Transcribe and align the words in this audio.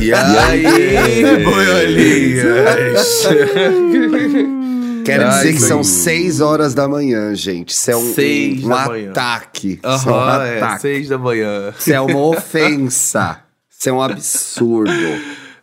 E 0.00 0.12
aí, 0.12 1.44
boiolinhas? 1.44 3.22
Quero 5.04 5.24
Ai, 5.24 5.30
dizer 5.38 5.52
que 5.52 5.60
são 5.60 5.84
seis 5.84 6.40
horas 6.40 6.74
da 6.74 6.88
manhã, 6.88 7.32
gente. 7.34 7.68
Isso 7.70 7.90
é 7.92 7.96
um, 7.96 8.12
Seis 8.12 8.64
um 8.64 8.68
da 8.68 8.86
manhã. 8.88 9.10
ataque. 9.10 9.78
Isso 9.84 10.08
é 10.08 10.12
um 10.12 10.42
é, 10.42 10.56
ataque. 10.56 10.80
seis 10.80 11.08
da 11.08 11.16
manhã. 11.18 11.72
Isso 11.78 11.92
é 11.92 12.00
uma 12.00 12.18
ofensa. 12.20 13.40
Isso 13.70 13.88
é 13.88 13.92
um 13.92 14.02
absurdo. 14.02 14.90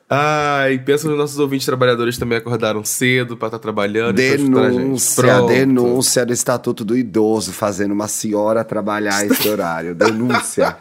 Ai, 0.10 0.78
pensa 0.80 1.10
nos 1.10 1.18
nossos 1.18 1.40
ouvintes 1.40 1.66
trabalhadores 1.66 2.18
também 2.18 2.38
acordaram 2.38 2.86
cedo 2.86 3.36
pra 3.36 3.50
estar 3.50 3.60
trabalhando. 3.60 4.18
e 4.18 4.24
escutar 4.36 4.60
a 4.62 4.70
gente. 4.72 4.78
Denúncia, 4.84 5.42
denúncia 5.42 6.26
do 6.26 6.32
Estatuto 6.32 6.86
do 6.86 6.96
Idoso, 6.98 7.52
fazendo 7.52 7.92
uma 7.92 8.08
senhora 8.08 8.64
trabalhar 8.64 9.26
esse 9.26 9.48
horário. 9.50 9.94
Denúncia. 9.94 10.78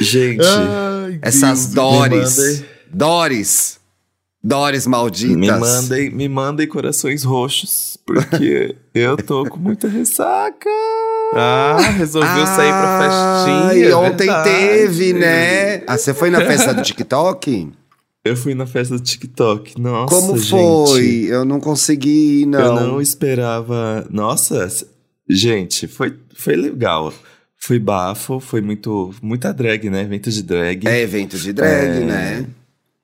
Gente, 0.00 0.44
Ai, 0.44 1.18
Essas 1.22 1.66
Deus. 1.66 1.74
Doris. 1.74 2.38
mandem- 2.38 2.64
Doris. 2.92 3.78
Doris 4.42 4.86
malditas. 4.86 5.36
me 5.36 5.50
mandem, 5.50 6.10
me 6.10 6.28
mandem 6.28 6.66
corações 6.66 7.24
roxos, 7.24 7.98
porque 8.06 8.76
eu 8.94 9.16
tô 9.16 9.44
com 9.44 9.58
muita 9.58 9.88
ressaca. 9.88 10.70
Ah, 11.34 11.76
resolveu 11.96 12.46
sair 12.46 12.70
pra 12.70 13.00
festinha. 13.02 13.74
E 13.74 13.90
é 13.90 13.96
ontem 13.96 14.26
verdade. 14.26 14.48
teve, 14.48 15.12
né? 15.12 15.82
Ah, 15.86 15.98
você 15.98 16.14
foi 16.14 16.30
na 16.30 16.40
festa 16.40 16.72
do 16.72 16.82
TikTok? 16.82 17.68
Eu 18.24 18.36
fui 18.36 18.54
na 18.54 18.66
festa 18.66 18.94
do 18.96 19.02
TikTok. 19.02 19.80
Nossa, 19.80 20.14
Como 20.14 20.38
gente. 20.38 20.48
foi? 20.50 21.26
Eu 21.28 21.44
não 21.44 21.60
consegui 21.60 22.46
não. 22.46 22.60
Eu 22.60 22.74
não 22.86 23.00
esperava. 23.00 24.06
Nossa, 24.10 24.68
gente, 25.28 25.86
foi, 25.88 26.14
foi 26.34 26.54
legal. 26.56 27.12
Foi 27.60 27.78
bafo, 27.78 28.38
foi 28.40 28.60
muito 28.60 29.14
muita 29.22 29.52
drag, 29.52 29.90
né? 29.90 30.02
Evento 30.02 30.30
de 30.30 30.42
drag. 30.42 30.86
É 30.86 31.00
evento 31.00 31.36
de 31.38 31.52
drag, 31.52 31.98
É. 31.98 32.00
né? 32.00 32.46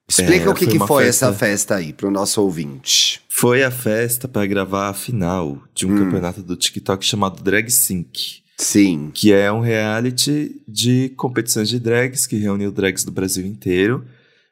Explica 0.08 0.44
É, 0.44 0.48
o 0.50 0.54
que 0.54 0.64
foi 0.66 0.72
que 0.78 0.78
foi 0.86 1.04
festa- 1.06 1.26
essa 1.26 1.34
festa 1.36 1.74
aí 1.76 1.92
pro 1.92 2.10
nosso 2.10 2.40
ouvinte. 2.42 3.20
Foi 3.28 3.62
a 3.64 3.70
festa 3.70 4.28
pra 4.28 4.46
gravar 4.46 4.90
a 4.90 4.94
final 4.94 5.58
de 5.74 5.86
um 5.86 5.92
Hum. 5.94 5.98
campeonato 5.98 6.42
do 6.42 6.56
TikTok 6.56 7.04
chamado 7.04 7.42
Drag 7.42 7.68
Sync, 7.70 8.42
Sim. 8.58 9.10
que 9.12 9.32
é 9.32 9.50
um 9.50 9.60
reality 9.60 10.60
de 10.68 11.08
competições 11.16 11.68
de 11.68 11.80
drags 11.80 12.26
que 12.26 12.36
reuniu 12.36 12.70
drags 12.70 13.02
do 13.02 13.10
Brasil 13.10 13.44
inteiro. 13.46 14.04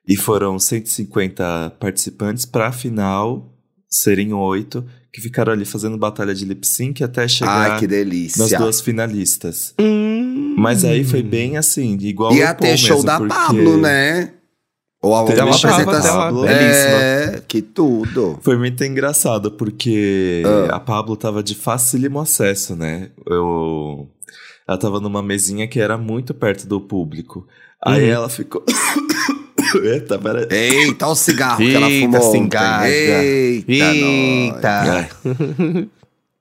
E 0.08 0.16
foram 0.16 0.58
150 0.58 1.70
participantes 1.78 2.44
pra 2.44 2.68
a 2.68 2.72
final 2.72 3.54
serem 3.88 4.32
oito, 4.32 4.84
que 5.12 5.20
ficaram 5.20 5.52
ali 5.52 5.64
fazendo 5.64 5.98
batalha 5.98 6.34
de 6.34 6.44
lip 6.44 6.66
sync 6.66 7.02
até 7.04 7.28
chegar 7.28 7.72
Ai, 7.72 7.78
que 7.78 7.86
delícia. 7.86 8.42
nas 8.42 8.50
duas 8.52 8.80
finalistas. 8.80 9.74
Hum. 9.78 10.54
Mas 10.56 10.84
aí 10.84 11.04
foi 11.04 11.22
bem 11.22 11.56
assim, 11.56 11.96
igual 12.00 12.32
Ia 12.34 12.54
ter 12.54 12.76
show 12.76 12.96
mesmo, 12.96 13.06
da 13.06 13.18
porque 13.18 13.34
Pablo, 13.34 13.76
né? 13.78 14.32
Ou 15.02 15.16
a 15.16 15.24
Teve 15.24 15.40
uma 15.40 15.54
apresentação. 15.56 16.14
Pablo. 16.16 16.46
É, 16.46 17.42
que 17.48 17.60
tudo. 17.60 18.38
Foi 18.40 18.56
muito 18.56 18.82
engraçado, 18.84 19.50
porque 19.50 20.42
Ah. 20.70 20.76
a 20.76 20.80
Pablo 20.80 21.16
tava 21.16 21.42
de 21.42 21.54
facílimo 21.56 22.20
acesso, 22.20 22.76
né? 22.76 23.10
Eu... 23.26 24.08
Ela 24.68 24.78
tava 24.78 25.00
numa 25.00 25.22
mesinha 25.22 25.66
que 25.66 25.80
era 25.80 25.98
muito 25.98 26.32
perto 26.32 26.66
do 26.68 26.80
público. 26.80 27.46
Aí 27.84 28.04
Uhum. 28.04 28.10
ela 28.10 28.28
ficou. 28.28 28.64
Eita, 29.78 30.18
pera... 30.18 30.48
Eita, 30.50 31.06
olha 31.06 31.12
o 31.12 31.16
cigarro 31.16 31.58
que 31.58 31.74
ela 31.74 31.90
Eita, 31.90 32.20
fumou 32.20 32.36
engasga. 32.36 32.88
Eita, 32.88 33.72
Eita. 33.72 34.68
Ai. 34.68 35.88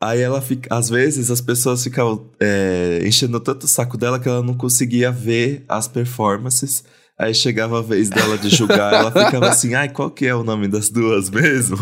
Aí 0.01 0.19
ela 0.19 0.41
fica. 0.41 0.75
Às 0.75 0.89
vezes 0.89 1.29
as 1.29 1.39
pessoas 1.39 1.83
ficavam 1.83 2.25
é, 2.39 3.01
enchendo 3.05 3.39
tanto 3.39 3.65
o 3.65 3.67
saco 3.67 3.97
dela 3.97 4.19
que 4.19 4.27
ela 4.27 4.41
não 4.41 4.55
conseguia 4.55 5.11
ver 5.11 5.63
as 5.69 5.87
performances. 5.87 6.83
Aí 7.15 7.35
chegava 7.35 7.77
a 7.77 7.81
vez 7.83 8.09
dela 8.09 8.35
de 8.35 8.49
julgar, 8.49 8.93
ela 8.95 9.11
ficava 9.11 9.47
assim, 9.47 9.75
ai, 9.75 9.89
qual 9.89 10.09
que 10.09 10.25
é 10.25 10.33
o 10.33 10.43
nome 10.43 10.67
das 10.67 10.89
duas 10.89 11.29
mesmo? 11.29 11.77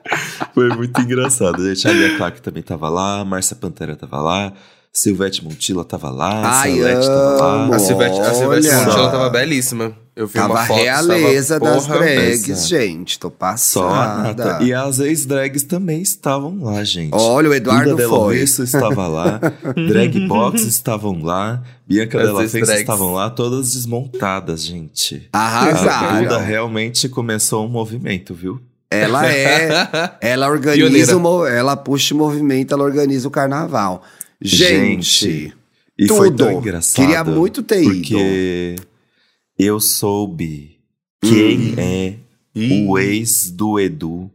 Foi 0.54 0.70
muito 0.70 0.98
engraçado. 1.02 1.62
Gente, 1.62 1.86
a 1.86 1.92
Lia 1.92 2.16
Clark 2.16 2.40
também 2.40 2.62
tava 2.62 2.88
lá, 2.88 3.22
Márcia 3.22 3.54
Pantera 3.54 3.94
tava 3.94 4.18
lá, 4.18 4.54
Silvete 4.98 5.44
Montilla 5.44 5.84
tava 5.84 6.10
lá, 6.10 6.60
Ai, 6.60 6.76
Salete 6.76 7.06
tava 7.06 7.36
lá. 7.68 7.76
A 7.76 7.78
Silvete, 7.78 8.20
a 8.20 8.34
Silvete. 8.34 8.66
Montilla 8.68 9.10
tava 9.10 9.30
belíssima. 9.30 9.96
Eu 10.16 10.26
vi 10.26 10.32
Tava 10.34 10.54
uma 10.54 10.60
a 10.62 10.66
foto. 10.66 10.80
realeza 10.82 11.60
tava, 11.60 11.74
das 11.76 11.86
porra, 11.86 11.98
drags, 12.00 12.50
essa. 12.50 12.66
gente. 12.66 13.20
Tô 13.20 13.28
Só 13.28 13.34
a 13.34 13.38
passada. 13.38 14.44
Nata. 14.44 14.64
E 14.64 14.74
as 14.74 14.98
ex-drags 14.98 15.62
também 15.62 16.02
estavam 16.02 16.58
lá, 16.60 16.82
gente. 16.82 17.12
Olha, 17.14 17.48
o 17.48 17.54
Eduardo 17.54 17.90
Duda 17.90 18.08
foi. 18.08 18.40
Russo 18.40 18.64
estava 18.64 19.06
lá, 19.06 19.40
Drag 19.88 20.26
Box 20.26 20.62
estavam 20.64 21.22
lá, 21.22 21.62
Bianca 21.86 22.18
As 22.18 22.26
Della 22.26 22.48
Fence 22.48 22.72
estavam 22.74 23.12
lá, 23.12 23.30
todas 23.30 23.74
desmontadas, 23.74 24.64
gente. 24.64 25.28
A 25.32 25.38
Arrasaram. 25.38 26.22
Duda 26.24 26.38
realmente 26.38 27.08
começou 27.08 27.64
um 27.64 27.68
movimento, 27.68 28.34
viu? 28.34 28.60
Ela 28.90 29.30
é. 29.30 29.68
Ela 30.20 30.48
organiza 30.48 31.16
o 31.16 31.46
ela 31.46 31.76
puxa 31.76 32.14
o 32.14 32.18
movimento, 32.18 32.72
ela 32.74 32.82
organiza 32.82 33.28
o 33.28 33.30
carnaval. 33.30 34.02
Gente, 34.40 35.52
E 35.98 36.08
foi 36.08 36.30
tudo. 36.30 36.44
tão 36.44 36.52
engraçado. 36.52 37.04
Queria 37.04 37.24
muito 37.24 37.62
ter 37.62 37.82
ido. 37.82 37.94
Porque 37.94 38.76
eu 39.58 39.80
soube 39.80 40.78
quem 41.22 41.72
Hum. 41.72 41.74
é 41.76 42.14
o 42.86 42.98
ex 42.98 43.50
do 43.50 43.78
Edu 43.78 44.30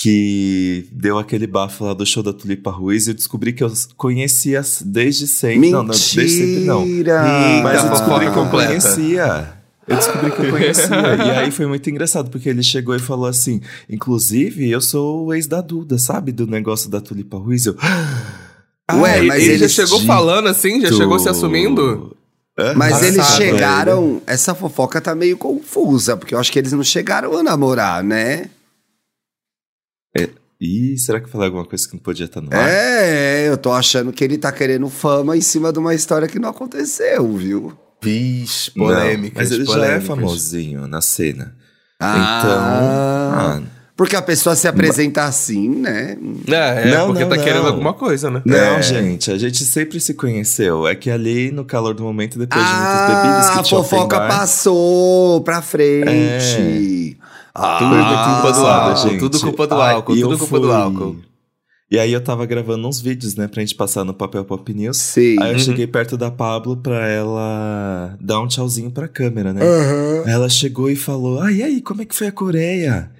que 0.00 0.86
deu 0.92 1.18
aquele 1.18 1.46
bafo 1.46 1.84
lá 1.84 1.92
do 1.92 2.06
show 2.06 2.22
da 2.22 2.32
Tulipa 2.32 2.70
Ruiz 2.70 3.06
e 3.06 3.10
eu 3.10 3.14
descobri 3.14 3.52
que 3.52 3.64
eu 3.64 3.72
conhecia 3.96 4.62
desde 4.84 5.26
sempre. 5.26 5.70
Não, 5.70 5.82
não, 5.82 5.88
desde 5.90 6.28
sempre 6.28 6.60
não. 6.64 6.86
Mentira! 6.86 7.22
Mas 7.64 7.84
eu 7.84 7.90
descobri 7.90 8.30
que 8.30 8.38
eu 8.38 8.46
conhecia. 8.48 9.54
Eu 9.88 9.96
descobri 9.96 10.30
que 10.30 10.40
eu 10.42 10.50
conhecia. 10.50 10.86
e 11.26 11.30
aí 11.32 11.50
foi 11.50 11.66
muito 11.66 11.90
engraçado, 11.90 12.30
porque 12.30 12.48
ele 12.48 12.62
chegou 12.62 12.94
e 12.94 12.98
falou 13.00 13.26
assim: 13.26 13.60
Inclusive, 13.90 14.70
eu 14.70 14.80
sou 14.80 15.26
o 15.26 15.34
ex 15.34 15.46
da 15.48 15.60
Duda, 15.60 15.98
sabe? 15.98 16.30
Do 16.30 16.46
negócio 16.46 16.88
da 16.88 17.00
Tulipa 17.00 17.36
Ruiz. 17.36 17.66
Eu. 17.66 17.76
Ué, 18.92 19.18
Ele- 19.18 19.28
mas 19.28 19.42
ele 19.44 19.58
já 19.58 19.68
chegou 19.68 19.98
dito- 19.98 20.06
falando 20.06 20.48
assim? 20.48 20.80
Já 20.80 20.92
chegou 20.92 21.18
se 21.18 21.28
assumindo? 21.28 22.16
Mas 22.76 22.90
Passado, 22.94 23.04
eles 23.04 23.16
né? 23.18 23.24
chegaram. 23.36 24.22
Essa 24.26 24.54
fofoca 24.54 25.00
tá 25.00 25.14
meio 25.14 25.36
confusa, 25.36 26.16
porque 26.16 26.34
eu 26.34 26.38
acho 26.40 26.50
que 26.50 26.58
eles 26.58 26.72
não 26.72 26.82
chegaram 26.82 27.36
a 27.38 27.42
namorar, 27.42 28.02
né? 28.02 28.50
Ih, 30.60 30.98
será 30.98 31.20
que 31.20 31.26
eu 31.26 31.30
falei 31.30 31.46
alguma 31.46 31.64
coisa 31.64 31.86
que 31.86 31.94
não 31.94 32.00
podia 32.02 32.24
estar 32.26 32.40
no 32.40 32.48
ar? 32.52 32.68
É, 32.68 33.48
eu 33.48 33.56
tô 33.56 33.70
achando 33.70 34.12
que 34.12 34.24
ele 34.24 34.36
tá 34.36 34.50
querendo 34.50 34.88
fama 34.88 35.36
em 35.36 35.40
cima 35.40 35.72
de 35.72 35.78
uma 35.78 35.94
história 35.94 36.26
que 36.26 36.40
não 36.40 36.48
aconteceu, 36.48 37.32
viu? 37.36 37.78
Vixe, 38.02 38.72
Não, 38.74 38.86
polêmicas. 38.86 39.34
mas 39.36 39.52
ele 39.52 39.64
já 39.64 39.86
é 39.86 40.00
famosinho 40.00 40.88
na 40.88 41.00
cena. 41.00 41.54
Ah, 42.00 42.40
Então. 42.40 42.58
ah, 42.60 43.62
porque 43.98 44.16
a 44.16 44.22
pessoa 44.22 44.54
se 44.56 44.66
apresenta 44.66 45.24
assim, 45.24 45.68
né? 45.68 46.16
É, 46.48 46.88
é 46.88 46.90
Não, 46.96 47.08
porque 47.08 47.22
não, 47.24 47.28
tá 47.28 47.36
não. 47.36 47.44
querendo 47.44 47.66
alguma 47.66 47.92
coisa, 47.92 48.30
né? 48.30 48.40
não, 48.46 48.56
É. 48.56 48.82
gente, 48.82 49.30
a 49.30 49.36
gente 49.36 49.64
sempre 49.64 49.98
se 50.00 50.14
conheceu. 50.14 50.86
É 50.86 50.94
que 50.94 51.10
ali, 51.10 51.50
no 51.50 51.64
calor 51.64 51.92
do 51.94 52.02
momento, 52.04 52.38
depois 52.38 52.64
de 52.64 52.72
muitas 52.72 53.06
bebidas 53.08 53.46
Ah, 53.48 53.52
que 53.54 53.58
a 53.58 53.64
fofoca 53.64 54.18
bar, 54.20 54.28
passou 54.28 55.40
pra 55.42 55.60
frente. 55.60 57.18
Ah, 57.54 57.78
Tudo 57.78 57.90
culpa 57.90 58.52
do 58.52 58.62
Nada, 58.62 58.82
álcool, 58.84 59.08
gente. 59.08 59.18
tudo 59.18 59.40
culpa 59.40 59.66
do 59.66 59.74
álcool, 59.74 60.16
e 60.16 60.20
tudo 60.20 60.38
culpa 60.38 60.60
do 60.60 60.66
fui- 60.68 60.76
álcool. 60.76 61.16
E 61.90 61.98
aí 61.98 62.12
eu 62.12 62.20
tava 62.22 62.44
gravando 62.46 62.86
uns 62.86 63.00
vídeos, 63.00 63.34
né, 63.34 63.48
pra 63.48 63.60
gente 63.62 63.74
passar 63.74 64.04
no 64.04 64.12
Papel 64.14 64.44
Pop 64.44 64.72
News. 64.74 64.98
Sim. 64.98 65.36
Aí 65.40 65.48
eu 65.48 65.52
Uhum. 65.54 65.58
cheguei 65.58 65.86
perto 65.86 66.16
da 66.18 66.30
Pablo 66.30 66.76
pra 66.76 67.08
ela 67.08 68.14
dar 68.20 68.40
um 68.42 68.46
tchauzinho 68.46 68.90
pra 68.90 69.08
câmera, 69.08 69.52
né? 69.54 69.62
Aí 70.26 70.30
ela 70.32 70.48
chegou 70.50 70.90
e 70.90 70.94
falou: 70.96 71.40
Ah, 71.40 71.50
e 71.50 71.62
aí, 71.62 71.80
como 71.80 72.02
é 72.02 72.04
que 72.04 72.14
foi 72.14 72.26
a 72.26 72.32
Coreia? 72.32 73.10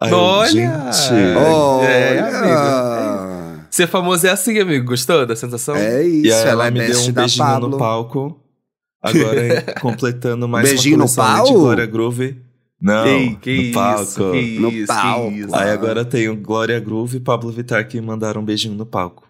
Aí 0.00 0.12
Olha! 0.12 0.92
gente. 0.92 1.36
Olha. 1.36 1.86
É, 1.88 2.18
amigo. 2.20 3.64
Ser 3.70 3.86
famoso 3.86 4.26
é 4.26 4.30
assim, 4.30 4.58
amigo. 4.58 4.86
Gostou 4.86 5.26
da 5.26 5.34
sensação? 5.36 5.76
É 5.76 6.04
E 6.06 6.26
isso, 6.26 6.36
aí 6.36 6.42
ela, 6.42 6.50
ela 6.50 6.66
é 6.66 6.70
me 6.70 6.78
deu 6.86 7.00
um 7.00 7.12
beijinho 7.12 7.46
Pablo. 7.46 7.68
no 7.68 7.78
palco. 7.78 8.40
Agora 9.02 9.62
completando 9.80 10.48
mais 10.48 10.68
Beijinho 10.68 10.96
uma 10.96 11.04
no 11.04 11.14
coleção 11.14 11.24
aí 11.24 11.42
de 11.44 11.48
pau? 11.52 11.58
Glória 11.60 11.86
Groove. 11.86 12.36
Não, 12.80 13.04
que, 13.04 13.36
que 13.36 13.50
no 13.56 13.62
isso, 13.62 13.72
palco. 13.72 14.32
que 14.32 14.58
No 14.58 14.68
isso, 14.70 14.86
palco. 14.86 15.30
que 15.30 15.38
isso. 15.40 15.54
Aí 15.54 15.70
agora 15.70 16.04
tem 16.04 16.28
o 16.28 16.36
Glória 16.36 16.78
Groove 16.80 17.16
e 17.16 17.20
Pablo 17.20 17.50
Vittar 17.50 17.86
que 17.88 18.00
mandaram 18.00 18.40
um 18.40 18.44
beijinho 18.44 18.74
no 18.74 18.86
palco. 18.86 19.26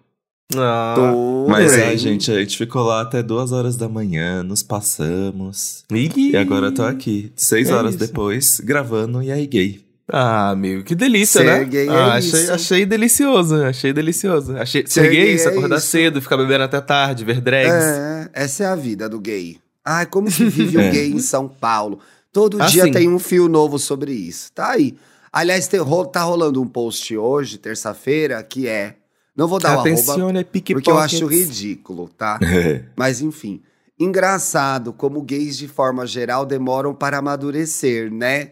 Ah, 0.55 0.93
Tô 0.95 1.47
Mas 1.47 1.75
bem. 1.75 1.83
ai, 1.85 1.97
gente, 1.97 2.31
a 2.31 2.39
gente 2.39 2.57
ficou 2.57 2.83
lá 2.83 3.01
até 3.01 3.21
duas 3.21 3.51
horas 3.51 3.75
da 3.75 3.87
manhã, 3.87 4.41
nos 4.41 4.63
passamos. 4.63 5.83
E 5.91 6.35
agora 6.35 6.67
eu 6.67 6.73
tô 6.73 6.83
aqui, 6.83 7.31
seis 7.35 7.69
É 7.69 7.73
horas 7.75 7.95
isso. 7.95 7.99
depois, 8.07 8.59
gravando 8.59 9.21
e 9.21 9.31
aí 9.31 9.45
gay. 9.45 9.81
Ah, 10.11 10.49
amigo, 10.49 10.83
que 10.83 10.95
delícia, 10.95 11.41
Ser 11.41 11.45
né? 11.45 11.63
gay 11.65 11.87
é 11.87 11.91
ah, 11.91 12.13
achei, 12.15 12.39
isso. 12.41 12.51
achei 12.53 12.85
delicioso, 12.85 13.63
achei 13.63 13.93
delicioso. 13.93 14.57
Achei, 14.57 14.81
Ser 14.87 15.01
ser 15.03 15.09
gay, 15.11 15.25
gay 15.25 15.35
isso, 15.35 15.47
é 15.47 15.51
acordar 15.51 15.77
isso. 15.77 15.87
cedo, 15.87 16.21
ficar 16.21 16.37
bebendo 16.37 16.63
até 16.63 16.81
tarde, 16.81 17.23
ver 17.23 17.39
drags. 17.41 17.71
É, 17.71 18.29
essa 18.33 18.63
é 18.63 18.67
a 18.67 18.75
vida 18.75 19.07
do 19.07 19.19
gay. 19.19 19.59
Ai, 19.85 20.05
como 20.05 20.29
que 20.31 20.45
vive 20.45 20.77
o 20.77 20.81
É. 20.81 20.89
gay 20.89 21.11
em 21.11 21.19
São 21.19 21.47
Paulo? 21.47 21.99
Todo 22.33 22.61
Assim. 22.61 22.73
dia 22.73 22.91
tem 22.91 23.07
um 23.09 23.19
fio 23.19 23.47
novo 23.47 23.77
sobre 23.79 24.11
isso. 24.11 24.51
Tá 24.53 24.71
aí. 24.71 24.95
Aliás, 25.31 25.67
tem, 25.67 25.79
tá 26.11 26.23
rolando 26.23 26.61
um 26.61 26.67
post 26.67 27.15
hoje, 27.15 27.57
terça-feira, 27.57 28.41
que 28.43 28.67
é. 28.67 28.95
Não 29.35 29.47
vou 29.47 29.59
dar 29.59 29.77
o 29.77 29.79
arroba, 29.81 30.43
pique 30.43 30.73
porque 30.73 30.89
eu 30.89 30.97
acho 30.97 31.27
ridículo, 31.27 32.09
tá? 32.17 32.39
Mas 32.97 33.21
enfim. 33.21 33.61
Engraçado 33.99 34.91
como 34.93 35.21
gays 35.21 35.57
de 35.57 35.67
forma 35.67 36.05
geral 36.07 36.45
demoram 36.45 36.93
para 36.95 37.17
amadurecer, 37.17 38.11
né? 38.11 38.51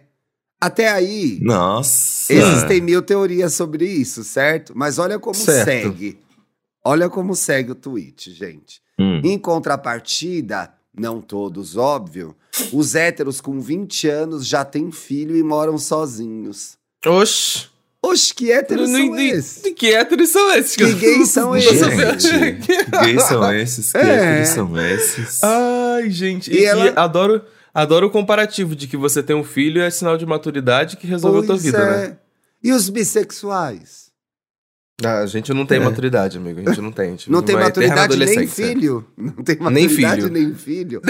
Até 0.59 0.89
aí, 0.89 1.39
Nossa. 1.41 2.33
existem 2.33 2.81
mil 2.81 3.01
teorias 3.01 3.53
sobre 3.53 3.85
isso, 3.85 4.23
certo? 4.23 4.73
Mas 4.75 4.97
olha 4.97 5.19
como 5.19 5.35
Certo. 5.35 5.65
segue. 5.65 6.19
Olha 6.83 7.09
como 7.09 7.35
segue 7.35 7.71
o 7.71 7.75
tweet, 7.75 8.31
gente. 8.33 8.81
Hum. 8.99 9.21
Em 9.23 9.37
contrapartida, 9.37 10.71
não 10.97 11.21
todos, 11.21 11.77
óbvio, 11.77 12.35
os 12.73 12.95
héteros 12.95 13.39
com 13.39 13.59
20 13.59 14.07
anos 14.07 14.47
já 14.47 14.65
têm 14.65 14.91
filho 14.91 15.35
e 15.37 15.43
moram 15.43 15.77
sozinhos. 15.77 16.77
Oxi. 17.05 17.67
Oxe, 18.01 18.33
que 18.33 18.51
héteros 18.51 18.89
Nem- 18.89 19.07
são 19.07 19.15
nem- 19.15 19.29
esses? 19.29 19.73
Que 19.75 19.93
héteros 19.93 20.29
são 20.29 20.51
esses? 20.53 20.75
Que 20.75 20.93
gays 20.93 21.29
são 21.29 21.43
Não 21.45 21.51
tô 21.51 21.57
esses? 21.57 21.87
que 21.87 22.85
gays 23.03 23.23
são 23.23 23.53
esses? 23.53 23.91
Que 23.91 23.97
É. 23.97 24.01
héteros 24.01 24.47
são 24.49 24.77
esses? 24.79 25.43
Ai, 25.43 26.09
gente. 26.09 26.51
E 26.51 26.59
E, 26.61 26.65
ela- 26.65 26.93
adoro, 26.95 27.41
adoro 27.77 28.07
o 28.07 28.09
comparativo 28.09 28.75
de 28.75 28.87
que 28.87 28.97
você 28.97 29.21
tem 29.21 29.35
um 29.35 29.43
filho 29.43 29.81
é 29.81 29.89
sinal 29.91 30.17
de 30.17 30.25
maturidade 30.25 30.97
que 30.97 31.05
resolveu 31.05 31.41
a 31.41 31.45
tua 31.45 31.57
vida, 31.57 31.77
é. 31.77 32.07
né? 32.07 32.17
E 32.63 32.73
os 32.73 32.89
bissexuais? 32.89 34.06
Ah, 35.05 35.19
a 35.19 35.27
gente 35.27 35.53
não 35.53 35.63
tem 35.63 35.77
É. 35.77 35.79
maturidade, 35.79 36.39
amigo. 36.39 36.59
A 36.59 36.63
gente 36.63 36.81
não 36.81 36.91
tem. 36.91 37.05
A 37.05 37.11
gente 37.11 37.31
Não 37.31 37.43
tem 37.43 37.55
uma 37.55 37.65
maturidade 37.65 38.17
nem 38.17 38.27
adolescência. 38.27 38.65
filho. 38.65 39.05
Não 39.15 39.31
tem 39.43 39.55
Nem 39.55 39.63
maturidade 39.85 40.21
filho. 40.23 40.33
nem 40.33 40.55
filho. 40.55 41.01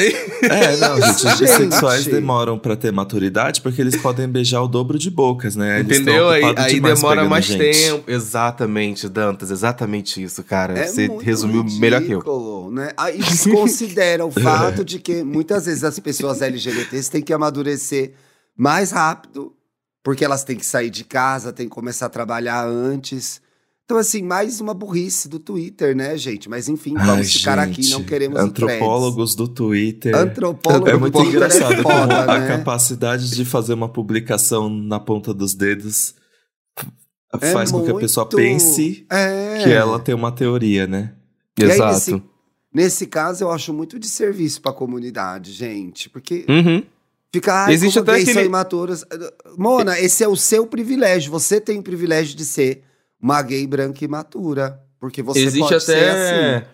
É, 0.43 0.75
não, 0.75 0.95
gente, 1.01 1.25
os 1.25 1.39
bissexuais 1.39 2.05
demoram 2.05 2.59
pra 2.59 2.75
ter 2.75 2.91
maturidade 2.91 3.61
porque 3.61 3.79
eles 3.79 3.95
podem 3.95 4.27
beijar 4.27 4.61
o 4.61 4.67
dobro 4.67 4.99
de 4.99 5.09
bocas, 5.09 5.55
né? 5.55 5.79
Eles 5.79 5.99
Entendeu? 6.01 6.27
Aí, 6.27 6.43
aí 6.57 6.79
demora 6.81 7.23
mais 7.23 7.45
gente. 7.45 7.59
tempo. 7.81 8.03
Exatamente, 8.11 9.07
Dantas. 9.07 9.51
Exatamente 9.51 10.21
isso, 10.21 10.43
cara. 10.43 10.77
É 10.77 10.85
Você 10.87 11.07
muito 11.07 11.23
resumiu 11.23 11.63
melhor 11.79 12.01
que 12.01 12.11
eu. 12.11 12.17
ridículo, 12.19 12.69
Né? 12.71 12.91
Aí 12.97 13.17
desconsidera 13.19 14.25
o 14.25 14.31
fato 14.31 14.83
de 14.83 14.99
que 14.99 15.23
muitas 15.23 15.65
vezes 15.65 15.85
as 15.85 15.97
pessoas 15.97 16.41
LGBTs 16.41 17.09
têm 17.09 17.21
que 17.21 17.31
amadurecer 17.31 18.11
mais 18.53 18.91
rápido, 18.91 19.53
porque 20.03 20.25
elas 20.25 20.43
têm 20.43 20.57
que 20.57 20.65
sair 20.65 20.89
de 20.89 21.05
casa, 21.05 21.53
têm 21.53 21.69
que 21.69 21.73
começar 21.73 22.07
a 22.07 22.09
trabalhar 22.09 22.65
antes. 22.67 23.39
Então, 23.87 23.97
assim, 23.97 24.21
mais 24.21 24.59
uma 24.59 24.73
burrice 24.73 25.29
do 25.29 25.39
Twitter, 25.39 25.95
né, 25.95 26.17
gente? 26.17 26.49
Mas 26.49 26.67
enfim, 26.67 26.93
vamos 26.93 27.09
Ai, 27.09 27.23
ficar 27.23 27.57
aqui, 27.57 27.81
gente, 27.81 27.93
não 27.93 28.03
queremos 28.03 28.37
Antropólogos 28.37 29.33
do 29.33 29.47
Twitter. 29.47 30.13
o 30.13 30.17
Antropólogo 30.17 30.89
É 30.89 30.97
muito 30.97 31.13
Twitter 31.13 31.35
engraçado 31.35 31.73
é 31.73 31.77
foda, 31.81 31.93
como 32.17 32.31
a 32.31 32.37
né? 32.39 32.47
capacidade 32.49 33.29
de 33.31 33.45
fazer 33.45 33.73
uma 33.73 33.87
publicação 33.87 34.69
na 34.69 34.99
ponta 34.99 35.33
dos 35.33 35.53
dedos 35.55 36.15
É 37.41 37.51
faz 37.53 37.71
com 37.71 37.81
que 37.85 37.89
a 37.91 37.95
pessoa 37.95 38.25
pense 38.27 39.05
É. 39.09 39.61
que 39.63 39.69
ela 39.71 39.97
tem 40.01 40.13
uma 40.13 40.33
teoria, 40.33 40.85
né? 40.85 41.13
E 41.57 41.63
aí, 41.63 41.71
Exato. 41.71 41.93
nesse, 41.93 42.23
nesse 42.73 43.07
caso, 43.07 43.45
eu 43.45 43.51
acho 43.51 43.73
muito 43.73 43.97
de 43.97 44.09
serviço 44.09 44.61
pra 44.61 44.73
comunidade, 44.73 45.53
gente. 45.53 46.09
Porque 46.09 46.45
Uhum. 46.49 46.83
fica. 47.33 47.71
Existe 47.71 47.99
até 47.99 48.15
aquele- 48.15 48.43
imaturas. 48.43 49.05
Mona, 49.57 49.97
esse 49.97 50.25
é 50.25 50.27
o 50.27 50.35
seu 50.35 50.67
privilégio. 50.67 51.31
Você 51.31 51.61
tem 51.61 51.79
o 51.79 51.83
privilégio 51.83 52.35
de 52.35 52.43
ser 52.43 52.83
uma 53.21 53.41
gay 53.41 53.65
branca 53.67 54.03
imatura. 54.03 54.79
Porque 54.99 55.21
você 55.21 55.39
Existe 55.39 55.59
pode 55.59 55.83
ser 55.83 55.95
até. 56.09 56.55
assim. 56.57 56.65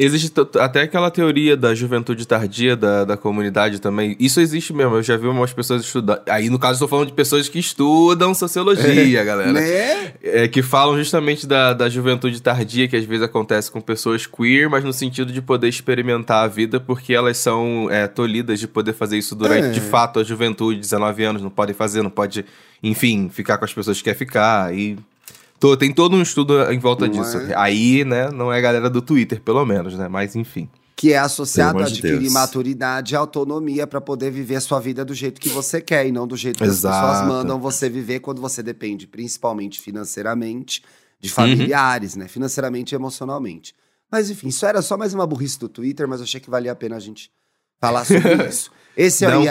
Existe 0.00 0.32
até 0.60 0.82
aquela 0.82 1.10
teoria 1.10 1.56
da 1.56 1.74
juventude 1.74 2.24
tardia 2.24 2.76
da, 2.76 3.04
da 3.04 3.16
comunidade 3.16 3.80
também. 3.80 4.14
Isso 4.20 4.40
existe 4.40 4.72
mesmo. 4.72 4.94
Eu 4.94 5.02
já 5.02 5.16
vi 5.16 5.26
umas 5.26 5.52
pessoas 5.52 5.82
estudando. 5.82 6.20
Aí, 6.28 6.48
no 6.48 6.56
caso, 6.58 6.76
eu 6.76 6.86
tô 6.86 6.88
falando 6.88 7.08
de 7.08 7.14
pessoas 7.14 7.48
que 7.48 7.58
estudam 7.58 8.32
sociologia, 8.32 9.24
galera. 9.24 9.52
Né? 9.52 10.12
É, 10.22 10.46
que 10.46 10.62
falam 10.62 10.96
justamente 10.96 11.48
da, 11.48 11.72
da 11.72 11.88
juventude 11.88 12.40
tardia, 12.40 12.86
que 12.86 12.94
às 12.94 13.04
vezes 13.04 13.24
acontece 13.24 13.72
com 13.72 13.80
pessoas 13.80 14.24
queer, 14.24 14.68
mas 14.70 14.84
no 14.84 14.92
sentido 14.92 15.32
de 15.32 15.42
poder 15.42 15.66
experimentar 15.68 16.44
a 16.44 16.48
vida, 16.48 16.78
porque 16.78 17.12
elas 17.12 17.36
são 17.38 17.88
é, 17.90 18.06
tolhidas 18.06 18.60
de 18.60 18.68
poder 18.68 18.92
fazer 18.92 19.18
isso 19.18 19.34
durante, 19.34 19.66
É. 19.66 19.70
de 19.70 19.80
fato, 19.80 20.20
a 20.20 20.24
juventude, 20.24 20.78
19 20.78 21.24
anos, 21.24 21.42
não 21.42 21.50
podem 21.50 21.74
fazer, 21.74 22.02
não 22.02 22.10
pode, 22.10 22.44
enfim, 22.80 23.28
ficar 23.32 23.58
com 23.58 23.64
as 23.64 23.74
pessoas 23.74 23.98
que 23.98 24.04
quer 24.04 24.14
ficar. 24.14 24.72
E 24.72 24.96
to- 25.60 25.76
tem 25.76 25.92
todo 25.92 26.16
um 26.16 26.22
estudo 26.22 26.70
em 26.72 26.78
volta 26.78 27.06
Não 27.06 27.12
disso. 27.12 27.36
é? 27.38 27.54
Aí, 27.56 28.04
né, 28.04 28.30
não 28.30 28.52
é 28.52 28.58
a 28.58 28.60
galera 28.60 28.88
do 28.90 29.00
Twitter, 29.02 29.40
pelo 29.40 29.64
menos, 29.64 29.94
né? 29.96 30.08
Mas 30.08 30.34
enfim. 30.36 30.68
Que 30.96 31.12
é 31.12 31.18
associado 31.18 31.78
a 31.78 31.82
adquirir 31.86 32.18
Deus. 32.18 32.32
maturidade 32.32 33.14
e 33.14 33.16
autonomia 33.16 33.86
pra 33.86 34.00
poder 34.00 34.32
viver 34.32 34.56
a 34.56 34.60
sua 34.60 34.80
vida 34.80 35.04
do 35.04 35.14
jeito 35.14 35.40
que 35.40 35.48
você 35.48 35.80
quer 35.80 36.04
e 36.06 36.10
não 36.10 36.26
do 36.26 36.36
jeito 36.36 36.56
que 36.58 36.64
as 36.64 36.70
Exato. 36.78 37.06
pessoas 37.06 37.28
mandam 37.28 37.60
você 37.60 37.88
viver 37.88 38.18
quando 38.18 38.40
você 38.40 38.62
depende, 38.64 39.06
principalmente 39.06 39.80
financeiramente, 39.80 40.80
Uhum. 40.82 40.88
de 41.20 41.30
familiares, 41.30 42.16
né? 42.16 42.26
Financeiramente 42.26 42.94
e 42.94 42.96
emocionalmente. 42.96 43.74
Mas 44.10 44.28
enfim, 44.30 44.48
isso 44.48 44.66
era 44.66 44.82
só 44.82 44.96
mais 44.96 45.14
uma 45.14 45.26
burrice 45.26 45.58
do 45.58 45.68
Twitter, 45.68 46.08
mas 46.08 46.18
eu 46.20 46.24
achei 46.24 46.40
que 46.40 46.50
valia 46.50 46.72
a 46.72 46.76
pena 46.76 46.96
a 46.96 47.00
gente 47.00 47.30
falar 47.80 48.04
sobre 48.04 48.20
isso. 48.48 48.70
Esse 48.96 49.24
é 49.24 49.36
o 49.36 49.40
um 49.40 49.44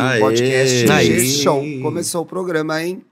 Aê. 0.00 0.20
podcast 0.20 0.90
Aê. 0.90 1.80
Começou 1.82 2.22
o 2.22 2.26
programa, 2.26 2.82
hein? 2.82 3.04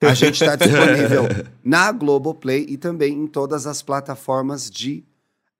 A 0.00 0.14
gente 0.14 0.42
está 0.42 0.56
disponível 0.56 1.24
na 1.62 1.92
Globoplay 1.92 2.64
e 2.68 2.76
também 2.76 3.12
em 3.12 3.26
todas 3.26 3.66
as 3.66 3.82
plataformas 3.82 4.70
de 4.70 5.04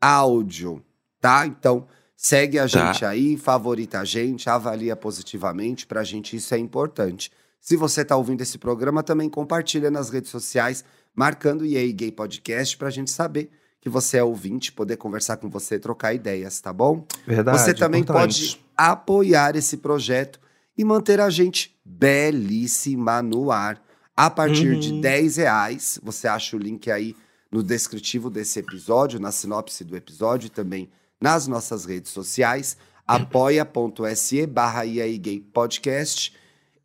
áudio, 0.01 0.83
tá? 1.21 1.47
Então, 1.47 1.87
segue 2.17 2.59
a 2.59 2.69
Tá. 2.69 2.93
gente 2.93 3.05
aí, 3.05 3.37
favorita 3.37 4.01
a 4.01 4.05
gente, 4.05 4.49
avalia 4.49 4.97
positivamente, 4.97 5.87
pra 5.87 6.03
gente 6.03 6.37
isso 6.37 6.55
é 6.55 6.59
importante. 6.59 7.31
Se 7.61 7.77
você 7.77 8.05
tá 8.05 8.17
ouvindo 8.17 8.41
esse 8.41 8.57
programa, 8.57 9.03
também 9.03 9.29
compartilha 9.29 9.91
nas 9.91 10.09
redes 10.09 10.31
sociais, 10.31 10.83
marcando 11.15 11.63
o 11.63 11.67
EA 11.67 11.93
Gay 11.93 12.11
Podcast 12.11 12.77
pra 12.79 12.89
gente 12.89 13.11
saber 13.11 13.51
que 13.79 13.89
você 13.91 14.17
é 14.19 14.25
ouvinte, 14.25 14.73
poder 14.73 14.97
conversar 14.97 15.37
com 15.39 15.49
você, 15.51 15.79
trocar 15.79 16.15
ideias, 16.15 16.59
tá 16.61 16.73
bom? 16.73 17.05
Verdade. 17.27 17.59
Você 17.59 17.75
também 17.75 18.01
importante. 18.03 18.57
pode 18.57 18.61
apoiar 18.77 19.57
esse 19.57 19.77
projeto 19.79 20.41
e 20.81 20.85
manter 20.85 21.21
a 21.21 21.29
gente 21.29 21.79
belíssima 21.85 23.21
no 23.21 23.53
ar. 23.53 23.83
A 24.17 24.31
partir 24.31 24.79
de 24.79 24.93
Uhum. 24.93 25.01
10 25.03 25.37
reais, 25.37 26.01
você 26.03 26.27
acha 26.27 26.57
o 26.57 26.59
link 26.59 26.91
aí 26.91 27.15
no 27.53 27.63
descritivo 27.63 28.31
desse 28.31 28.61
episódio, 28.61 29.21
na 29.21 29.31
sinopse 29.31 29.85
do 29.85 29.95
episódio 29.95 30.47
e 30.47 30.51
também 30.51 30.89
nas 31.21 31.47
nossas 31.47 31.85
redes 31.85 32.11
sociais, 32.13 32.79
apoia.se 33.07 34.47
barra 34.47 34.87
Gay 34.87 35.41
Podcast. 35.53 36.33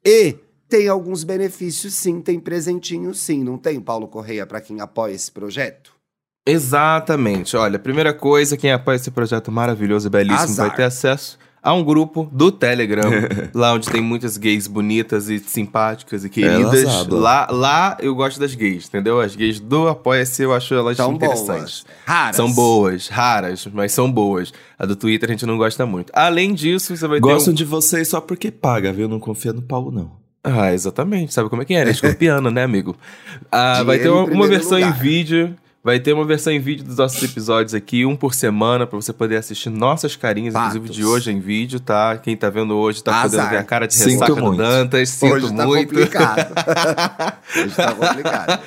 E 0.03 0.35
tem 0.67 0.89
alguns 0.89 1.23
benefícios 1.23 1.93
sim, 1.93 2.19
tem 2.19 2.37
presentinho 2.37 3.13
sim, 3.13 3.45
não 3.45 3.57
tem, 3.57 3.79
Paulo 3.79 4.09
Correia, 4.09 4.45
para 4.45 4.59
quem 4.59 4.81
apoia 4.81 5.13
esse 5.13 5.31
projeto? 5.31 5.93
Exatamente. 6.45 7.55
Olha, 7.55 7.79
primeira 7.79 8.13
coisa, 8.13 8.57
quem 8.57 8.73
apoia 8.73 8.97
esse 8.97 9.09
projeto 9.09 9.51
maravilhoso 9.53 10.07
e 10.07 10.09
belíssimo 10.09 10.51
Azar. 10.51 10.67
vai 10.67 10.75
ter 10.75 10.83
acesso 10.83 11.39
a 11.65 11.73
um 11.73 11.83
grupo 11.83 12.29
do 12.31 12.51
Telegram, 12.51 13.09
lá 13.51 13.73
onde 13.73 13.89
tem 13.89 13.99
muitas 13.99 14.37
gays 14.37 14.67
bonitas 14.67 15.29
e 15.29 15.39
simpáticas 15.39 16.23
e 16.23 16.29
queridas. 16.29 16.83
Elas 16.83 16.95
hablam. 17.01 17.19
Lá, 17.19 17.47
lá 17.49 17.97
eu 18.01 18.13
gosto 18.13 18.39
das 18.39 18.53
gays, 18.53 18.87
entendeu? 18.87 19.19
As 19.19 19.35
gays 19.35 19.59
do 19.59 19.87
Apoia-se 19.87 20.43
eu 20.43 20.53
acho 20.53 20.75
elas 20.75 20.95
São 20.95 21.13
interessantes. 21.13 21.83
boas. 21.83 21.85
Raras. 22.05 22.35
São 22.35 22.53
boas, 22.53 23.07
raras, 23.07 23.67
mas 23.73 23.91
são 23.93 24.11
boas. 24.11 24.53
A 24.77 24.85
do 24.85 24.95
Twitter 24.95 25.27
a 25.27 25.31
gente 25.33 25.45
não 25.47 25.57
gosta 25.57 25.87
muito. 25.87 26.11
Além 26.13 26.53
disso, 26.53 26.95
você 26.95 27.07
vai 27.07 27.19
Gostam 27.19 27.45
ter 27.45 27.51
um... 27.51 27.53
de 27.55 27.65
vocês 27.65 28.07
só 28.09 28.21
porque 28.21 28.51
paga, 28.51 28.93
viu? 28.93 29.07
Não 29.07 29.19
confia 29.19 29.51
no 29.51 29.63
Paulo, 29.63 29.89
não. 29.89 30.11
Ah, 30.43 30.71
exatamente. 30.71 31.33
Sabe 31.33 31.49
como 31.49 31.63
é 31.63 31.65
que 31.65 31.73
é, 31.73 31.83
né? 31.83 31.89
Escorpiano, 31.89 32.51
né, 32.51 32.63
amigo? 32.63 32.95
Ah, 33.51 33.81
vai 33.87 33.97
ter 33.97 34.09
em 34.09 34.11
uma, 34.11 34.25
uma 34.25 34.47
versão 34.47 34.77
em 34.77 34.83
lugar. 34.85 34.99
vídeo. 34.99 35.55
Vai 35.85 35.99
ter 35.99 36.13
uma 36.13 36.25
versão 36.25 36.51
em 36.51 36.59
vídeo 36.59 36.83
dos 36.83 36.97
nossos 36.97 37.21
episódios 37.21 37.75
aqui, 37.75 38.07
um 38.07 38.15
por 38.15 38.33
semana, 38.33 38.87
pra 38.87 38.99
você 38.99 39.13
poder 39.13 39.35
assistir 39.35 39.69
nossas 39.69 40.15
carinhas, 40.15 40.51
Fatos. 40.51 40.77
inclusive 40.77 40.99
de 40.99 41.05
hoje 41.05 41.31
em 41.31 41.39
vídeo, 41.39 41.79
tá? 41.79 42.17
Quem 42.17 42.35
tá 42.35 42.49
vendo 42.49 42.75
hoje 42.75 43.03
tá 43.03 43.21
podendo 43.21 43.39
Azar. 43.39 43.51
ver 43.51 43.57
a 43.59 43.63
cara 43.63 43.85
de 43.85 43.93
Sinto 43.93 44.09
ressaca 44.13 44.33
do 44.33 44.41
muito. 44.41 44.57
Dantas. 44.57 45.09
Sinto 45.09 45.33
Hoje 45.35 45.55
tá 45.55 45.67
muito. 45.67 45.89
complicado. 45.89 46.53
Hoje 47.55 47.75
tá 47.75 47.93
complicado. 47.93 48.63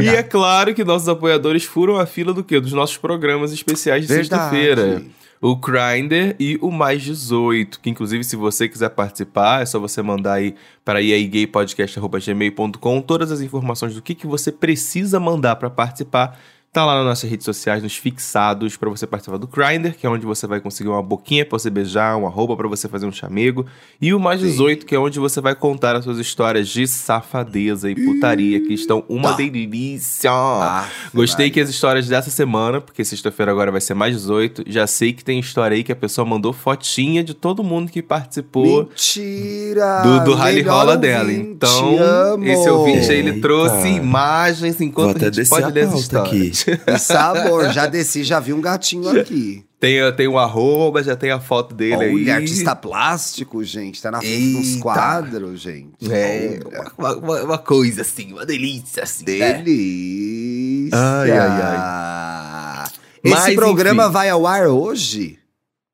E 0.00 0.08
é 0.10 0.22
claro 0.22 0.72
que 0.72 0.84
nossos 0.84 1.08
apoiadores 1.08 1.64
furam 1.64 1.96
a 1.98 2.06
fila 2.06 2.32
do 2.32 2.44
quê? 2.44 2.60
Dos 2.60 2.72
nossos 2.72 2.96
programas 2.96 3.52
especiais 3.52 4.06
de 4.06 4.14
sexta-feira. 4.14 5.02
O 5.40 5.56
Grindr 5.56 6.36
e 6.38 6.56
o 6.60 6.70
Mais 6.70 7.02
18, 7.02 7.80
que 7.80 7.90
inclusive 7.90 8.22
se 8.22 8.36
você 8.36 8.68
quiser 8.68 8.90
participar, 8.90 9.62
é 9.62 9.66
só 9.66 9.80
você 9.80 10.02
mandar 10.02 10.34
aí 10.34 10.54
para 10.84 11.00
iaigaypodcast.gmail.com 11.02 13.00
todas 13.00 13.32
as 13.32 13.40
informações 13.40 13.94
do 13.94 14.02
que, 14.02 14.14
que 14.14 14.26
você 14.28 14.52
precisa 14.52 15.18
mandar 15.18 15.56
para 15.56 15.68
participar. 15.68 16.38
Tá 16.72 16.84
lá 16.86 16.94
nas 16.98 17.04
nossas 17.04 17.28
redes 17.28 17.44
sociais, 17.44 17.82
nos 17.82 17.96
fixados, 17.96 18.76
para 18.76 18.88
você 18.88 19.04
participar 19.04 19.38
do 19.38 19.48
Grindr, 19.48 19.92
que 19.98 20.06
é 20.06 20.08
onde 20.08 20.24
você 20.24 20.46
vai 20.46 20.60
conseguir 20.60 20.88
uma 20.88 21.02
boquinha 21.02 21.44
pra 21.44 21.58
você 21.58 21.68
beijar, 21.68 22.16
uma 22.16 22.28
roupa 22.30 22.56
para 22.56 22.68
você 22.68 22.86
fazer 22.88 23.06
um 23.06 23.10
chamego. 23.10 23.66
E 24.00 24.14
o 24.14 24.20
Mais 24.20 24.38
18, 24.40 24.86
que 24.86 24.94
é 24.94 24.98
onde 24.98 25.18
você 25.18 25.40
vai 25.40 25.56
contar 25.56 25.96
as 25.96 26.04
suas 26.04 26.18
histórias 26.20 26.68
de 26.68 26.86
safadeza 26.86 27.90
e 27.90 27.96
putaria, 27.96 28.60
que 28.60 28.72
estão 28.72 29.02
uma 29.08 29.30
Tá. 29.30 29.36
delícia. 29.38 30.30
Ah, 30.32 30.86
Gostei 31.12 31.50
que 31.50 31.58
as 31.58 31.68
histórias 31.68 32.06
dessa 32.06 32.30
semana, 32.30 32.80
porque 32.80 33.04
sexta-feira 33.04 33.50
agora 33.50 33.72
vai 33.72 33.80
ser 33.80 33.94
mais 33.94 34.14
18, 34.14 34.62
já 34.68 34.86
sei 34.86 35.12
que 35.12 35.24
tem 35.24 35.40
história 35.40 35.74
aí 35.74 35.82
que 35.82 35.90
a 35.90 35.96
pessoa 35.96 36.24
mandou 36.24 36.52
fotinha 36.52 37.24
de 37.24 37.34
todo 37.34 37.64
mundo 37.64 37.90
que 37.90 38.00
participou 38.00 38.84
Mentira! 38.84 40.02
do, 40.04 40.24
do 40.24 40.34
rally 40.34 40.62
rola 40.62 40.96
dela. 40.96 41.32
Então, 41.32 41.98
amo. 41.98 42.44
esse 42.46 42.70
ouvinte 42.70 43.10
aí, 43.10 43.18
ele 43.18 43.40
trouxe 43.40 43.88
Eita. 43.88 43.88
imagens 43.88 44.80
enquanto 44.80 45.24
a 45.24 45.32
gente 45.32 45.48
pode 45.48 45.64
a 45.64 45.68
ler 45.68 45.88
as 45.88 45.94
histórias. 45.94 46.28
aqui. 46.28 46.59
Gente. 46.66 46.76
Que 46.84 46.98
sabor. 46.98 47.70
Já 47.72 47.86
desci, 47.86 48.24
já 48.24 48.38
vi 48.40 48.52
um 48.52 48.60
gatinho 48.60 49.08
aqui. 49.20 49.64
Tem, 49.78 49.96
tem 50.14 50.28
o 50.28 50.38
arroba, 50.38 51.02
já 51.02 51.16
tem 51.16 51.30
a 51.30 51.40
foto 51.40 51.74
dele 51.74 51.94
Olha, 51.96 52.06
aí. 52.08 52.30
artista 52.30 52.76
plástico, 52.76 53.64
gente. 53.64 54.00
Tá 54.02 54.10
na 54.10 54.18
frente 54.20 54.52
dos 54.58 54.68
Eita. 54.72 54.82
quadros, 54.82 55.60
gente. 55.60 56.12
É, 56.12 56.60
uma, 56.98 57.16
uma- 57.16 57.42
uma 57.44 57.58
coisa 57.58 58.02
assim, 58.02 58.32
uma 58.32 58.44
delícia 58.44 59.02
assim. 59.04 59.24
né? 59.38 59.54
Delícia. 59.54 60.98
Ai, 60.98 61.30
ai, 61.30 62.88
Esse 63.24 63.34
Mas, 63.34 63.54
programa 63.54 64.04
enfim. 64.04 64.12
vai 64.12 64.28
ao 64.28 64.46
ar 64.46 64.66
hoje? 64.66 65.38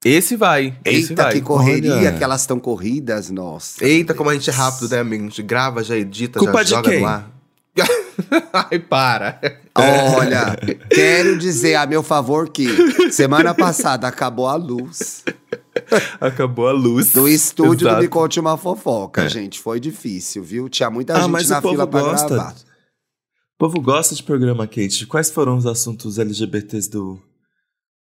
Esse 0.04 0.36
vai, 0.36 0.76
esse 0.84 1.10
Eita, 1.12 1.24
vai. 1.24 1.32
que 1.32 1.40
correria 1.40 1.94
Olha. 1.94 2.12
que 2.12 2.22
elas 2.22 2.42
estão 2.42 2.60
corridas, 2.60 3.28
nossa. 3.30 3.84
Eita, 3.84 4.14
como 4.14 4.30
a 4.30 4.34
gente 4.34 4.48
é 4.50 4.52
rápido, 4.52 4.88
né, 4.88 5.00
amigo? 5.00 5.24
A 5.24 5.26
gente 5.28 5.42
grava, 5.42 5.82
já 5.82 5.96
edita, 5.96 6.38
Culpa 6.38 6.58
já 6.58 6.62
de 6.62 6.70
joga 6.70 6.90
quem? 6.90 7.00
no 7.00 7.06
ar. 7.06 7.30
Ai, 8.52 8.78
para. 8.78 9.40
Olha, 9.74 10.56
quero 10.90 11.36
dizer 11.38 11.74
a 11.74 11.86
meu 11.86 12.02
favor 12.02 12.48
que 12.48 12.66
semana 13.12 13.54
passada 13.54 14.08
acabou 14.08 14.46
a 14.48 14.54
luz 14.56 15.22
Acabou 16.20 16.68
a 16.68 16.72
luz. 16.72 17.12
do 17.12 17.28
estúdio 17.28 17.80
do 17.80 17.88
Exato. 17.88 18.02
Me 18.02 18.08
Conte 18.08 18.40
Uma 18.40 18.56
Fofoca, 18.56 19.24
É. 19.24 19.28
gente. 19.28 19.60
Foi 19.60 19.78
difícil, 19.78 20.42
viu? 20.42 20.68
Tinha 20.68 20.88
muita 20.90 21.14
Ah, 21.14 21.20
gente 21.20 21.30
mas 21.30 21.48
na 21.50 21.58
o 21.58 21.62
povo 21.62 21.74
fila 21.74 21.86
pra 21.86 22.00
gosta. 22.00 22.28
gravar. 22.28 22.52
O 22.52 23.58
povo 23.58 23.80
gosta 23.80 24.14
de 24.14 24.22
programa 24.22 24.66
quente. 24.66 25.06
Quais 25.06 25.30
foram 25.30 25.56
os 25.56 25.66
assuntos 25.66 26.18
LGBTs 26.18 26.90
do. 26.90 27.20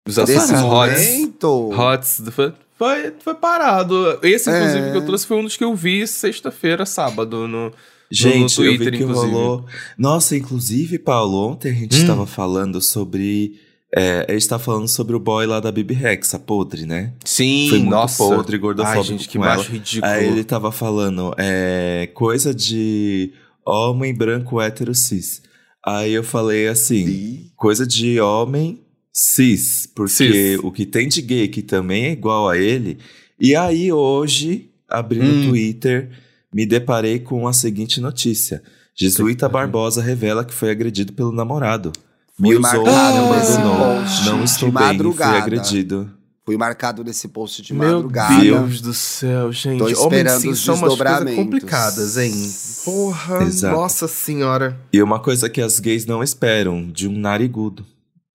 Os 0.07 0.19
assuntos 0.19 0.51
hots. 0.61 1.31
Hots. 1.75 2.23
Foi, 2.33 2.53
foi, 2.79 3.15
foi 3.19 3.35
parado. 3.35 4.19
Esse, 4.23 4.51
inclusive, 4.51 4.89
É. 4.89 4.91
que 4.93 4.97
eu 4.99 5.07
trouxe 5.07 5.27
foi 5.27 5.39
um 5.39 5.43
dos 5.45 5.57
que 5.57 5.65
eu 5.65 5.75
vi 5.75 6.07
sexta-feira, 6.07 6.85
sábado, 6.85 7.49
no... 7.49 7.73
Gente, 8.15 8.59
eu 8.61 8.65
Twitter, 8.77 8.93
vi 8.93 8.99
que 8.99 9.05
inclusive. 9.05 9.33
rolou. 9.33 9.65
Nossa, 9.99 10.37
inclusive, 10.37 10.99
Paulo, 10.99 11.51
ontem 11.51 11.71
a 11.71 11.75
gente 11.75 11.97
Hum. 11.97 12.01
estava 12.01 12.27
falando 12.27 12.81
sobre. 12.81 13.59
É, 13.97 14.27
a 14.29 14.33
gente 14.33 14.49
tá 14.49 14.59
falando 14.59 14.89
sobre 14.89 15.15
o 15.15 15.21
boy 15.21 15.47
lá 15.47 15.61
da 15.61 15.71
Bibi 15.71 15.95
Rex, 15.95 16.35
a 16.35 16.39
podre, 16.39 16.85
né? 16.85 17.13
Sim, 17.25 17.69
Foi 17.69 17.79
muito 17.79 17.91
nossa. 17.91 18.17
podre, 18.25 18.59
gordofóbico 18.59 18.99
Ai, 19.01 19.05
gente, 19.07 19.29
que 19.29 19.39
com 19.39 19.45
macho 19.45 19.71
ridículo. 19.71 20.11
Aí 20.13 20.27
ele 20.27 20.43
tava 20.43 20.73
falando, 20.73 21.33
é, 21.39 22.09
coisa 22.13 22.53
de 22.53 23.33
homem 23.65 24.13
branco 24.13 24.61
hétero 24.61 24.93
cis. 24.97 25.43
Aí 25.87 26.13
eu 26.13 26.25
falei 26.25 26.67
assim, 26.67 27.07
Ih, 27.07 27.51
coisa 27.57 27.87
de 27.87 28.19
homem 28.19 28.81
cis, 29.13 29.87
porque 29.95 30.13
Cis. 30.13 30.59
o 30.63 30.73
que 30.73 30.85
tem 30.87 31.07
de 31.07 31.23
gay 31.23 31.47
que 31.47 31.63
também 31.63 32.07
é 32.07 32.11
igual 32.13 32.49
a 32.49 32.59
ele. 32.59 32.99
E 33.39 33.55
aí 33.55 33.93
hoje, 33.93 34.71
abrindo 34.89 35.25
Hum. 35.27 35.47
o 35.47 35.49
Twitter, 35.51 36.11
me 36.55 36.65
deparei 36.65 37.19
com 37.19 37.49
a 37.49 37.53
seguinte 37.53 38.01
notícia. 38.01 38.63
Jesuíta 38.95 39.49
Barbosa 39.49 40.01
revela 40.01 40.45
que 40.45 40.55
foi 40.55 40.71
agredido 40.71 41.13
pelo 41.13 41.33
namorado. 41.33 41.91
Me 42.39 42.51
usou, 42.57 42.85
marcado 42.85 43.19
me 43.29 43.37
nesse 43.37 43.53
abandonou. 43.57 43.97
post 44.03 44.25
Não 44.25 44.39
de 44.39 44.45
estou 44.45 44.69
bem, 44.71 44.79
fui 44.79 44.87
madrugada. 44.87 45.37
agredido. 45.39 46.11
Fui 46.47 46.57
marcado 46.57 47.03
nesse 47.03 47.27
post 47.29 47.63
de 47.63 47.73
Meu 47.75 47.95
madrugada. 47.95 48.41
Deus 48.41 48.81
do 48.81 48.93
céu, 48.95 49.51
gente. 49.51 49.79
Tô 49.79 49.85
Homens 49.87 49.99
esperando 49.99 50.51
os 50.53 50.61
são 50.65 50.75
umas 50.75 50.81
coisas 50.95 50.99
desdobramentos. 50.99 51.45
complicadas, 51.45 52.17
hein? 52.19 52.53
Porra, 52.85 53.43
Exato. 53.45 53.77
nossa 53.77 54.07
senhora. 54.07 54.79
E 54.93 55.03
uma 55.03 55.19
coisa 55.19 55.49
que 55.49 55.61
as 55.61 55.81
gays 55.81 56.07
não 56.07 56.23
esperam, 56.23 56.89
de 56.91 57.09
um 57.09 57.19
narigudo, 57.19 57.85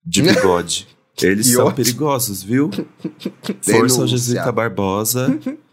de 0.06 0.22
bigode. 0.24 0.88
Eles 1.22 1.48
são 1.48 1.66
ótimo. 1.66 1.76
perigosos, 1.76 2.42
viu? 2.42 2.70
Força 3.62 4.02
ao. 4.02 4.08
Jesuíta 4.08 4.52
Barbosa. 4.52 5.38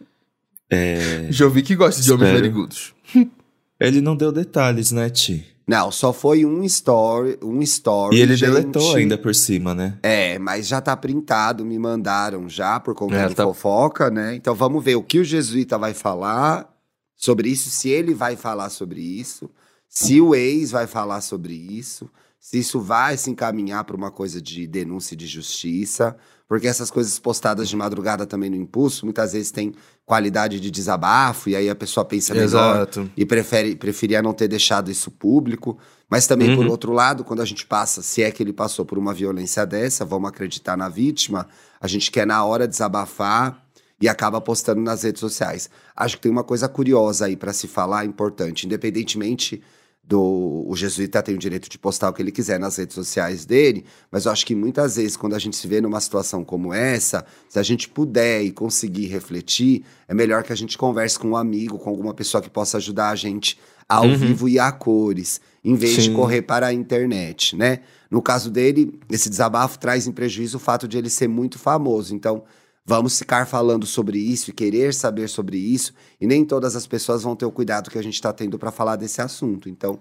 É, 0.70 1.28
Já 1.30 1.44
ouvi 1.44 1.62
que 1.62 1.74
gosta 1.76 2.00
de 2.02 2.12
homens 2.12 2.32
narigudos. 2.32 2.94
ele 3.80 4.00
não 4.00 4.16
deu 4.16 4.32
detalhes, 4.32 4.90
né, 4.92 5.08
Ti? 5.10 5.46
Não, 5.68 5.90
só 5.90 6.12
foi 6.12 6.44
um 6.46 6.62
story, 6.62 7.38
um 7.42 7.60
story. 7.62 8.16
E 8.16 8.20
ele 8.20 8.36
gente. 8.36 8.48
deletou 8.52 8.94
ainda 8.94 9.18
por 9.18 9.34
cima, 9.34 9.74
né? 9.74 9.98
É, 10.02 10.38
mas 10.38 10.68
já 10.68 10.80
tá 10.80 10.96
printado, 10.96 11.64
me 11.64 11.76
mandaram 11.76 12.48
já 12.48 12.78
por 12.78 12.94
conta 12.94 13.16
É, 13.16 13.28
de 13.28 13.34
tá- 13.34 13.42
fofoca, 13.42 14.08
né? 14.08 14.36
Então 14.36 14.54
vamos 14.54 14.84
ver 14.84 14.94
o 14.94 15.02
que 15.02 15.18
o 15.18 15.24
jesuíta 15.24 15.76
vai 15.76 15.92
falar 15.92 16.72
sobre 17.16 17.48
isso, 17.48 17.68
se 17.70 17.88
ele 17.88 18.14
vai 18.14 18.36
falar 18.36 18.70
sobre 18.70 19.00
isso, 19.00 19.50
se 19.88 20.20
o 20.20 20.34
ex 20.36 20.70
vai 20.70 20.86
falar 20.86 21.20
sobre 21.20 21.54
isso, 21.54 22.08
se 22.46 22.60
isso 22.60 22.78
vai 22.78 23.16
se 23.16 23.28
encaminhar 23.28 23.82
para 23.82 23.96
uma 23.96 24.08
coisa 24.08 24.40
de 24.40 24.68
denúncia 24.68 25.14
e 25.14 25.16
de 25.16 25.26
justiça, 25.26 26.16
porque 26.48 26.68
essas 26.68 26.92
coisas 26.92 27.18
postadas 27.18 27.68
de 27.68 27.74
madrugada 27.74 28.24
também 28.24 28.48
no 28.48 28.54
impulso, 28.54 29.04
muitas 29.04 29.32
vezes 29.32 29.50
tem 29.50 29.74
qualidade 30.04 30.60
de 30.60 30.70
desabafo 30.70 31.50
e 31.50 31.56
aí 31.56 31.68
a 31.68 31.74
pessoa 31.74 32.04
pensa 32.04 32.32
melhor 32.32 32.76
Exato. 32.76 33.10
e 33.16 33.26
prefere, 33.26 33.74
preferia 33.74 34.22
não 34.22 34.32
ter 34.32 34.46
deixado 34.46 34.92
isso 34.92 35.10
público. 35.10 35.76
Mas 36.08 36.28
também, 36.28 36.54
por 36.54 36.64
Uhum. 36.64 36.70
outro 36.70 36.92
lado, 36.92 37.24
quando 37.24 37.42
a 37.42 37.44
gente 37.44 37.66
passa, 37.66 38.00
se 38.00 38.22
é 38.22 38.30
que 38.30 38.44
ele 38.44 38.52
passou 38.52 38.84
por 38.84 38.96
uma 38.96 39.12
violência 39.12 39.66
dessa, 39.66 40.04
vamos 40.04 40.28
acreditar 40.28 40.76
na 40.76 40.88
vítima, 40.88 41.48
a 41.80 41.88
gente 41.88 42.12
quer 42.12 42.28
na 42.28 42.44
hora 42.44 42.68
desabafar 42.68 43.60
e 44.00 44.08
acaba 44.08 44.40
postando 44.40 44.80
nas 44.80 45.02
redes 45.02 45.18
sociais. 45.18 45.68
Acho 45.96 46.14
que 46.14 46.22
tem 46.22 46.30
uma 46.30 46.44
coisa 46.44 46.68
curiosa 46.68 47.26
aí 47.26 47.36
para 47.36 47.52
se 47.52 47.66
falar, 47.66 48.04
importante, 48.04 48.66
independentemente 48.66 49.60
do 50.08 50.64
o 50.68 50.76
jesuíta 50.76 51.20
tem 51.22 51.34
o 51.34 51.38
direito 51.38 51.68
de 51.68 51.76
postar 51.78 52.08
o 52.08 52.12
que 52.12 52.22
ele 52.22 52.30
quiser 52.30 52.60
nas 52.60 52.76
redes 52.76 52.94
sociais 52.94 53.44
dele, 53.44 53.84
mas 54.10 54.24
eu 54.24 54.32
acho 54.32 54.46
que 54.46 54.54
muitas 54.54 54.96
vezes 54.96 55.16
quando 55.16 55.34
a 55.34 55.38
gente 55.38 55.56
se 55.56 55.66
vê 55.66 55.80
numa 55.80 56.00
situação 56.00 56.44
como 56.44 56.72
essa, 56.72 57.26
se 57.48 57.58
a 57.58 57.62
gente 57.62 57.88
puder 57.88 58.42
e 58.42 58.52
conseguir 58.52 59.06
refletir, 59.06 59.84
é 60.06 60.14
melhor 60.14 60.44
que 60.44 60.52
a 60.52 60.56
gente 60.56 60.78
converse 60.78 61.18
com 61.18 61.30
um 61.30 61.36
amigo, 61.36 61.78
com 61.78 61.90
alguma 61.90 62.14
pessoa 62.14 62.40
que 62.40 62.48
possa 62.48 62.76
ajudar 62.76 63.10
a 63.10 63.16
gente 63.16 63.58
ao 63.88 64.06
Uhum. 64.06 64.16
vivo 64.16 64.48
e 64.48 64.58
a 64.58 64.70
cores, 64.70 65.40
em 65.64 65.74
vez 65.74 65.94
de 65.94 66.02
Sim. 66.02 66.12
correr 66.14 66.42
para 66.42 66.66
a 66.68 66.72
internet, 66.72 67.56
né? 67.56 67.80
No 68.10 68.22
caso 68.22 68.50
dele, 68.50 68.98
esse 69.10 69.28
desabafo 69.28 69.78
traz 69.78 70.06
em 70.06 70.12
prejuízo 70.12 70.56
o 70.58 70.60
fato 70.60 70.86
de 70.86 70.96
ele 70.98 71.10
ser 71.10 71.28
muito 71.28 71.58
famoso. 71.58 72.14
Então, 72.14 72.44
vamos 72.86 73.18
ficar 73.18 73.46
falando 73.46 73.84
sobre 73.84 74.18
isso 74.18 74.50
e 74.50 74.52
querer 74.52 74.94
saber 74.94 75.28
sobre 75.28 75.58
isso, 75.58 75.92
e 76.20 76.26
nem 76.26 76.44
todas 76.44 76.76
as 76.76 76.86
pessoas 76.86 77.22
vão 77.24 77.34
ter 77.34 77.44
o 77.44 77.50
cuidado 77.50 77.90
que 77.90 77.98
a 77.98 78.02
gente 78.02 78.14
está 78.14 78.32
tendo 78.32 78.58
para 78.58 78.70
falar 78.70 78.94
desse 78.96 79.20
assunto. 79.20 79.68
Então, 79.68 79.98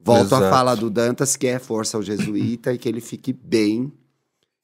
volto 0.00 0.32
à 0.34 0.38
Exato. 0.38 0.54
fala 0.54 0.74
do 0.76 0.88
Dantas, 0.88 1.34
que 1.36 1.46
é 1.48 1.58
força 1.58 1.96
ao 1.96 2.02
jesuíta 2.02 2.72
e 2.72 2.78
que 2.78 2.88
ele 2.88 3.00
fique 3.00 3.32
bem 3.32 3.92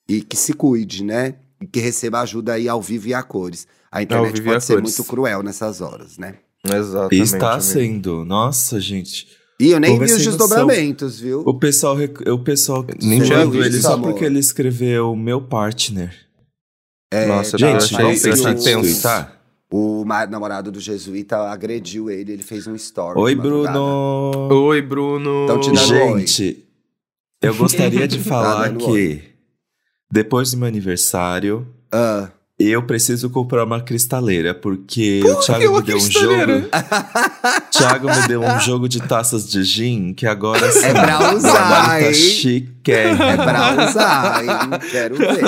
e 0.09 0.23
que 0.23 0.37
se 0.37 0.53
cuide, 0.53 1.03
né? 1.03 1.35
E 1.61 1.67
que 1.67 1.81
receba 1.81 2.21
ajuda 2.21 2.53
aí 2.53 2.69
ao 2.69 2.81
vivo 2.81 3.09
e 3.09 3.15
a 3.15 3.23
cores. 3.23 3.67
A 3.91 4.03
internet 4.03 4.41
pode 4.43 4.65
ser 4.65 4.75
cores. 4.75 4.97
muito 4.97 5.09
cruel 5.11 5.43
nessas 5.43 5.81
horas, 5.81 6.17
né? 6.19 6.37
Exatamente. 6.65 7.17
E 7.17 7.21
está 7.23 7.51
amigo. 7.55 7.63
sendo. 7.63 8.25
Nossa, 8.25 8.81
gente. 8.81 9.27
E 9.61 9.71
eu 9.71 9.79
nem 9.81 9.99
vi 9.99 10.05
os 10.07 10.25
desdobramentos, 10.25 11.21
viu? 11.21 11.43
O 11.47 11.55
pessoal, 11.59 11.95
rec- 11.97 12.27
o 12.29 12.39
pessoal 12.39 12.85
Nem 13.03 13.23
tinha 13.23 13.43
ele 13.43 13.81
só 13.81 13.95
amor. 13.95 14.11
porque 14.11 14.25
ele 14.25 14.39
escreveu 14.39 15.15
meu 15.15 15.41
partner. 15.41 16.15
É, 17.15 17.27
Nossa, 17.27 17.57
tá, 17.59 17.67
eu 17.71 17.81
Gente, 17.81 17.95
eu 17.95 18.07
o- 18.07 18.11
achei 18.11 18.33
vamos 18.33 18.65
tenso. 18.65 18.81
twittar? 18.81 19.41
O 19.71 20.05
namorado 20.31 20.71
do 20.71 20.79
jesuíta 20.81 21.37
agrediu 21.51 22.11
ele, 22.11 22.33
ele 22.33 22.43
fez 22.43 22.67
um 22.67 22.75
story. 22.77 23.19
Oi. 23.19 23.35
Bruno. 23.35 24.49
Oi, 24.53 24.83
Bruno. 24.83 25.47
Tão 25.47 25.61
te 25.61 25.73
dando 25.73 25.93
oi. 26.13 26.21
Gente, 26.21 26.65
eu 27.43 27.55
gostaria 27.55 28.07
de 28.07 28.19
falar 28.23 28.69
dando 28.69 28.85
que 28.87 29.23
depois 30.11 30.51
do 30.53 30.59
meu 30.59 30.69
aniversário, 30.69 31.67
Ah, 31.93 32.29
eu 32.69 32.83
preciso 32.83 33.31
comprar 33.31 33.65
uma 33.65 33.81
cristaleira, 33.81 34.55
porque 34.55 35.23
o 35.25 35.37
que 35.37 35.47
Thiago 35.47 35.77
me 35.77 35.83
deu 35.83 35.97
um 35.97 36.11
jogo. 36.11 36.69
Thiago 37.71 38.09
me 38.09 38.29
deu 38.29 38.43
um 38.43 38.61
jogo 38.61 38.89
de 38.89 39.01
taças 39.01 39.49
de 39.49 39.63
gin 39.63 40.13
que 40.13 40.27
agora 40.27 40.71
sim. 40.71 40.85
É 40.87 40.93
pra 40.93 41.35
usar, 41.35 42.01
tá 42.01 42.13
chique. 42.13 42.91
é 42.93 43.37
pra 43.37 43.89
usar, 43.89 44.45
hein? 44.45 44.81
Quero 44.91 45.17
ver. 45.17 45.43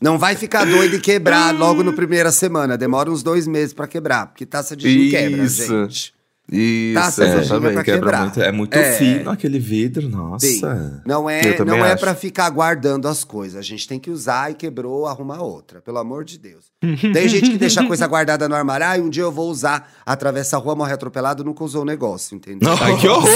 Não 0.00 0.18
vai 0.18 0.34
ficar 0.34 0.64
doido 0.64 0.96
e 0.96 1.00
quebrar 1.00 1.52
logo 1.54 1.82
no 1.82 1.92
primeira 1.92 2.32
semana. 2.32 2.76
Demora 2.76 3.10
uns 3.10 3.22
dois 3.22 3.46
meses 3.46 3.72
pra 3.72 3.86
quebrar, 3.86 4.28
porque 4.28 4.46
taça 4.46 4.74
de 4.76 4.90
gin 4.90 5.10
quebra, 5.10 5.44
Isso. 5.44 5.66
gente. 5.66 6.13
Isso, 6.52 6.94
Taça 7.00 7.42
gin 7.42 7.54
é 7.54 7.58
pra 7.58 7.82
Quebra 7.82 7.82
quebrar. 7.82 8.20
muito, 8.20 8.40
é 8.42 8.52
muito 8.52 8.74
É. 8.76 8.92
fino 8.92 9.30
aquele 9.30 9.58
vidro, 9.58 10.08
nossa. 10.10 10.46
Sim. 10.46 10.60
Não 11.06 11.28
é, 11.28 11.54
também 11.54 11.78
não 11.78 11.84
é 11.86 11.96
para 11.96 12.14
ficar 12.14 12.50
guardando 12.50 13.08
as 13.08 13.24
coisas. 13.24 13.58
A 13.58 13.62
gente 13.62 13.88
tem 13.88 13.98
que 13.98 14.10
usar 14.10 14.50
e 14.50 14.54
quebrou, 14.54 15.06
arruma 15.06 15.42
outra. 15.42 15.80
Pelo 15.80 15.96
amor 15.98 16.22
de 16.22 16.38
Deus. 16.38 16.66
Tem 17.14 17.28
gente 17.28 17.50
que 17.52 17.56
deixa 17.56 17.80
a 17.80 17.86
coisa 17.86 18.06
guardada 18.06 18.46
no 18.46 18.54
armário. 18.54 18.86
Ah, 18.86 18.94
um 19.02 19.08
dia 19.08 19.22
eu 19.22 19.32
vou 19.32 19.50
usar. 19.50 19.90
Atravessa 20.04 20.56
a 20.56 20.60
rua, 20.60 20.74
morre 20.76 20.92
atropelado, 20.92 21.42
nunca 21.42 21.64
usou 21.64 21.80
o 21.80 21.84
negócio, 21.84 22.36
entendeu? 22.36 22.68
Ai, 22.78 22.94
que 22.98 23.08
horror. 23.08 23.28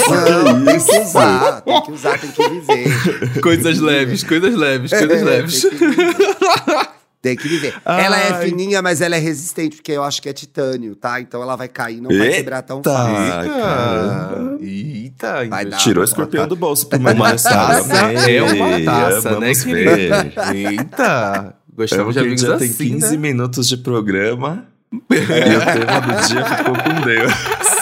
Não, 0.53 0.65
tem 0.65 0.79
que 0.79 0.99
usar, 0.99 1.61
tem 1.61 1.81
que 1.81 1.91
usar, 1.91 2.19
tem 2.19 2.31
que 2.31 2.49
viver. 2.49 3.41
Coisas 3.41 3.79
leves, 3.79 4.23
coisas 4.23 4.53
leves, 4.55 4.91
coisas 4.91 5.21
É, 5.21 5.23
leves. 5.23 5.65
Tem 7.21 7.35
que 7.35 7.47
viver. 7.47 7.73
Viver. 7.73 7.81
Ela 7.85 8.17
é 8.17 8.31
Ai. 8.33 8.45
fininha, 8.45 8.81
mas 8.81 9.01
ela 9.01 9.15
é 9.15 9.19
resistente, 9.19 9.75
porque 9.75 9.91
eu 9.91 10.03
acho 10.03 10.21
que 10.21 10.29
é 10.29 10.33
titânio, 10.33 10.95
tá? 10.95 11.19
Então 11.19 11.41
ela 11.41 11.55
vai 11.57 11.67
cair, 11.67 11.99
não 11.99 12.09
vai 12.09 12.27
Eita. 12.27 12.37
quebrar 12.37 12.61
tão 12.61 12.81
fácil. 12.81 13.41
Eita, 13.43 13.59
caramba. 13.59 14.57
eita. 14.61 15.47
Vai 15.49 15.65
dar. 15.65 15.77
Tirou 15.77 16.03
o 16.03 16.07
Tá. 16.07 16.11
escorpião 16.11 16.47
do 16.47 16.55
bolso 16.55 16.87
pro 16.87 16.99
meu 16.99 17.13
Uma 17.13 17.31
taça 17.35 17.95
é 18.29 18.41
uma 18.41 18.81
taça, 18.85 19.39
né, 19.39 19.51
ver. 19.53 20.11
Eita. 20.55 21.55
Gostamos 21.75 22.13
de 22.13 22.19
amigos 22.19 22.41
já 22.41 22.55
assim, 22.55 22.73
tem 22.73 22.91
15 22.91 23.11
né? 23.11 23.17
minutos 23.17 23.67
de 23.67 23.77
programa. 23.77 24.65
e 24.91 24.95
o 24.95 25.07
tema 25.07 25.99
do 26.01 26.27
dia 26.27 26.45
ficou 26.45 26.73
com 26.73 27.01
Deus. 27.05 27.78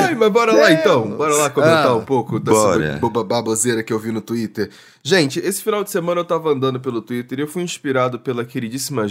Ai, 0.00 0.14
mas 0.14 0.30
bora 0.32 0.52
lá 0.52 0.72
então. 0.72 1.10
Bora 1.10 1.34
lá 1.34 1.50
comentar 1.50 1.86
Ah, 1.88 1.94
um 1.96 2.04
pouco 2.04 2.40
sobre 2.44 2.98
baboseira 3.24 3.82
que 3.82 3.92
eu 3.92 3.98
vi 3.98 4.10
no 4.12 4.20
Twitter. 4.20 4.70
Gente, 5.02 5.38
esse 5.40 5.62
final 5.62 5.82
de 5.84 5.90
semana 5.90 6.20
eu 6.20 6.24
tava 6.24 6.50
andando 6.50 6.78
pelo 6.80 7.00
Twitter 7.02 7.38
e 7.38 7.42
eu 7.42 7.48
fui 7.48 7.62
inspirado 7.62 8.18
pela 8.18 8.44
queridíssima 8.44 9.06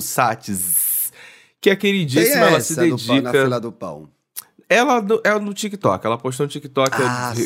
Julia.sates. 0.00 1.12
Que 1.60 1.70
a 1.70 1.76
Quem 1.76 1.92
queridíssima, 1.92 2.44
é 2.44 2.48
ela 2.48 2.60
se 2.60 2.74
pão, 2.74 2.84
na 3.06 3.20
dedica. 3.30 3.32
fila 3.44 3.60
do 3.60 3.72
pão? 3.72 4.08
Ela 4.68 5.04
é 5.24 5.38
no 5.38 5.54
TikTok. 5.54 6.04
Ela 6.04 6.18
postou 6.18 6.44
no 6.46 6.50
TikTok, 6.52 6.90
Ah, 7.00 7.32
eu 7.36 7.44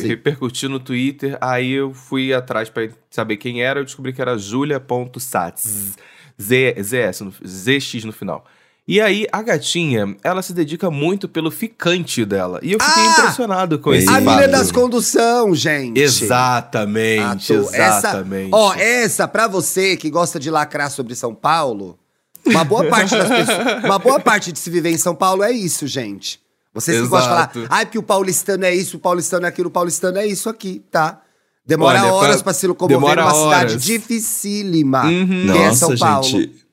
no 0.70 0.80
Twitter. 0.80 1.36
Aí 1.40 1.70
eu 1.72 1.92
fui 1.92 2.32
atrás 2.32 2.68
pra 2.70 2.88
saber 3.10 3.36
quem 3.36 3.62
era. 3.62 3.80
Eu 3.80 3.84
descobri 3.84 4.12
que 4.12 4.20
era 4.22 4.36
Julia.sats. 4.38 5.96
Z, 6.40 6.74
ZS, 6.82 7.20
no- 7.20 7.32
ZX 7.46 8.04
no 8.04 8.12
final. 8.12 8.44
E 8.92 9.00
aí, 9.00 9.24
a 9.30 9.40
gatinha, 9.40 10.16
ela 10.24 10.42
se 10.42 10.52
dedica 10.52 10.90
muito 10.90 11.28
pelo 11.28 11.48
ficante 11.48 12.24
dela. 12.24 12.58
E 12.60 12.72
eu 12.72 12.78
fiquei 12.82 13.04
Ah! 13.04 13.10
impressionado 13.20 13.78
com 13.78 13.94
esse 13.94 14.08
A 14.08 14.16
A 14.16 14.20
fato. 14.20 14.34
milha 14.34 14.48
das 14.48 14.72
condução, 14.72 15.54
gente. 15.54 15.96
Exatamente, 16.00 17.52
Atu- 17.54 17.68
exatamente. 17.72 18.48
Essa, 18.48 18.56
ó, 18.56 18.74
essa 18.74 19.28
pra 19.28 19.46
você 19.46 19.96
que 19.96 20.10
gosta 20.10 20.40
de 20.40 20.50
lacrar 20.50 20.90
sobre 20.90 21.14
São 21.14 21.32
Paulo, 21.34 21.96
uma 22.44 22.64
boa 22.64 22.84
parte 22.86 23.16
das 23.16 23.28
pessoas, 23.28 23.84
uma 23.84 23.98
boa 23.98 24.18
parte 24.18 24.50
de 24.50 24.58
se 24.58 24.68
viver 24.70 24.90
em 24.90 24.98
São 24.98 25.14
Paulo 25.14 25.42
é 25.44 25.52
isso, 25.52 25.86
gente. 25.86 26.40
Vocês 26.74 27.00
que 27.00 27.06
gostam 27.08 27.30
de 27.30 27.36
Exato. 27.38 27.60
falar, 27.62 27.68
ai, 27.78 27.86
porque 27.86 27.98
o 27.98 28.02
paulistano 28.02 28.64
é 28.64 28.74
isso, 28.74 28.96
o 28.96 29.00
paulistano 29.00 29.46
é 29.46 29.48
aquilo, 29.48 29.68
o 29.68 29.72
paulistano 29.72 30.18
é 30.18 30.26
isso 30.26 30.48
aqui, 30.48 30.82
tá? 30.90 31.20
Demora 31.66 32.00
Olha, 32.02 32.12
horas 32.12 32.36
pra- 32.36 32.44
pra 32.44 32.52
se 32.54 32.66
locomover 32.66 33.16
numa 33.16 33.34
cidade 33.34 33.76
dificílima, 33.76 35.04
Uhum. 35.04 35.26
que 35.52 35.58
é 35.58 35.66
Nossa, 35.66 35.76
São 35.86 35.96
Paulo. 35.96 36.22
gente. 36.26 36.69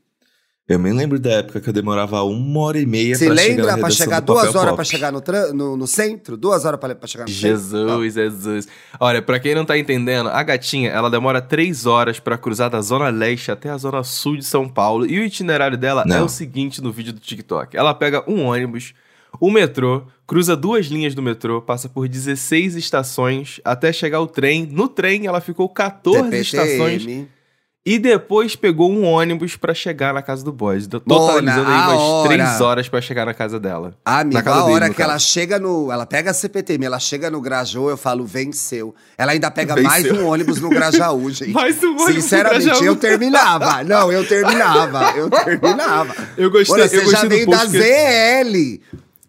Eu 0.69 0.77
me 0.77 0.91
lembro 0.91 1.17
da 1.17 1.31
época 1.31 1.61
que 1.61 1.69
eu 1.69 1.73
demorava 1.73 2.21
uma 2.23 2.59
hora 2.59 2.77
e 2.77 2.85
meia 2.85 3.15
Você 3.15 3.27
pra 3.27 3.37
chegar 3.37 3.55
na 3.55 3.63
lembra 3.63 3.77
pra 3.79 3.89
chegar 3.89 4.19
duas 4.19 4.53
horas 4.53 4.71
Pop. 4.71 4.75
pra 4.75 4.83
chegar 4.83 5.11
no, 5.13 5.23
no, 5.53 5.77
no 5.77 5.87
centro? 5.87 6.35
Duas 6.35 6.65
horas 6.65 6.77
pra, 6.77 6.93
pra 6.93 7.07
chegar 7.07 7.23
no 7.23 7.29
centro? 7.29 7.57
Jesus, 7.57 8.13
Jesus. 8.13 8.67
Olha, 8.99 9.21
pra 9.21 9.39
quem 9.39 9.55
não 9.55 9.63
tá 9.63 9.77
entendendo, 9.77 10.27
a 10.27 10.43
gatinha, 10.43 10.89
ela 10.89 11.09
demora 11.09 11.41
três 11.41 11.85
horas 11.85 12.19
pra 12.19 12.37
cruzar 12.37 12.69
da 12.69 12.81
zona 12.81 13.07
leste 13.07 13.49
até 13.49 13.69
a 13.69 13.77
zona 13.77 14.03
sul 14.03 14.35
de 14.35 14.43
São 14.43 14.67
Paulo. 14.67 15.05
E 15.05 15.17
o 15.17 15.23
itinerário 15.23 15.77
dela 15.77 16.03
é 16.05 16.09
Não. 16.09 16.25
o 16.25 16.29
seguinte 16.29 16.81
no 16.81 16.91
vídeo 16.91 17.13
do 17.13 17.19
TikTok. 17.21 17.77
Ela 17.77 17.93
pega 17.93 18.29
um 18.29 18.43
ônibus, 18.43 18.93
o 19.39 19.49
metrô, 19.49 20.03
cruza 20.25 20.53
duas 20.53 20.87
linhas 20.87 21.15
do 21.15 21.21
metrô, 21.21 21.61
passa 21.61 21.87
por 21.87 22.09
16 22.09 22.75
estações 22.75 23.61
até 23.63 23.93
chegar 23.93 24.19
o 24.19 24.27
trem. 24.27 24.65
No 24.69 24.89
trem, 24.89 25.27
ela 25.27 25.39
ficou 25.39 25.69
14 25.69 26.37
estações. 26.37 27.07
E 27.89 27.97
depois 27.97 28.53
pegou 28.53 28.91
um 28.91 29.05
ônibus 29.05 29.55
pra 29.55 29.73
chegar 29.73 30.13
na 30.13 30.21
casa 30.21 30.43
do 30.43 30.51
boy. 30.51 30.77
Mona, 30.77 30.99
Totalizando 30.99 31.69
aí 31.71 31.77
umas 31.77 31.97
hora. 32.01 32.27
três 32.29 32.61
horas 32.61 32.89
pra 32.89 32.99
chegar 32.99 33.25
na 33.25 33.33
casa 33.33 33.57
dela. 33.59 33.93
Amigo, 34.03 34.33
Na 34.33 34.43
casa 34.43 34.57
a 34.59 34.61
dele, 34.63 34.73
hora 34.75 34.87
no 34.89 34.93
que 34.93 35.01
ela 35.01 35.17
chega 35.17 35.57
no. 35.57 35.89
Ela 35.89 36.05
pega 36.05 36.31
a 36.31 36.33
CPTM, 36.33 36.85
ela 36.85 36.99
chega 36.99 37.29
no 37.31 37.39
Grajaú, 37.39 37.89
eu 37.89 37.95
falo, 37.95 38.25
venceu. 38.25 38.93
Ela 39.17 39.31
ainda 39.31 39.49
pega 39.49 39.73
Venceu. 39.73 39.89
mais 39.89 40.11
um 40.11 40.25
ônibus 40.27 40.59
no 40.59 40.67
Grajaú, 40.69 41.29
gente. 41.31 41.51
Mais 41.53 41.81
um 41.81 41.87
ônibus 41.91 42.07
no 42.15 42.21
Sinceramente, 42.21 42.65
Grajaú. 42.65 42.85
eu 42.85 42.95
terminava. 42.97 43.83
Não, 43.85 44.11
eu 44.11 44.27
terminava. 44.27 45.17
Eu 45.17 45.29
terminava. 45.43 46.13
Eu 46.37 46.51
gostei, 46.51 46.75
Olha, 46.75 46.89
você 46.89 46.97
eu 46.97 47.03
gostei 47.03 47.21
já 47.21 47.27
veio 47.27 47.47
da 47.49 47.59
que- 47.59 47.67
ZL. 47.67 48.81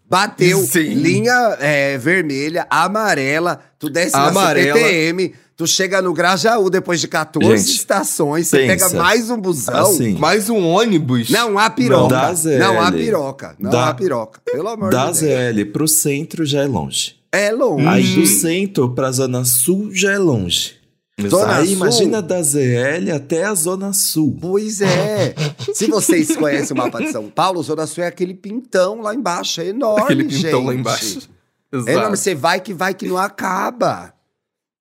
Bateu 0.09 0.57
Sim. 0.63 0.95
linha 0.95 1.55
é, 1.59 1.95
vermelha, 1.97 2.65
amarela, 2.69 3.59
tu 3.77 3.91
desce 3.91 4.15
Amarela. 4.15 4.73
na 4.73 4.83
CPTM, 4.85 5.35
tu 5.59 5.67
chega 5.67 6.01
no 6.01 6.13
Grajaú 6.13 6.69
depois 6.69 7.01
de 7.01 7.07
14 7.09 7.45
Gente, 7.57 7.75
estações, 7.75 8.47
você 8.47 8.59
pensa. 8.65 8.87
pega 8.91 8.97
mais 9.03 9.29
um 9.29 9.37
busão. 9.37 9.75
Assim, 9.91 10.13
Mais 10.17 10.49
um 10.49 10.65
ônibus. 10.65 11.29
Não 11.29 11.59
há 11.59 11.69
piroca. 11.69 12.15
Da 12.15 12.33
ZL. 12.33 12.57
Não 12.59 12.81
há 12.81 12.89
piroca. 12.89 13.55
Não 13.59 13.69
Da- 13.69 13.89
há 13.89 13.93
piroca. 13.93 14.39
Pelo 14.49 14.69
amor 14.69 14.89
da 14.89 15.11
de 15.11 15.19
Deus. 15.19 15.53
ZL 15.57 15.65
pro 15.73 15.85
centro 15.85 16.45
já 16.45 16.61
é 16.61 16.65
longe. 16.65 17.15
É 17.29 17.51
longe. 17.51 17.85
Aí 17.85 18.15
do 18.15 18.25
centro 18.25 18.95
pra 18.95 19.11
zona 19.11 19.43
sul 19.43 19.89
já 19.93 20.13
é 20.13 20.17
longe. 20.17 20.79
Zona 21.27 21.57
Aí 21.57 21.65
Sul? 21.67 21.75
imagina 21.75 22.21
da 22.21 22.41
ZL 22.41 23.11
até 23.13 23.43
a 23.43 23.53
zona 23.53 23.91
sul. 23.91 24.37
Pois 24.39 24.79
é. 24.79 25.35
Se 25.73 25.87
vocês 25.87 26.33
conhecem 26.37 26.73
o 26.73 26.77
mapa 26.77 26.99
de 27.03 27.11
São 27.11 27.29
Paulo, 27.29 27.61
Zona 27.61 27.85
Sul 27.85 28.05
é 28.05 28.07
aquele 28.07 28.33
pintão 28.33 29.01
lá 29.01 29.13
embaixo. 29.13 29.59
É 29.59 29.67
enorme, 29.67 30.03
Aquele 30.03 30.23
pintão 30.23 30.59
gente. 30.61 30.65
lá 30.67 30.73
embaixo. 30.73 31.29
É 31.73 31.75
Exato. 31.75 31.91
enorme. 31.91 32.15
Você 32.15 32.33
vai 32.33 32.61
que 32.61 32.73
vai 32.73 32.93
que 32.93 33.05
não 33.09 33.17
acaba. 33.17 34.13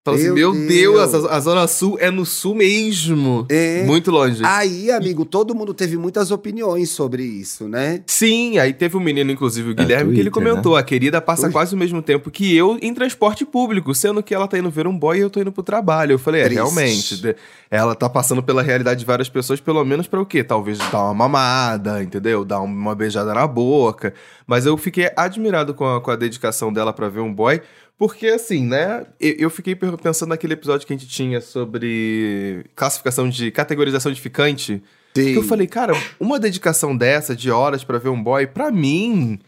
Fala 0.05 0.17
assim, 0.17 0.31
Meu 0.33 0.53
Deus, 0.53 0.67
Deus. 1.13 1.27
a, 1.27 1.37
a 1.37 1.41
Zona 1.41 1.67
Sul 1.67 1.99
é 2.01 2.11
no 2.11 2.25
sul 2.25 2.55
mesmo. 2.55 3.45
É. 3.51 3.83
Muito 3.85 4.11
longe. 4.11 4.43
Aí, 4.45 4.91
amigo, 4.91 5.25
todo 5.25 5.55
mundo 5.55 5.75
teve 5.75 5.99
muitas 5.99 6.31
opiniões 6.31 6.89
sobre 6.89 7.23
isso, 7.23 7.69
né? 7.69 8.03
Sim, 8.07 8.59
aí 8.59 8.73
teve 8.73 8.97
um 8.97 9.01
menino, 9.01 9.31
inclusive 9.31 9.71
o 9.71 9.75
Guilherme, 9.75 10.15
que 10.15 10.21
ele 10.21 10.31
Twitter, 10.31 10.51
comentou: 10.53 10.77
a 10.77 10.83
querida 10.83 11.21
passa 11.21 11.43
Twitter. 11.43 11.53
quase 11.53 11.75
o 11.75 11.79
mesmo 11.79 12.01
tempo 12.01 12.31
que 12.31 12.57
eu 12.57 12.79
em 12.81 12.95
transporte 12.95 13.45
público, 13.45 13.95
sendo 13.95 14.23
que 14.23 14.35
ela 14.35 14.49
tá 14.49 14.57
indo 14.59 14.71
ver 14.71 14.87
um 14.87 14.97
boy 14.99 15.19
e 15.19 15.21
eu 15.21 15.29
tô 15.29 15.41
indo 15.41 15.53
pro 15.53 15.63
trabalho. 15.63 16.13
Eu 16.13 16.19
falei, 16.19 16.41
é, 16.41 16.45
Triste. 16.45 16.57
realmente. 16.57 17.37
Ela 17.71 17.95
tá 17.95 18.09
passando 18.09 18.43
pela 18.43 18.63
realidade 18.63 19.01
de 19.01 19.07
várias 19.07 19.29
pessoas, 19.29 19.61
pelo 19.61 19.85
menos 19.85 20.07
pra 20.07 20.21
o 20.23 20.25
quê? 20.25 20.43
Talvez 20.43 20.79
dar 20.91 21.05
uma 21.05 21.13
mamada, 21.15 22.03
entendeu? 22.03 22.47
Dar 22.47 22.61
uma 22.61 22.95
beijada 22.95 23.35
na 23.35 23.47
boca. 23.47 24.15
Mas 24.47 24.65
eu 24.65 24.75
fiquei 24.79 25.11
admirado 25.15 25.75
com 25.75 25.85
a, 25.85 26.01
com 26.01 26.11
a 26.11 26.17
dedicação 26.17 26.73
dela 26.73 26.95
pra 26.95 27.11
ver 27.11 27.21
um 27.21 27.35
boy. 27.35 27.61
Porque, 27.99 28.29
assim, 28.29 28.65
né? 28.65 29.05
Eu, 29.19 29.51
fiquei 29.51 29.75
pensando 29.75 30.29
naquele 30.29 30.53
episódio 30.53 30.87
que 30.87 30.93
a 30.93 30.97
gente 30.97 31.09
tinha 31.09 31.41
sobre 31.41 32.65
classificação 32.77 33.29
de 33.29 33.51
categorização 33.51 34.13
de 34.13 34.21
ficante. 34.21 34.81
Sim. 35.17 35.33
Que 35.33 35.37
eu 35.37 35.43
falei, 35.43 35.67
cara, 35.67 35.95
uma 36.21 36.39
dedicação 36.39 36.97
dessa 36.97 37.35
de 37.35 37.51
horas 37.51 37.83
pra 37.83 37.99
ver 37.99 38.11
um 38.11 38.23
boy, 38.23 38.47
pra 38.47 38.71
mim, 38.71 39.41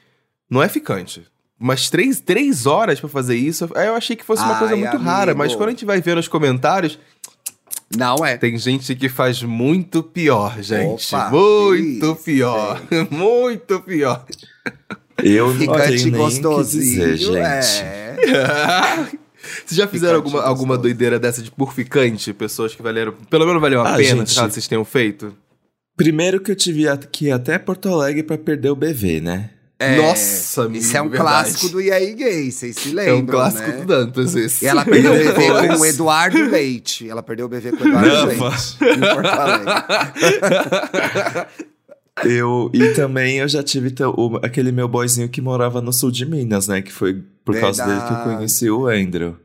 não 0.51 0.61
é 0.61 0.69
ficante. 0.69 1.23
Mas 1.57 1.89
três, 1.91 2.19
três 2.19 2.67
horas 2.67 2.99
pra 2.99 3.09
fazer 3.09 3.37
isso, 3.37 3.71
aí 3.77 3.87
eu 3.87 3.95
achei 3.95 4.17
que 4.17 4.25
fosse 4.25 4.43
uma 4.43 4.55
Ai, 4.55 4.59
coisa 4.59 4.75
muito 4.77 4.97
rara. 4.97 5.33
Mas 5.35 5.49
amigo. 5.49 5.59
quando 5.59 5.69
a 5.69 5.73
gente 5.73 5.85
vai 5.85 6.01
ver 6.01 6.17
nos 6.17 6.27
comentários, 6.27 6.99
Não 7.97 8.17
é. 8.25 8.37
tem 8.37 8.59
gente 8.59 8.97
que 8.97 9.09
faz 9.09 9.43
muito 9.45 10.03
pior, 10.03 10.61
gente. 10.61 11.15
Opa, 11.15 11.31
muito 11.31 12.07
isso, 12.07 12.17
pior. 12.25 12.83
muito 13.13 13.79
pior. 13.83 14.25
Eu 15.25 15.49
não 15.55 15.59
Ficante 15.61 15.89
tenho 15.89 16.13
nem 16.13 16.23
o 16.23 16.29
que 16.31 16.41
gostosinho. 16.41 17.17
dizer, 17.17 17.17
gente. 17.17 17.37
É. 17.83 18.17
Vocês 19.67 19.77
já 19.79 19.87
fizeram 19.89 20.17
Ficante 20.19 20.35
alguma, 20.37 20.43
alguma 20.43 20.75
gostoso. 20.77 20.83
doideira 20.83 21.19
dessa 21.19 21.43
de 21.43 21.51
por 21.51 21.73
ficante? 21.75 22.33
Pessoas 22.33 22.75
que 22.75 22.83
valeram. 22.83 23.13
Pelo 23.29 23.47
menos 23.47 23.61
valeu 23.61 23.81
a 23.81 23.95
Ah, 23.95 23.97
pena, 23.97 24.25
gente. 24.27 24.35
caso 24.35 24.53
vocês 24.55 24.69
tenham 24.69 24.85
feito? 24.85 25.35
Primeiro 25.97 26.41
que 26.41 26.51
eu 26.51 26.57
tive 26.57 26.85
que 27.11 27.27
ir 27.27 27.31
até 27.33 27.59
Porto 27.59 27.89
Alegre 27.89 28.23
pra 28.23 28.37
perder 28.39 28.71
o 28.71 28.77
BV, 28.77 29.21
né? 29.21 29.51
É. 29.79 29.97
Nossa, 29.97 30.65
amigo, 30.65 30.85
Isso 30.85 30.95
é 30.95 31.01
um 31.01 31.09
verdade. 31.09 31.31
clássico 31.31 31.69
do 31.71 31.81
E 31.81 31.91
aí 31.91 32.13
Gay, 32.13 32.53
vocês 32.53 32.77
se 32.77 32.91
lembram, 32.91 33.15
É 33.15 33.17
um 33.17 33.27
clássico 33.27 33.71
né? 33.71 33.77
do 33.79 33.87
Dantas 33.87 34.35
esse. 34.37 34.63
E 34.65 34.69
ela 34.69 34.85
perdeu 34.85 35.13
o 35.13 35.17
BV 35.17 35.33
com 35.75 35.81
o 35.81 35.87
Eduardo 35.87 36.39
Leite. 36.51 37.09
Ela 37.09 37.23
perdeu 37.23 37.47
o 37.47 37.49
BV 37.49 37.73
com 37.73 37.85
o 37.85 37.89
Eduardo 37.89 38.09
Não, 38.09 38.27
Leite. 38.27 38.43
Em 38.83 39.01
Porto 39.01 39.27
Alegre. 39.27 39.73
Eu, 42.25 42.71
e 42.75 42.89
também 42.95 43.39
eu 43.39 43.49
já 43.49 43.63
tive 43.63 43.95
o- 44.17 44.37
aquele 44.43 44.71
meu 44.73 44.87
boyzinho 44.89 45.29
que 45.29 45.41
morava 45.41 45.81
no 45.81 45.93
sul 45.93 46.11
de 46.11 46.27
Minas, 46.27 46.69
né? 46.69 46.83
Que 46.83 46.93
foi 46.93 47.23
por 47.45 47.59
causa 47.59 47.85
dele 47.85 47.99
que 48.01 48.05
eu 48.05 48.09
Verdade. 48.17 48.37
conheci 48.37 48.71
o 48.71 48.87
Andrew. 48.87 49.37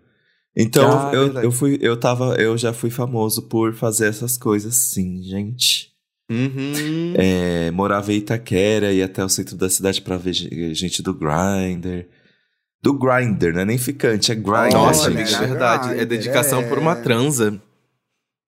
Então 0.57 0.89
Ah, 1.09 1.11
eu, 1.13 1.23
verdade. 1.25 1.45
eu 1.45 1.51
fui, 1.51 1.77
eu 1.81 1.97
tava, 1.97 2.35
eu 2.35 2.57
já 2.57 2.71
fui 2.73 2.89
famoso 2.89 3.43
por 3.43 3.73
fazer 3.73 4.07
essas 4.07 4.37
coisas 4.37 4.75
sim, 4.75 5.21
gente. 5.23 5.89
Uhum. 6.31 7.13
É, 7.15 7.69
morava 7.71 8.11
em 8.11 8.17
Itaquera, 8.17 8.91
ia 8.91 9.05
até 9.05 9.23
o 9.23 9.29
centro 9.29 9.55
da 9.55 9.69
cidade 9.69 10.01
pra 10.01 10.17
ver 10.17 10.33
ge- 10.33 10.73
gente 10.73 11.01
do 11.03 11.13
Grindr. 11.13 12.05
Do 12.81 12.93
Grindr, 12.97 13.53
não 13.53 13.61
é 13.61 13.65
nem 13.65 13.77
ficante, 13.77 14.31
é 14.31 14.35
Grindr. 14.35 14.73
Nossa, 14.73 15.11
gente. 15.11 15.33
é 15.35 15.39
verdade. 15.39 15.99
É 15.99 16.05
dedicação 16.05 16.61
é. 16.61 16.67
por 16.67 16.77
uma 16.79 16.95
transa. 16.95 17.61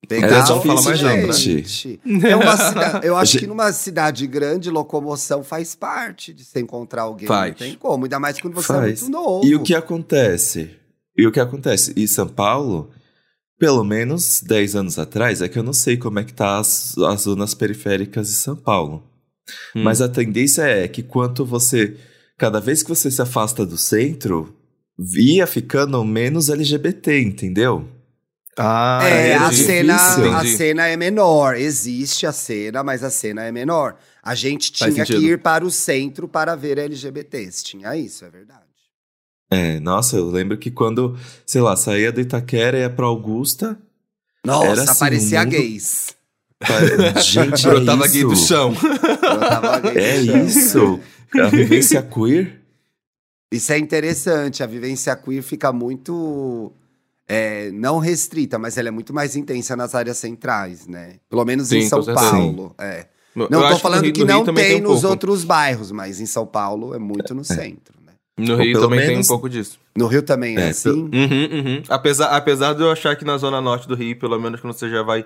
Legal, 0.10 0.30
Era 0.30 0.40
difícil, 0.42 0.62
fala 0.62 0.82
mais 0.84 1.02
não, 1.02 1.28
né? 1.28 1.34
gente. 1.34 2.00
É 2.26 2.36
uma 2.36 2.56
cida- 2.56 3.02
Eu 3.04 3.18
acho 3.18 3.32
Gente- 3.34 3.42
que 3.42 3.48
numa 3.48 3.72
cidade 3.74 4.28
grande, 4.28 4.70
locomoção 4.70 5.44
faz 5.44 5.76
parte 5.76 6.34
de 6.34 6.46
você 6.46 6.60
encontrar 6.60 7.02
alguém. 7.04 7.28
Faz. 7.28 7.52
Não 7.52 7.58
tem 7.58 7.74
como, 7.76 8.06
ainda 8.06 8.20
mais 8.20 8.40
quando 8.40 8.54
você 8.54 8.68
Faz. 8.68 8.84
é 8.84 9.02
muito 9.06 9.10
novo. 9.10 9.46
E 9.46 9.56
o 9.56 9.64
que 9.64 9.74
acontece? 9.74 10.72
E 11.18 11.26
o 11.28 11.32
que 11.32 11.40
acontece? 11.40 11.94
Em 11.98 12.06
São 12.08 12.28
Paulo, 12.28 12.92
pelo 13.60 13.84
menos 13.84 14.42
10 14.42 14.76
anos 14.76 15.00
atrás, 15.00 15.42
é 15.42 15.50
que 15.50 15.58
eu 15.58 15.64
não 15.64 15.74
sei 15.74 15.98
como 15.98 16.20
é 16.20 16.24
que 16.24 16.34
tá 16.34 16.60
as, 16.60 16.96
as 17.00 17.22
zonas 17.22 17.54
periféricas 17.56 18.28
de 18.28 18.36
São 18.36 18.56
Paulo. 18.56 19.04
Hum. 19.76 19.84
Mas 19.84 20.00
a 20.00 20.08
tendência 20.08 20.62
é 20.62 20.88
que 20.88 21.02
quanto 21.04 21.44
você. 21.46 21.98
Cada 22.38 22.60
vez 22.62 22.84
que 22.84 22.90
você 22.90 23.10
se 23.10 23.22
afasta 23.22 23.66
do 23.66 23.78
centro, 23.78 24.56
ia 25.18 25.48
ficando 25.48 26.02
menos 26.06 26.50
LGBT, 26.50 27.20
entendeu? 27.20 27.90
Ah, 28.60 29.00
É, 29.04 29.36
a 29.36 29.50
difícil. 29.50 29.66
cena, 29.68 29.96
a 30.40 30.46
cena 30.46 30.88
é 30.88 30.98
menor. 30.98 31.56
Existe 31.56 32.26
a 32.26 32.32
cena, 32.32 32.84
mas 32.84 33.04
a 33.04 33.10
cena 33.10 33.44
é 33.44 33.52
menor. 33.52 33.96
A 34.24 34.34
gente 34.36 34.72
tinha 34.72 35.06
que 35.06 35.16
ir 35.16 35.42
para 35.42 35.64
o 35.66 35.70
centro 35.72 36.28
para 36.28 36.56
ver 36.56 36.78
LGBTs. 36.80 37.64
Tinha 37.64 37.96
isso, 37.96 38.26
é 38.26 38.30
verdade. 38.30 38.62
É, 39.50 39.80
nossa, 39.80 40.18
eu 40.18 40.30
lembro 40.30 40.58
que 40.58 40.70
quando, 40.72 41.18
sei 41.46 41.62
lá, 41.62 41.76
saía 41.76 42.12
do 42.12 42.20
Itaquera 42.20 42.78
e 42.78 42.82
ia 42.82 42.90
pra 42.90 43.06
Augusta. 43.06 43.78
Nossa, 44.46 44.66
Era 44.68 44.82
assim, 44.84 44.92
aparecia 44.92 45.40
o 45.40 45.44
mundo- 45.44 45.52
gays. 45.52 46.16
Gente, 47.24 47.64
é 47.68 47.70
Brotava 47.70 48.06
isso. 48.06 48.14
gay 48.14 48.24
do 48.24 48.36
chão. 48.36 48.74
Eu 48.74 49.40
tava 49.40 49.80
gay 49.80 49.98
É 50.04 50.26
chão. 50.26 50.46
isso. 50.46 51.00
A 51.40 51.48
vivência 51.48 52.02
queer. 52.02 52.60
Isso 53.54 53.72
é 53.72 53.78
interessante. 53.78 54.64
A 54.64 54.66
vivência 54.66 55.16
queer 55.16 55.42
fica 55.44 55.72
muito. 55.72 56.74
É, 57.28 57.70
não 57.72 58.00
restrita, 58.00 58.58
mas 58.58 58.78
ela 58.78 58.88
é 58.88 58.92
muito 58.92 59.14
mais 59.14 59.36
intensa 59.36 59.76
nas 59.76 59.94
áreas 59.96 60.18
centrais, 60.18 60.88
né? 60.88 61.16
Pelo 61.30 61.44
menos 61.46 61.68
Sim, 61.70 61.80
em 61.80 61.90
São. 61.90 62.04
Paulo. 62.04 62.74
É. 62.80 63.08
Não 63.36 63.48
tô 63.70 63.78
falando 63.78 64.00
no 64.00 64.06
Rio- 64.06 64.14
que, 64.14 64.24
não 64.26 64.44
também 64.44 64.64
tem, 64.66 64.76
um 64.78 64.84
nos 64.84 65.02
pouco. 65.02 65.08
outros 65.10 65.44
bairros, 65.44 65.92
mas 65.92 66.20
em 66.20 66.26
São 66.26 66.46
Paulo 66.48 66.96
é 66.96 66.98
muito 67.00 67.36
no 67.36 67.44
centro, 67.44 67.94
né? 68.04 68.14
No 68.38 68.54
Ou 68.54 68.60
Rio 68.60 68.80
também 68.80 69.00
tem 69.00 69.10
um 69.10 69.12
menos- 69.12 69.28
pouco 69.28 69.48
disso. 69.50 69.80
No 69.96 70.08
Rio 70.08 70.24
também 70.24 70.58
é, 70.58 70.62
É, 70.62 70.70
assim. 70.70 70.90
Uhum, 70.90 71.10
uhum. 71.12 71.84
Apesar, 71.90 72.28
apesar 72.36 72.74
de 72.74 72.82
eu 72.82 72.92
achar 72.92 73.16
que 73.16 73.24
na 73.26 73.38
zona 73.38 73.62
norte 73.62 73.88
do 73.88 73.94
Rio, 73.96 74.18
pelo 74.18 74.40
menos 74.40 74.60
quando 74.62 74.74
você 74.74 74.90
já 74.90 75.04
vai. 75.04 75.24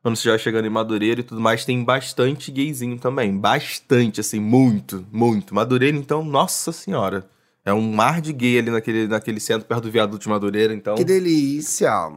Quando 0.00 0.14
você 0.14 0.24
já 0.24 0.30
vai 0.30 0.38
chegando 0.38 0.66
em 0.66 0.70
Madureira 0.70 1.20
e 1.20 1.24
tudo 1.24 1.40
mais, 1.40 1.64
tem 1.64 1.82
bastante 1.82 2.52
gayzinho 2.52 2.96
também. 2.98 3.36
Bastante, 3.36 4.20
assim, 4.20 4.38
muito, 4.38 5.04
muito. 5.10 5.52
Madureira, 5.52 5.96
então, 5.96 6.22
nossa 6.24 6.70
senhora. 6.70 7.26
É 7.68 7.74
um 7.74 7.92
mar 7.92 8.22
de 8.22 8.32
gay 8.32 8.58
ali 8.58 8.70
naquele, 8.70 9.06
naquele 9.06 9.38
centro 9.38 9.68
perto 9.68 9.82
do 9.82 9.90
viaduto 9.90 10.22
de 10.22 10.28
Madureira, 10.28 10.72
então. 10.72 10.94
Que 10.94 11.04
delícia. 11.04 12.10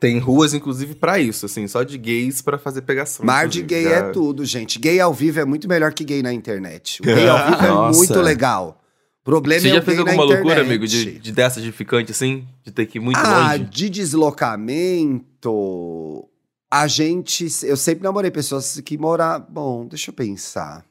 Tem 0.00 0.18
ruas, 0.18 0.54
inclusive, 0.54 0.94
pra 0.94 1.18
isso, 1.18 1.44
assim, 1.44 1.68
só 1.68 1.82
de 1.82 1.98
gays 1.98 2.40
pra 2.40 2.56
fazer 2.56 2.80
pegação. 2.82 3.26
Mar 3.26 3.46
de 3.46 3.62
gay 3.62 3.84
Já- 3.84 3.90
é 3.90 4.02
tudo, 4.10 4.46
gente. 4.46 4.78
Gay 4.78 4.98
ao 5.00 5.12
vivo 5.12 5.40
é 5.40 5.44
muito 5.44 5.68
melhor 5.68 5.92
que 5.92 6.04
gay 6.04 6.22
na 6.22 6.32
internet. 6.32 7.02
O 7.02 7.04
gay 7.04 7.28
ao 7.28 7.50
vivo 7.50 7.66
é 7.66 7.92
muito 7.94 8.18
legal. 8.20 8.80
O 9.20 9.24
problema 9.24 9.60
Você 9.60 9.68
é 9.68 9.74
já 9.74 9.82
fez 9.82 9.98
alguma 9.98 10.24
loucura, 10.24 10.62
amigo, 10.62 10.86
de, 10.86 11.18
de 11.18 11.32
dessas 11.32 11.62
de 11.62 11.70
ficante, 11.70 12.10
assim? 12.10 12.48
De 12.62 12.70
ter 12.70 12.86
que 12.86 12.96
ir 12.96 13.00
muito 13.00 13.18
ah, 13.18 13.52
longe? 13.52 13.64
de 13.64 13.90
deslocamento, 13.90 16.26
a 16.70 16.86
gente. 16.86 17.46
Eu 17.62 17.76
sempre 17.76 18.04
namorei 18.04 18.30
pessoas 18.30 18.80
que 18.80 18.96
moram. 18.96 19.44
Bom, 19.50 19.86
deixa 19.86 20.10
eu 20.10 20.14
pensar. 20.14 20.82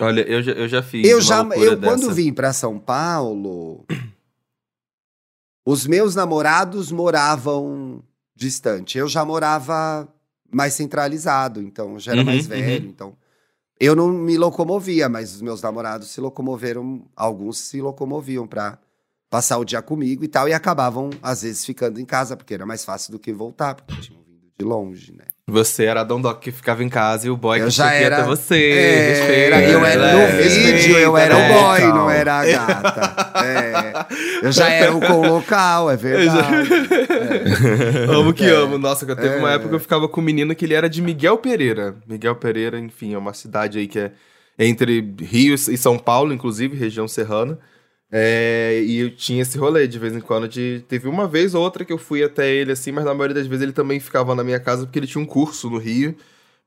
Olha, 0.00 0.20
eu 0.22 0.42
já, 0.42 0.52
eu 0.52 0.68
já 0.68 0.82
fiz. 0.82 1.08
Eu 1.08 1.20
já. 1.20 1.40
Eu, 1.56 1.80
quando 1.80 2.02
dessa. 2.02 2.14
vim 2.14 2.32
pra 2.32 2.52
São 2.52 2.78
Paulo, 2.78 3.84
os 5.66 5.86
meus 5.86 6.14
namorados 6.14 6.90
moravam 6.90 8.02
distante. 8.34 8.96
Eu 8.98 9.08
já 9.08 9.24
morava 9.24 10.08
mais 10.50 10.74
centralizado, 10.74 11.60
então 11.60 11.98
já 11.98 12.12
era 12.12 12.20
Uhum, 12.20 12.26
mais 12.26 12.44
uhum. 12.44 12.48
velho. 12.50 12.88
Então, 12.88 13.16
eu 13.78 13.94
não 13.94 14.08
me 14.08 14.38
locomovia, 14.38 15.08
mas 15.08 15.34
os 15.34 15.42
meus 15.42 15.60
namorados 15.62 16.08
se 16.10 16.20
locomoveram. 16.20 17.04
Alguns 17.14 17.58
se 17.58 17.80
locomoviam 17.80 18.46
pra 18.46 18.78
passar 19.28 19.58
o 19.58 19.64
dia 19.64 19.82
comigo 19.82 20.24
e 20.24 20.28
tal, 20.28 20.48
e 20.48 20.54
acabavam, 20.54 21.10
às 21.22 21.42
vezes, 21.42 21.62
ficando 21.64 22.00
em 22.00 22.04
casa, 22.06 22.34
porque 22.34 22.54
era 22.54 22.64
mais 22.64 22.82
fácil 22.82 23.12
do 23.12 23.18
que 23.18 23.30
voltar, 23.30 23.74
porque 23.74 24.00
tinham 24.00 24.22
vindo 24.22 24.48
de 24.58 24.64
longe, 24.64 25.12
né? 25.12 25.26
Você 25.50 25.84
era 25.86 26.02
a 26.02 26.04
Dondoc 26.04 26.40
que 26.42 26.52
ficava 26.52 26.84
em 26.84 26.90
casa 26.90 27.26
e 27.26 27.30
o 27.30 27.36
boy 27.36 27.58
Eu 27.58 27.64
que 27.64 27.70
já 27.70 27.90
era- 27.94 28.18
até 28.18 28.26
você. 28.26 28.70
É, 28.70 29.08
Respeita, 29.08 29.32
era, 29.56 29.60
eu 29.70 29.84
era, 29.86 30.06
é, 30.08 30.12
no 30.12 30.36
respeita, 30.36 30.76
vídeo 30.78 30.98
eu 30.98 31.16
era 31.16 31.38
é. 31.38 31.48
o 31.50 31.62
boy, 31.62 31.80
não 31.98 32.10
era 32.10 32.34
a 32.40 32.44
gata. 32.44 33.42
É, 33.46 34.46
eu 34.46 34.52
já 34.52 34.68
era 34.70 34.94
o 34.94 35.00
com 35.00 35.26
local, 35.26 35.90
é 35.90 35.96
verdade. 35.96 36.68
amo 38.12 38.32
que 38.34 38.44
É. 38.44 38.50
amo. 38.50 38.76
Nossa, 38.78 39.06
que 39.06 39.12
eu 39.12 39.16
teve 39.16 39.36
uma 39.36 39.50
É. 39.50 39.54
época 39.54 39.70
que 39.70 39.74
eu 39.76 39.80
ficava 39.80 40.06
com 40.06 40.20
um 40.20 40.24
menino 40.24 40.54
que 40.54 40.64
ele 40.66 40.74
era 40.74 40.88
de 40.88 41.00
Miguel 41.00 41.38
Pereira. 41.38 41.94
Miguel 42.06 42.36
Pereira, 42.36 42.78
enfim, 42.78 43.14
é 43.14 43.18
uma 43.18 43.32
cidade 43.32 43.78
aí 43.78 43.86
que 43.86 43.98
é 43.98 44.12
entre 44.58 45.14
Rio 45.20 45.54
e 45.54 45.76
São 45.78 45.98
Paulo, 45.98 46.32
inclusive, 46.32 46.76
região 46.76 47.08
serrana. 47.08 47.58
É, 48.10 48.82
e 48.86 49.00
eu 49.00 49.10
tinha 49.14 49.42
esse 49.42 49.58
rolê 49.58 49.86
de 49.86 49.98
vez 49.98 50.14
em 50.14 50.20
quando 50.20 50.48
de. 50.48 50.82
Teve 50.88 51.08
uma 51.08 51.28
vez 51.28 51.54
ou 51.54 51.62
outra 51.62 51.84
que 51.84 51.92
eu 51.92 51.98
fui 51.98 52.22
até 52.22 52.50
ele 52.50 52.72
assim, 52.72 52.90
mas 52.90 53.04
na 53.04 53.12
maioria 53.12 53.34
das 53.34 53.46
vezes 53.46 53.62
ele 53.62 53.72
também 53.72 54.00
ficava 54.00 54.34
na 54.34 54.42
minha 54.42 54.58
casa 54.58 54.84
porque 54.86 54.98
ele 54.98 55.06
tinha 55.06 55.22
um 55.22 55.26
curso 55.26 55.68
no 55.68 55.78
Rio. 55.78 56.14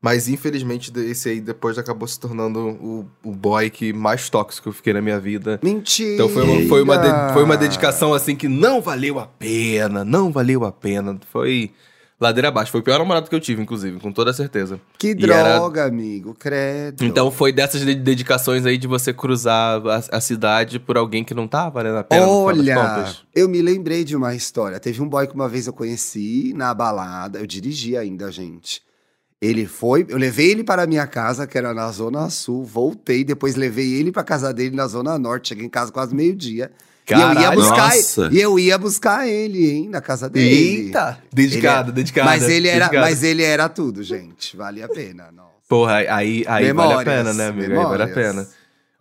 Mas 0.04 0.28
infelizmente 0.28 0.92
esse 0.98 1.30
aí 1.30 1.40
depois 1.40 1.78
acabou 1.78 2.08
se 2.08 2.20
tornando 2.20 2.60
o, 2.60 3.06
o 3.24 3.32
boy 3.32 3.70
que 3.70 3.94
mais 3.94 4.32
tóxico 4.32 4.70
eu 4.70 4.74
fiquei 4.74 4.94
na 4.94 5.02
minha 5.02 5.20
vida. 5.20 5.60
Mentira. 5.62 6.14
Então 6.16 6.28
foi 6.30 6.42
uma, 6.44 6.68
foi, 6.68 6.82
uma 6.82 6.98
de- 6.98 7.34
foi 7.34 7.44
uma 7.44 7.56
dedicação 7.58 8.12
assim 8.12 8.36
que 8.36 8.48
não 8.48 8.82
valeu 8.82 9.20
a 9.20 9.28
pena, 9.28 10.04
não 10.04 10.32
valeu 10.32 10.66
a 10.66 10.72
pena. 10.72 11.20
Foi 11.32 11.70
ladeira 12.22 12.50
abaixo. 12.50 12.72
Foi 12.72 12.80
o 12.80 12.84
pior 12.84 13.00
namorado 13.00 13.30
que 13.30 13.36
eu 13.36 13.40
tive, 13.40 13.62
inclusive, 13.62 14.00
com 14.00 14.12
toda 14.12 14.32
certeza. 14.32 14.80
Que 14.98 15.16
E 15.18 15.24
era- 15.24 15.58
droga, 15.58 15.86
amigo, 15.86 16.36
credo. 16.38 17.04
Então 17.04 17.32
foi 17.32 17.52
dessas 17.52 17.82
de- 17.82 17.96
dedicações 17.96 18.66
aí 18.66 18.78
de 18.78 18.88
você 18.88 19.12
cruzar 19.12 19.82
a, 19.88 20.18
a 20.18 20.22
cidade 20.22 20.80
por 20.80 20.96
alguém 20.98 21.24
que 21.24 21.34
não 21.34 21.48
tava 21.48 21.72
valendo 21.72 21.98
a 21.98 22.04
pena. 22.04 22.28
Olha, 22.28 23.06
eu 23.36 23.50
me 23.50 23.62
lembrei 23.62 24.04
de 24.04 24.16
uma 24.16 24.36
história. 24.36 24.80
Teve 24.80 25.02
um 25.02 25.10
boy 25.10 25.26
que 25.28 25.34
uma 25.34 25.50
vez 25.50 25.66
eu 25.68 25.74
conheci 25.74 26.54
na 26.56 26.74
balada, 26.74 27.40
eu 27.40 27.48
dirigi 27.48 27.98
ainda, 27.98 28.32
gente. 28.32 28.82
Ele 29.42 29.66
foi, 29.66 30.06
eu 30.08 30.20
levei 30.20 30.52
ele 30.52 30.64
para 30.64 30.84
a 30.84 30.88
minha 30.88 31.08
casa, 31.08 31.48
que 31.48 31.58
era 31.58 31.74
na 31.74 31.92
Zona 31.92 32.30
Sul, 32.30 32.64
voltei, 32.64 33.24
depois 33.24 33.56
levei 33.56 33.92
ele 33.94 34.12
para 34.12 34.24
casa 34.24 34.54
dele 34.54 34.76
na 34.76 34.86
Zona 34.86 35.18
Norte, 35.18 35.50
cheguei 35.50 35.66
em 35.66 35.70
casa 35.70 35.92
quase 35.92 36.14
meio-dia. 36.14 36.72
E 37.10 37.14
eu 37.14 37.18
ia 37.20 37.34
Caralho, 37.34 37.60
buscar, 37.62 37.96
nossa. 37.96 38.30
e 38.32 38.40
eu 38.42 38.60
ia 38.60 38.78
buscar 38.78 39.28
ele, 39.28 39.70
hein, 39.70 39.90
na 39.90 40.00
casa 40.02 40.30
dele. 40.30 40.86
Eita! 40.86 41.18
Dedicada, 41.34 41.90
Ele- 41.90 41.96
dedicada. 41.96 42.30
Mas 42.30 42.44
ele 42.44 42.68
era, 42.68 42.86
dedicada. 42.86 43.06
mas 43.08 43.24
ele 43.24 43.44
era 43.44 43.68
tudo, 43.68 44.02
gente. 44.04 44.56
Vale 44.56 44.82
a 44.84 44.88
pena, 44.88 45.32
nossa. 45.32 45.50
Porra, 45.68 45.96
aí, 45.96 46.08
aí 46.10 46.46
vale 46.46 46.66
a 46.66 46.74
Memórias, 46.74 47.04
pena, 47.04 47.34
né, 47.34 47.48
amigo? 47.48 47.64
Aí 47.72 47.78
vale 47.78 48.04
a 48.04 48.06
memórias. 48.08 48.14
pena. 48.14 48.48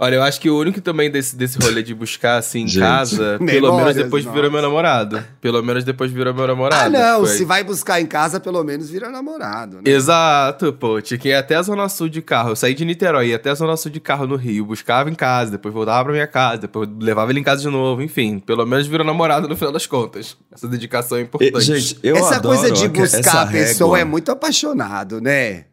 Olha, 0.03 0.15
eu 0.15 0.23
acho 0.23 0.41
que 0.41 0.49
o 0.49 0.59
único 0.59 0.81
também 0.81 1.11
desse, 1.11 1.37
desse 1.37 1.59
rolê 1.63 1.83
de 1.83 1.95
buscar 1.95 2.39
assim 2.39 2.61
em 2.63 2.67
Gente. 2.69 2.81
casa, 2.81 3.37
pelo 3.45 3.45
menos 3.51 3.63
Memórias, 3.77 3.97
depois 3.97 4.25
virou 4.25 4.39
nossa. 4.45 4.51
meu 4.53 4.63
namorado. 4.63 5.25
Pelo 5.43 5.63
menos 5.63 5.85
depois 5.85 6.11
virou 6.11 6.33
meu 6.33 6.47
namorado. 6.47 6.83
Ah, 6.87 6.89
não, 6.89 7.27
Foi- 7.27 7.37
se 7.37 7.45
vai 7.45 7.63
buscar 7.63 8.01
em 8.01 8.07
casa, 8.07 8.41
pelo 8.41 8.65
menos 8.65 8.89
vira 8.89 9.11
namorado, 9.11 9.77
né? 9.77 9.83
Exato, 9.85 10.73
pô. 10.73 11.01
Tinha 11.03 11.19
que 11.19 11.29
ir 11.29 11.35
até 11.35 11.55
a 11.57 11.61
Zona 11.63 11.87
Sul 11.91 12.09
de 12.09 12.23
carro. 12.23 12.49
Eu 12.49 12.57
saí 12.57 12.73
de 12.75 12.83
Niterói, 12.85 13.29
ia 13.29 13.37
até 13.37 13.51
a 13.51 13.55
Zona 13.55 13.77
Sul 13.77 13.91
de 13.91 14.01
carro 14.01 14.27
no 14.27 14.37
Rio, 14.37 14.65
buscava 14.65 15.11
em 15.11 15.15
casa, 15.15 15.51
depois 15.51 15.75
voltava 15.75 16.03
pra 16.05 16.13
minha 16.15 16.27
casa, 16.27 16.63
depois 16.63 16.89
levava 16.99 17.31
ele 17.31 17.41
em 17.41 17.45
casa 17.45 17.61
de 17.61 17.69
novo, 17.69 18.01
enfim. 18.01 18.39
Pelo 18.39 18.65
menos 18.65 18.87
virou 18.87 19.07
namorado 19.07 19.47
no 19.49 19.55
final 19.57 19.71
das 19.73 19.87
contas. 19.87 20.35
Essa 20.51 20.67
dedicação 20.67 21.19
é 21.19 21.21
E, 21.21 21.25
importante. 21.25 21.63
gente, 21.63 21.99
eu 22.03 22.17
essa 22.17 22.37
adoro 22.37 22.57
coisa 22.59 22.73
de 22.75 22.89
buscar 22.89 23.43
a 23.43 23.47
pessoa 23.47 23.97
régua- 23.97 24.01
é 24.01 24.05
muito 24.05 24.33
apaixonado, 24.33 25.21
né? 25.21 25.65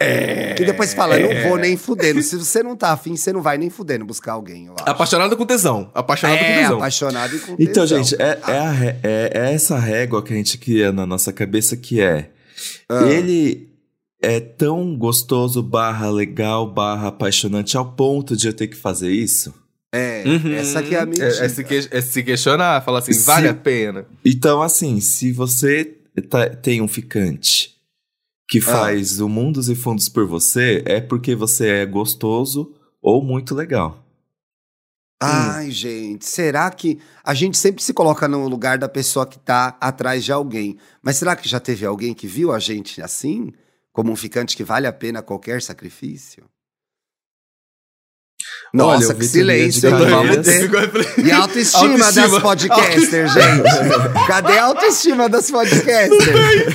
É. 0.00 0.54
Que 0.54 0.64
depois 0.64 0.94
fala, 0.94 1.18
não 1.18 1.48
vou 1.48 1.58
nem 1.58 1.76
fudendo. 1.76 2.22
Se 2.22 2.34
você 2.36 2.62
não 2.62 2.74
tá 2.74 2.92
afim, 2.92 3.16
você 3.16 3.32
não 3.32 3.42
vai 3.42 3.58
nem 3.58 3.68
fudendo 3.68 4.04
buscar 4.04 4.32
alguém, 4.32 4.66
eu 4.66 4.74
acho. 4.74 4.88
Apaixonado 4.88 5.36
com 5.36 5.44
tesão. 5.44 5.90
Apaixonado 5.94 6.38
com 6.38 6.44
é, 6.44 6.56
tesão. 6.62 6.76
apaixonado 6.78 7.36
e 7.36 7.38
com 7.40 7.52
Então, 7.58 7.86
tesão. 7.86 8.02
gente, 8.02 8.14
é, 8.20 8.38
é, 8.48 8.58
a 8.58 8.74
é- 8.84 9.30
é 9.34 9.52
essa 9.52 9.78
régua 9.78 10.22
que 10.22 10.32
a 10.32 10.36
gente 10.36 10.56
cria 10.56 10.90
na 10.90 11.04
nossa 11.04 11.32
cabeça 11.32 11.76
que 11.76 12.00
é. 12.00 12.30
Ah. 12.88 13.02
Ele 13.04 13.68
é 14.22 14.40
tão 14.40 14.96
gostoso, 14.96 15.62
barra 15.62 16.10
legal, 16.10 16.66
barra 16.72 17.08
apaixonante, 17.08 17.76
ao 17.76 17.92
ponto 17.92 18.34
de 18.36 18.46
eu 18.46 18.52
ter 18.54 18.68
que 18.68 18.76
fazer 18.76 19.10
isso. 19.10 19.52
É, 19.92 20.22
Uhum. 20.24 20.52
essa 20.54 20.82
que 20.82 20.94
é 20.94 21.00
a 21.00 21.04
mentira. 21.06 21.26
É, 21.26 21.44
é 21.46 21.48
se, 21.48 21.64
que- 21.64 21.88
é 21.90 22.00
se 22.00 22.22
questionar, 22.22 22.80
falar 22.84 23.00
assim, 23.00 23.12
Se- 23.12 23.26
vale 23.26 23.48
a 23.48 23.54
pena. 23.54 24.06
Então, 24.24 24.62
assim, 24.62 25.00
se 25.00 25.32
você 25.32 25.84
tá- 26.28 26.48
tem 26.48 26.80
um 26.80 26.86
ficante 26.88 27.74
que 28.50 28.58
Ah. 28.58 28.62
faz 28.62 29.20
o 29.20 29.28
mundos 29.28 29.68
e 29.68 29.74
fundos 29.76 30.08
por 30.08 30.26
você, 30.26 30.82
é 30.86 31.00
porque 31.00 31.34
você 31.34 31.68
é 31.68 31.86
gostoso 31.86 32.74
ou 33.00 33.22
muito 33.22 33.54
legal. 33.54 34.04
Ai, 35.22 35.70
gente, 35.70 36.24
será 36.24 36.70
que 36.70 36.98
a 37.22 37.34
gente 37.34 37.58
sempre 37.58 37.82
se 37.82 37.92
coloca 37.92 38.26
no 38.26 38.48
lugar 38.48 38.78
da 38.78 38.88
pessoa 38.88 39.26
que 39.26 39.38
tá 39.38 39.76
atrás 39.80 40.24
de 40.24 40.32
alguém? 40.32 40.78
Mas 41.02 41.16
será 41.18 41.36
que 41.36 41.46
já 41.48 41.60
teve 41.60 41.84
alguém 41.84 42.14
que 42.14 42.26
viu 42.26 42.50
a 42.52 42.58
gente 42.58 43.02
assim? 43.02 43.52
Como 43.92 44.10
um 44.10 44.16
ficante 44.16 44.56
que 44.56 44.64
vale 44.64 44.86
a 44.86 44.92
pena 44.92 45.20
qualquer 45.22 45.60
sacrifício? 45.60 46.44
Nossa, 48.72 49.06
Olha, 49.06 49.12
eu 49.12 49.16
que 49.16 49.24
silêncio, 49.26 49.88
hein? 49.88 49.94
Vamos 49.96 50.10
Vamos 50.10 50.36
ter- 50.46 50.70
ter. 50.70 51.26
E 51.26 51.32
a 51.32 51.38
autoestima, 51.38 51.88
Autoestima. 52.06 52.28
das 52.28 52.38
podcasters, 52.42 53.32
gente? 53.32 54.26
Cadê 54.28 54.58
a 54.58 54.64
autoestima 54.64 55.28
das 55.28 55.50
podcasters? 55.50 56.26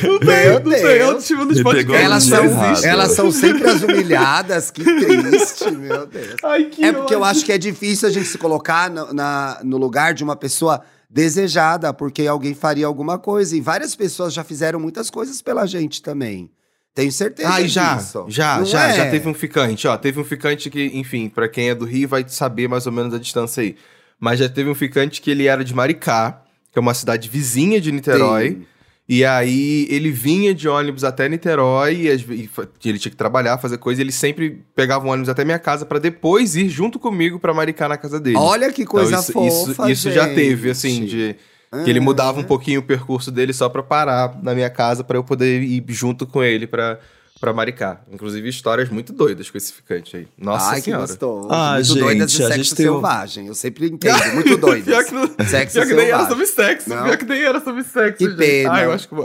Meu 0.03 0.53
Não 0.53 0.71
tem 0.71 0.81
Deus. 0.83 1.07
autoestima 1.07 1.45
dos 1.45 1.61
podcasts. 1.63 2.03
Elas 2.05 2.23
são, 2.23 2.43
errado. 2.43 2.83
elas 2.85 3.11
são 3.13 3.31
sempre 3.31 3.69
as 3.69 3.81
humilhadas, 3.81 4.71
que 4.71 4.83
triste, 4.83 5.71
meu 5.71 6.05
Deus. 6.05 6.35
Ai, 6.43 6.65
que 6.65 6.83
É 6.83 6.91
porque 6.91 7.13
eu 7.15 7.19
ódio. 7.21 7.31
acho 7.31 7.45
que 7.45 7.51
é 7.53 7.57
difícil 7.57 8.09
a 8.09 8.11
gente 8.11 8.27
se 8.27 8.37
colocar 8.37 8.89
no, 8.89 9.13
na- 9.13 9.59
no 9.63 9.77
lugar 9.77 10.13
de 10.13 10.23
uma 10.23 10.35
pessoa 10.35 10.81
desejada, 11.09 11.93
porque 11.93 12.27
alguém 12.27 12.53
faria 12.53 12.85
alguma 12.87 13.17
coisa. 13.17 13.55
E 13.55 13.61
várias 13.61 13.95
pessoas 13.95 14.33
já 14.33 14.43
fizeram 14.43 14.79
muitas 14.81 15.09
coisas 15.09 15.41
pela 15.41 15.65
gente 15.65 16.01
também. 16.01 16.49
Tenho 16.95 17.11
certeza 17.11 17.49
Ai, 17.49 17.67
já, 17.67 17.95
disso. 17.97 18.25
já, 18.29 18.57
Não 18.59 18.65
já, 18.65 18.87
é? 18.87 18.95
já 18.95 19.11
teve 19.11 19.27
um 19.27 19.33
ficante, 19.33 19.85
ó. 19.85 19.97
Teve 19.97 20.17
um 20.17 20.23
ficante 20.23 20.69
que, 20.69 20.91
enfim, 20.93 21.27
pra 21.27 21.49
quem 21.49 21.69
é 21.69 21.75
do 21.75 21.83
Rio 21.83 22.07
vai 22.07 22.23
saber 22.25 22.69
mais 22.69 22.87
ou 22.87 22.93
menos 22.93 23.13
a 23.13 23.19
distância 23.19 23.61
aí. 23.61 23.75
Mas 24.17 24.39
já 24.39 24.47
teve 24.47 24.69
um 24.69 24.75
ficante 24.75 25.21
que 25.21 25.29
ele 25.29 25.45
era 25.45 25.61
de 25.61 25.75
Maricá, 25.75 26.41
que 26.71 26.79
é 26.79 26.81
uma 26.81 26.93
cidade 26.93 27.27
vizinha 27.27 27.81
de 27.81 27.91
Niterói. 27.91 28.65
E 29.09 29.23
aí 29.25 29.85
ele 29.91 30.09
vinha 30.09 30.53
de 30.53 30.69
ônibus 30.69 31.03
até 31.03 31.27
Niterói, 31.29 31.95
e, 31.95 32.07
ele 32.07 32.97
tinha 32.97 33.11
que 33.11 33.15
trabalhar, 33.15 33.57
fazer 33.59 33.77
coisa, 33.77 34.01
e 34.01 34.03
ele 34.03 34.11
sempre 34.13 34.63
pegava 34.73 35.05
um 35.05 35.09
ônibus 35.09 35.27
até 35.29 35.43
minha 35.45 35.59
casa 35.59 35.85
pra 35.85 35.99
depois 35.99 36.55
ir 36.55 36.69
junto 36.69 36.97
comigo 36.97 37.37
pra 37.39 37.53
Maricá 37.53 37.89
na 37.89 37.97
casa 37.97 38.19
dele. 38.21 38.37
Olha 38.37 38.71
que 38.71 38.81
Então, 38.83 38.93
coisa 38.93 39.19
isso, 39.19 39.31
fofa, 39.33 39.71
isso, 39.71 39.89
isso 39.89 40.11
já 40.11 40.33
teve, 40.33 40.71
assim, 40.71 41.05
de 41.05 41.35
que 41.83 41.89
ele 41.89 41.99
mudava 41.99 42.39
um 42.39 42.43
Ah. 42.43 42.45
pouquinho 42.45 42.79
o 42.79 42.83
percurso 42.83 43.31
dele 43.31 43.53
só 43.53 43.67
pra 43.69 43.83
parar 43.83 44.37
na 44.41 44.53
minha 44.53 44.69
casa 44.69 45.03
pra 45.03 45.17
eu 45.17 45.23
poder 45.23 45.61
ir 45.61 45.83
junto 45.89 46.25
com 46.27 46.43
ele 46.43 46.67
pra 46.67 46.99
pra 47.39 47.51
Maricá. 47.53 47.99
Inclusive, 48.11 48.47
histórias 48.47 48.89
muito 48.89 49.11
doidas 49.11 49.51
com 49.51 49.57
esse 49.57 49.71
ficante 49.73 50.15
aí. 50.15 50.27
Nossa 50.37 50.71
Ai, 50.71 50.81
senhora. 50.81 51.03
que 51.03 51.09
gostoso. 51.09 51.47
Ah, 51.51 51.73
muito 51.73 51.85
gente, 51.87 51.99
doidas 51.99 52.31
de 52.31 52.37
sexo 52.37 52.75
selvagem. 52.75 53.47
Eu 53.47 53.53
sempre 53.53 53.87
entendo. 53.87 54.33
Muito 54.33 54.57
doidas. 54.57 54.85
Pior 54.85 55.03
que, 55.03 55.13
não, 55.13 55.45
Sexo 55.45 55.73
pior 55.75 55.85
que 55.85 55.93
nem 55.93 56.07
era 56.09 56.27
sobre 56.27 56.45
sexo. 56.45 56.89
Não? 56.89 57.03
Pior 57.03 57.17
que 57.17 57.25
nem 57.25 57.41
era 57.43 57.59
sobre 57.59 57.83
sexo. 57.83 58.17
Que 58.17 58.25
gente. 58.25 58.37
pena. 58.37 58.73
Ah, 58.73 58.83
eu 58.83 58.91
acho 58.93 59.07
que. 59.09 59.15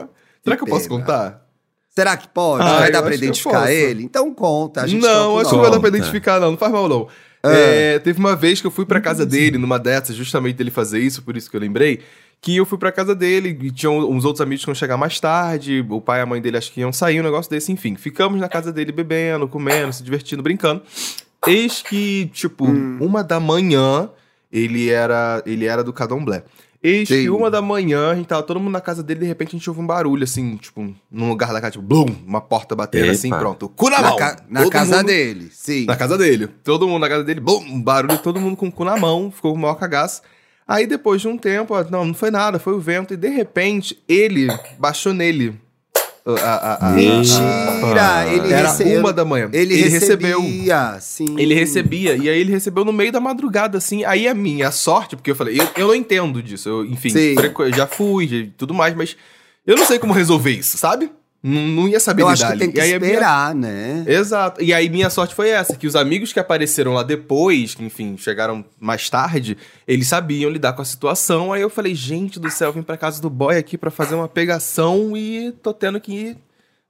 Será 0.43 0.57
que, 0.57 0.63
eu 0.63 0.67
posso 0.67 0.89
contar? 0.89 1.47
Será 1.89 2.17
que 2.17 2.29
pode? 2.29 2.63
Ah, 2.65 2.81
vai 2.81 2.91
dar 2.91 3.01
pra 3.01 3.11
que 3.13 3.17
identificar 3.17 3.71
ele? 3.71 4.03
Então 4.03 4.35
conta. 4.35 4.83
A 4.83 4.87
gente 4.87 5.01
não, 5.01 5.39
acho 5.39 5.51
que 5.51 5.57
não 5.57 5.63
vai 5.63 5.71
dar 5.71 5.81
pra 5.81 5.89
identificar, 5.89 6.41
não. 6.41 6.51
Não 6.51 6.59
faz 6.59 6.73
mal, 6.73 6.89
não. 6.89 7.09
É, 7.43 7.99
teve 8.01 8.19
uma 8.19 8.37
vez 8.37 8.61
que 8.61 8.67
eu 8.67 8.71
fui 8.71 8.85
pra 8.85 9.01
casa 9.01 9.25
dele, 9.25 9.57
numa 9.57 9.79
dessas, 9.79 10.15
justamente 10.15 10.57
dele 10.57 10.71
fazer 10.71 10.99
isso, 10.99 11.23
por 11.23 11.37
isso 11.37 11.51
que 11.51 11.57
eu 11.57 11.61
lembrei, 11.61 12.01
que 12.43 12.57
eu 12.57 12.65
fui 12.65 12.79
pra 12.79 12.91
casa 12.91 13.15
dele 13.15 13.57
e 13.61 13.71
tinham 13.71 13.99
uns 14.11 14.25
outros 14.25 14.41
amigos 14.41 14.65
que 14.65 14.71
iam 14.71 14.75
chegar 14.75 14.97
mais 14.97 15.21
tarde, 15.21 15.85
o 15.89 16.01
pai 16.01 16.21
e 16.21 16.23
a 16.23 16.27
mãe 16.27 16.41
dele 16.41 16.57
acho 16.57 16.73
que 16.73 16.81
iam 16.81 16.93
sair, 16.93 17.21
um 17.21 17.25
negócio 17.25 17.51
desse, 17.51 17.71
enfim. 17.71 17.97
Ficamos 17.97 18.41
na 18.41 18.49
casa 18.49 18.73
dele 18.73 18.93
bebendo, 18.93 19.47
comendo, 19.47 19.93
se 19.93 20.03
divertindo, 20.03 20.43
brincando. 20.43 20.83
Eis 21.47 21.83
que, 21.83 22.31
tipo, 22.33 22.67
Hum. 22.67 22.99
uma 23.01 23.23
da 23.23 23.39
manhã, 23.41 24.09
ele 24.53 24.89
era, 24.91 25.43
ele 25.47 25.67
era 25.67 25.85
do 25.85 25.93
Cadomblé. 25.93 26.43
Eis 26.83 27.09
Sim. 27.09 27.15
que 27.25 27.31
uma 27.31 27.51
da 27.51 27.61
manhã, 27.61 28.11
a 28.13 28.15
gente 28.15 28.27
tava 28.27 28.43
todo 28.43 28.59
mundo 28.59 28.73
na 28.73 28.81
casa 28.81 29.03
dele, 29.03 29.21
de 29.21 29.27
repente 29.27 29.49
a 29.49 29.59
gente 29.59 29.69
ouve 29.69 29.83
um 29.83 29.87
barulho, 29.87 30.25
assim, 30.25 30.57
tipo, 30.57 30.95
num 31.11 31.29
lugar 31.29 31.53
da 31.53 31.61
casa, 31.61 31.73
tipo, 31.73 31.85
blum, 31.85 32.07
uma 32.27 32.41
porta 32.41 32.75
batendo 32.75 33.05
Epa. 33.05 33.13
assim, 33.13 33.29
pronto. 33.29 33.69
Cu 33.69 33.91
na 33.91 34.01
Na, 34.01 34.09
mão! 34.09 34.17
ca- 34.17 34.37
na 34.49 34.63
Todo 34.63 34.73
casa 34.73 34.97
mundo- 34.97 35.07
dele, 35.09 35.51
sim. 35.53 35.85
na 35.85 35.95
casa 35.95 36.17
dele. 36.17 36.47
Todo 36.65 36.89
mundo 36.89 37.03
na 37.03 37.09
casa 37.11 37.23
dele, 37.23 37.39
bum, 37.41 37.59
um 37.69 37.83
barulho, 37.83 38.17
todo 38.23 38.41
mundo 38.41 38.57
com 38.57 38.69
o 38.69 38.73
cu 38.73 38.85
na 38.87 38.97
mão, 38.97 39.31
ficou 39.31 39.53
com 39.53 39.59
o 39.59 39.61
maior 39.61 39.75
cagaço. 39.75 40.23
Aí 40.71 40.87
depois 40.87 41.21
de 41.21 41.27
um 41.27 41.37
tempo, 41.37 41.75
ó, 41.75 41.85
não, 41.91 42.05
não 42.05 42.15
foi 42.15 42.31
nada, 42.31 42.59
foi 42.61 42.73
o 42.75 42.79
vento, 42.81 43.13
e 43.13 43.17
de 43.17 43.29
repente 43.29 43.99
ele 44.09 44.47
baixou 44.79 45.13
nele. 45.13 45.55
A, 46.25 46.33
a, 46.33 46.89
a- 46.89 46.91
Mentira! 46.93 48.27
Ele, 48.33 48.53
Era 48.53 48.69
rece- 48.69 48.97
uma 48.99 49.13
da 49.13 49.25
manhã. 49.25 49.49
Ele, 49.53 49.75
Ele 49.75 49.89
recebeu. 49.89 50.41
sim. 51.01 51.35
Ele 51.39 51.55
recebia, 51.55 52.15
e 52.15 52.29
aí 52.29 52.39
ele 52.41 52.53
recebeu 52.53 52.85
no 52.85 52.93
meio 52.93 53.11
da 53.11 53.19
madrugada, 53.21 53.79
assim. 53.79 54.05
Aí 54.05 54.29
a 54.29 54.35
minha 54.35 54.71
sorte, 54.71 55.17
porque 55.17 55.31
eu 55.31 55.35
falei, 55.35 55.59
eu, 55.61 55.67
eu 55.77 55.87
não 55.89 55.95
entendo 55.95 56.43
disso. 56.43 56.69
Eu, 56.69 56.85
enfim, 56.85 57.11
Sim. 57.11 57.35
já 57.75 57.87
fui, 57.87 58.29
já, 58.29 58.47
tudo 58.57 58.73
mais, 58.75 58.95
mas 58.95 59.17
eu 59.67 59.77
não 59.77 59.87
sei 59.87 59.99
como 59.99 60.13
resolver 60.13 60.53
isso, 60.53 60.77
sabe? 60.79 61.11
Não, 61.43 61.63
não 61.67 61.89
ia 61.89 61.99
saber 61.99 62.23
Eu 62.23 62.31
lidar 62.31 62.49
acho 62.49 62.53
que 62.53 62.59
tem 62.59 62.71
que 62.71 62.79
E 62.79 62.83
a 62.83 62.85
minha- 62.87 62.97
esperar, 63.13 63.55
né? 63.55 64.05
Exato. 64.07 64.63
E 64.63 64.75
aí 64.75 64.91
minha 64.91 65.09
sorte 65.09 65.35
foi 65.35 65.49
essa, 65.49 65.75
que 65.75 65.87
os 65.87 65.97
amigos 65.97 66.33
que 66.35 66.39
apareceram 66.39 66.93
lá 66.93 67.03
depois, 67.03 67.75
que 67.75 67.83
enfim, 67.83 68.17
chegaram 68.19 68.63
mais 68.79 69.09
tarde, 69.09 69.57
eles 69.89 70.07
sabiam 70.07 70.51
lidar 70.51 70.75
com 70.75 70.83
a 70.83 70.85
situação. 70.85 71.51
Aí 71.53 71.63
eu 71.63 71.71
falei, 71.71 71.95
gente 71.95 72.39
do 72.39 72.51
céu, 72.51 72.73
vim 72.73 72.83
pra 72.83 72.97
casa 72.99 73.23
do 73.23 73.31
boy 73.31 73.57
aqui 73.57 73.79
pra 73.79 73.91
fazer 73.91 74.15
uma 74.17 74.29
pegação 74.29 75.17
e 75.17 75.51
tô 75.63 75.73
tendo 75.73 75.99
que 75.99 76.37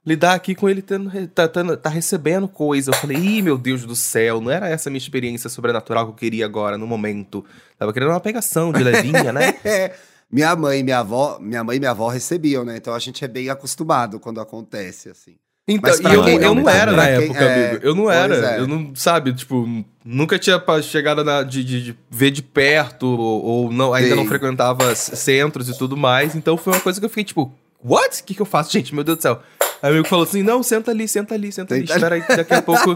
lidar 0.05 0.33
aqui 0.33 0.53
com 0.55 0.67
ele 0.67 0.81
tendo, 0.81 1.09
tá, 1.27 1.47
tá, 1.47 1.77
tá 1.77 1.89
recebendo 1.89 2.45
coisa. 2.47 2.91
Eu 2.91 2.95
falei, 2.95 3.15
ih, 3.17 3.41
meu 3.41 3.57
Deus 3.57 3.85
do 3.85 3.95
céu, 3.95 4.41
não 4.41 4.51
era 4.51 4.67
essa 4.67 4.89
a 4.89 4.91
minha 4.91 4.97
experiência 4.97 5.49
sobrenatural 5.49 6.05
que 6.07 6.11
eu 6.11 6.15
queria 6.15 6.43
agora, 6.43 6.77
no 6.77 6.85
momento. 6.85 7.45
Tava 7.79 7.93
querendo 7.93 8.09
uma 8.09 8.19
pegação 8.19 8.73
de 8.73 8.83
levinha, 8.83 9.31
né? 9.31 9.53
É. 10.31 10.35
Minha 10.35 10.55
mãe 10.55 10.79
e 10.79 10.83
minha 10.83 10.99
avó, 10.99 11.37
minha 11.39 11.63
mãe 11.63 11.77
e 11.77 11.79
minha 11.79 11.91
avó 11.91 12.07
recebiam, 12.07 12.63
né? 12.63 12.77
Então 12.77 12.93
a 12.93 12.99
gente 12.99 13.23
é 13.23 13.27
bem 13.27 13.49
acostumado 13.49 14.19
quando 14.19 14.39
acontece, 14.39 15.09
assim. 15.09 15.35
Então, 15.67 15.93
e 15.93 16.03
eu, 16.15 16.25
eu 16.27 16.55
não 16.55 16.63
não 16.63 16.69
era 16.69 16.91
na 16.91 17.05
época, 17.07 17.39
é, 17.39 17.69
amigo. 17.69 17.85
Eu 17.85 17.95
não 17.95 18.09
era. 18.11 18.35
é. 18.55 18.59
Eu 18.59 18.67
não, 18.67 18.93
sabe, 18.95 19.31
tipo, 19.33 19.65
nunca 20.03 20.37
tinha 20.39 20.61
chegado 20.81 21.23
na, 21.23 21.43
de, 21.43 21.63
de- 21.63 21.83
de 21.83 21.97
ver 22.09 22.31
de 22.31 22.41
perto, 22.41 23.05
ou, 23.05 23.43
ou 23.43 23.71
não, 23.71 23.93
ainda 23.93 24.09
Sim. 24.09 24.15
não 24.15 24.25
frequentava 24.25 24.93
centros 24.95 25.69
e 25.69 25.77
tudo 25.77 25.95
mais. 25.95 26.35
Então 26.35 26.57
foi 26.57 26.73
uma 26.73 26.79
coisa 26.81 26.99
que 26.99 27.05
eu 27.05 27.09
fiquei, 27.09 27.23
tipo, 27.23 27.53
what? 27.83 28.21
O 28.21 28.23
que, 28.25 28.33
que 28.33 28.41
eu 28.41 28.45
faço? 28.45 28.71
Gente, 28.71 28.93
meu 28.93 29.03
Deus 29.03 29.19
do 29.19 29.21
céu. 29.21 29.39
Aí 29.81 29.89
o 29.89 29.93
amigo 29.93 30.07
falou 30.07 30.23
assim: 30.23 30.43
não, 30.43 30.61
senta 30.61 30.91
ali, 30.91 31.07
senta 31.07 31.33
ali, 31.33 31.51
senta 31.51 31.73
ali. 31.73 31.83
Espera 31.85 32.15
aí, 32.15 32.23
daqui 32.27 32.53
a 32.53 32.61
pouco. 32.61 32.95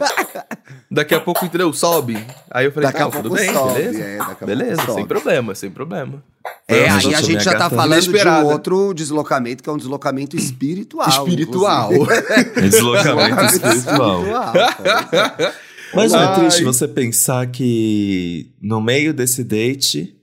Daqui 0.89 1.15
a 1.15 1.19
pouco, 1.19 1.43
entendeu? 1.45 1.73
Sobe. 1.73 2.15
Aí 2.51 2.65
eu 2.65 2.71
falei, 2.71 2.87
Daqui 2.87 3.01
a 3.01 3.05
não, 3.05 3.11
tudo 3.11 3.29
pouco 3.29 3.43
bem, 3.43 3.53
sobe, 3.53 3.73
beleza. 3.73 4.03
é, 4.03 4.17
daqui 4.17 4.43
a 4.43 4.47
beleza, 4.47 4.75
pouco 4.75 4.85
sem 4.85 5.01
sobe. 5.01 5.07
problema, 5.07 5.55
sem 5.55 5.71
problema. 5.71 6.23
É, 6.67 6.89
aí 6.89 7.15
a 7.15 7.21
gente 7.21 7.43
já 7.43 7.57
tá 7.57 7.69
falando 7.69 8.01
de 8.01 8.27
um 8.27 8.45
outro 8.45 8.93
deslocamento, 8.93 9.63
que 9.63 9.69
é 9.69 9.73
um 9.73 9.77
deslocamento 9.77 10.35
espiritual. 10.37 11.09
Espiritual. 11.09 11.89
Deslocamento 12.61 13.43
espiritual. 13.55 14.23
cara. 14.53 15.53
Mas 15.93 16.11
não 16.11 16.21
é 16.21 16.35
triste 16.39 16.63
você 16.63 16.87
pensar 16.87 17.47
que 17.47 18.51
no 18.61 18.79
meio 18.81 19.13
desse 19.13 19.43
date 19.43 20.15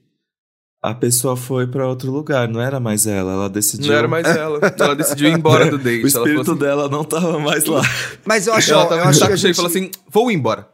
a 0.83 0.93
pessoa 0.93 1.37
foi 1.37 1.65
pra 1.65 1.87
outro 1.87 2.11
lugar, 2.11 2.45
não 2.49 2.59
era 2.59 2.77
mais 2.77 3.07
ela, 3.07 3.31
ela 3.31 3.49
decidiu. 3.49 3.87
Não 3.87 3.97
era 3.97 4.07
mais 4.07 4.27
ela. 4.35 4.59
Ela 4.77 4.95
decidiu 4.95 5.29
ir 5.29 5.31
embora 5.31 5.71
do 5.71 5.77
date. 5.77 6.03
O 6.03 6.07
espírito 6.07 6.51
assim, 6.51 6.59
dela 6.59 6.89
não 6.89 7.05
tava 7.05 7.39
mais 7.39 7.63
lá. 7.63 7.81
Mas 8.25 8.47
eu 8.47 8.53
acho, 8.53 8.73
ela 8.73 8.83
eu 8.83 8.89
tava 8.89 9.01
de 9.03 9.07
acho 9.07 9.25
que 9.25 9.31
a 9.31 9.35
gente, 9.37 9.55
falou 9.55 9.71
assim: 9.71 9.89
vou 10.09 10.29
embora. 10.29 10.67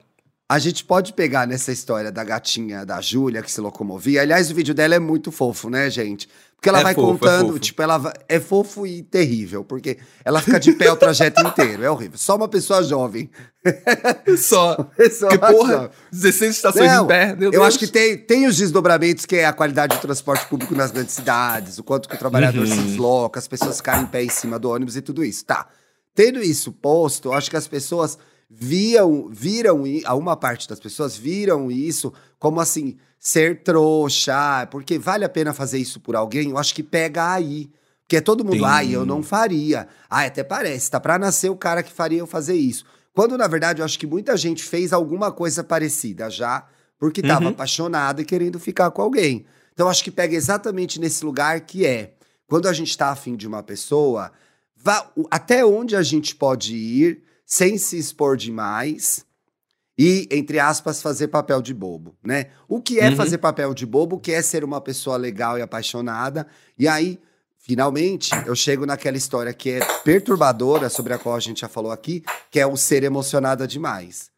a 0.50 0.58
gente 0.58 0.84
pode 0.84 1.14
pegar 1.14 1.46
nessa 1.46 1.72
história 1.72 2.12
da 2.12 2.24
gatinha 2.24 2.84
da 2.84 3.00
Júlia 3.00 3.44
que 3.44 3.52
se 3.52 3.62
locomovia. 3.62 4.24
Aliás, 4.24 4.50
o 4.50 4.56
vídeo 4.56 4.74
dela 4.74 4.96
é 4.96 5.00
muito 5.00 5.32
fofo, 5.32 5.70
né, 5.70 5.88
gente? 5.92 6.28
Porque 6.60 6.68
ela 6.68 6.82
É 6.82 6.84
vai 6.84 6.94
fofo, 6.94 7.08
é 7.10 7.12
contando, 7.14 7.48
fofo. 7.48 7.60
tipo, 7.60 7.82
ela 7.82 7.98
vai- 7.98 8.14
é 8.28 8.38
fofo 8.38 8.86
e 8.86 9.02
terrível, 9.02 9.64
porque 9.64 9.98
ela 10.26 10.42
fica 10.42 10.60
de 10.60 10.74
pé 10.74 10.92
o 10.92 10.96
trajeto 10.98 11.42
inteiro, 11.42 11.82
é 11.86 11.90
horrível. 11.90 12.18
Só 12.18 12.36
uma 12.36 12.50
pessoa 12.50 12.84
jovem. 12.84 13.30
Só. 14.38 14.76
Pessoa 14.98 15.38
Porque, 15.38 15.54
porra, 15.54 15.72
jovem. 15.74 15.90
16 16.12 16.56
estações 16.58 16.92
Não, 16.92 17.06
em 17.06 17.08
pé. 17.08 17.28
Meu 17.36 17.46
eu 17.48 17.52
Deus. 17.52 17.64
acho 17.66 17.80
que 17.80 17.88
tem, 17.88 18.18
tem 18.18 18.46
os 18.46 18.58
desdobramentos, 18.58 19.26
que 19.26 19.38
é 19.38 19.46
a 19.46 19.54
qualidade 19.54 19.96
do 19.96 20.02
transporte 20.02 20.46
público 20.48 20.76
nas 20.76 20.92
grandes 20.92 21.14
cidades, 21.16 21.78
o 21.78 21.84
quanto 21.84 22.10
que 22.10 22.16
o 22.16 22.20
trabalhador 22.20 22.60
Uhum. 22.66 22.76
se 22.76 22.82
desloca, 22.82 23.40
as 23.40 23.48
pessoas 23.48 23.78
ficarem 23.78 24.04
em 24.04 24.08
pé 24.08 24.24
em 24.24 24.30
cima 24.30 24.60
do 24.60 24.70
ônibus 24.70 24.98
e 24.98 25.02
tudo 25.02 25.24
isso. 25.24 25.46
Tá. 25.46 25.66
Tendo 26.14 26.42
isso 26.42 26.72
posto, 26.74 27.30
eu 27.30 27.34
acho 27.34 27.50
que 27.50 27.56
as 27.56 27.68
pessoas 27.68 28.18
viam, 28.50 29.30
viram, 29.30 29.84
uma 30.18 30.36
parte 30.36 30.68
das 30.68 30.80
pessoas 30.80 31.16
viram 31.16 31.70
isso 31.70 32.12
como 32.40 32.60
assim, 32.60 32.98
ser 33.20 33.62
trouxa, 33.64 34.68
porque 34.72 34.98
vale 34.98 35.24
a 35.26 35.30
pena 35.30 35.54
fazer 35.54 35.78
isso 35.78 36.00
por 36.00 36.16
alguém, 36.16 36.50
eu 36.50 36.58
acho 36.58 36.74
que 36.74 36.82
pega 36.82 37.32
aí. 37.34 37.70
Porque 38.02 38.18
é 38.18 38.22
todo 38.22 38.44
mundo, 38.44 38.66
ai, 38.66 38.90
eu 38.92 39.06
não 39.06 39.22
faria. 39.22 39.88
Ai, 40.10 40.28
até 40.28 40.44
parece, 40.44 40.90
tá 40.90 41.00
pra 41.00 41.20
nascer 41.20 41.50
o 41.52 41.56
cara 41.56 41.84
que 41.84 41.92
faria 41.92 42.18
eu 42.18 42.26
fazer 42.26 42.56
isso. 42.56 42.84
Quando, 43.14 43.38
na 43.38 43.46
verdade, 43.48 43.82
eu 43.82 43.86
acho 43.86 44.00
que 44.00 44.08
muita 44.08 44.36
gente 44.36 44.64
fez 44.64 44.92
alguma 44.92 45.32
coisa 45.32 45.64
parecida 45.64 46.28
já, 46.28 46.66
porque 46.98 47.22
tava 47.22 47.46
Uhum. 47.46 47.52
apaixonado 47.52 48.20
e 48.22 48.26
querendo 48.26 48.60
ficar 48.60 48.90
com 48.90 49.04
alguém. 49.04 49.46
Então, 49.74 49.86
eu 49.86 49.92
acho 49.92 50.04
que 50.04 50.10
pega 50.10 50.36
exatamente 50.36 51.00
nesse 51.00 51.24
lugar 51.24 51.60
que 51.62 51.86
é, 51.86 52.14
quando 52.48 52.68
a 52.68 52.74
gente 52.74 52.98
tá 52.98 53.10
afim 53.10 53.36
de 53.36 53.48
uma 53.48 53.62
pessoa, 53.62 54.32
vá, 54.76 55.08
até 55.30 55.64
onde 55.64 55.96
a 55.96 56.02
gente 56.02 56.36
pode 56.36 56.76
ir 56.76 57.22
sem 57.50 57.80
se 57.80 57.98
expor 57.98 58.38
demais 58.38 59.26
e, 59.98 60.28
entre 60.32 60.60
aspas, 60.60 61.02
fazer 61.02 61.28
papel 61.30 61.62
de 61.62 61.74
bobo, 61.74 62.16
né? 62.24 62.52
O 62.68 62.80
que 62.80 63.00
é 63.00 63.10
Uhum. 63.10 63.16
fazer 63.16 63.40
papel 63.40 63.74
de 63.74 63.86
bobo, 63.88 64.18
o 64.18 64.20
que 64.20 64.32
é 64.32 64.42
ser 64.44 64.64
uma 64.64 64.80
pessoa 64.80 65.18
legal 65.18 65.58
e 65.58 65.62
apaixonada, 65.62 66.48
e 66.78 66.88
aí 66.88 67.20
Finalmente, 67.62 68.32
eu 68.48 68.56
chego 68.56 68.84
naquela 68.84 69.16
história 69.18 69.54
que 69.54 69.70
é 69.70 69.80
perturbadora, 70.04 70.90
sobre 70.90 71.14
a 71.14 71.20
qual 71.20 71.36
a 71.36 71.40
gente 71.40 71.60
já 71.62 71.68
falou 71.68 71.92
aqui, 71.92 72.24
que 72.50 72.60
é 72.60 72.66
o 72.66 72.76
ser 72.76 73.04
emocionada 73.04 73.68
demais. 73.68 74.32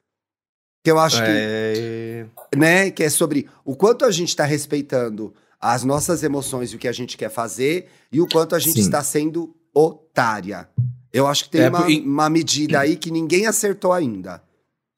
Que 0.83 0.91
eu 0.91 0.99
acho 0.99 1.21
É... 1.21 2.25
que, 2.51 2.57
né, 2.59 2.91
que 2.91 3.03
é 3.03 3.09
sobre 3.09 3.47
o 3.63 3.73
quanto 3.73 4.03
a 4.03 4.11
gente 4.11 4.29
está 4.29 4.43
respeitando 4.43 5.33
as 5.61 5.83
nossas 5.85 6.23
emoções 6.23 6.73
e 6.73 6.75
o 6.75 6.79
que 6.79 6.89
a 6.89 6.91
gente 6.91 7.15
quer 7.15 7.29
fazer 7.29 7.87
e 8.11 8.19
o 8.19 8.27
quanto 8.27 8.53
a 8.53 8.59
gente 8.59 8.73
Sim. 8.73 8.81
está 8.81 9.01
sendo 9.01 9.55
otária. 9.73 10.67
Eu 11.13 11.27
acho 11.27 11.45
que 11.45 11.51
tem 11.51 11.61
É, 11.61 11.69
uma, 11.69 11.85
uma 11.87 12.29
medida 12.29 12.79
aí 12.79 12.95
que 12.95 13.11
ninguém 13.11 13.45
acertou 13.45 13.91
ainda. 13.91 14.41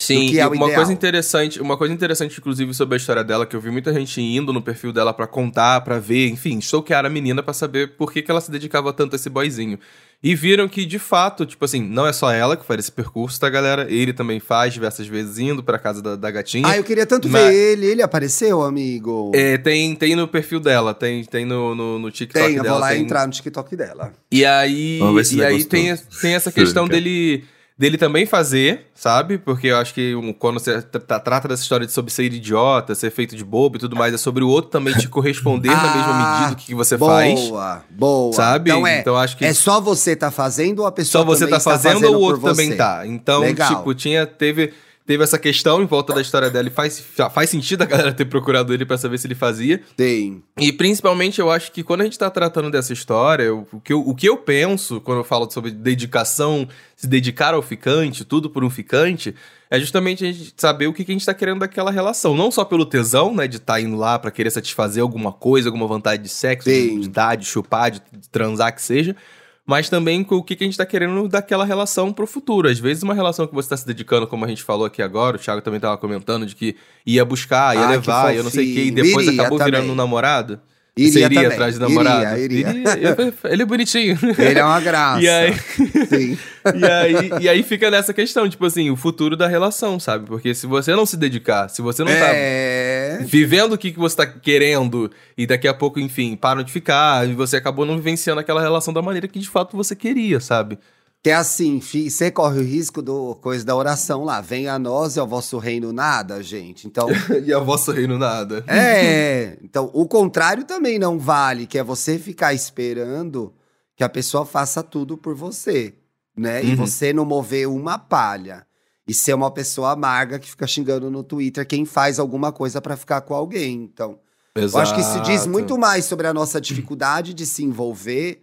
Sim, 0.06 0.28
que 0.30 0.40
é 0.40 0.44
e 0.44 0.48
uma 0.48 0.56
ideal. 0.56 0.74
coisa 0.76 0.94
interessante, 0.94 1.62
uma 1.62 1.78
coisa 1.78 1.94
interessante 1.94 2.38
inclusive 2.40 2.74
sobre 2.74 2.96
a 2.96 2.98
história 2.98 3.24
dela 3.24 3.46
que 3.46 3.56
eu 3.56 3.62
vi 3.62 3.70
muita 3.70 3.94
gente 3.94 4.22
indo 4.22 4.52
no 4.54 4.62
perfil 4.62 4.92
dela 4.92 5.14
pra 5.14 5.28
contar, 5.28 5.82
pra 5.82 6.00
ver, 6.00 6.28
enfim, 6.30 6.58
stalkear 6.60 7.06
a 7.06 7.10
menina 7.10 7.42
pra 7.44 7.54
saber 7.54 7.96
por 7.98 8.12
que, 8.12 8.22
que 8.22 8.32
ela 8.32 8.42
se 8.42 8.52
dedicava 8.52 8.92
tanto 8.94 9.14
a 9.14 9.18
esse 9.18 9.30
boyzinho. 9.30 9.80
E 10.26 10.36
viram 10.36 10.70
que 10.70 10.86
de 10.86 10.98
fato, 10.98 11.46
tipo 11.46 11.66
assim, 11.66 11.82
não 11.84 12.08
é 12.08 12.14
só 12.14 12.32
ela 12.32 12.56
que 12.56 12.66
faz 12.66 12.80
esse 12.80 12.92
percurso, 12.92 13.38
tá, 13.38 13.50
galera? 13.50 13.92
Ele 13.92 14.14
também 14.14 14.40
faz 14.40 14.74
diversas 14.74 15.06
vezes 15.06 15.38
indo 15.38 15.62
pra 15.62 15.78
casa 15.78 16.02
da, 16.02 16.16
da 16.16 16.32
gatinha. 16.32 16.66
Ah, 16.66 16.78
eu 16.78 16.84
queria 16.86 17.06
tanto 17.06 17.28
Mas- 17.28 17.44
ver 17.48 17.54
ele. 17.74 17.86
Ele 17.88 18.02
apareceu, 18.02 18.62
amigo? 18.62 19.34
É, 19.36 19.58
tem, 19.58 19.94
tem 19.94 20.16
no 20.16 20.26
perfil 20.26 20.62
dela, 20.62 20.94
tem, 20.94 21.26
tem 21.26 21.44
no, 21.44 21.76
no, 21.76 22.00
no 22.00 22.10
TikTok 22.10 22.46
Tem, 22.46 22.56
eu 22.56 22.64
dela. 22.64 22.76
vou 22.76 22.82
lá 22.82 22.92
tem... 22.94 23.02
entrar 23.02 23.28
no 23.28 23.34
TikTok 23.34 23.76
dela. 23.76 24.14
E 24.32 24.46
aí, 24.46 24.98
Vamos 25.00 25.16
ver 25.16 25.26
se 25.26 25.36
e 25.36 25.40
ele 25.40 25.46
aí 25.46 25.54
gostou. 25.56 25.70
tem, 25.72 25.98
tem 26.22 26.34
essa 26.36 26.52
questão 26.54 26.88
dele, 26.88 27.44
dele 27.78 27.98
também 27.98 28.26
fazer, 28.26 28.88
sabe? 28.94 29.38
Porque 29.38 29.68
eu 29.68 29.78
acho 29.78 29.94
que 29.94 30.16
um, 30.16 30.32
quando 30.32 30.60
você 30.60 30.82
tra- 30.82 31.00
tra- 31.02 31.20
trata 31.20 31.48
dessa 31.48 31.64
história 31.64 31.86
de 31.88 31.92
sobre 31.92 32.12
ser 32.12 32.24
idiota, 32.32 32.94
ser 32.94 33.10
feito 33.12 33.36
de 33.36 33.44
bobo 33.44 33.78
e 33.78 33.80
tudo 33.80 33.96
mais, 33.96 34.14
é 34.14 34.18
sobre 34.18 34.44
o 34.44 34.48
outro 34.48 34.70
também 34.70 34.94
te 34.94 35.08
corresponder 35.10 35.70
na 35.76 35.94
mesma 35.94 36.12
Ah, 36.14 36.40
medida 36.40 36.56
que, 36.56 36.68
que 36.68 36.76
você 36.76 36.98
faz, 36.98 37.40
Boa, 37.50 37.84
boa. 37.90 38.34
sabe? 38.34 38.70
Então 38.70 38.86
é, 38.86 39.00
então 39.00 39.18
acho 39.18 39.36
que 39.38 39.46
é 39.46 39.54
só 39.54 39.82
você 39.82 40.16
tá 40.16 40.30
fazendo 40.30 40.80
ou 40.80 40.86
a 40.86 40.92
pessoa 40.92 41.24
só 41.24 41.26
você 41.28 41.48
tá 41.48 41.58
está 41.58 41.72
fazendo 41.72 42.06
ou 42.10 42.16
o 42.16 42.20
outro 42.22 42.42
também 42.44 42.76
tá. 42.76 43.06
Então, 43.08 43.42
Legal. 43.42 43.76
tipo, 43.78 43.94
tinha, 43.96 44.26
teve, 44.28 44.72
teve 45.06 45.24
essa 45.24 45.38
questão 45.38 45.82
em 45.82 45.86
volta 45.86 46.14
da 46.14 46.22
história 46.22 46.50
dela 46.50 46.68
e 46.68 46.72
faz, 46.72 47.00
faz 47.34 47.50
sentido 47.50 47.82
a 47.82 47.86
galera 47.86 48.14
ter 48.14 48.26
procurado 48.26 48.74
ele 48.74 48.86
pra 48.86 48.98
saber 48.98 49.18
se 49.18 49.28
ele 49.28 49.36
fazia. 49.36 49.82
Tem. 49.98 50.44
E 50.58 50.72
principalmente 50.72 51.40
eu 51.42 51.52
acho 51.52 51.72
que 51.72 51.84
quando 51.84 52.02
a 52.02 52.04
gente 52.06 52.18
tá 52.18 52.30
tratando 52.30 52.72
dessa 52.72 52.94
história, 52.94 53.44
eu- 53.44 53.68
o, 53.72 53.80
que 53.80 53.92
eu, 53.94 54.00
o 54.00 54.16
que 54.16 54.28
eu 54.28 54.38
penso 54.38 55.02
quando 55.02 55.20
eu 55.20 55.24
falo 55.24 55.50
sobre 55.52 55.72
dedicação, 55.72 56.68
se 56.96 57.08
dedicar 57.08 57.54
ao 57.54 57.62
ficante, 57.62 58.24
tudo 58.24 58.50
por 58.50 58.64
um 58.64 58.70
ficante, 58.70 59.36
é 59.70 59.80
justamente 59.80 60.24
a 60.26 60.32
gente 60.32 60.54
saber 60.56 60.88
o 60.88 60.94
que, 60.94 61.04
que 61.04 61.12
a 61.12 61.16
gente 61.16 61.26
tá 61.26 61.34
querendo 61.34 61.60
daquela 61.60 61.90
relação. 61.92 62.36
Não 62.36 62.52
só 62.52 62.64
pelo 62.64 62.86
tesão, 62.86 63.34
né, 63.34 63.48
de 63.48 63.58
estar 63.58 63.82
indo 63.82 63.96
lá 63.98 64.20
pra 64.20 64.30
querer 64.32 64.52
satisfazer 64.52 65.02
alguma 65.02 65.32
coisa, 65.32 65.68
alguma 65.68 65.88
vontade 65.88 66.22
de 66.22 66.30
sexo, 66.30 66.70
de, 66.70 67.00
de 67.02 67.10
dar, 67.10 67.36
de 67.36 67.46
chupar, 67.46 67.90
de, 67.92 68.02
de 68.12 68.30
transar, 68.30 68.74
que 68.74 68.82
seja. 68.82 69.16
Mas 69.66 69.90
também 69.90 70.24
com 70.26 70.36
o 70.36 70.44
que, 70.44 70.56
que 70.58 70.64
a 70.64 70.68
gente 70.68 70.78
tá 70.78 70.86
querendo 70.86 71.28
daquela 71.30 71.64
relação 71.64 72.12
pro 72.12 72.28
futuro. 72.28 72.68
Às 72.68 72.80
vezes, 72.80 73.02
uma 73.02 73.14
relação 73.14 73.48
que 73.48 73.54
você 73.56 73.70
tá 73.70 73.78
se 73.78 73.88
dedicando, 73.88 74.28
como 74.28 74.44
a 74.44 74.48
gente 74.50 74.62
falou 74.62 74.86
aqui 74.86 75.02
agora, 75.02 75.38
o 75.38 75.40
Thiago 75.40 75.62
também 75.62 75.80
tava 75.80 75.98
comentando, 75.98 76.46
de 76.46 76.54
que 76.54 76.76
ia 77.06 77.24
buscar, 77.24 77.74
ia 77.76 77.86
Ah, 77.86 77.90
levar, 77.92 78.36
eu 78.36 78.44
não 78.44 78.52
sei 78.52 78.70
o 78.72 78.74
que, 78.76 78.82
e 78.88 78.92
depois 78.92 79.26
Iria 79.26 79.42
acabou 79.42 79.58
virando 79.58 79.76
também. 79.82 79.92
um 79.92 79.96
namorado. 79.96 80.60
Iria 80.96 81.12
Você 81.12 81.20
iria 81.22 81.30
também. 81.42 81.54
atrás 81.54 81.74
de 81.74 81.80
namorado? 81.80 82.38
Iria, 82.40 82.70
iria. 82.70 82.92
Iria. 82.94 83.34
Ele 83.46 83.64
é 83.64 83.66
bonitinho. 83.66 84.16
Ele 84.38 84.60
é 84.60 84.64
uma 84.64 84.80
graça. 84.80 85.22
E 85.24 85.28
aí, 85.28 85.54
Sim. 86.08 86.38
e, 86.76 86.86
aí, 86.86 87.32
e 87.42 87.50
aí 87.50 87.64
fica 87.64 87.90
nessa 87.90 88.14
questão, 88.14 88.48
tipo 88.48 88.64
assim, 88.64 88.92
o 88.92 88.96
futuro 88.96 89.36
da 89.36 89.48
relação, 89.48 90.00
sabe? 90.00 90.28
Porque 90.28 90.54
se 90.54 90.68
você 90.68 90.92
não 90.96 91.04
se 91.06 91.18
dedicar, 91.18 91.68
se 91.68 91.82
você 91.82 92.04
não 92.04 92.12
tá 92.12 92.28
É. 92.32 93.18
vivendo 93.24 93.74
o 93.74 93.78
que, 93.78 93.92
que 93.92 93.98
você 93.98 94.18
tá 94.18 94.28
querendo 94.28 95.10
e 95.36 95.48
daqui 95.48 95.68
a 95.68 95.74
pouco, 95.74 96.00
enfim, 96.00 96.36
param 96.36 96.62
de 96.62 96.72
ficar 96.72 97.28
e 97.28 97.34
você 97.34 97.58
acabou 97.58 97.86
não 97.88 97.96
vivenciando 97.98 98.40
aquela 98.40 98.62
relação 98.62 98.94
da 98.94 99.02
maneira 99.02 99.28
que 99.28 99.40
de 99.40 99.50
fato 99.50 99.76
você 99.76 99.96
queria, 99.96 100.40
sabe? 100.40 100.78
Que 101.24 101.30
é 101.30 101.36
assim, 101.36 101.80
você 101.80 102.30
corre 102.30 102.60
o 102.60 102.64
risco 102.64 103.02
do 103.02 103.36
coisa 103.36 103.64
da 103.64 103.74
oração 103.74 104.26
lá. 104.26 104.42
Venha 104.42 104.74
a 104.74 104.80
nós 104.80 105.16
e 105.16 105.20
ao 105.22 105.26
vosso 105.28 105.58
reino 105.58 105.94
nada, 105.94 106.44
gente. 106.44 106.86
Então, 106.86 107.08
e 107.46 107.54
a 107.54 107.60
vosso 107.60 107.94
reino 107.94 108.18
nada. 108.20 108.62
é. 108.68 109.58
Então, 109.64 109.90
o 109.94 110.06
contrário 110.06 110.66
também 110.66 111.00
não 111.00 111.18
vale, 111.18 111.66
que 111.66 111.78
é 111.78 111.84
você 111.84 112.20
ficar 112.20 112.54
esperando 112.54 113.54
que 113.96 114.04
a 114.04 114.10
pessoa 114.10 114.46
faça 114.46 114.84
tudo 114.84 115.18
por 115.18 115.34
você, 115.34 115.94
né? 116.36 116.62
E 116.62 116.72
Uhum. 116.72 116.76
você 116.76 117.14
não 117.14 117.24
mover 117.24 117.70
uma 117.70 117.98
palha. 117.98 118.68
E 119.08 119.14
ser 119.14 119.34
uma 119.34 119.52
pessoa 119.52 119.92
amarga 119.92 120.38
que 120.40 120.50
fica 120.50 120.66
xingando 120.68 121.10
no 121.12 121.24
Twitter 121.24 121.66
quem 121.68 121.86
faz 121.86 122.20
alguma 122.20 122.52
coisa 122.52 122.82
pra 122.82 122.98
ficar 122.98 123.22
com 123.22 123.34
alguém. 123.34 123.76
Então, 123.84 124.20
Eu 124.56 124.78
acho 124.78 124.94
que 124.94 125.02
isso 125.02 125.20
diz 125.22 125.36
Exato. 125.36 125.50
muito 125.50 125.78
mais 125.78 126.04
sobre 126.06 126.28
a 126.28 126.34
nossa 126.34 126.60
dificuldade 126.60 127.34
de 127.34 127.46
se 127.46 127.64
envolver. 127.64 128.42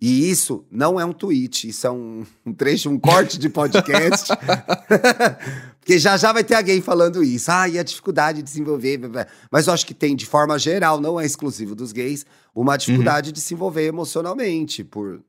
E 0.00 0.30
isso 0.30 0.64
não 0.70 1.00
é 1.00 1.04
um 1.06 1.12
tweet, 1.12 1.68
isso 1.68 1.86
é 1.86 1.90
um, 1.90 2.24
um 2.44 2.52
trecho, 2.52 2.90
um 2.90 2.98
corte 2.98 3.38
de 3.38 3.48
podcast. 3.48 4.28
Porque 5.80 5.98
já 5.98 6.16
já 6.16 6.32
vai 6.32 6.42
ter 6.44 6.54
alguém 6.54 6.80
falando 6.82 7.22
isso. 7.22 7.50
Ah, 7.50 7.68
e 7.68 7.78
a 7.78 7.82
dificuldade 7.82 8.42
de 8.42 8.50
se 8.50 8.60
envolver. 8.60 8.98
blá, 8.98 9.08
blá. 9.08 9.26
Mas 9.50 9.66
eu 9.66 9.72
acho 9.72 9.86
que 9.86 9.94
tem, 9.94 10.14
de 10.16 10.26
forma 10.26 10.58
geral, 10.58 11.00
não 11.00 11.18
é 11.18 11.24
exclusivo 11.24 11.74
dos 11.74 11.92
gays, 11.92 12.26
uma 12.54 12.76
dificuldade 12.76 13.32
de 13.32 13.40
se 13.40 13.54
envolver 13.54 13.86
emocionalmente 13.86 14.82
por. 14.84 15.20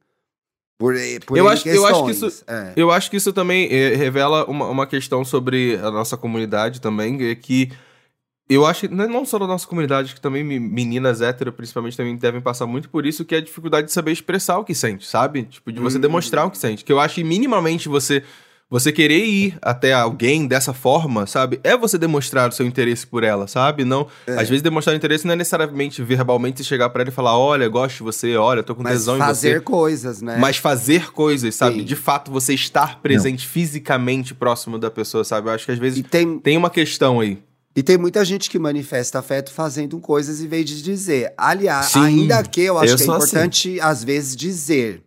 Por, 0.79 0.93
por 1.25 1.37
Eu 1.37 1.47
acho- 1.49 1.67
eu 1.67 1.85
acho 1.87 2.05
que 2.05 2.11
isso- 2.11 2.43
É. 2.45 2.73
Eu 2.75 2.91
acho 2.91 3.09
que 3.09 3.17
isso 3.17 3.33
também 3.33 3.67
eh, 3.71 3.95
revela 3.95 4.45
uma, 4.45 4.67
uma 4.67 4.85
questão 4.85 5.25
sobre 5.25 5.75
a 5.77 5.89
nossa 5.89 6.15
comunidade 6.15 6.79
também, 6.79 7.19
é 7.29 7.33
que 7.33 7.71
eu 8.49 8.65
acho 8.65 8.87
que 8.87 8.93
não 8.93 9.07
não 9.07 9.25
só 9.25 9.37
da 9.39 9.47
nossa 9.47 9.67
comunidade, 9.67 10.13
que 10.13 10.21
também 10.21 10.43
me- 10.43 10.59
meninas 10.59 11.21
hétero, 11.21 11.51
principalmente, 11.51 11.97
também 11.97 12.15
devem 12.15 12.41
passar 12.41 12.65
muito 12.65 12.89
por 12.89 13.05
isso, 13.05 13.25
que 13.25 13.35
é 13.35 13.39
a 13.39 13.41
dificuldade 13.41 13.87
de 13.87 13.93
saber 13.93 14.11
expressar 14.11 14.57
o 14.59 14.63
que 14.63 14.73
sente, 14.75 15.05
sabe? 15.07 15.43
Tipo, 15.43 15.71
de 15.71 15.79
você 15.79 15.97
Hum. 15.97 16.01
demonstrar 16.01 16.45
o 16.45 16.51
que 16.51 16.57
sente. 16.57 16.83
Que 16.85 16.91
eu 16.91 16.99
acho 16.99 17.15
que 17.15 17.23
minimamente 17.23 17.87
você 17.89 18.23
você 18.69 18.91
querer 18.91 19.25
ir 19.25 19.57
até 19.61 19.93
alguém 19.93 20.45
dessa 20.45 20.73
forma, 20.73 21.25
sabe? 21.25 21.57
É 21.63 21.77
você 21.77 21.97
demonstrar 21.97 22.49
o 22.49 22.51
seu 22.51 22.65
interesse 22.65 23.07
por 23.07 23.23
ela, 23.23 23.47
sabe? 23.47 23.85
Não, 23.85 24.07
É. 24.27 24.33
às 24.33 24.49
vezes 24.49 24.61
demonstrar 24.61 24.93
interesse 24.93 25.25
não 25.25 25.31
é 25.31 25.37
necessariamente 25.37 26.03
verbalmente 26.03 26.57
você 26.57 26.63
chegar 26.65 26.89
pra 26.89 27.01
ela 27.01 27.09
e 27.09 27.13
falar: 27.13 27.37
"Olha, 27.39 27.65
gosto 27.69 27.95
de 27.99 28.03
você, 28.03 28.35
olha, 28.35 28.61
tô 28.61 28.75
com 28.75 28.83
Mas 28.83 28.91
tesão 28.91 29.15
em 29.15 29.19
você". 29.19 29.25
fazer 29.25 29.61
coisas, 29.61 30.21
né? 30.21 30.35
Mas 30.37 30.57
fazer 30.57 31.11
coisas, 31.13 31.55
sabe? 31.55 31.77
Sim. 31.79 31.85
De 31.85 31.95
fato, 31.95 32.29
você 32.29 32.53
estar 32.53 32.99
presente 33.01 33.47
fisicamente 33.47 34.33
próximo 34.35 34.77
da 34.77 34.91
pessoa, 34.91 35.23
sabe? 35.23 35.47
Eu 35.47 35.53
acho 35.53 35.65
que 35.65 35.71
às 35.71 35.79
vezes 35.79 36.03
tem, 36.11 36.37
tem 36.37 36.57
uma 36.57 36.69
questão 36.69 37.21
aí. 37.21 37.37
E 37.77 37.83
tem 37.83 37.95
muita 37.95 38.25
gente 38.25 38.49
que 38.49 38.57
manifesta 38.57 39.19
afeto 39.19 39.51
fazendo 39.51 39.99
coisas 39.99 40.41
em 40.41 40.47
vez 40.47 40.67
de 40.67 40.81
dizer. 40.81 41.31
Aliás, 41.37 41.85
Sim, 41.87 41.99
ainda 41.99 42.41
que 42.43 42.61
eu 42.61 42.75
acho 42.79 42.93
eu 42.93 42.97
que 42.97 43.03
é 43.03 43.05
sou 43.05 43.13
assim. 43.15 43.27
importante, 43.27 43.79
às 43.79 44.03
vezes, 44.03 44.35
dizer, 44.35 45.03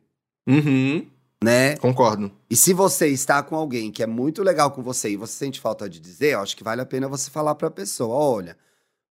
Uhum. 0.49 1.05
né? 1.43 1.77
Concordo. 1.79 2.31
E 2.49 2.55
se 2.57 2.73
você 2.73 3.09
está 3.09 3.43
com 3.43 3.57
alguém 3.57 3.91
que 3.91 4.05
é 4.05 4.07
muito 4.07 4.41
legal 4.45 4.71
com 4.71 4.83
você 4.83 5.11
e 5.11 5.17
você 5.17 5.33
sente 5.33 5.59
falta 5.61 5.89
de 5.89 5.99
dizer, 5.99 6.35
eu 6.35 6.41
acho 6.41 6.57
que 6.57 6.63
vale 6.63 6.81
a 6.81 6.87
pena 6.87 7.09
você 7.09 7.29
falar 7.29 7.57
pra 7.57 7.71
pessoa: 7.73 8.15
olha, 8.15 8.57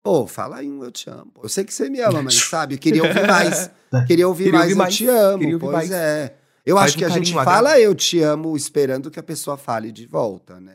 pô, 0.02 0.26
fala 0.26 0.56
aí 0.58 0.70
um 0.70 0.84
eu 0.84 0.92
te 0.92 1.08
amo. 1.08 1.32
Eu 1.42 1.48
sei 1.48 1.64
que 1.64 1.72
você 1.72 1.88
me 1.88 2.00
ama, 2.00 2.22
mas 2.22 2.34
sabe, 2.34 2.74
eu 2.74 2.78
queria 2.78 3.02
ouvir 3.04 3.26
mais. 3.26 3.70
Queria 4.06 4.28
ouvir 4.28 4.44
Queria 4.44 4.58
mais, 4.58 4.70
ouvir 4.70 4.72
eu 4.74 4.76
mais, 4.84 4.94
te 4.96 5.06
amo. 5.08 5.58
pois 5.60 5.72
mais. 5.72 5.90
é. 5.92 6.34
Eu 6.66 6.76
Faz 6.76 6.88
acho 6.90 6.98
que 6.98 7.04
um 7.04 7.06
a 7.06 7.10
gente 7.10 7.32
fala 7.32 7.80
eu 7.80 7.94
te 7.94 8.20
amo 8.20 8.54
esperando 8.56 9.10
que 9.10 9.18
a 9.18 9.22
pessoa 9.22 9.56
fale 9.56 9.90
de 9.90 10.04
volta, 10.06 10.60
né? 10.60 10.74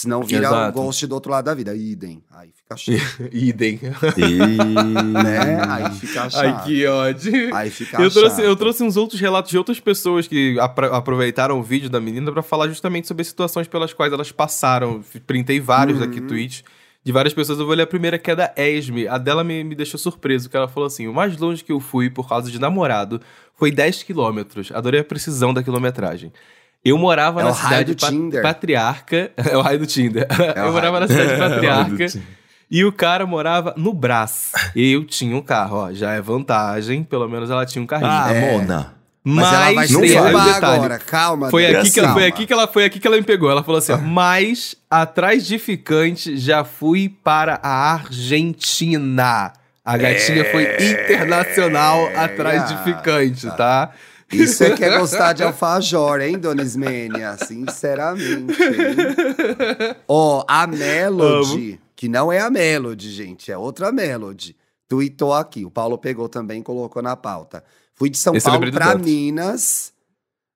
Senão 0.00 0.22
vira 0.22 0.42
um 0.48 0.54
Exato. 0.54 0.78
ghost 0.78 1.06
do 1.06 1.14
outro 1.14 1.32
lado 1.32 1.46
da 1.46 1.54
vida. 1.54 1.74
Idem. 1.74 2.22
Aí 2.30 2.50
fica 2.54 2.76
chato. 2.76 3.28
Idem. 3.32 3.80
E... 4.16 4.38
né? 5.24 5.60
Aí 5.68 5.90
fica 5.94 6.30
chato. 6.30 6.36
Ai, 6.44 6.64
que 6.64 6.86
ódio. 6.86 7.54
Aí 7.54 7.70
fica 7.70 8.00
Eu 8.00 8.10
trouxe, 8.10 8.36
chato. 8.36 8.44
eu 8.44 8.56
trouxe 8.56 8.82
uns 8.84 8.96
outros 8.96 9.20
relatos 9.20 9.50
de 9.50 9.58
outras 9.58 9.80
pessoas 9.80 10.28
que 10.28 10.56
aproveitaram 10.92 11.58
o 11.58 11.62
vídeo 11.62 11.90
da 11.90 12.00
menina 12.00 12.30
pra 12.30 12.42
falar 12.42 12.68
justamente 12.68 13.08
sobre 13.08 13.22
as 13.22 13.28
situações 13.28 13.66
pelas 13.66 13.92
quais 13.92 14.12
elas 14.12 14.30
passaram. 14.30 15.02
Printei 15.26 15.58
vários 15.60 15.98
Uhum. 15.98 16.06
daqui 16.06 16.20
tweets 16.20 16.62
de 17.04 17.12
várias 17.12 17.34
pessoas. 17.34 17.58
Eu 17.58 17.66
vou 17.66 17.74
ler 17.74 17.82
a 17.82 17.86
primeira 17.86 18.18
que 18.18 18.30
é 18.30 18.36
da 18.36 18.52
Esme. 18.56 19.08
A 19.08 19.18
dela 19.18 19.42
me, 19.42 19.64
me 19.64 19.74
deixou 19.74 19.98
surpreso, 19.98 20.48
que 20.48 20.56
ela 20.56 20.68
falou 20.68 20.86
assim: 20.86 21.08
o 21.08 21.12
mais 21.14 21.36
longe 21.36 21.64
que 21.64 21.72
eu 21.72 21.80
fui 21.80 22.08
por 22.08 22.28
causa 22.28 22.50
de 22.50 22.58
namorado 22.60 23.20
foi 23.56 23.72
10 23.72 24.04
quilômetros. 24.04 24.70
Adorei 24.70 25.00
a 25.00 25.04
precisão 25.04 25.52
da 25.52 25.62
quilometragem. 25.62 26.32
Eu 26.84 26.96
morava 26.96 27.40
É 27.40 27.44
na 27.44 27.52
cidade 27.54 27.94
do 27.94 28.00
pa- 28.00 28.08
Tinder. 28.08 28.42
patriarca. 28.42 29.30
É 29.36 29.56
o 29.56 29.60
raio 29.60 29.78
do 29.80 29.86
Tinder. 29.86 30.26
É 30.56 30.60
eu 30.66 30.72
morava 30.72 31.00
na 31.00 31.06
raio. 31.12 31.20
cidade 31.20 31.38
patriarca. 31.38 32.06
E 32.70 32.84
o 32.84 32.92
cara 32.92 33.26
morava 33.26 33.74
no 33.76 33.92
Brás. 33.94 34.52
Eu 34.76 35.04
tinha 35.04 35.34
um 35.36 35.40
carro, 35.42 35.76
ó. 35.78 35.92
Já 35.92 36.12
é 36.12 36.20
vantagem. 36.20 37.02
Pelo 37.02 37.28
menos 37.28 37.50
ela 37.50 37.64
tinha 37.66 37.82
um 37.82 37.86
carrinho. 37.86 38.10
Ah, 38.10 38.32
É. 38.32 38.52
Mona. 38.52 38.94
Mas, 39.24 39.46
ela 39.52 39.64
vai 39.64 39.74
Mas 39.74 39.90
não 39.90 40.00
detalhe. 40.00 40.76
agora. 40.76 40.98
Calma, 40.98 41.50
Foi 41.50 41.66
Deus, 41.66 41.80
aqui, 41.80 41.90
que 41.90 42.00
ela, 42.00 42.12
foi, 42.14 42.26
aqui 42.26 42.46
que 42.46 42.52
ela, 42.52 42.66
foi 42.66 42.84
aqui 42.86 42.98
que 43.00 43.06
ela 43.06 43.16
me 43.16 43.22
pegou. 43.22 43.50
Ela 43.50 43.62
falou 43.62 43.78
assim: 43.78 43.92
ó, 43.92 43.98
mas 43.98 44.74
atrás 44.90 45.46
de 45.46 45.58
ficante 45.58 46.36
já 46.38 46.64
fui 46.64 47.10
para 47.22 47.60
a 47.62 47.92
Argentina. 47.94 49.52
A 49.84 49.96
gatinha 49.96 50.44
foi 50.50 50.64
internacional 50.92 52.06
atrás 52.16 52.68
de 52.68 52.74
ah, 52.74 52.78
ficante, 52.84 53.46
tá? 53.56 53.90
Isso 54.32 54.62
é 54.62 54.76
que 54.76 54.84
é 54.84 54.98
gostar 54.98 55.32
de 55.32 55.42
alfajor, 55.44 56.20
hein, 56.20 56.38
Dona 56.38 56.62
Ismênia? 56.62 57.36
Sinceramente. 57.38 58.54
Ó, 60.06 60.44
a 60.46 60.66
Melody, 60.66 61.80
que 61.96 62.08
não 62.08 62.30
é 62.30 62.40
a 62.40 62.50
Melody, 62.50 63.10
gente, 63.10 63.50
é 63.50 63.56
outra 63.56 63.90
Melody, 63.90 64.54
tweetou 64.86 65.32
aqui. 65.32 65.64
O 65.64 65.70
Paulo 65.70 65.96
pegou 65.96 66.28
também 66.28 66.60
e 66.60 66.64
colocou 66.64 67.02
na 67.02 67.16
pauta. 67.16 67.64
Fui 67.94 68.10
de 68.10 68.18
São 68.18 68.34
Esse 68.34 68.46
eu 68.46 68.52
Paulo 68.52 68.66
do 68.66 68.72
pra 68.72 68.92
Dantas. 68.92 69.06
Minas. 69.06 69.92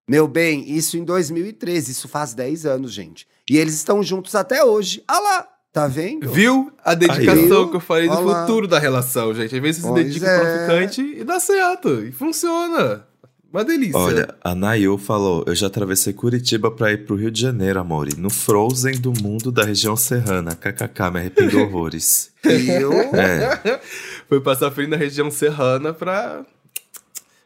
Meu 0.08 0.28
bem, 0.28 0.70
isso 0.70 0.96
em 0.96 1.04
2013. 1.04 1.92
Isso 1.92 2.08
faz 2.08 2.34
10 2.34 2.66
anos, 2.66 2.92
gente. 2.92 3.26
E 3.48 3.56
eles 3.56 3.74
estão 3.74 4.02
juntos 4.02 4.34
até 4.34 4.62
hoje. 4.64 5.02
Ah 5.08 5.18
lá, 5.18 5.48
tá 5.72 5.86
vendo? 5.86 6.30
Viu 6.30 6.72
a 6.84 6.94
dedicação 6.94 7.64
Aí. 7.64 7.70
que 7.70 7.76
eu 7.76 7.80
falei 7.80 8.08
do 8.08 8.14
Olha 8.14 8.26
lá. 8.26 8.40
futuro 8.42 8.68
da 8.68 8.78
relação, 8.78 9.34
gente? 9.34 9.54
Às 9.54 9.62
vezes 9.62 9.82
você 9.82 9.88
se 9.88 10.04
dedica 10.04 10.26
é. 10.26 10.38
para 10.38 10.60
ficante 10.60 11.00
e 11.00 11.24
dá 11.24 11.40
certo. 11.40 12.04
E 12.04 12.12
funciona. 12.12 13.06
Uma 13.52 13.64
delícia. 13.64 13.98
Olha, 13.98 14.34
a 14.42 14.54
Nayu 14.54 14.96
falou: 14.96 15.44
Eu 15.46 15.54
já 15.54 15.66
atravessei 15.66 16.12
Curitiba 16.12 16.70
pra 16.70 16.90
ir 16.92 17.04
pro 17.04 17.16
Rio 17.16 17.30
de 17.30 17.40
Janeiro, 17.40 17.78
amore. 17.80 18.16
No 18.16 18.30
Frozen 18.30 18.98
do 19.00 19.12
mundo 19.12 19.52
da 19.52 19.62
região 19.64 19.94
serrana. 19.96 20.54
KKK, 20.54 21.10
me 21.12 21.18
arrependo 21.20 21.58
horrores. 21.62 22.30
Viu? 22.42 22.92
É. 23.14 23.80
Foi 24.28 24.40
passar 24.40 24.70
frio 24.70 24.88
na 24.88 24.96
região 24.96 25.30
serrana 25.30 25.92
pra. 25.92 26.46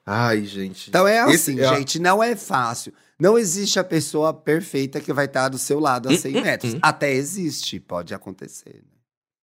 Ai, 0.06 0.44
gente. 0.44 0.88
Então 0.90 1.08
é 1.08 1.18
Esse 1.32 1.50
assim, 1.52 1.60
é 1.60 1.66
a- 1.66 1.74
gente, 1.74 1.98
não 1.98 2.22
é 2.22 2.36
fácil. 2.36 2.92
Não 3.18 3.36
existe 3.38 3.78
a 3.78 3.84
pessoa 3.84 4.32
perfeita 4.32 5.00
que 5.00 5.12
vai 5.12 5.24
estar 5.24 5.48
do 5.48 5.58
seu 5.58 5.80
lado 5.80 6.08
a 6.08 6.12
Hum, 6.12 6.16
100 6.18 6.32
metros. 6.42 6.76
Até 6.82 7.12
existe, 7.14 7.80
pode 7.80 8.14
acontecer. 8.14 8.82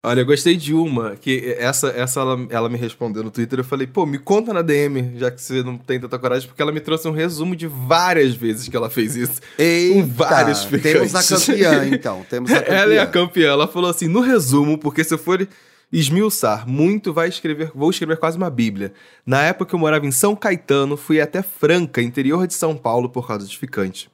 Olha, 0.08 0.22
eu 0.22 0.26
gostei 0.26 0.56
de 0.56 0.74
uma, 0.74 1.18
que 1.18 1.54
essa, 1.60 1.90
essa 1.90 2.22
ela, 2.22 2.48
ela 2.50 2.70
me 2.70 2.78
respondeu 2.78 3.22
no 3.22 3.30
Twitter. 3.30 3.60
Eu 3.60 3.64
falei, 3.64 3.86
pô, 3.86 4.06
me 4.06 4.18
conta 4.18 4.54
na 4.54 4.62
DM, 4.62 5.18
já 5.18 5.30
que 5.30 5.42
você 5.42 5.62
não 5.62 5.78
tem 5.78 6.00
tanta 6.00 6.18
coragem, 6.18 6.48
porque 6.48 6.62
ela 6.62 6.72
me 6.72 6.80
trouxe 6.80 7.10
um 7.10 7.12
resumo 7.12 7.58
de 7.58 7.68
várias 7.68 8.34
vezes 8.34 8.70
que 8.70 8.78
ela 8.78 8.90
fez 8.90 9.18
isso. 9.18 9.42
Eita, 9.60 10.08
vários 10.08 10.64
temos 10.64 11.14
a 11.14 11.22
campeã, 11.22 11.86
então. 11.92 12.26
Temos 12.30 12.50
a 12.50 12.62
campeã. 12.62 12.74
Ela 12.74 12.94
é 12.94 13.00
a 13.00 13.06
campeã. 13.06 13.50
Ela 13.50 13.68
falou 13.68 13.90
assim: 13.90 14.08
no 14.08 14.22
resumo, 14.22 14.78
porque 14.78 15.04
se 15.04 15.14
eu 15.14 15.18
for 15.18 15.46
esmiuçar 15.92 16.66
muito, 16.66 17.12
vai 17.12 17.28
escrever, 17.28 17.70
vou 17.76 17.90
escrever 17.90 18.16
quase 18.16 18.38
uma 18.38 18.50
bíblia. 18.50 18.94
Na 19.26 19.42
época 19.42 19.72
que 19.72 19.76
eu 19.76 19.80
morava 19.80 20.06
em 20.06 20.12
São 20.12 20.38
Caetano, 20.38 20.96
fui 20.96 21.20
até 21.20 21.42
Franca, 21.42 22.02
interior 22.02 22.48
de 22.48 22.54
São 22.54 22.78
Paulo, 22.78 23.10
por 23.10 23.28
causa 23.28 23.46
de 23.46 23.58
ficante. 23.58 24.10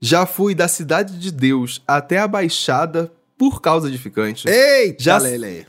Já 0.00 0.24
fui 0.24 0.54
da 0.54 0.68
Cidade 0.68 1.18
de 1.18 1.32
Deus 1.32 1.82
até 1.84 2.18
a 2.18 2.28
Baixada 2.28 3.10
por 3.50 3.60
causa 3.60 3.90
de 3.90 3.98
ficante. 3.98 4.48
Eita, 4.48 5.02
Já- 5.02 5.18
Lele. 5.18 5.66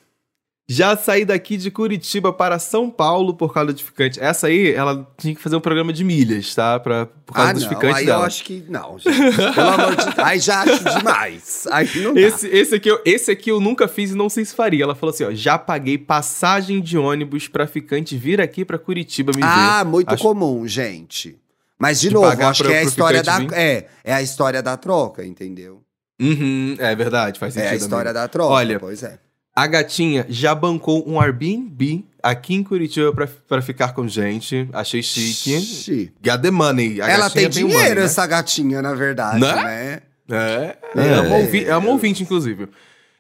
Já 0.70 0.96
saí 0.96 1.26
daqui 1.26 1.58
de 1.58 1.70
Curitiba 1.70 2.32
para 2.32 2.58
São 2.58 2.90
Paulo 2.90 3.34
por 3.34 3.54
causa 3.54 3.74
de 3.74 3.84
ficante. 3.84 4.18
Essa 4.20 4.48
aí, 4.48 4.72
ela 4.74 5.06
tinha 5.18 5.36
que 5.36 5.42
fazer 5.42 5.58
um 5.58 5.60
programa 5.60 5.92
de 5.92 6.06
milhas, 6.06 6.56
tá? 6.56 6.80
Pra, 6.80 7.06
por 7.06 7.34
causa 7.34 7.50
Ah, 7.50 7.54
dos 7.54 7.64
não, 7.64 7.70
ficantes 7.70 7.98
aí 7.98 8.06
dela. 8.06 8.22
eu 8.22 8.26
acho 8.26 8.44
que 8.46 8.64
não, 8.70 8.98
gente. 8.98 9.14
Pelo 9.54 9.70
amor 9.70 9.96
de 9.96 10.06
Deus. 10.06 10.20
Aí 10.20 10.40
já 10.40 10.62
acho 10.62 10.84
demais. 10.98 11.68
Aí 11.70 11.90
não 12.02 12.14
dá. 12.14 12.22
Esse, 12.22 12.48
esse, 12.48 12.76
aqui 12.76 12.90
eu, 12.90 13.02
esse 13.04 13.30
aqui 13.30 13.52
eu 13.52 13.60
nunca 13.60 13.90
fiz 13.90 14.12
e 14.12 14.16
não 14.16 14.30
sei 14.30 14.46
se 14.46 14.56
faria. 14.56 14.84
Ela 14.86 14.96
falou 14.96 15.14
assim, 15.14 15.26
ó, 15.26 15.32
já 15.34 15.58
paguei 15.60 15.98
passagem 15.98 16.80
de 16.82 16.98
ônibus 16.98 17.50
pra 17.50 17.68
ficante 17.68 18.16
vir 18.16 18.40
aqui 18.40 18.64
pra 18.64 18.78
Curitiba 18.80 19.34
me 19.36 19.42
ver. 19.42 19.48
Ah, 19.48 19.84
muito 19.84 20.14
Acho- 20.14 20.24
comum, 20.24 20.66
gente. 20.66 21.38
Mas, 21.78 22.00
de, 22.00 22.08
De 22.08 22.14
novo, 22.14 22.28
acho 22.28 22.64
pra- 22.64 22.72
que 22.72 22.78
é 22.78 22.80
a 22.80 22.84
história 22.84 23.22
da. 23.22 23.38
vir? 23.40 23.50
É, 23.52 23.88
é 24.06 24.14
a 24.14 24.22
história 24.22 24.64
da 24.64 24.78
troca, 24.78 25.26
entendeu? 25.26 25.83
Uhum, 26.22 26.76
é 26.80 26.96
verdade, 26.96 27.40
faz 27.40 27.56
É 27.58 27.62
sentido. 27.62 27.74
a 27.74 27.78
história 27.78 28.12
amigo. 28.12 28.22
da 28.24 28.28
troca. 28.28 28.54
Olha, 28.54 28.80
pois 28.80 29.04
é. 29.04 29.18
A 29.56 29.68
gatinha 29.68 30.26
já 30.30 30.56
bancou 30.56 31.08
um 31.08 31.20
Airbnb 31.22 32.06
aqui 32.24 32.56
em 32.56 32.64
Curitiba 32.64 33.14
pra, 33.14 33.28
pra 33.48 33.62
ficar 33.62 33.94
com 33.94 34.08
gente. 34.08 34.68
Achei 34.74 35.04
chique. 35.04 35.60
Xi. 35.62 36.12
Got 36.24 36.42
the 36.42 36.50
money. 36.50 37.00
A 37.02 37.08
Ela 37.10 37.30
tem 37.30 37.48
dinheiro, 37.50 37.78
money, 37.78 37.96
né? 37.96 38.04
essa 38.04 38.26
gatinha, 38.26 38.82
na 38.82 38.96
verdade, 38.96 39.40
Né? 39.40 39.54
né? 39.54 40.02
É, 40.32 40.78
É. 40.96 41.08
é, 41.18 41.20
uma 41.22 41.36
ouvi- 41.38 41.66
é 41.66 41.76
uma 41.78 41.90
ouvinte, 41.90 42.24
inclusive. 42.24 42.70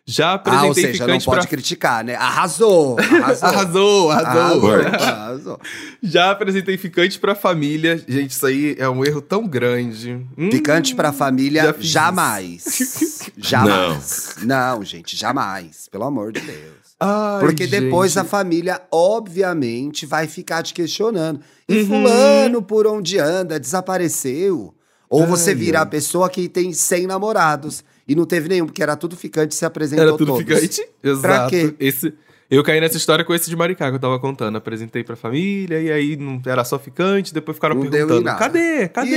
Já 0.06 0.32
Ah, 0.32 0.34
apresentei 0.34 0.68
ou 0.68 0.74
seja, 0.76 0.88
não 0.92 1.06
ficante 1.08 1.26
pode 1.26 1.40
pra... 1.40 1.48
criticar, 1.48 2.04
né? 2.04 2.16
Arrasou! 2.16 2.98
Arrasou! 3.00 3.48
Arrasou, 3.48 4.12
arrasou. 4.12 4.72
Arrasou. 5.00 5.60
Já 6.02 6.32
apresentei 6.32 6.78
ficante 6.78 7.18
pra 7.18 7.34
família. 7.34 8.04
Gente, 8.06 8.32
isso 8.32 8.46
aí 8.46 8.76
é 8.78 8.90
um 8.90 9.06
erro 9.06 9.22
tão 9.22 9.48
grande. 9.48 10.26
Hum, 10.38 10.50
Picante 10.50 10.94
pra 10.94 11.08
já 11.08 11.14
família, 11.14 11.74
fiz 11.74 11.88
jamais. 11.88 13.32
jamais. 13.38 14.36
Não. 14.42 14.84
gente, 14.84 15.16
jamais. 15.16 15.88
Pelo 15.90 16.04
amor 16.04 16.34
de 16.34 16.42
Deus. 16.42 16.74
ai, 17.00 17.40
Porque 17.40 17.66
depois 17.66 18.12
gente. 18.12 18.22
a 18.22 18.26
família, 18.26 18.82
obviamente, 18.92 20.06
vai 20.06 20.28
ficar 20.28 20.64
te 20.64 20.74
questionando. 20.74 21.40
E 21.68 21.78
Uhum. 21.80 21.88
fulano, 21.88 22.62
por 22.62 22.86
onde 22.86 23.18
anda, 23.20 23.58
desapareceu. 23.60 24.74
Ou 25.10 25.26
você 25.26 25.52
Ai, 25.52 25.56
vira 25.56 25.78
ai. 25.80 25.84
a 25.84 25.88
pessoa 25.88 26.30
que 26.30 26.50
tem 26.50 26.74
100 26.74 27.08
namorados. 27.08 27.84
E 28.08 28.16
não 28.16 28.26
teve 28.26 28.50
nenhum, 28.50 28.66
porque 28.66 28.84
era 28.84 28.96
tudo 28.96 29.16
ficante 29.16 29.52
e 29.52 29.56
se 29.56 29.66
apresentou 29.66 30.04
Era 30.04 30.12
tudo 30.18 30.26
todos. 30.38 30.40
ficante? 30.42 30.86
Exato. 31.04 31.50
quê? 31.50 31.74
Esse, 31.80 32.14
eu 32.52 32.62
caí 32.64 32.80
nessa 32.82 32.98
história 32.98 33.24
com 33.24 33.34
esse 33.34 33.50
de 33.50 33.56
Maricá 33.56 33.90
que 33.90 33.96
eu 33.96 34.00
tava 34.00 34.20
contando. 34.20 34.58
Apresentei 34.58 35.04
pra 35.04 35.16
família 35.16 35.80
e 35.82 35.90
aí 35.92 36.18
não 36.18 36.42
era 36.46 36.64
só 36.66 36.78
ficante. 36.78 37.34
Depois 37.34 37.56
ficaram 37.56 37.76
Não 37.76 37.90
perguntando: 37.90 38.24
cadê? 38.38 38.84
E 38.84 38.88
Cadê? 38.90 39.10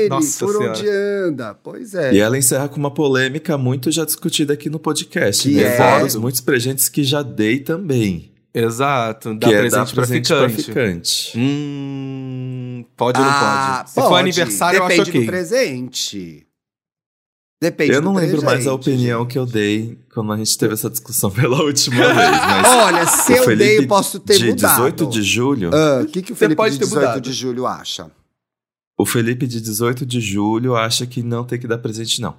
ele, 0.00 0.08
Nossa 0.10 0.44
por 0.44 0.52
senhora. 0.52 0.70
onde 0.78 0.88
anda? 0.88 1.54
Pois 1.54 1.94
é. 1.94 2.12
E 2.12 2.18
ela 2.18 2.36
encerra 2.36 2.68
com 2.68 2.76
uma 2.76 2.90
polêmica 2.92 3.56
muito 3.56 3.90
já 3.90 4.04
discutida 4.04 4.52
aqui 4.52 4.68
no 4.68 4.78
podcast. 4.78 5.48
Que 5.48 5.54
né? 5.56 5.62
é? 5.62 5.76
Fora 5.76 6.20
muitos 6.20 6.40
presentes 6.42 6.88
que 6.90 7.02
já 7.02 7.22
dei 7.22 7.60
também. 7.60 8.30
Exato. 8.52 9.34
Dá 9.34 9.48
que 9.48 9.54
presente, 9.56 9.66
é 9.74 9.76
dar 9.78 9.86
pra 9.86 9.94
presente 9.94 10.28
ficante. 10.28 10.54
pra 10.54 10.62
ficante. 10.64 11.38
Hum. 11.38 12.84
Pode 12.96 13.18
ou 13.18 13.24
não 13.24 13.32
Ah, 13.32 13.78
pode? 13.78 13.90
Se 13.90 13.94
for 14.08 14.14
aniversário, 14.16 14.80
Depende 14.80 14.98
eu 14.98 15.02
acho 15.02 15.10
ok. 15.10 15.20
do 15.22 15.26
presente. 15.26 16.46
Depende 17.60 17.92
Eu 17.92 18.02
não 18.02 18.14
lembro 18.14 18.42
mais 18.44 18.66
a 18.66 18.74
opinião 18.74 19.20
gente. 19.22 19.32
que 19.32 19.38
eu 19.38 19.46
dei 19.46 19.98
quando 20.12 20.32
a 20.32 20.36
gente 20.36 20.58
teve 20.58 20.74
essa 20.74 20.90
discussão 20.90 21.30
pela 21.32 21.62
última 21.62 21.96
vez. 22.12 22.16
Mas 22.16 22.66
Olha, 22.68 23.06
se 23.06 23.32
eu 23.32 23.44
Felipe 23.44 23.64
dei, 23.64 23.78
eu 23.78 23.86
posso 23.86 24.20
ter 24.20 24.36
de 24.38 24.46
mudado. 24.50 24.70
18 24.76 25.06
de 25.06 25.22
julho, 25.22 25.70
Ah, 25.74 26.02
O 26.02 26.06
que, 26.06 26.20
que 26.22 26.32
o 26.32 26.36
Felipe 26.36 26.56
pode 26.56 26.74
de 26.74 26.80
ter 26.80 26.84
18 26.86 27.00
mudado. 27.06 27.20
de 27.22 27.32
julho 27.32 27.66
acha? 27.66 28.10
o 28.98 29.04
Felipe 29.06 29.46
de 29.46 29.60
18 29.60 30.06
de 30.06 30.20
julho 30.20 30.76
acha 30.76 31.04
que 31.06 31.22
não 31.22 31.44
tem 31.44 31.58
que 31.58 31.66
dar 31.66 31.78
presente, 31.78 32.20
não. 32.20 32.36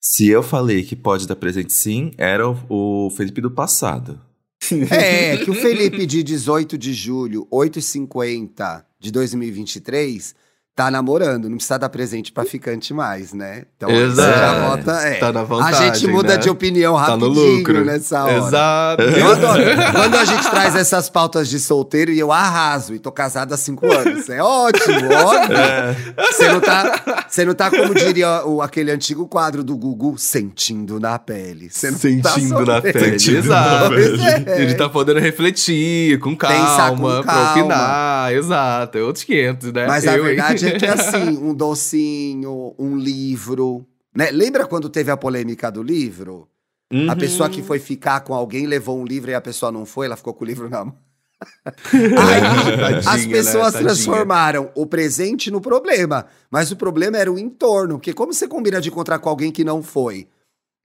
Se 0.00 0.28
eu 0.28 0.42
falei 0.42 0.84
que 0.84 0.94
pode 0.94 1.26
dar 1.26 1.34
presente 1.36 1.72
sim, 1.72 2.12
era 2.16 2.48
o, 2.48 2.56
o 2.68 3.10
Felipe 3.10 3.40
do 3.40 3.50
passado. 3.50 4.20
É, 4.90 5.36
que 5.38 5.50
o 5.50 5.54
Felipe 5.54 6.04
de 6.06 6.22
18 6.22 6.76
de 6.78 6.92
julho, 6.92 7.46
8h50 7.52 8.84
de 8.98 9.10
2023, 9.12 10.34
tá 10.76 10.90
namorando. 10.90 11.48
Não 11.48 11.56
precisa 11.56 11.78
dar 11.78 11.88
presente 11.88 12.30
pra 12.30 12.44
ficante 12.44 12.92
mais, 12.92 13.32
né? 13.32 13.62
Então 13.78 13.88
aí 13.88 13.96
você 13.96 14.20
Exato. 14.20 14.38
já 14.38 14.68
bota. 14.68 14.92
É. 15.08 15.14
Tá 15.14 15.32
na 15.32 15.40
a 15.40 15.44
vantagem, 15.44 15.94
gente 15.94 16.06
muda 16.06 16.34
né? 16.34 16.36
de 16.36 16.50
opinião 16.50 16.94
Tá 16.96 17.16
no 17.16 17.28
rapidinho 17.28 17.56
lucro. 17.58 17.84
nessa 17.86 18.24
hora. 18.24 18.36
Exato. 18.36 19.02
Eu 19.02 19.32
adoro. 19.32 19.62
Quando 19.92 20.14
a 20.16 20.24
gente 20.26 20.50
traz 20.50 20.76
essas 20.76 21.08
pautas 21.08 21.48
de 21.48 21.58
solteiro 21.58 22.10
e 22.12 22.18
eu 22.18 22.30
arraso 22.30 22.94
e 22.94 22.98
tô 22.98 23.10
casado 23.10 23.54
há 23.54 23.56
cinco 23.56 23.90
anos. 23.90 24.28
É 24.28 24.42
ótimo, 24.42 24.96
óbvio. 25.10 25.56
Você 26.30 26.48
não 26.52 26.60
tá, 26.60 27.24
você 27.26 27.44
não 27.46 27.54
tá 27.54 27.70
como 27.70 27.94
diria 27.94 28.44
o, 28.44 28.60
aquele 28.60 28.90
antigo 28.90 29.26
quadro 29.26 29.64
do 29.64 29.74
Gugu, 29.78 30.18
sentindo 30.18 31.00
na 31.00 31.18
pele. 31.18 31.70
Você 31.70 31.90
não 31.90 31.98
tá 32.20 32.30
Sentindo 32.30 32.66
na 32.66 32.72
solteiro. 32.74 32.98
pele. 32.98 33.18
Sentindo 33.18 33.38
Exato. 33.38 33.84
na 33.84 33.88
pele. 33.96 34.62
Ele 34.62 34.74
tá 34.74 34.88
podendo 34.90 35.20
refletir 35.20 36.18
com 36.20 36.36
calma, 36.36 36.56
Pensar 36.58 36.90
com 36.90 36.96
pra 36.98 37.22
calma. 37.22 37.50
opinar. 37.52 38.32
Exato. 38.34 38.98
É 38.98 39.02
outros 39.02 39.24
500, 39.24 39.72
né? 39.72 39.86
Mas 39.86 40.06
a 40.06 40.12
Eu, 40.16 40.28
hein? 40.28 40.36
verdade 40.36 40.65
que 40.72 40.84
é 40.86 40.90
assim, 40.90 41.36
um 41.38 41.54
docinho, 41.54 42.74
um 42.78 42.96
livro. 42.96 43.86
Né? 44.14 44.30
Lembra 44.30 44.66
quando 44.66 44.88
teve 44.88 45.10
a 45.10 45.16
polêmica 45.16 45.70
do 45.70 45.82
livro? 45.82 46.48
A 46.90 46.94
Uhum. 46.94 47.16
pessoa 47.18 47.48
que 47.50 47.62
foi 47.62 47.78
ficar 47.80 48.20
com 48.20 48.32
alguém 48.32 48.64
levou 48.66 48.98
um 48.98 49.04
livro 49.04 49.30
e 49.30 49.34
a 49.34 49.40
pessoa 49.40 49.72
não 49.72 49.84
foi, 49.84 50.06
ela 50.06 50.16
ficou 50.16 50.32
com 50.32 50.44
o 50.44 50.46
livro 50.46 50.68
na 50.70 50.84
mão. 50.84 50.94
Aí 51.92 52.40
Tadinha, 52.40 53.10
as 53.12 53.26
pessoas 53.26 53.74
né? 53.74 53.80
Transformaram 53.80 54.70
o 54.74 54.86
presente 54.86 55.50
no 55.50 55.60
problema. 55.60 56.26
Mas 56.50 56.70
o 56.70 56.76
problema 56.76 57.18
era 57.18 57.30
o 57.30 57.38
entorno. 57.38 57.96
Porque 57.98 58.12
como 58.12 58.32
você 58.32 58.46
combina 58.48 58.80
de 58.80 58.88
encontrar 58.88 59.18
com 59.18 59.28
alguém 59.28 59.50
que 59.50 59.64
não 59.64 59.82
foi? 59.82 60.28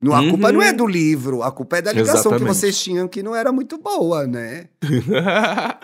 Não, 0.01 0.13
a 0.13 0.21
Uhum. 0.21 0.29
culpa 0.31 0.51
não 0.51 0.61
é 0.61 0.73
do 0.73 0.87
livro, 0.87 1.43
a 1.43 1.51
culpa 1.51 1.77
é 1.77 1.81
da 1.83 1.91
ligação 1.93 2.31
que 2.31 2.37
Exatamente. 2.37 2.55
vocês 2.57 2.79
tinham 2.81 3.07
que 3.07 3.21
não 3.21 3.35
era 3.35 3.51
muito 3.51 3.77
boa, 3.77 4.25
né? 4.25 4.67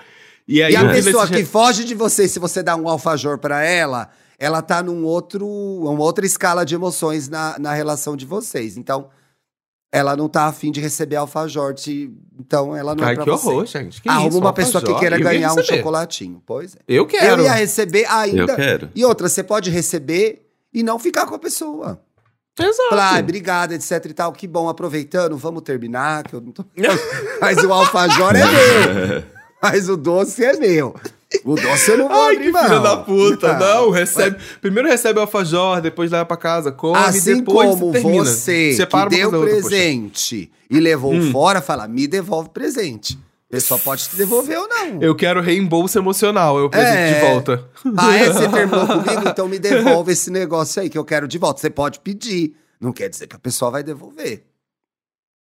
e 0.47 0.61
aí, 0.63 0.73
E 0.73 0.75
a 0.75 0.89
pessoa 0.89 1.27
que 1.27 1.43
foge 1.43 1.83
de 1.83 1.93
você, 1.93 2.27
se 2.27 2.39
você 2.39 2.63
dá 2.63 2.75
um 2.75 2.87
alfajor 2.87 3.37
pra 3.37 3.63
ela, 3.63 4.09
ela 4.39 4.61
tá 4.61 4.81
num 4.83 5.03
outro, 5.03 5.45
uma 5.47 6.01
outra 6.03 6.25
escala 6.25 6.65
de 6.65 6.75
emoções 6.75 7.27
na, 7.27 7.57
na 7.59 7.73
relação 7.73 8.15
de 8.15 8.25
vocês. 8.25 8.77
Então, 8.77 9.09
ela 9.91 10.15
não 10.15 10.27
tá 10.29 10.45
afim 10.45 10.71
de 10.71 10.79
receber 10.81 11.15
alfajor, 11.15 11.73
te- 11.73 12.11
então 12.39 12.75
ela 12.75 12.93
não 12.93 13.03
é 13.03 13.07
Ai, 13.07 13.15
pra 13.15 13.23
que 13.23 13.29
você. 13.31 13.47
horror, 13.47 13.65
gente. 13.65 14.01
Que 14.01 14.09
Arruma 14.09 14.27
isso, 14.29 14.37
uma 14.39 14.53
pessoa 14.53 14.83
que 14.83 14.93
queira 14.95 15.17
ganhar 15.17 15.53
um 15.53 15.63
chocolatinho. 15.63 16.41
Pois 16.45 16.75
é. 16.75 16.79
Eu 16.87 17.05
quero. 17.07 17.41
Eu 17.41 17.45
ia 17.45 17.53
receber 17.53 18.05
ainda. 18.05 18.51
Eu 18.51 18.55
quero. 18.55 18.89
E 18.93 19.03
outra, 19.05 19.27
você 19.29 19.41
pode 19.43 19.69
receber 19.69 20.45
e 20.73 20.83
não 20.83 20.99
ficar 20.99 21.25
com 21.25 21.35
a 21.35 21.39
pessoa. 21.39 21.99
Exato. 22.59 22.89
Falar, 22.89 23.13
"Ai, 23.13 23.21
obrigada, 23.21 23.73
etc 23.75 24.05
e 24.05 24.13
tal. 24.13 24.31
Que 24.33 24.47
bom, 24.47 24.67
aproveitando, 24.67 25.37
vamos 25.37 25.61
terminar, 25.61 26.23
que 26.23 26.33
eu 26.33 26.41
não 26.41 26.51
tô... 26.51 26.65
Mas 27.39 27.57
o 27.63 27.71
alfajor 27.71 28.35
é 28.35 28.43
meu. 28.45 29.23
Mas 29.61 29.89
o 29.89 29.97
doce 29.97 30.43
é 30.43 30.53
meu. 30.57 30.95
O 31.43 31.55
doce 31.55 31.91
eu 31.91 31.97
não 31.97 32.07
vou 32.07 32.17
Ai, 32.21 32.35
abrir 32.35 32.51
que 32.53 32.57
filha 32.59 32.79
da 32.79 32.97
puta. 32.97 33.53
Não. 33.53 33.59
Não, 33.85 33.89
recebe. 33.91 34.37
Primeiro 34.61 34.87
recebe 34.87 35.19
o 35.19 35.21
alfajor, 35.23 35.81
depois 35.81 36.09
leva 36.11 36.25
pra 36.25 36.37
casa, 36.37 36.71
come, 36.71 36.97
Assim 36.97 37.37
depois 37.37 37.69
como 37.71 37.91
você 37.91 37.99
termina. 38.01 38.23
você 38.23 38.73
Separa 38.73 39.09
que 39.09 39.17
deu 39.17 39.29
poxa. 39.31 39.43
presente 39.45 40.51
e 40.69 40.79
levou 40.79 41.13
Hum. 41.13 41.31
fora, 41.31 41.61
fala, 41.61 41.87
me 41.87 42.07
devolve 42.07 42.49
presente. 42.49 43.17
A 43.49 43.51
pessoa 43.55 43.79
pode 43.79 44.07
te 44.09 44.15
devolver 44.15 44.57
ou 44.59 44.67
não. 44.67 45.01
Eu 45.01 45.15
quero 45.15 45.41
reembolso 45.41 45.97
emocional, 45.97 46.57
eu 46.59 46.69
presente 46.69 46.97
É. 46.97 47.13
de 47.13 47.19
volta. 47.27 47.65
Ah, 47.97 48.15
é? 48.15 48.25
Você 48.31 48.47
terminou 48.49 48.85
comigo? 48.87 49.29
Então 49.29 49.47
me 49.47 49.57
devolve 49.59 50.11
esse 50.13 50.29
negócio 50.29 50.81
aí 50.81 50.89
que 50.89 50.97
eu 50.97 51.03
quero 51.05 51.27
de 51.27 51.37
volta. 51.37 51.59
Você 51.61 51.69
pode 51.69 51.99
pedir. 51.99 52.53
Não 52.79 52.91
quer 52.93 53.09
dizer 53.09 53.25
que 53.27 53.35
a 53.35 53.39
pessoa 53.39 53.71
vai 53.71 53.83
devolver. 53.83 54.43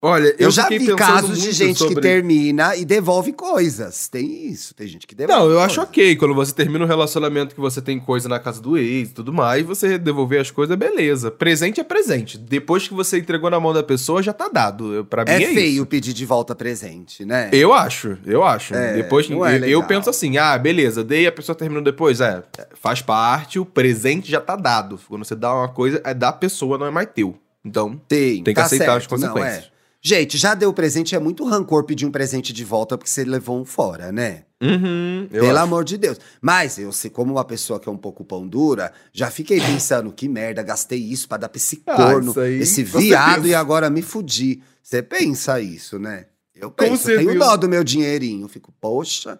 Olha, 0.04 0.30
Eu, 0.30 0.48
eu, 0.48 0.52
já 0.52 0.68
vi 0.68 0.96
casos 0.96 1.40
de 1.40 1.52
gente 1.52 1.74
que 1.78 1.90
sobre- 1.90 2.02
termina 2.02 2.76
e 2.76 2.84
devolve 2.84 3.32
coisas. 3.34 4.08
Tem 4.08 4.48
isso, 4.50 4.74
tem 4.74 4.88
gente 4.88 5.06
que 5.06 5.14
devolve. 5.14 5.44
Não, 5.44 5.52
eu 5.52 5.60
acho 5.60 5.76
coisas. 5.76 5.90
ok. 5.92 6.16
Quando 6.16 6.34
você 6.34 6.52
termina 6.52 6.84
um 6.84 6.88
relacionamento 6.88 7.54
que 7.54 7.62
você 7.62 7.80
tem 7.84 8.00
coisa 8.00 8.28
na 8.28 8.40
casa 8.40 8.60
do 8.60 8.76
ex 8.80 9.10
e 9.10 9.14
tudo 9.14 9.32
mais, 9.32 9.64
você 9.64 10.00
devolver 10.00 10.42
as 10.42 10.50
coisas, 10.50 10.76
beleza. 10.76 11.30
Presente 11.30 11.80
é 11.80 11.84
presente. 11.84 12.36
Depois 12.40 12.88
que 12.88 12.96
você 12.96 13.20
entregou 13.20 13.48
na 13.52 13.60
mão 13.60 13.72
da 13.74 13.84
pessoa, 13.84 14.24
já 14.24 14.34
tá 14.34 14.50
dado. 14.50 15.06
Pra 15.08 15.24
mim 15.24 15.30
É 15.32 15.44
é, 15.44 15.54
feio 15.54 15.76
isso. 15.76 15.86
pedir 15.86 16.14
de 16.14 16.26
volta 16.26 16.56
presente, 16.56 17.24
né? 17.24 17.52
Eu 17.54 17.72
acho, 17.72 18.18
eu 18.26 18.44
acho. 18.44 18.74
É, 18.74 18.94
depois 18.94 19.30
não 19.30 19.46
é 19.46 19.58
eu, 19.60 19.68
eu 19.68 19.84
penso 19.84 20.10
assim, 20.10 20.36
ah, 20.40 20.58
beleza, 20.58 21.04
dei 21.04 21.28
a 21.28 21.32
pessoa 21.32 21.56
terminou 21.56 21.84
depois, 21.84 22.20
é, 22.22 22.42
faz 22.74 23.04
parte, 23.04 23.60
o 23.60 23.66
presente 23.66 24.32
já 24.32 24.42
tá 24.42 24.56
dado. 24.56 25.00
Quando 25.08 25.24
você 25.24 25.36
dá 25.36 25.54
uma 25.54 25.70
coisa, 25.70 26.02
é 26.04 26.12
da 26.12 26.32
pessoa, 26.34 26.76
não 26.80 26.88
é 26.88 26.92
mais 26.92 27.08
teu. 27.14 27.38
Então, 27.64 28.02
Tem, 28.08 28.44
Tem 28.44 28.56
que 28.56 28.60
tá 28.60 28.66
aceitar 28.66 28.98
as 28.98 29.04
certo, 29.04 29.12
não, 29.22 29.28
consequências. 29.34 29.66
é. 29.66 29.71
Gente, 30.04 30.36
já 30.38 30.56
deu 30.56 30.74
presente, 30.74 31.14
é 31.16 31.20
muito 31.20 31.46
rancor 31.46 31.84
pedir 31.84 32.08
um 32.08 32.12
presente 32.12 32.52
de 32.52 32.66
volta 32.66 32.98
porque 32.98 33.10
você 33.10 33.24
levou 33.24 33.60
um 33.62 33.66
fora, 33.66 34.12
né? 34.12 34.46
uhum, 34.62 35.28
Pelo 35.30 35.52
acho. 35.52 35.60
amor 35.60 35.84
de 35.84 35.96
Deus. 35.98 36.18
Mas 36.42 36.80
eu, 36.80 36.92
se 36.92 37.10
como 37.10 37.34
uma 37.34 37.46
pessoa 37.46 37.80
que 37.80 37.88
é 37.88 37.92
um 37.92 37.98
pouco 37.98 38.24
pão 38.26 38.48
dura, 38.48 38.92
já 39.14 39.30
fiquei 39.30 39.60
pensando, 39.62 40.12
que 40.12 40.28
merda, 40.28 40.64
gastei 40.64 40.98
isso 41.00 41.28
pra 41.28 41.38
dar 41.38 41.50
pra 41.50 41.58
esse 41.58 41.84
Ah, 41.86 41.96
corno, 41.96 42.34
aí, 42.40 42.60
esse 42.62 42.84
viado 42.84 43.48
e 43.48 43.54
agora 43.54 43.90
me 43.92 44.02
fudi. 44.02 44.64
Você 44.82 45.04
pensa 45.04 45.62
isso, 45.62 46.00
né? 46.00 46.26
Eu 46.56 46.72
penso, 46.72 47.10
eu 47.12 47.18
tenho 47.20 47.38
dó 47.38 47.56
do 47.56 47.70
meu 47.70 47.84
dinheirinho. 47.84 48.46
Eu 48.46 48.50
fico, 48.50 48.74
poxa, 48.82 49.40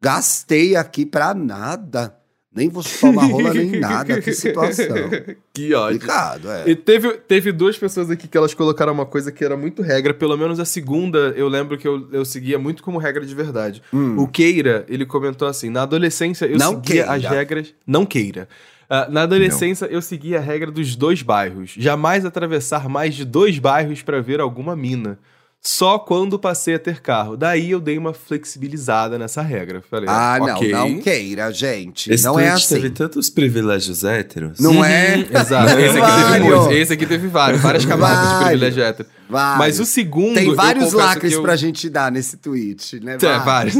gastei 0.00 0.74
aqui 0.76 1.06
pra 1.06 1.32
nada. 1.34 2.16
Nem 2.54 2.68
vou 2.68 2.82
chupar 2.82 3.10
uma 3.10 3.24
rola 3.24 3.54
nem 3.54 3.70
nada, 3.80 4.20
que 4.20 4.32
situação. 4.32 4.96
Que 5.54 5.72
ódio. 5.74 6.00
Complicado, 6.00 6.50
é. 6.50 6.70
E 6.70 6.76
teve, 6.76 7.12
teve 7.14 7.50
duas 7.50 7.78
pessoas 7.78 8.10
aqui 8.10 8.28
que 8.28 8.36
elas 8.36 8.52
colocaram 8.52 8.92
uma 8.92 9.06
coisa 9.06 9.32
que 9.32 9.42
era 9.42 9.56
muito 9.56 9.80
regra, 9.80 10.12
pelo 10.12 10.36
menos 10.36 10.60
a 10.60 10.64
segunda 10.64 11.32
eu 11.36 11.48
lembro 11.48 11.78
que 11.78 11.88
eu, 11.88 12.08
eu 12.12 12.24
seguia 12.24 12.58
muito 12.58 12.82
como 12.82 12.98
regra 12.98 13.24
de 13.24 13.34
verdade. 13.34 13.82
Hum. 13.92 14.18
O 14.18 14.28
Queira, 14.28 14.84
ele 14.88 15.06
comentou 15.06 15.48
assim: 15.48 15.70
na 15.70 15.82
adolescência 15.82 16.44
eu 16.44 16.58
Não 16.58 16.74
seguia 16.74 17.04
queira. 17.04 17.12
as 17.12 17.24
regras. 17.24 17.74
Não 17.86 18.04
queira. 18.04 18.48
Ah, 18.94 19.08
na 19.10 19.22
adolescência 19.22 19.86
eu 19.86 20.02
seguia 20.02 20.36
a 20.36 20.42
regra 20.42 20.70
dos 20.70 20.94
dois 20.94 21.22
bairros. 21.22 21.74
Jamais 21.78 22.26
atravessar 22.26 22.90
mais 22.90 23.14
de 23.14 23.24
dois 23.24 23.58
bairros 23.58 24.02
para 24.02 24.20
ver 24.20 24.38
alguma 24.38 24.76
mina. 24.76 25.18
Só 25.64 25.96
quando 25.96 26.40
passei 26.40 26.74
a 26.74 26.78
ter 26.78 27.00
carro. 27.00 27.36
Daí 27.36 27.70
eu 27.70 27.78
dei 27.80 27.96
uma 27.96 28.12
flexibilizada 28.12 29.16
nessa 29.16 29.40
regra. 29.42 29.80
Falei, 29.88 30.08
Ah, 30.08 30.36
ok. 30.40 30.72
não, 30.72 30.88
não 30.88 30.98
queira, 31.00 31.52
gente. 31.52 32.12
Esse 32.12 32.24
não 32.24 32.36
é 32.36 32.48
tweet 32.48 32.56
assim. 32.64 32.74
teve 32.74 32.90
tantos 32.90 33.30
privilégios 33.30 34.02
héteros. 34.02 34.58
Não 34.58 34.84
é? 34.84 35.18
Uhum, 35.18 35.40
Exato. 35.40 35.78
Esse 35.78 35.98
aqui 35.98 36.00
teve 36.00 36.00
Vários. 36.00 36.46
muitos. 36.48 36.72
Esse 36.72 36.92
aqui 36.94 37.06
teve 37.06 37.28
vários. 37.28 37.60
Várias 37.62 37.84
camadas 37.86 38.18
de 38.18 38.24
Vários. 38.24 38.44
privilégio 38.48 38.82
hétero. 38.82 39.08
Vários. 39.30 39.58
Mas 39.58 39.78
o 39.80 39.84
segundo. 39.86 40.34
Tem 40.34 40.52
vários 40.52 40.92
lacres 40.92 41.32
eu... 41.32 41.42
pra 41.42 41.54
gente 41.54 41.88
dar 41.88 42.10
nesse 42.10 42.38
tweet, 42.38 42.98
né? 42.98 43.16
É, 43.22 43.38
vários. 43.38 43.76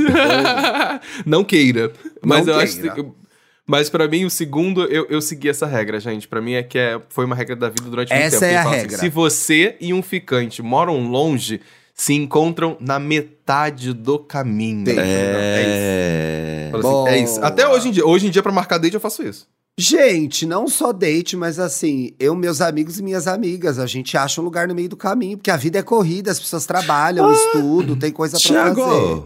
não 1.27 1.43
queira. 1.43 1.93
Mas 2.25 2.47
Não 2.47 2.55
eu 2.55 2.61
acho 2.61 2.75
queira. 2.81 2.95
que. 2.95 3.22
Mas 3.67 3.89
pra 3.89 4.09
mim, 4.09 4.25
o 4.25 4.31
segundo, 4.31 4.85
eu, 4.85 5.07
eu 5.09 5.21
segui 5.23 5.49
essa 5.49 5.67
regra, 5.67 6.01
gente. 6.01 6.27
Pra 6.27 6.41
mim 6.41 6.55
é 6.55 6.63
que 6.63 6.79
é, 6.79 7.01
foi 7.09 7.25
uma 7.25 7.35
regra 7.35 7.55
da 7.55 7.69
vida 7.69 7.83
durante 7.89 8.13
muito 8.13 8.23
Essa 8.25 8.41
tempo. 8.41 8.45
é 8.47 8.49
Ele 8.51 8.57
a 8.59 8.63
fala 8.65 8.77
regra. 8.77 8.99
se 8.99 9.09
você 9.09 9.77
e 9.81 9.95
um 9.95 10.03
ficante 10.03 10.61
moram 10.63 11.07
longe, 11.09 11.61
se 11.95 12.13
encontram 12.13 12.77
na 12.81 12.99
metade 12.99 13.93
do 13.93 14.19
caminho. 14.19 14.85
Tem. 14.85 14.97
É. 14.99 16.69
Fala 16.73 17.05
assim, 17.05 17.15
é 17.15 17.19
isso. 17.23 17.45
Até 17.45 17.69
hoje 17.69 17.89
em 17.89 17.91
dia. 17.93 18.07
Hoje 18.07 18.27
em 18.27 18.31
dia, 18.31 18.43
pra 18.43 18.51
marcar 18.53 18.79
date, 18.79 18.95
eu 18.95 19.01
faço 19.01 19.23
isso. 19.23 19.47
Gente, 19.79 20.45
não 20.45 20.69
só 20.69 20.93
date, 20.93 21.35
mas 21.35 21.59
assim, 21.59 22.13
eu, 22.21 22.35
meus 22.35 22.61
amigos 22.61 22.99
e 22.99 23.03
minhas 23.03 23.27
amigas, 23.27 23.79
a 23.79 23.87
gente 23.87 24.17
acha 24.19 24.39
um 24.39 24.45
lugar 24.45 24.69
no 24.69 24.75
meio 24.75 24.89
do 24.89 24.99
caminho, 24.99 25.39
porque 25.39 25.51
a 25.51 25.57
vida 25.57 25.79
é 25.79 25.83
corrida, 25.83 26.31
as 26.31 26.39
pessoas 26.39 26.67
trabalham, 26.67 27.27
Ah, 27.27 27.33
estudam, 27.33 27.97
tem 27.97 28.13
coisa 28.13 28.39
pra 28.39 28.65
fazer. 28.75 29.23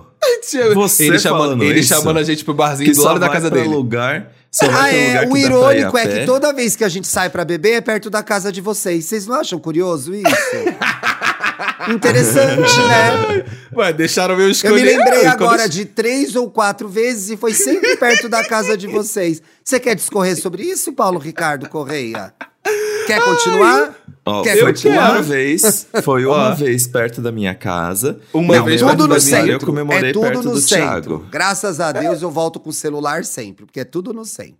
Você 0.75 1.07
ele 1.07 1.19
chamando, 1.19 1.63
ele 1.63 1.81
isso? 1.81 1.89
chamando 1.95 2.19
a 2.19 2.23
gente 2.23 2.45
pro 2.45 2.55
barzinho 2.55 2.91
que 2.91 2.97
do 2.97 3.03
lado 3.05 3.19
da 3.21 3.29
casa 3.29 3.51
dele. 3.51 3.69
lugar. 3.69 4.33
Só 4.51 4.67
Ah, 4.71 4.91
é, 4.95 5.09
lugar 5.09 5.29
o 5.29 5.37
irônico 5.37 5.99
é 5.99 6.07
que 6.07 6.25
toda 6.27 6.53
vez 6.53 6.75
que 6.77 6.85
a 6.85 6.89
gente 6.89 7.07
sai 7.07 7.29
pra 7.29 7.45
beber 7.45 7.73
é 7.75 7.81
perto 7.81 8.09
da 8.09 8.23
casa 8.23 8.51
de 8.51 8.61
vocês. 8.61 9.05
Vocês 9.05 9.27
não 9.27 9.35
acham 9.37 9.59
curioso 9.59 10.15
isso? 10.15 10.25
Interessante, 11.93 12.79
né? 12.81 13.45
Ué, 13.75 13.93
deixaram 13.93 14.35
eu 14.35 14.41
Eu 14.43 14.51
escolher. 14.51 14.75
me 14.75 14.83
lembrei 14.83 15.21
Quando 15.21 15.27
agora 15.33 15.65
eu- 15.65 15.69
de 15.69 15.85
três 15.85 16.35
ou 16.35 16.51
quatro 16.51 16.89
vezes 16.89 17.31
e 17.31 17.37
foi 17.37 17.53
sempre 17.55 17.97
perto 17.97 18.29
da 18.29 18.45
casa 18.45 18.77
de 18.77 18.87
vocês. 18.87 19.43
Você 19.63 19.79
quer 19.79 19.95
discorrer 19.95 20.37
sobre 20.41 20.63
isso, 20.65 20.93
Paulo 20.93 21.19
Ricardo 21.19 21.69
Correia? 21.69 22.33
Quer 23.07 23.23
continuar? 23.25 23.95
Ó, 24.25 24.43
Quer 24.43 24.57
foi 24.59 24.67
continuar? 24.73 25.13
uma 25.13 25.23
vez, 25.23 25.87
foi 26.03 26.27
uma 26.27 26.53
vez 26.55 26.87
perto 26.89 27.21
da 27.23 27.31
minha 27.31 27.55
casa. 27.55 28.19
Uma 28.35 28.57
Não, 28.57 28.65
vez 28.65 28.81
tudo 28.81 28.89
perto 28.89 28.99
no 29.03 29.09
da 29.09 29.15
minha- 29.15 29.21
centro. 29.21 29.53
Eu 29.53 29.61
comemorei 29.61 30.11
é 30.11 30.13
tudo 30.13 30.23
perto 30.23 30.43
no 30.43 30.53
do 30.55 30.61
centro. 30.61 30.85
Thiago. 31.19 31.27
Graças 31.31 31.79
a 31.81 31.93
Deus 31.93 32.21
eu 32.23 32.31
volto 32.31 32.59
com 32.59 32.71
o 32.71 32.73
celular 32.73 33.25
sempre, 33.25 33.65
porque 33.65 33.81
é 33.81 33.85
tudo 33.85 34.13
no 34.13 34.25
centro. 34.25 34.57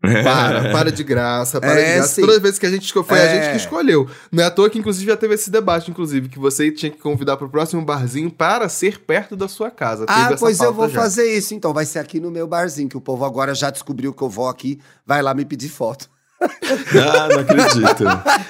Para, 0.00 0.70
para 0.70 0.92
de 0.92 1.02
graça, 1.02 1.60
para 1.60 1.80
É, 1.80 1.84
de 1.84 1.94
graça. 1.96 2.14
sim. 2.14 2.20
Toda 2.20 2.38
vez 2.38 2.58
que 2.60 2.66
a 2.66 2.70
gente 2.70 2.84
escolheu, 2.84 3.08
foi 3.08 3.18
a 3.18 3.22
É. 3.22 3.34
gente 3.42 3.50
que 3.52 3.56
escolheu. 3.56 4.08
Não 4.30 4.42
é 4.42 4.46
à 4.46 4.50
toa 4.50 4.70
que, 4.70 4.78
inclusive, 4.78 5.06
já 5.10 5.16
teve 5.16 5.34
esse 5.34 5.50
debate, 5.50 5.90
inclusive, 5.90 6.28
que 6.28 6.38
você 6.38 6.70
tinha 6.70 6.90
que 6.92 6.98
convidar 6.98 7.36
pro 7.36 7.48
próximo 7.48 7.82
barzinho 7.84 8.30
para 8.30 8.68
ser 8.68 9.00
perto 9.00 9.34
da 9.34 9.48
sua 9.48 9.70
casa. 9.72 10.04
Ah, 10.06 10.14
Teve 10.22 10.34
essa 10.34 10.36
pois 10.44 10.58
eu 10.58 10.64
pauta 10.66 10.76
vou 10.78 10.88
já. 10.88 11.00
fazer 11.00 11.32
isso 11.36 11.54
então. 11.54 11.72
Vai 11.72 11.86
ser 11.86 11.98
aqui 11.98 12.20
no 12.20 12.30
meu 12.30 12.46
barzinho, 12.46 12.88
que 12.88 12.96
o 12.96 13.00
povo 13.00 13.24
agora 13.24 13.52
já 13.54 13.68
descobriu 13.70 14.12
que 14.12 14.22
eu 14.22 14.28
vou 14.28 14.48
aqui, 14.48 14.78
vai 15.04 15.20
lá 15.22 15.34
me 15.34 15.44
pedir 15.44 15.68
foto. 15.68 16.08
Ah, 16.40 17.28
não 17.28 17.40
acredito. 17.40 18.04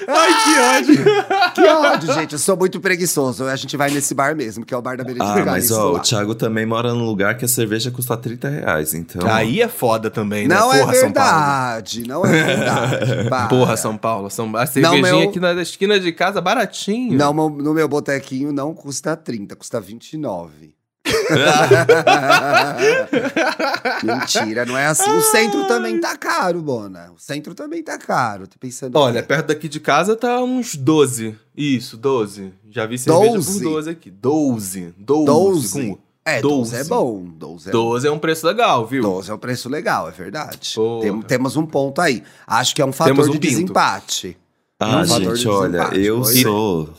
Ai, 0.07 0.33
que 0.43 0.93
ódio. 0.93 1.05
Que 1.53 1.61
ódio, 1.61 2.13
gente. 2.13 2.33
Eu 2.33 2.39
sou 2.39 2.57
muito 2.57 2.79
preguiçoso. 2.79 3.45
A 3.45 3.55
gente 3.55 3.77
vai 3.77 3.89
nesse 3.89 4.13
bar 4.13 4.35
mesmo, 4.35 4.65
que 4.65 4.73
é 4.73 4.77
o 4.77 4.81
bar 4.81 4.97
da 4.97 5.03
Benedito 5.03 5.25
Ah, 5.25 5.43
mas 5.45 5.71
ó, 5.71 5.93
o 5.93 5.99
Thiago 5.99 6.35
também 6.35 6.65
mora 6.65 6.93
num 6.93 7.05
lugar 7.05 7.37
que 7.37 7.45
a 7.45 7.47
cerveja 7.47 7.91
custa 7.91 8.17
30 8.17 8.49
reais, 8.49 8.93
então... 8.93 9.29
Aí 9.31 9.61
é 9.61 9.67
foda 9.67 10.09
também, 10.09 10.47
né? 10.47 10.55
Não 10.55 10.73
é 10.73 10.79
Porra, 10.79 10.93
São 10.95 11.11
Paulo. 11.11 11.29
verdade, 11.31 12.07
não 12.07 12.25
é 12.25 12.29
verdade. 12.43 13.29
Para. 13.29 13.47
Porra, 13.47 13.77
São 13.77 13.97
Paulo. 13.97 14.29
São... 14.29 14.55
A 14.55 14.65
cervejinha 14.65 15.01
meu- 15.01 15.29
aqui 15.29 15.39
na 15.39 15.53
esquina 15.61 15.99
de 15.99 16.11
casa, 16.11 16.41
baratinho. 16.41 17.17
Não, 17.17 17.33
no 17.33 17.73
meu 17.73 17.87
botequinho 17.87 18.51
não 18.51 18.73
custa 18.73 19.15
30, 19.15 19.55
custa 19.55 19.79
29. 19.79 20.75
Mentira, 24.03 24.65
não 24.65 24.77
é 24.77 24.87
assim. 24.87 25.09
O 25.11 25.21
centro 25.21 25.67
também 25.67 25.99
tá 25.99 26.15
caro, 26.17 26.61
Bona. 26.61 27.11
O 27.15 27.19
centro 27.19 27.53
também 27.53 27.83
tá 27.83 27.97
caro. 27.97 28.47
Tô 28.47 28.57
pensando. 28.59 28.95
Olha, 28.97 29.19
aqui. 29.19 29.27
perto 29.27 29.47
daqui 29.47 29.67
de 29.67 29.79
casa 29.79 30.15
tá 30.15 30.41
uns 30.43 30.75
12. 30.75 31.35
Isso, 31.55 31.97
12. 31.97 32.53
Já 32.69 32.85
vi 32.85 32.97
cerveja 32.97 33.33
12? 33.33 33.53
por 33.53 33.63
12 33.71 33.89
aqui. 33.89 34.11
12. 34.11 34.93
12. 34.97 35.25
12. 35.25 35.89
Com... 35.91 35.97
É, 36.27 36.41
12 36.41 36.73
é 36.75 36.77
12. 36.79 36.89
bom. 36.89 37.23
12 37.37 37.69
é 37.69 37.71
12 37.71 38.07
é 38.07 38.11
um 38.11 38.17
preço 38.19 38.47
legal, 38.47 38.85
viu? 38.87 39.03
12 39.03 39.29
é 39.29 39.33
um 39.33 39.37
preço 39.37 39.69
legal, 39.69 40.07
é 40.07 40.11
verdade. 40.11 40.75
Tem- 41.01 41.21
temos 41.21 41.55
um 41.55 41.65
ponto 41.67 42.01
aí. 42.01 42.23
Acho 42.47 42.73
que 42.73 42.81
é 42.81 42.85
um 42.85 42.91
fator 42.91 43.13
Temos 43.13 43.27
um 43.27 43.31
de 43.33 43.39
pinto. 43.39 43.51
desempate. 43.51 44.35
Ah, 44.79 45.01
Um 45.01 45.05
fator 45.07 45.33
de 45.33 45.41
gente, 45.41 45.47
olha, 45.47 45.69
desempate, 45.71 45.99
eu 46.01 46.21
pois 46.21 46.35
é. 46.35 46.41
sou. 46.41 46.89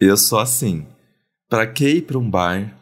Eu 0.00 0.16
sou 0.16 0.38
assim. 0.38 0.86
Pra 1.48 1.66
que 1.66 1.88
ir 1.88 2.02
pra 2.02 2.18
um 2.18 2.28
bar? 2.28 2.74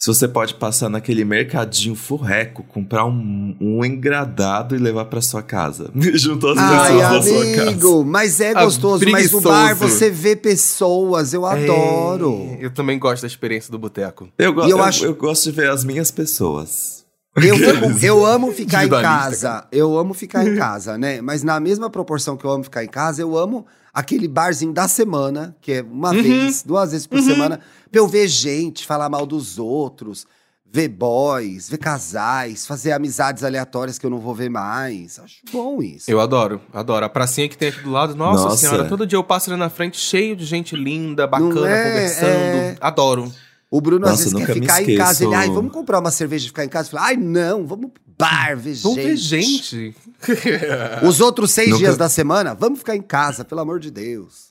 Se 0.00 0.06
você 0.06 0.28
pode 0.28 0.54
passar 0.54 0.88
naquele 0.88 1.24
mercadinho 1.24 1.96
furreco, 1.96 2.62
comprar 2.62 3.04
um, 3.04 3.56
um 3.60 3.84
engradado 3.84 4.76
e 4.76 4.78
levar 4.78 5.06
pra 5.06 5.20
sua 5.20 5.42
casa. 5.42 5.90
Junto 6.14 6.46
as 6.50 6.56
Ai, 6.56 6.92
pessoas 6.92 7.10
da 7.10 7.22
sua 7.22 7.44
casa. 7.46 7.62
amigo, 7.62 8.04
mas 8.04 8.40
é 8.40 8.50
Ah, 8.54 8.64
gostoso. 8.64 9.04
Mas 9.10 9.32
no 9.32 9.40
bar 9.40 9.74
você 9.74 10.08
vê 10.08 10.36
pessoas, 10.36 11.34
eu 11.34 11.44
adoro. 11.44 12.56
É, 12.60 12.64
eu 12.66 12.70
também 12.70 12.96
gosto 12.96 13.22
da 13.22 13.26
experiência 13.26 13.72
do 13.72 13.78
boteco. 13.78 14.28
Eu, 14.38 14.52
go 14.52 14.62
eu 14.62 14.68
eu, 14.68 14.82
acho- 14.84 15.04
eu 15.04 15.16
gosto 15.16 15.44
de 15.44 15.50
ver 15.50 15.68
as 15.68 15.82
minhas 15.84 16.12
pessoas. 16.12 17.04
Eu, 17.36 17.56
fico- 17.58 18.04
eu 18.06 18.24
amo 18.24 18.52
ficar 18.52 18.84
em 18.86 18.88
casa. 18.88 19.66
Eu 19.72 19.98
amo 19.98 20.14
ficar 20.14 20.46
em 20.46 20.54
casa, 20.56 20.96
né? 20.96 21.20
Mas 21.20 21.42
na 21.42 21.58
mesma 21.58 21.90
proporção 21.90 22.36
que 22.36 22.44
eu 22.44 22.50
amo 22.52 22.62
ficar 22.62 22.84
em 22.84 22.88
casa, 22.88 23.20
eu 23.20 23.36
amo 23.36 23.66
aquele 23.98 24.28
barzinho 24.28 24.72
da 24.72 24.86
semana, 24.86 25.56
que 25.60 25.72
é 25.72 25.82
uma 25.82 26.10
Uhum. 26.12 26.22
vez, 26.22 26.62
duas 26.62 26.92
vezes 26.92 27.06
por 27.06 27.20
semana, 27.20 27.60
pra 27.90 28.00
eu 28.00 28.06
ver 28.06 28.28
gente, 28.28 28.86
falar 28.86 29.08
mal 29.08 29.26
dos 29.26 29.58
outros, 29.58 30.24
ver 30.70 30.88
boys, 30.88 31.68
ver 31.68 31.78
casais, 31.78 32.66
fazer 32.66 32.92
amizades 32.92 33.42
aleatórias 33.42 33.98
que 33.98 34.04
eu 34.06 34.10
não 34.10 34.18
vou 34.18 34.34
ver 34.34 34.50
mais. 34.50 35.18
Acho 35.18 35.36
bom 35.50 35.82
isso. 35.82 36.10
Eu 36.10 36.20
adoro, 36.20 36.60
adoro. 36.72 37.04
A 37.06 37.08
pracinha 37.08 37.48
que 37.48 37.56
tem 37.58 37.70
aqui 37.70 37.80
do 37.82 37.90
lado, 37.90 38.14
nossa, 38.14 38.44
Nossa. 38.44 38.56
senhora, 38.58 38.84
todo 38.88 39.06
dia 39.06 39.16
eu 39.16 39.24
passo 39.24 39.50
ali 39.50 39.58
na 39.58 39.70
frente 39.70 39.96
cheio 39.98 40.36
de 40.36 40.44
gente 40.44 40.76
linda, 40.76 41.26
bacana, 41.26 41.68
é? 41.68 41.88
conversando. 41.90 42.28
É. 42.30 42.76
Adoro. 42.80 43.32
O 43.70 43.80
Bruno 43.80 44.04
às 44.06 44.12
Nossa, 44.12 44.22
vezes 44.24 44.46
quer 44.46 44.54
ficar 44.54 44.82
em 44.82 44.96
casa. 44.96 45.24
Ele, 45.24 45.34
ai, 45.34 45.48
vamos 45.50 45.72
comprar 45.72 45.98
uma 46.00 46.10
cerveja 46.10 46.44
e 46.46 46.48
ficar 46.48 46.64
em 46.64 46.68
casa. 46.68 46.88
Eu 46.88 46.92
falo, 46.92 47.04
ai, 47.04 47.16
não, 47.16 47.66
vamos 47.66 47.90
pro 47.92 48.02
bar 48.18 48.56
ver 48.56 48.74
Vamos 48.76 48.96
gente. 48.98 49.06
ver 49.06 49.16
gente. 49.16 49.96
Os 51.06 51.20
outros 51.20 51.50
seis 51.52 51.68
Nunca- 51.68 51.78
dias 51.80 51.96
da 51.96 52.08
semana, 52.08 52.54
vamos 52.54 52.78
ficar 52.78 52.96
em 52.96 53.02
casa, 53.02 53.44
pelo 53.44 53.60
amor 53.60 53.78
de 53.78 53.90
Deus. 53.90 54.48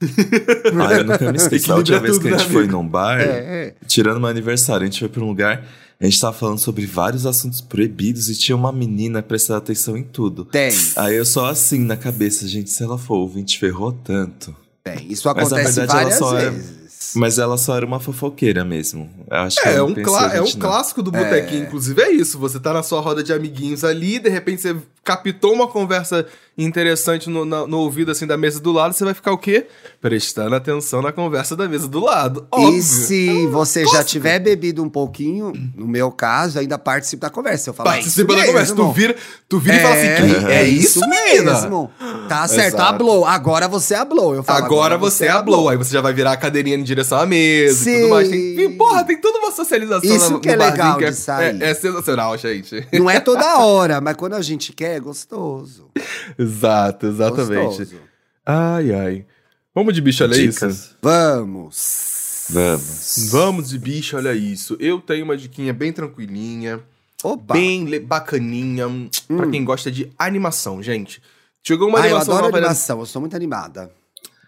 Ah, 0.02 0.94
eu 0.94 1.04
nunca 1.04 1.30
me 1.32 1.36
esqueço. 1.36 1.72
A 1.72 1.76
última 1.76 1.98
vez 1.98 2.18
que 2.18 2.28
a 2.28 2.36
gente 2.38 2.50
foi 2.50 2.66
num 2.66 2.86
bar, 2.86 3.20
É, 3.20 3.74
tirando 3.86 4.18
meu 4.20 4.28
aniversário, 4.30 4.84
a 4.84 4.86
gente 4.86 4.98
foi 5.00 5.08
pra 5.08 5.22
um 5.22 5.26
lugar, 5.28 5.66
a 6.00 6.04
gente 6.04 6.18
tava 6.18 6.32
falando 6.36 6.58
sobre 6.58 6.86
vários 6.86 7.26
assuntos 7.26 7.60
proibidos 7.60 8.28
e 8.30 8.34
tinha 8.34 8.56
uma 8.56 8.72
menina 8.72 9.22
prestando 9.22 9.58
atenção 9.58 9.96
em 9.96 10.02
tudo. 10.04 10.44
Tem, 10.46 10.72
Aí 10.96 11.16
eu 11.16 11.26
só 11.26 11.46
assim 11.50 11.80
na 11.80 11.96
cabeça, 11.96 12.46
gente, 12.48 12.70
se 12.70 12.82
ela 12.82 12.96
for 12.96 13.16
ouvinte, 13.16 13.58
ferrou 13.58 13.92
tanto. 13.92 14.54
tem. 14.82 15.06
Isso 15.12 15.28
Mas, 15.28 15.50
na 15.50 15.58
acontece 15.58 15.76
verdade, 15.80 15.90
ela 15.90 16.00
várias 16.02 16.18
só 16.18 16.38
é- 16.38 16.50
vezes. 16.50 16.80
Mas 17.14 17.38
ela 17.38 17.56
só 17.56 17.76
era 17.76 17.86
uma 17.86 17.98
fofoqueira 17.98 18.64
mesmo. 18.64 19.08
Eu 19.30 19.36
acho 19.38 19.60
que 19.60 19.68
É, 19.68 19.72
ela 19.72 19.78
é 19.78 19.82
um, 19.82 19.94
clá- 19.94 20.34
é 20.34 20.40
um 20.40 20.44
não. 20.44 20.52
clássico 20.52 21.02
do 21.02 21.10
botequinho, 21.10 21.64
inclusive 21.64 22.00
é 22.02 22.10
isso. 22.10 22.38
Você 22.38 22.60
tá 22.60 22.72
na 22.74 22.82
sua 22.82 23.00
roda 23.00 23.22
de 23.22 23.32
amiguinhos 23.32 23.84
ali, 23.84 24.18
de 24.18 24.28
repente 24.28 24.60
você 24.60 24.76
captou 25.02 25.52
uma 25.54 25.66
conversa 25.66 26.26
interessante 26.64 27.28
no, 27.30 27.44
na- 27.44 27.66
no 27.66 27.78
ouvido 27.78 28.10
assim 28.10 28.26
da 28.26 28.36
mesa 28.36 28.60
do 28.60 28.72
lado, 28.72 28.92
você 28.94 29.04
vai 29.04 29.14
ficar 29.14 29.32
o 29.32 29.38
quê? 29.38 29.66
Prestando 30.00 30.54
atenção 30.54 31.02
na 31.02 31.12
conversa 31.12 31.56
da 31.56 31.68
mesa 31.68 31.88
do 31.88 32.00
lado. 32.00 32.46
Óbvio. 32.50 32.78
E 32.78 32.82
se 32.82 33.46
você 33.48 33.84
já 33.86 34.02
tiver 34.04 34.38
bebido 34.38 34.82
um 34.82 34.88
pouquinho, 34.88 35.52
no 35.76 35.86
meu 35.86 36.10
caso, 36.10 36.58
ainda 36.58 36.78
participa 36.78 37.26
da 37.26 37.30
conversa. 37.30 37.70
Eu 37.70 37.74
falo, 37.74 37.90
Participa 37.90 38.32
"É 38.32 38.36
da 38.36 38.42
isso 38.42 38.52
conversa. 38.52 38.74
Tu 38.74 38.78
mesmo." 38.82 38.92
vira, 38.94 39.16
tu 39.48 39.58
vira 39.58 39.76
e 39.76 39.80
fala 39.80 39.94
assim, 39.94 40.06
"Que- 40.46 40.46
é, 40.52 40.64
isso 40.64 41.00
menina. 41.00 41.52
mesmo. 41.60 41.90
Tá 42.28 42.46
certo, 42.48 42.74
Exato. 42.74 42.82
hablou. 42.82 43.24
Agora 43.26 43.66
você 43.68 43.94
hablou. 43.94 44.34
Eu 44.34 44.42
falo, 44.42 44.64
Agora, 44.64 44.96
você 44.96 45.28
hablou. 45.28 45.68
Aí 45.68 45.76
você 45.76 45.92
já 45.92 46.00
vai 46.00 46.12
virar 46.12 46.32
a 46.32 46.36
cadeirinha 46.36 46.76
em 46.76 46.82
direção 46.82 47.18
à 47.18 47.26
mesa 47.26 47.90
e 47.90 48.00
tudo 48.00 48.10
mais. 48.10 48.28
Tem, 48.28 48.56
Sim. 48.56 48.72
porra, 48.76 49.04
tem 49.04 49.20
toda 49.20 49.38
uma 49.38 49.50
socialização 49.52 50.16
Isso 50.16 50.32
no, 50.32 50.40
que 50.40 50.48
é 50.48 50.56
legal 50.56 50.96
que 50.98 51.06
de 51.10 51.16
sair. 51.16 51.60
É, 51.60 51.70
é 51.70 51.74
sensacional, 51.74 52.36
gente. 52.38 52.86
Não 52.92 53.10
é 53.10 53.18
toda 53.20 53.58
hora, 53.58 54.00
mas 54.00 54.14
quando 54.16 54.34
a 54.34 54.42
gente 54.42 54.72
quer, 54.72 54.96
é 54.96 55.00
gostoso. 55.00 55.88
Exato, 56.38 56.49
exatamente. 57.06 57.78
Gostoso. 57.78 57.96
Ai, 58.44 58.92
ai. 58.92 59.26
Vamos 59.74 59.94
de 59.94 60.00
bicho, 60.00 60.24
olha 60.24 60.34
isso. 60.36 60.60
Dicas? 60.66 60.96
Vamos. 61.02 62.46
Vamos. 62.50 63.28
Vamos 63.30 63.68
de 63.70 63.78
bicho, 63.78 64.16
olha 64.16 64.34
isso. 64.34 64.76
Eu 64.80 65.00
tenho 65.00 65.24
uma 65.24 65.36
diquinha 65.36 65.72
bem 65.72 65.92
tranquilinha. 65.92 66.80
Opa! 67.22 67.52
bem 67.52 68.00
bacaninha, 68.00 68.88
hum, 68.88 69.08
pra 69.28 69.46
quem 69.50 69.62
gosta 69.62 69.90
de 69.90 70.10
animação, 70.18 70.82
gente. 70.82 71.20
Chegou 71.62 71.86
uma 71.88 71.98
Ah, 71.98 72.08
eu 72.08 72.16
animação 72.16 72.32
adoro 72.32 72.46
nova. 72.46 72.60
né? 72.60 72.66
animação, 72.66 73.00
eu 73.00 73.06
sou 73.06 73.20
muito 73.20 73.36
animada. 73.36 73.90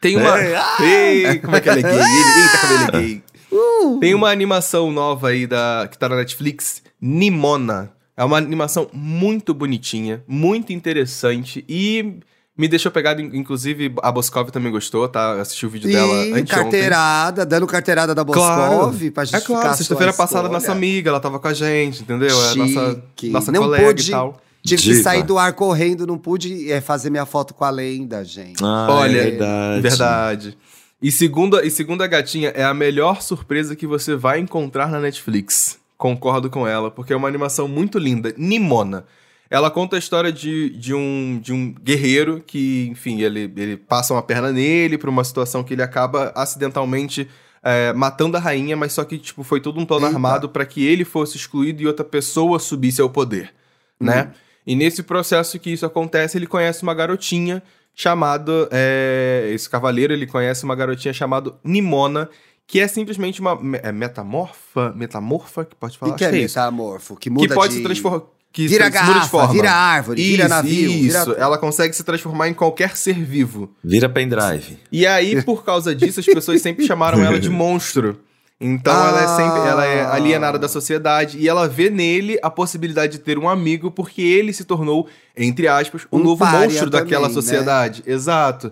Tem 0.01 0.17
uma. 0.17 0.41
É! 0.41 0.59
Ei, 0.81 1.39
como 1.39 1.55
é 1.55 1.61
que 1.61 1.69
ela 1.69 1.79
é 1.79 1.83
gay? 1.83 1.93
Eita, 1.93 2.59
como 2.61 2.73
ele 2.73 2.85
é 2.85 2.91
gay. 2.91 3.23
Uh! 3.53 4.01
Tem 4.01 4.15
uma 4.15 4.31
animação 4.31 4.91
nova 4.91 5.29
aí 5.29 5.47
da, 5.47 5.87
que 5.91 5.99
tá 5.99 6.09
na 6.09 6.17
Netflix, 6.17 6.83
Nimona. 6.99 7.93
É 8.23 8.25
uma 8.25 8.39
animação 8.39 8.89
muito 8.93 9.53
bonitinha, 9.53 10.23
muito 10.29 10.73
interessante 10.73 11.64
e 11.68 12.18
me 12.57 12.68
deixou 12.68 12.93
pegado. 12.93 13.20
in- 13.20 13.31
Inclusive, 13.37 13.93
a 14.03 14.12
Boscov 14.12 14.51
também 14.51 14.70
gostou, 14.70 15.09
tá? 15.09 15.41
Assistiu 15.41 15.68
o 15.68 15.73
vídeo 15.73 15.91
dela 15.91 16.12
E 16.27 16.29
anteontem. 16.33 16.45
carteirada, 16.45 17.45
dando 17.45 17.66
carteirada 17.66 18.14
da 18.14 18.25
Claro. 18.25 18.73
Boscov 18.87 19.11
pra 19.11 19.23
É 19.23 19.27
justificar 19.27 19.57
claro, 19.61 19.70
a 19.70 19.75
sexta-feira 19.77 20.12
passada, 20.12 20.49
nossa 20.49 20.70
amiga, 20.73 21.11
ela 21.11 21.18
tava 21.20 21.39
com 21.41 21.49
a 21.49 21.53
gente, 21.55 22.03
entendeu? 22.03 22.29
É 22.29 22.55
nossa, 22.55 23.03
nossa 23.25 23.51
Não 23.53 23.62
colega 23.62 23.87
pude- 23.87 24.09
e 24.09 24.11
tal. 24.11 24.41
Tive 24.64 24.81
que 24.81 24.89
Diva. 24.91 25.03
sair 25.03 25.25
do 25.25 25.37
ar 25.39 25.53
correndo, 25.55 26.07
não 26.07 26.16
pude 26.16 26.70
é, 26.70 26.81
fazer 26.81 27.11
minha 27.11 27.27
foto 27.27 27.53
com 27.53 27.64
a 27.64 27.70
lenda, 27.70 28.25
gente. 28.25 28.62
Ah, 28.62 28.87
Olha, 28.91 29.18
é 29.18 29.23
verdade. 29.31 29.81
Verdade. 29.83 30.59
E 31.03 31.11
segundo, 31.11 31.59
e 31.61 31.68
segundo 31.68 32.03
a 32.03 32.07
gatinha, 32.07 32.51
é 32.51 32.62
a 32.62 32.73
melhor 32.73 33.20
surpresa 33.23 33.75
que 33.75 33.89
você 33.89 34.14
vai 34.14 34.39
encontrar 34.39 34.89
na 34.89 35.01
Netflix. 35.01 35.79
Concordo 36.03 36.51
com 36.51 36.67
ela, 36.67 36.91
porque 36.91 37.13
é 37.13 37.17
uma 37.17 37.29
animação 37.29 37.69
muito 37.69 37.97
linda. 37.97 38.35
Nimona. 38.37 39.05
Ela 39.49 39.71
conta 39.71 39.95
a 39.95 40.01
história 40.01 40.33
de, 40.33 40.71
de, 40.71 40.93
um, 40.93 41.39
de 41.41 41.53
um 41.53 41.73
guerreiro 41.73 42.43
que, 42.45 42.89
enfim, 42.91 43.21
ele, 43.23 43.43
ele 43.57 43.77
passa 43.77 44.13
uma 44.13 44.21
perna 44.21 44.51
nele 44.51 44.99
pra 44.99 45.09
uma 45.09 45.23
situação 45.23 45.63
que 45.63 45.75
ele 45.75 45.83
acaba 45.83 46.33
acidentalmente 46.35 47.29
é, 47.63 47.93
matando 47.93 48.37
a 48.37 48.41
rainha, 48.41 48.77
mas 48.77 48.93
só 48.95 49.05
que, 49.05 49.17
tipo, 49.17 49.45
foi 49.45 49.61
todo 49.61 49.79
um 49.79 49.87
plano 49.87 50.07
Eita. 50.07 50.17
armado 50.17 50.49
pra 50.49 50.67
que 50.67 50.85
ele 50.85 51.05
fosse 51.05 51.37
excluído 51.37 51.81
e 51.81 51.87
outra 51.87 52.05
pessoa 52.05 52.59
subisse 52.59 53.01
ao 53.01 53.09
poder, 53.09 53.55
né? 54.01 54.33
E 54.67 54.75
nesse 54.75 55.05
processo 55.05 55.57
que 55.61 55.71
isso 55.71 55.87
acontece, 55.87 56.37
ele 56.37 56.49
conhece 56.49 56.83
uma 56.83 56.95
garotinha 56.95 57.63
chamada. 57.95 58.69
é, 58.73 59.53
esse 59.55 59.71
cavaleiro, 59.71 60.13
ele 60.13 60.27
conhece 60.27 60.65
uma 60.65 60.75
garotinha 60.75 61.15
chamada 61.15 61.55
Nimona, 61.63 62.29
que 62.67 62.81
é 62.81 62.89
simplesmente 62.89 63.41
uma 63.41 63.59
é 63.83 63.93
metamorfa. 63.93 64.93
Metamorfa, 64.97 65.65
que 65.65 65.75
pode 65.77 65.97
O 65.97 65.99
falar? 65.99 66.13
que, 66.13 66.19
que 66.19 66.25
é 66.25 66.33
metamorfo? 66.33 67.17
Que 67.17 67.29
muda 67.31 67.49
Que 67.49 67.55
pode 67.55 67.73
de... 67.73 67.79
se 67.79 67.83
transformar. 67.85 68.23
Que 68.53 68.69
Vira 68.69 68.85
se 68.85 68.91
muda 68.91 69.01
de 69.01 69.07
garrafa, 69.13 69.29
forma. 69.31 69.53
vira 69.55 69.73
árvore, 69.73 70.23
vira 70.23 70.43
Isso, 70.45 70.49
navio, 70.51 70.91
Isso, 70.91 71.25
vira- 71.31 71.41
ela 71.41 71.57
consegue 71.57 71.95
se 71.97 72.05
transformar 72.05 72.49
em 72.49 72.55
qualquer 72.55 72.95
ser 72.99 73.15
vivo. 73.15 73.71
Vira 73.83 74.11
pendrive. 74.11 74.79
E 74.93 75.07
aí, 75.07 75.41
por 75.43 75.65
causa 75.65 75.95
disso, 75.95 76.21
as 76.21 76.27
pessoas 76.27 76.61
sempre 76.61 76.87
chamaram 76.87 77.23
ela 77.25 77.41
de 77.41 77.49
monstro. 77.49 78.21
Então 78.61 78.93
ela 78.95 79.23
é 79.25 79.27
sempre, 79.37 79.59
ela 79.69 79.87
é 79.87 80.03
Ah. 80.03 80.13
alienada 80.15 80.59
da 80.59 80.69
sociedade 80.69 81.37
e 81.39 81.49
ela 81.49 81.67
vê 81.67 81.89
nele 81.91 82.39
a 82.43 82.51
possibilidade 82.51 83.13
de 83.15 83.19
ter 83.21 83.39
um 83.39 83.49
amigo 83.49 83.91
porque 83.91 84.21
ele 84.23 84.53
se 84.53 84.65
tornou, 84.65 85.09
entre 85.37 85.67
aspas, 85.67 86.07
o 86.11 86.19
Um 86.19 86.23
novo 86.23 86.45
monstro 86.45 86.89
daquela 86.91 87.23
também, 87.23 87.29
né? 87.29 87.43
sociedade. 87.43 88.03
Exato. 88.07 88.71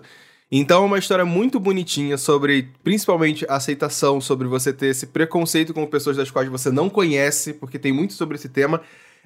Então 0.53 0.83
é 0.83 0.85
uma 0.85 0.99
história 0.99 1.23
muito 1.23 1.61
bonitinha 1.61 2.17
sobre, 2.17 2.67
principalmente, 2.83 3.45
aceitação, 3.47 4.19
sobre 4.19 4.49
você 4.49 4.73
ter 4.73 4.87
esse 4.87 5.07
preconceito 5.07 5.73
com 5.73 5.85
pessoas 5.87 6.17
das 6.17 6.29
quais 6.29 6.49
você 6.49 6.69
não 6.69 6.89
conhece, 6.89 7.53
porque 7.53 7.79
tem 7.79 7.93
muito 7.93 8.11
sobre 8.11 8.35
esse 8.35 8.49
tema. 8.49 8.81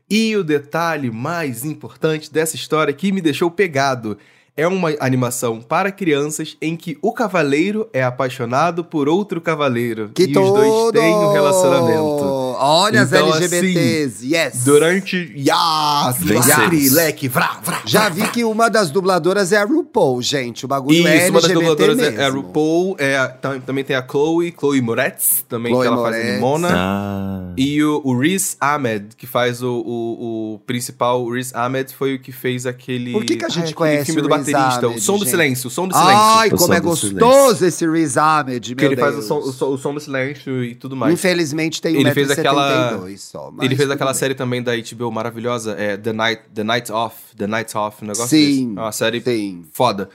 E 0.07 0.35
o 0.37 0.43
detalhe 0.43 1.09
mais 1.09 1.65
importante 1.65 2.31
dessa 2.31 2.55
história 2.55 2.93
que 2.93 3.11
me 3.11 3.21
deixou 3.21 3.49
pegado 3.49 4.19
é 4.57 4.67
uma 4.67 4.93
animação 5.01 5.61
para 5.61 5.91
crianças 5.91 6.55
em 6.61 6.77
que 6.77 6.97
o 7.01 7.11
cavaleiro 7.11 7.89
é 7.91 8.01
apaixonado 8.03 8.83
por 8.85 9.09
outro 9.09 9.41
cavaleiro. 9.41 10.09
Que 10.13 10.23
e 10.23 10.27
os 10.27 10.33
dois 10.33 10.91
têm 10.93 11.13
um 11.13 11.31
relacionamento. 11.33 12.23
Olha 12.57 13.01
Então, 13.01 13.29
as 13.33 13.41
LGBTs, 13.41 14.33
yes! 14.33 14.63
Durante. 14.63 15.33
Yas! 15.35 16.17
Vencemos. 16.19 16.47
Lacre, 16.47 16.89
leque, 16.89 17.27
vrá, 17.27 17.59
vrá. 17.61 17.81
Já 17.85 18.07
vi 18.07 18.25
que 18.29 18.45
uma 18.45 18.69
das 18.69 18.89
dubladoras 18.89 19.51
é 19.51 19.57
a 19.57 19.65
RuPaul, 19.65 20.21
gente. 20.21 20.63
O 20.63 20.67
bagulho 20.67 21.05
é 21.05 21.17
Isso, 21.17 21.31
uma 21.31 21.41
das 21.41 21.49
LGBT 21.51 21.53
dubladoras 21.69 21.97
mesmo. 21.97 22.21
é 22.21 22.25
a 22.25 22.29
RuPaul, 22.29 22.95
é, 22.97 23.17
a- 23.17 23.27
tam- 23.27 23.59
também 23.59 23.83
tem 23.83 23.95
a 23.95 24.07
Chloe, 24.07 24.53
Chloe 24.57 24.79
Moretz, 24.81 25.43
também 25.49 25.73
Chloe 25.73 25.81
que 25.81 25.87
ela 25.87 25.97
faz 26.01 26.15
a 26.15 26.17
Moretz. 26.17 26.33
Nimona. 26.35 26.69
Ah. 26.73 27.53
E 27.57 27.83
o, 27.83 28.01
o 28.05 28.17
Riz 28.17 28.55
Ahmed, 28.61 29.15
que 29.17 29.27
faz 29.27 29.61
o, 29.61 29.69
o, 29.85 30.53
o 30.55 30.59
principal, 30.65 31.23
o 31.25 31.33
Riz 31.33 31.53
Ahmed 31.53 31.93
foi 31.93 32.15
o 32.15 32.19
que 32.19 32.31
fez 32.31 32.65
aquele. 32.65 33.11
Por 33.11 33.25
que 33.25 33.35
que 33.35 33.43
a 33.45 33.49
gente 33.49 33.59
aquele 33.63 33.73
conhece 33.73 34.05
filme 34.05 34.21
o 34.21 34.23
do 34.23 34.29
baterista, 34.51 34.85
Ahmed, 34.87 34.99
o 34.99 35.01
som 35.01 35.13
do 35.13 35.19
gente? 35.19 35.29
silêncio, 35.29 35.67
o 35.67 35.69
som 35.71 35.87
do 35.87 35.93
silêncio. 35.95 36.17
Ai, 36.17 36.47
O 36.49 36.57
como 36.57 36.73
é 36.73 36.79
do 36.79 36.87
gostoso 36.87 37.65
esse 37.65 37.87
Riz 37.89 38.17
Ahmed, 38.17 38.75
que 38.75 38.81
meu 38.81 38.91
ele 38.91 38.99
faz 39.01 39.13
o 39.13 39.17
Deus. 39.17 39.25
som, 39.27 39.37
o, 39.39 39.51
som, 39.51 39.65
o 39.69 39.77
som 39.77 39.93
do 39.93 39.99
silêncio 39.99 40.63
e 40.63 40.75
tudo 40.75 40.95
mais. 40.95 41.13
Infelizmente 41.13 41.81
tem 41.81 41.95
Ele 41.95 42.11
fez 42.13 42.27
1,72m 42.29 42.39
aquela- 42.39 43.17
só. 43.17 43.51
mas 43.51 43.65
Ele 43.65 43.75
fez 43.75 43.89
aquela 43.91 44.11
bem. 44.11 44.19
série 44.19 44.35
também 44.35 44.61
da 44.63 44.73
HBO 44.75 45.11
maravilhosa, 45.11 45.75
é 45.77 45.97
The 45.97 46.13
Night, 46.13 46.41
The 46.53 46.63
Night 46.63 46.91
Off, 46.91 47.15
The 47.37 47.47
Night 47.47 47.77
Off, 47.77 48.03
um 48.03 48.07
negócio 48.07 48.27
Sim, 48.29 48.67
desse. 48.69 48.79
É 48.79 48.81
uma 48.81 48.91
série 48.91 49.21
sim. 49.21 49.65
foda. 49.73 50.09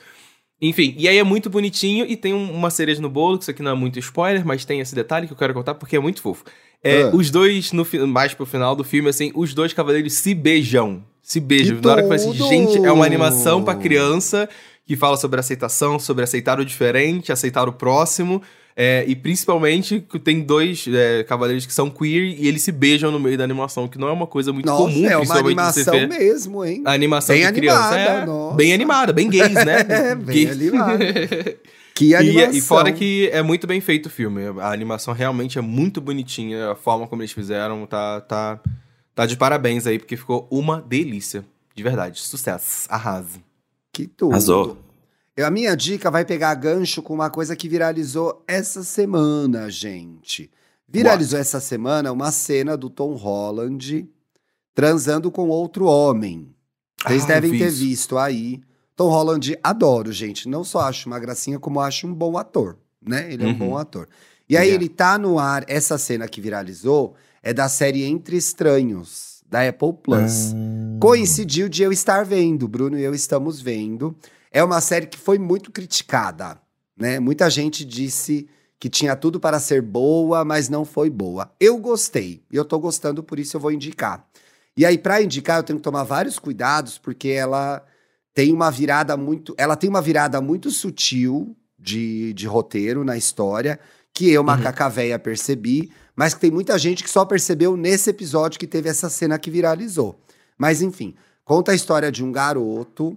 Enfim, 0.62 0.94
e 0.98 1.08
aí 1.08 1.16
é 1.16 1.24
muito 1.24 1.48
bonitinho 1.48 2.04
e 2.06 2.16
tem 2.16 2.34
um- 2.34 2.52
uma 2.52 2.68
cereja 2.70 3.00
no 3.00 3.08
bolo, 3.08 3.38
que 3.38 3.44
isso 3.44 3.50
aqui 3.50 3.62
não 3.62 3.70
é 3.70 3.74
muito 3.74 3.98
spoiler, 3.98 4.44
mas 4.44 4.64
tem 4.64 4.80
esse 4.80 4.94
detalhe 4.94 5.26
que 5.26 5.32
eu 5.32 5.36
quero 5.36 5.54
contar 5.54 5.74
porque 5.74 5.96
é 5.96 6.00
muito 6.00 6.20
fofo. 6.20 6.44
É, 6.84 7.02
Ah. 7.04 7.10
Os 7.14 7.30
dois, 7.30 7.72
no, 7.72 7.86
mais 8.08 8.32
pro 8.34 8.44
final 8.46 8.74
do 8.76 8.84
filme, 8.84 9.08
assim, 9.08 9.30
os 9.34 9.52
dois 9.54 9.72
cavaleiros 9.72 10.12
se 10.14 10.34
beijam. 10.34 11.02
Se 11.30 11.38
beijam. 11.38 11.78
Na 11.80 11.92
hora 11.92 12.02
que 12.02 12.08
falei 12.08 12.24
assim, 12.26 12.48
gente, 12.48 12.84
é 12.84 12.90
uma 12.90 13.06
animação 13.06 13.62
pra 13.62 13.76
criança 13.76 14.48
que 14.84 14.96
fala 14.96 15.16
sobre 15.16 15.38
aceitação, 15.38 15.96
sobre 15.96 16.24
aceitar 16.24 16.58
o 16.58 16.64
diferente, 16.64 17.30
aceitar 17.30 17.68
o 17.68 17.72
próximo. 17.72 18.42
é, 18.76 19.04
e 19.06 19.14
principalmente 19.14 20.00
que 20.00 20.18
tem 20.18 20.40
dois 20.40 20.84
é, 20.88 21.22
cavaleiros 21.22 21.64
que 21.66 21.72
são 21.72 21.88
queer 21.88 22.34
e 22.36 22.48
eles 22.48 22.62
se 22.62 22.72
beijam 22.72 23.12
no 23.12 23.20
meio 23.20 23.38
da 23.38 23.44
animação, 23.44 23.86
que 23.86 23.96
não 23.96 24.08
é 24.08 24.12
uma 24.12 24.26
coisa 24.26 24.52
muito 24.52 24.66
Nossa, 24.66 24.82
comum, 24.92 25.06
é 25.08 25.16
uma 25.16 25.38
animação 25.38 26.08
mesmo, 26.08 26.64
hein? 26.64 26.82
a 26.84 26.92
animação 26.92 27.36
Bem 27.36 27.46
de 27.46 27.52
criança. 27.52 27.94
animada, 27.94 28.22
é, 28.22 28.26
nossa. 28.26 28.56
bem 28.56 28.72
animada, 28.72 29.12
bem 29.12 29.28
gays, 29.30 29.52
né? 29.54 29.86
É, 29.88 30.14
bem 30.16 30.34
Gay. 30.46 30.50
animada. 30.50 30.98
Que 31.94 32.06
E, 32.06 32.14
animação. 32.16 32.52
e 32.54 32.60
fora 32.60 32.90
que 32.90 33.28
é 33.32 33.42
muito 33.42 33.66
bem 33.68 33.80
feito 33.80 34.06
o 34.06 34.10
filme. 34.10 34.40
A 34.60 34.72
animação 34.72 35.12
realmente 35.14 35.58
é 35.58 35.60
muito 35.60 36.00
bonitinha. 36.00 36.70
A 36.70 36.74
forma 36.74 37.06
como 37.06 37.20
eles 37.22 37.30
fizeram 37.32 37.84
tá, 37.86 38.20
tá, 38.22 38.60
tá 39.22 39.26
de 39.26 39.36
parabéns 39.36 39.86
aí, 39.86 39.98
porque 39.98 40.16
ficou 40.16 40.46
uma 40.50 40.80
delícia. 40.80 41.44
De 41.74 41.82
verdade. 41.82 42.20
Sucesso. 42.20 42.86
Arrase. 42.90 43.42
Que 43.92 44.06
tudo. 44.06 44.32
Arrasou. 44.32 44.78
Eu- 45.36 45.46
A 45.46 45.50
minha 45.50 45.74
dica 45.76 46.10
vai 46.10 46.24
pegar 46.24 46.54
gancho 46.54 47.00
com 47.02 47.14
uma 47.14 47.30
coisa 47.30 47.56
que 47.56 47.68
viralizou 47.68 48.42
essa 48.46 48.82
semana, 48.82 49.70
gente. 49.70 50.50
Viralizou 50.86 51.38
essa 51.38 51.60
semana 51.60 52.12
uma 52.12 52.30
cena 52.32 52.76
do 52.76 52.90
Tom 52.90 53.14
Holland 53.14 54.08
transando 54.74 55.30
com 55.30 55.48
outro 55.48 55.84
homem. 55.86 56.54
Vocês 57.02 57.24
Ah, 57.24 57.28
devem 57.28 57.56
ter 57.58 57.70
visto 57.70 58.18
aí. 58.18 58.60
Tom 58.94 59.08
Holland 59.08 59.56
adoro, 59.62 60.12
gente. 60.12 60.48
Não 60.48 60.62
só 60.64 60.80
acho 60.80 61.08
uma 61.08 61.18
gracinha, 61.18 61.58
como 61.58 61.80
acho 61.80 62.06
um 62.06 62.12
bom 62.14 62.36
ator, 62.36 62.76
né? 63.00 63.32
Ele 63.32 63.44
é 63.44 63.46
um 63.46 63.50
Uhum. 63.50 63.58
bom 63.58 63.78
ator. 63.78 64.08
E 64.48 64.56
aí 64.56 64.66
Yeah. 64.68 64.84
ele 64.84 64.88
tá 64.92 65.16
no 65.16 65.38
ar, 65.38 65.64
essa 65.68 65.96
cena 65.96 66.28
que 66.28 66.40
viralizou 66.40 67.14
é 67.42 67.52
da 67.52 67.68
série 67.68 68.04
Entre 68.04 68.36
Estranhos, 68.36 69.42
da 69.48 69.66
Apple 69.66 69.94
Plus. 70.02 70.52
Ah. 70.52 70.98
Coincidiu 71.00 71.68
de 71.68 71.82
eu 71.82 71.92
estar 71.92 72.24
vendo, 72.24 72.68
Bruno 72.68 72.98
e 72.98 73.02
eu 73.02 73.14
estamos 73.14 73.60
vendo. 73.60 74.14
É 74.50 74.62
uma 74.62 74.80
série 74.80 75.06
que 75.06 75.18
foi 75.18 75.38
muito 75.38 75.70
criticada, 75.70 76.60
né? 76.96 77.18
Muita 77.18 77.48
gente 77.48 77.84
disse 77.84 78.48
que 78.78 78.88
tinha 78.88 79.14
tudo 79.14 79.38
para 79.38 79.60
ser 79.60 79.82
boa, 79.82 80.44
mas 80.44 80.68
não 80.68 80.84
foi 80.84 81.10
boa. 81.10 81.52
Eu 81.60 81.78
gostei, 81.78 82.42
e 82.50 82.56
eu 82.56 82.64
tô 82.64 82.78
gostando, 82.78 83.22
por 83.22 83.38
isso 83.38 83.56
eu 83.56 83.60
vou 83.60 83.70
indicar. 83.70 84.26
E 84.76 84.86
aí, 84.86 84.96
para 84.96 85.22
indicar, 85.22 85.58
eu 85.58 85.62
tenho 85.62 85.78
que 85.78 85.82
tomar 85.82 86.04
vários 86.04 86.38
cuidados, 86.38 86.96
porque 86.96 87.28
ela 87.28 87.84
tem 88.32 88.52
uma 88.52 88.70
virada 88.70 89.16
muito. 89.16 89.54
Ela 89.58 89.76
tem 89.76 89.90
uma 89.90 90.00
virada 90.00 90.40
muito 90.40 90.70
sutil 90.70 91.54
de, 91.78 92.32
de 92.32 92.46
roteiro 92.46 93.04
na 93.04 93.16
história, 93.16 93.78
que 94.14 94.30
eu, 94.30 94.42
macaca 94.42 94.88
véia, 94.88 95.18
percebi, 95.18 95.90
mas 96.20 96.34
que 96.34 96.40
tem 96.40 96.50
muita 96.50 96.76
gente 96.76 97.02
que 97.02 97.08
só 97.08 97.24
percebeu 97.24 97.78
nesse 97.78 98.10
episódio 98.10 98.60
que 98.60 98.66
teve 98.66 98.90
essa 98.90 99.08
cena 99.08 99.38
que 99.38 99.50
viralizou. 99.50 100.20
Mas 100.58 100.82
enfim, 100.82 101.14
conta 101.46 101.72
a 101.72 101.74
história 101.74 102.12
de 102.12 102.22
um 102.22 102.30
garoto 102.30 103.16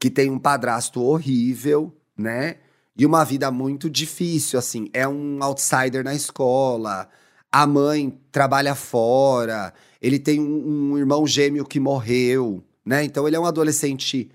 que 0.00 0.08
tem 0.08 0.30
um 0.30 0.38
padrasto 0.38 1.02
horrível, 1.02 1.94
né? 2.16 2.56
E 2.96 3.04
uma 3.04 3.22
vida 3.22 3.50
muito 3.50 3.90
difícil, 3.90 4.58
assim. 4.58 4.88
É 4.94 5.06
um 5.06 5.44
outsider 5.44 6.02
na 6.02 6.14
escola, 6.14 7.06
a 7.52 7.66
mãe 7.66 8.18
trabalha 8.30 8.74
fora, 8.74 9.74
ele 10.00 10.18
tem 10.18 10.40
um, 10.40 10.92
um 10.92 10.96
irmão 10.98 11.26
gêmeo 11.26 11.66
que 11.66 11.78
morreu, 11.78 12.64
né? 12.82 13.04
Então 13.04 13.28
ele 13.28 13.36
é 13.36 13.40
um 13.40 13.44
adolescente 13.44 14.30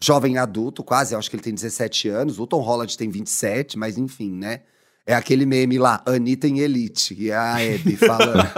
jovem 0.00 0.38
adulto, 0.38 0.84
quase, 0.84 1.16
eu 1.16 1.18
acho 1.18 1.28
que 1.28 1.34
ele 1.34 1.42
tem 1.42 1.52
17 1.52 2.10
anos. 2.10 2.38
O 2.38 2.46
Tom 2.46 2.60
Holland 2.60 2.96
tem 2.96 3.10
27, 3.10 3.76
mas 3.76 3.98
enfim, 3.98 4.30
né? 4.30 4.60
É 5.06 5.14
aquele 5.14 5.44
meme 5.44 5.78
lá, 5.78 6.00
Anitta 6.06 6.48
em 6.48 6.60
Elite, 6.60 7.14
é 7.30 7.34
a 7.34 7.56
Abby 7.56 7.96
falando. 7.96 8.48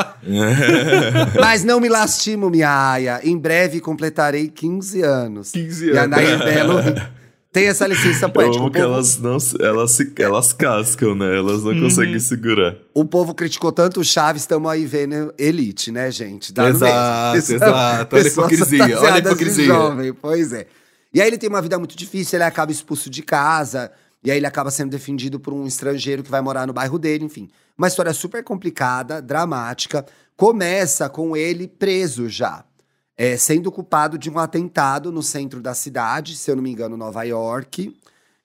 Mas 1.40 1.64
não 1.64 1.80
me 1.80 1.88
lastimo, 1.88 2.48
minha 2.48 2.92
aia. 2.92 3.20
Em 3.24 3.36
breve 3.36 3.80
completarei 3.80 4.48
15 4.48 5.02
anos. 5.02 5.50
15 5.50 5.90
E 5.90 5.98
a 5.98 6.06
Nair 6.06 6.38
Belo 6.38 6.74
Tem 7.56 7.68
essa 7.68 7.86
licença 7.86 8.26
Eu 8.26 8.30
poética. 8.30 8.58
amo 8.58 8.66
O 8.66 8.70
que 8.70 8.78
povo, 8.78 8.92
elas 8.92 9.18
não 9.18 9.38
elas, 9.60 9.92
se, 9.92 10.12
elas 10.18 10.52
cascam, 10.52 11.14
né? 11.14 11.38
Elas 11.38 11.64
não 11.64 11.80
conseguem 11.80 12.20
segurar. 12.20 12.76
o 12.92 13.02
povo 13.02 13.34
criticou 13.34 13.72
tanto 13.72 14.00
o 14.00 14.04
Chaves, 14.04 14.42
estamos 14.42 14.70
aí 14.70 14.84
vendo 14.84 15.32
Elite, 15.38 15.90
né, 15.90 16.10
gente? 16.10 16.52
Dá 16.52 16.68
Exato, 16.68 17.38
exato. 17.38 18.14
Olha 18.14 18.24
a 18.24 18.28
hipocrisia, 18.28 19.00
olha 19.00 19.14
a 19.14 19.18
hipocrisia. 19.20 19.64
Jovem, 19.64 20.12
pois 20.12 20.52
é. 20.52 20.66
E 21.14 21.20
aí 21.22 21.26
ele 21.26 21.38
tem 21.38 21.48
uma 21.48 21.62
vida 21.62 21.78
muito 21.78 21.96
difícil, 21.96 22.36
ele 22.36 22.44
acaba 22.44 22.70
expulso 22.70 23.08
de 23.08 23.22
casa, 23.22 23.90
e 24.26 24.30
aí 24.32 24.38
ele 24.38 24.46
acaba 24.46 24.72
sendo 24.72 24.90
defendido 24.90 25.38
por 25.38 25.54
um 25.54 25.68
estrangeiro 25.68 26.20
que 26.20 26.28
vai 26.28 26.40
morar 26.40 26.66
no 26.66 26.72
bairro 26.72 26.98
dele, 26.98 27.24
enfim. 27.24 27.48
Uma 27.78 27.86
história 27.86 28.12
super 28.12 28.42
complicada, 28.42 29.22
dramática. 29.22 30.04
Começa 30.36 31.08
com 31.08 31.36
ele 31.36 31.68
preso 31.68 32.28
já, 32.28 32.64
é, 33.16 33.36
sendo 33.36 33.70
culpado 33.70 34.18
de 34.18 34.28
um 34.28 34.36
atentado 34.36 35.12
no 35.12 35.22
centro 35.22 35.60
da 35.60 35.74
cidade, 35.74 36.34
se 36.34 36.50
eu 36.50 36.56
não 36.56 36.62
me 36.64 36.72
engano, 36.72 36.96
Nova 36.96 37.22
York, 37.22 37.96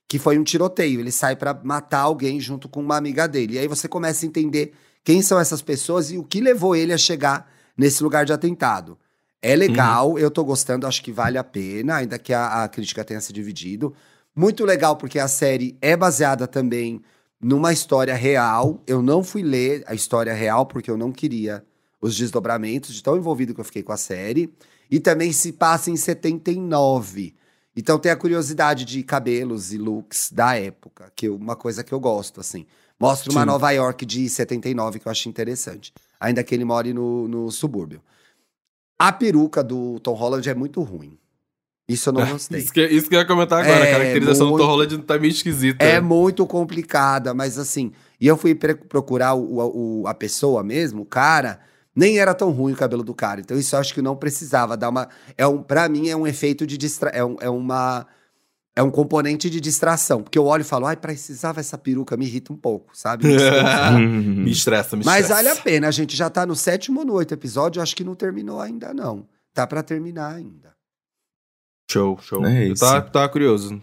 que 0.07 0.19
foi 0.19 0.38
um 0.38 0.43
tiroteio. 0.43 0.99
Ele 0.99 1.11
sai 1.11 1.36
pra 1.36 1.51
matar 1.63 2.01
alguém 2.01 2.39
junto 2.39 2.69
com 2.69 2.79
uma 2.79 2.97
amiga 2.97 3.27
dele. 3.27 3.55
E 3.55 3.57
aí 3.57 3.67
você 3.67 3.88
começa 3.88 4.23
a 4.23 4.27
entender 4.27 4.75
quem 5.03 5.23
são 5.23 5.39
essas 5.39 5.63
pessoas 5.63 6.11
e 6.11 6.17
o 6.19 6.23
que 6.23 6.41
levou 6.41 6.75
ele 6.75 6.93
a 6.93 6.97
chegar 6.97 7.51
nesse 7.75 8.03
lugar 8.03 8.23
de 8.23 8.32
atentado. 8.32 8.99
É 9.41 9.55
legal, 9.55 10.19
eu 10.19 10.29
tô 10.29 10.43
gostando, 10.43 10.86
acho 10.86 11.01
que 11.01 11.11
vale 11.11 11.39
a 11.39 11.43
pena, 11.43 11.95
ainda 11.95 12.19
que 12.19 12.32
a, 12.32 12.63
a 12.63 12.69
crítica 12.69 13.03
tenha 13.03 13.19
se 13.19 13.34
dividido. 13.34 13.95
Muito 14.36 14.65
legal, 14.65 14.95
porque 14.95 15.19
a 15.19 15.27
série 15.27 15.77
é 15.82 15.95
baseada 15.95 16.47
também 16.47 17.01
numa 17.41 17.73
história 17.73 18.15
real. 18.15 18.82
Eu 18.88 19.01
não 19.01 19.23
fui 19.23 19.41
ler 19.41 19.84
a 19.88 19.93
história 19.93 20.34
real, 20.34 20.65
porque 20.65 20.89
eu 20.89 20.97
não 20.97 21.11
queria 21.11 21.63
os 22.01 22.15
desdobramentos, 22.15 22.95
de 22.95 23.03
tão 23.03 23.17
envolvido 23.17 23.53
que 23.53 23.59
eu 23.59 23.65
fiquei 23.65 23.84
com 23.84 23.91
a 23.91 23.97
série. 23.97 24.53
E 24.89 24.99
também 24.99 25.32
se 25.32 25.53
passa 25.53 25.89
em 25.89 25.97
79. 25.97 27.36
Então 27.75 27.97
tem 27.97 28.11
a 28.11 28.15
curiosidade 28.15 28.84
de 28.84 29.01
cabelos 29.03 29.71
e 29.71 29.77
looks 29.77 30.32
da 30.32 30.55
época, 30.55 31.11
que 31.15 31.27
é 31.27 31.29
uma 31.29 31.55
coisa 31.55 31.84
que 31.84 31.93
eu 31.93 31.99
gosto, 31.99 32.41
assim. 32.41 32.65
Mostra 32.99 33.32
uma 33.32 33.41
Sim. 33.41 33.47
Nova 33.47 33.71
York 33.71 34.05
de 34.05 34.29
79 34.29 34.99
que 34.99 35.07
eu 35.07 35.11
acho 35.11 35.29
interessante. 35.29 35.93
Ainda 36.19 36.43
que 36.43 36.53
ele 36.53 36.65
more 36.65 36.93
no, 36.93 37.27
no 37.27 37.49
subúrbio. 37.49 38.01
A 38.99 39.11
peruca 39.11 39.63
do 39.63 39.99
Tom 40.01 40.13
Holland 40.13 40.47
é 40.47 40.53
muito 40.53 40.82
ruim. 40.84 41.17
Isso 41.91 42.09
eu 42.09 42.13
não 42.13 42.25
gostei. 42.31 42.59
Isso 42.59 42.71
que, 42.73 42.85
isso 42.85 43.09
que 43.09 43.15
eu 43.15 43.19
ia 43.19 43.25
comentar 43.25 43.61
agora. 43.63 43.85
É, 43.85 43.89
a 43.89 43.97
caracterização 43.97 44.45
do 44.47 44.49
muito- 44.51 44.61
Tom 44.63 44.69
Holland 44.69 44.97
tá 44.99 45.17
meio 45.19 45.31
esquisita. 45.31 45.83
É 45.83 45.99
muito 45.99 46.45
complicada, 46.47 47.33
mas 47.33 47.57
assim. 47.57 47.91
E 48.19 48.27
eu 48.27 48.37
fui 48.37 48.53
procurar 48.55 49.33
o, 49.33 50.01
o- 50.01 50.07
a 50.07 50.13
pessoa 50.13 50.63
mesmo, 50.63 51.01
o 51.01 51.05
cara. 51.05 51.59
Nem 51.93 52.19
era 52.19 52.33
tão 52.33 52.51
ruim 52.51 52.71
o 52.71 52.75
cabelo 52.77 53.03
do 53.03 53.13
cara. 53.13 53.41
Então, 53.41 53.57
isso 53.57 53.75
eu 53.75 53.79
acho 53.79 53.93
que 53.93 54.01
não 54.01 54.15
precisava 54.15 54.77
dar 54.77 54.87
uma. 54.89 55.09
É 55.37 55.45
um, 55.45 55.61
pra 55.61 55.89
mim, 55.89 56.07
é 56.07 56.15
um 56.15 56.25
efeito 56.25 56.65
de 56.65 56.77
distra... 56.77 57.09
é, 57.09 57.23
um, 57.23 57.35
é 57.41 57.49
uma. 57.49 58.07
É 58.73 58.81
um 58.81 58.89
componente 58.89 59.49
de 59.49 59.59
distração. 59.59 60.23
Porque 60.23 60.39
eu 60.39 60.45
olho 60.45 60.61
e 60.61 60.63
falo, 60.63 60.85
ai, 60.85 60.95
precisava 60.95 61.59
essa 61.59 61.77
peruca, 61.77 62.15
me 62.15 62.25
irrita 62.25 62.53
um 62.53 62.55
pouco, 62.55 62.97
sabe? 62.97 63.27
Me 63.27 63.35
desconcentra. 63.35 63.99
me 63.99 64.49
estressa, 64.51 64.95
me 64.95 65.03
Mas 65.03 65.23
estressa. 65.25 65.43
vale 65.43 65.49
a 65.49 65.61
pena, 65.61 65.87
a 65.89 65.91
gente 65.91 66.15
já 66.15 66.29
tá 66.29 66.45
no 66.45 66.55
sétimo 66.55 67.01
ou 67.01 67.05
no 67.05 67.13
oito 67.15 67.33
episódio, 67.33 67.79
eu 67.79 67.83
acho 67.83 67.93
que 67.93 68.05
não 68.05 68.15
terminou 68.15 68.61
ainda, 68.61 68.93
não. 68.93 69.27
Tá 69.53 69.67
pra 69.67 69.83
terminar 69.83 70.33
ainda. 70.33 70.71
Show, 71.91 72.19
show. 72.21 72.45
É 72.45 72.69
eu 72.69 72.73
tava, 72.75 73.01
tava 73.01 73.29
curioso. 73.29 73.81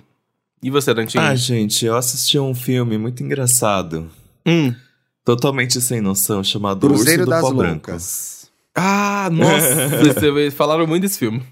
E 0.62 0.70
você, 0.70 0.92
Dantinho? 0.94 1.22
Ah, 1.22 1.34
gente, 1.34 1.84
eu 1.86 1.96
assisti 1.96 2.38
um 2.38 2.54
filme 2.54 2.98
muito 2.98 3.22
engraçado, 3.22 4.10
Hum. 4.46 4.74
totalmente 5.24 5.80
sem 5.80 6.00
noção, 6.00 6.42
chamado 6.42 6.86
Cruzeiro 6.86 7.22
Urso 7.22 7.24
do 7.26 7.30
das 7.30 7.40
Pó. 7.42 7.50
Loucas. 7.50 8.50
Ah, 8.74 9.28
nossa. 9.32 9.88
vocês 9.98 10.54
falaram 10.54 10.86
muito 10.86 11.02
desse 11.02 11.18
filme. 11.18 11.42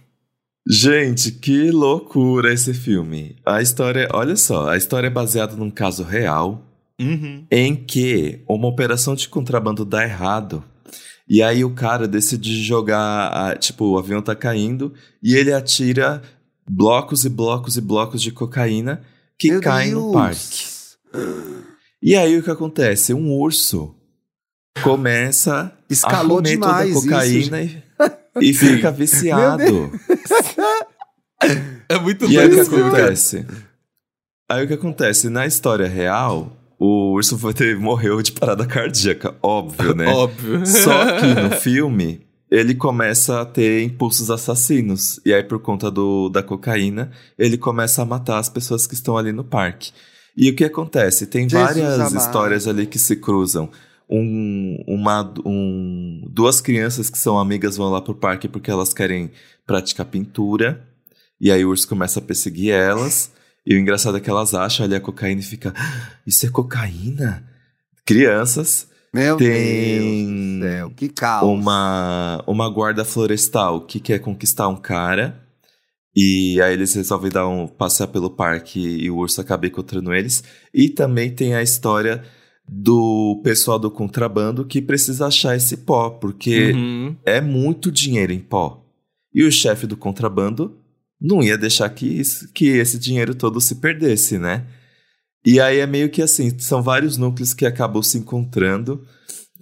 Gente, 0.69 1.31
que 1.31 1.71
loucura 1.71 2.53
esse 2.53 2.75
filme. 2.75 3.37
A 3.47 3.63
história, 3.63 4.09
olha 4.13 4.35
só, 4.35 4.69
a 4.71 4.77
história 4.77 5.07
é 5.07 5.11
baseada 5.11 5.55
num 5.55 5.71
caso 5.71 6.03
real 6.03 6.63
Uhum. 7.01 7.45
em 7.51 7.77
que 7.77 8.41
uma 8.49 8.67
operação 8.67 9.15
de 9.15 9.29
contrabando 9.29 9.85
dá 9.85 10.03
errado. 10.03 10.65
E 11.29 11.43
aí 11.43 11.65
o 11.65 11.71
cara 11.71 12.09
decide 12.09 12.63
jogar, 12.63 13.29
a- 13.29 13.57
tipo, 13.57 13.85
o 13.85 13.99
avião 13.99 14.23
tá 14.23 14.35
caindo 14.35 14.93
e 15.23 15.35
ele 15.37 15.53
atira 15.53 16.23
blocos 16.69 17.25
e 17.25 17.29
blocos 17.29 17.77
e 17.77 17.81
blocos 17.81 18.23
de 18.23 18.31
cocaína 18.33 19.03
que 19.39 19.51
Meu 19.51 19.61
caem 19.61 19.93
no 19.93 20.01
Deus. 20.03 20.13
parque. 20.13 20.67
E 22.03 22.15
aí 22.17 22.39
o 22.39 22.43
que 22.43 22.51
acontece? 22.51 23.13
Um 23.15 23.33
urso 23.33 23.95
começa 24.83 25.73
Escalou 25.89 26.39
a 26.39 26.43
comer 26.43 26.51
demais 26.51 26.93
toda 26.95 27.07
a 27.07 27.11
cocaína 27.21 27.63
isso. 27.63 27.83
e, 28.41 28.51
e 28.51 28.55
fica 28.55 28.91
viciado. 28.93 29.91
É 31.89 31.99
muito 31.99 32.27
E 32.27 32.39
aí 32.39 32.47
o 32.47 32.51
que 32.65 32.71
cara. 32.71 32.87
acontece? 32.89 33.47
Aí 34.51 34.65
o 34.65 34.69
que 34.69 34.75
acontece? 34.75 35.29
Na 35.29 35.47
história 35.47 35.89
real, 35.89 36.57
o 36.79 37.13
urso 37.13 37.39
foi 37.39 37.53
ter, 37.55 37.79
morreu 37.79 38.21
de 38.23 38.33
parada 38.33 38.67
cardíaca, 38.67 39.35
óbvio, 39.43 39.95
né? 39.95 40.07
Óbvio. 40.07 40.67
Só 40.67 41.19
que 41.21 41.27
no 41.27 41.51
filme, 41.53 42.26
ele 42.51 42.75
começa 42.75 43.41
a 43.41 43.45
ter 43.45 43.83
impulsos 43.83 44.31
assassinos. 44.31 45.21
E 45.25 45.33
aí, 45.35 45.43
por 45.43 45.59
conta 45.61 45.91
do, 45.91 46.29
da 46.29 46.43
cocaína, 46.43 47.11
ele 47.39 47.59
começa 47.59 48.03
a 48.03 48.05
matar 48.05 48.39
as 48.39 48.49
pessoas 48.49 48.87
que 48.87 48.95
estão 48.95 49.17
ali 49.17 49.33
no 49.33 49.45
parque. 49.45 49.93
E 50.37 50.51
o 50.51 50.55
que 50.55 50.65
acontece? 50.65 51.27
Tem 51.27 51.49
Jesus 51.49 51.67
várias 51.67 51.95
amado. 52.01 52.17
histórias 52.17 52.69
ali 52.69 52.87
que 52.87 52.99
se 52.99 53.17
cruzam. 53.17 53.71
Um, 54.09 54.77
uma, 54.87 55.33
um, 55.45 56.23
duas 56.31 56.61
crianças 56.61 57.11
que 57.11 57.19
são 57.19 57.39
amigas 57.39 57.77
vão 57.77 57.91
lá 57.91 58.01
pro 58.01 58.15
parque 58.15 58.47
porque 58.47 58.71
elas 58.71 58.93
querem 58.93 59.31
praticar 59.67 60.07
pintura. 60.07 60.87
E 61.41 61.51
aí 61.51 61.65
o 61.65 61.71
urso 61.71 61.89
começa 61.89 62.21
a 62.21 62.23
perseguir 62.23 62.73
elas. 62.73 63.33
E 63.67 63.75
o 63.75 63.79
engraçado 63.79 64.17
é 64.17 64.21
que 64.21 64.31
elas 64.31 64.55
acham 64.55 64.87
ali 64.87 64.95
a 64.95 65.01
cocaína 65.01 65.41
e 65.41 65.45
fica... 65.45 65.75
"Ah, 65.77 66.11
Isso 66.25 66.47
é 66.47 66.51
cocaína? 66.51 67.45
Crianças. 68.05 68.87
Meu 69.17 69.37
Tem 69.37 69.49
Deus 70.27 70.61
do 70.61 70.65
céu, 70.69 70.91
que 70.97 71.09
caos. 71.09 71.49
uma, 71.49 72.43
uma 72.47 72.69
guarda 72.69 73.05
florestal 73.05 73.81
que 73.81 73.99
quer 74.01 74.19
conquistar 74.21 74.69
um 74.69 74.77
cara. 74.77 75.43
E 76.15 76.61
aí 76.63 76.73
eles 76.73 76.95
resolvem 76.95 77.31
dar 77.31 77.47
um 77.47 77.67
passear 77.67 78.07
pelo 78.09 78.31
parque 78.31 78.81
e 78.81 79.11
o 79.11 79.17
urso 79.19 79.41
acaba 79.41 79.67
encontrando 79.67 80.15
eles. 80.15 80.43
E 80.73 80.89
também 80.89 81.31
tem 81.31 81.55
a 81.55 81.63
história 81.63 82.23
do 82.69 83.41
pessoal 83.45 83.79
do 83.79 83.91
contrabando 83.91 84.65
que 84.65 84.81
precisa 84.83 85.27
achar 85.27 85.55
esse 85.57 85.77
pó, 85.79 86.11
porque 86.11 86.73
Uhum. 86.73 87.17
é 87.25 87.41
muito 87.41 87.93
dinheiro 87.93 88.33
em 88.33 88.41
pó. 88.41 88.83
E 89.33 89.45
o 89.45 89.53
chefe 89.53 89.87
do 89.87 89.97
contrabando 89.97 90.77
não 91.21 91.43
ia 91.43 91.57
deixar 91.59 91.89
que, 91.91 92.07
isso- 92.07 92.51
que 92.53 92.67
esse 92.69 92.99
dinheiro 92.99 93.35
todo 93.35 93.61
se 93.61 93.77
perdesse, 93.77 94.39
né? 94.39 94.65
E 95.47 95.61
aí 95.61 95.79
é 95.79 95.87
meio 95.87 96.11
que 96.11 96.21
assim, 96.21 96.59
são 96.59 96.83
vários 96.83 97.17
núcleos 97.17 97.55
que 97.55 97.65
acabam 97.65 98.03
se 98.03 98.19
encontrando. 98.19 99.05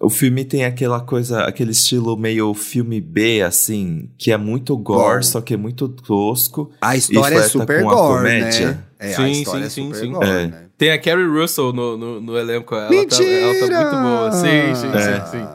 O 0.00 0.08
filme 0.10 0.44
tem 0.44 0.64
aquela 0.64 1.00
coisa, 1.00 1.42
aquele 1.44 1.70
estilo 1.72 2.16
meio 2.16 2.52
filme 2.54 3.00
B, 3.00 3.42
assim, 3.42 4.10
que 4.18 4.32
é 4.32 4.36
muito 4.36 4.76
gore, 4.76 5.16
Bom. 5.18 5.22
só 5.22 5.40
que 5.40 5.54
é 5.54 5.56
muito 5.56 5.86
tosco. 5.88 6.70
A 6.80 6.96
história 6.96 7.36
é 7.36 7.42
super 7.42 7.82
com 7.82 7.90
a 7.90 7.94
gore, 7.94 8.16
comédia. 8.16 8.66
né? 8.72 8.84
É, 8.98 9.12
a 9.12 9.16
Sim, 9.16 9.30
história 9.30 9.70
sim, 9.70 9.82
é 9.82 9.84
super 9.88 9.96
sim, 9.98 10.06
sim. 10.06 10.12
gore, 10.12 10.26
É. 10.28 10.46
né? 10.48 10.64
Tem 10.76 10.90
a 10.90 10.98
Carrie 10.98 11.26
Russell 11.26 11.72
no, 11.72 11.96
no, 11.96 12.20
no 12.20 12.36
elenco. 12.36 12.74
Ela! 12.74 12.88
Tá, 12.88 13.22
ela 13.22 13.54
tá 13.68 13.80
muito 13.80 14.02
boa. 14.02 14.32
Sim, 14.32 14.74
sim, 14.74 14.88
É. 14.88 15.20
sim, 15.26 15.30
sim. 15.38 15.46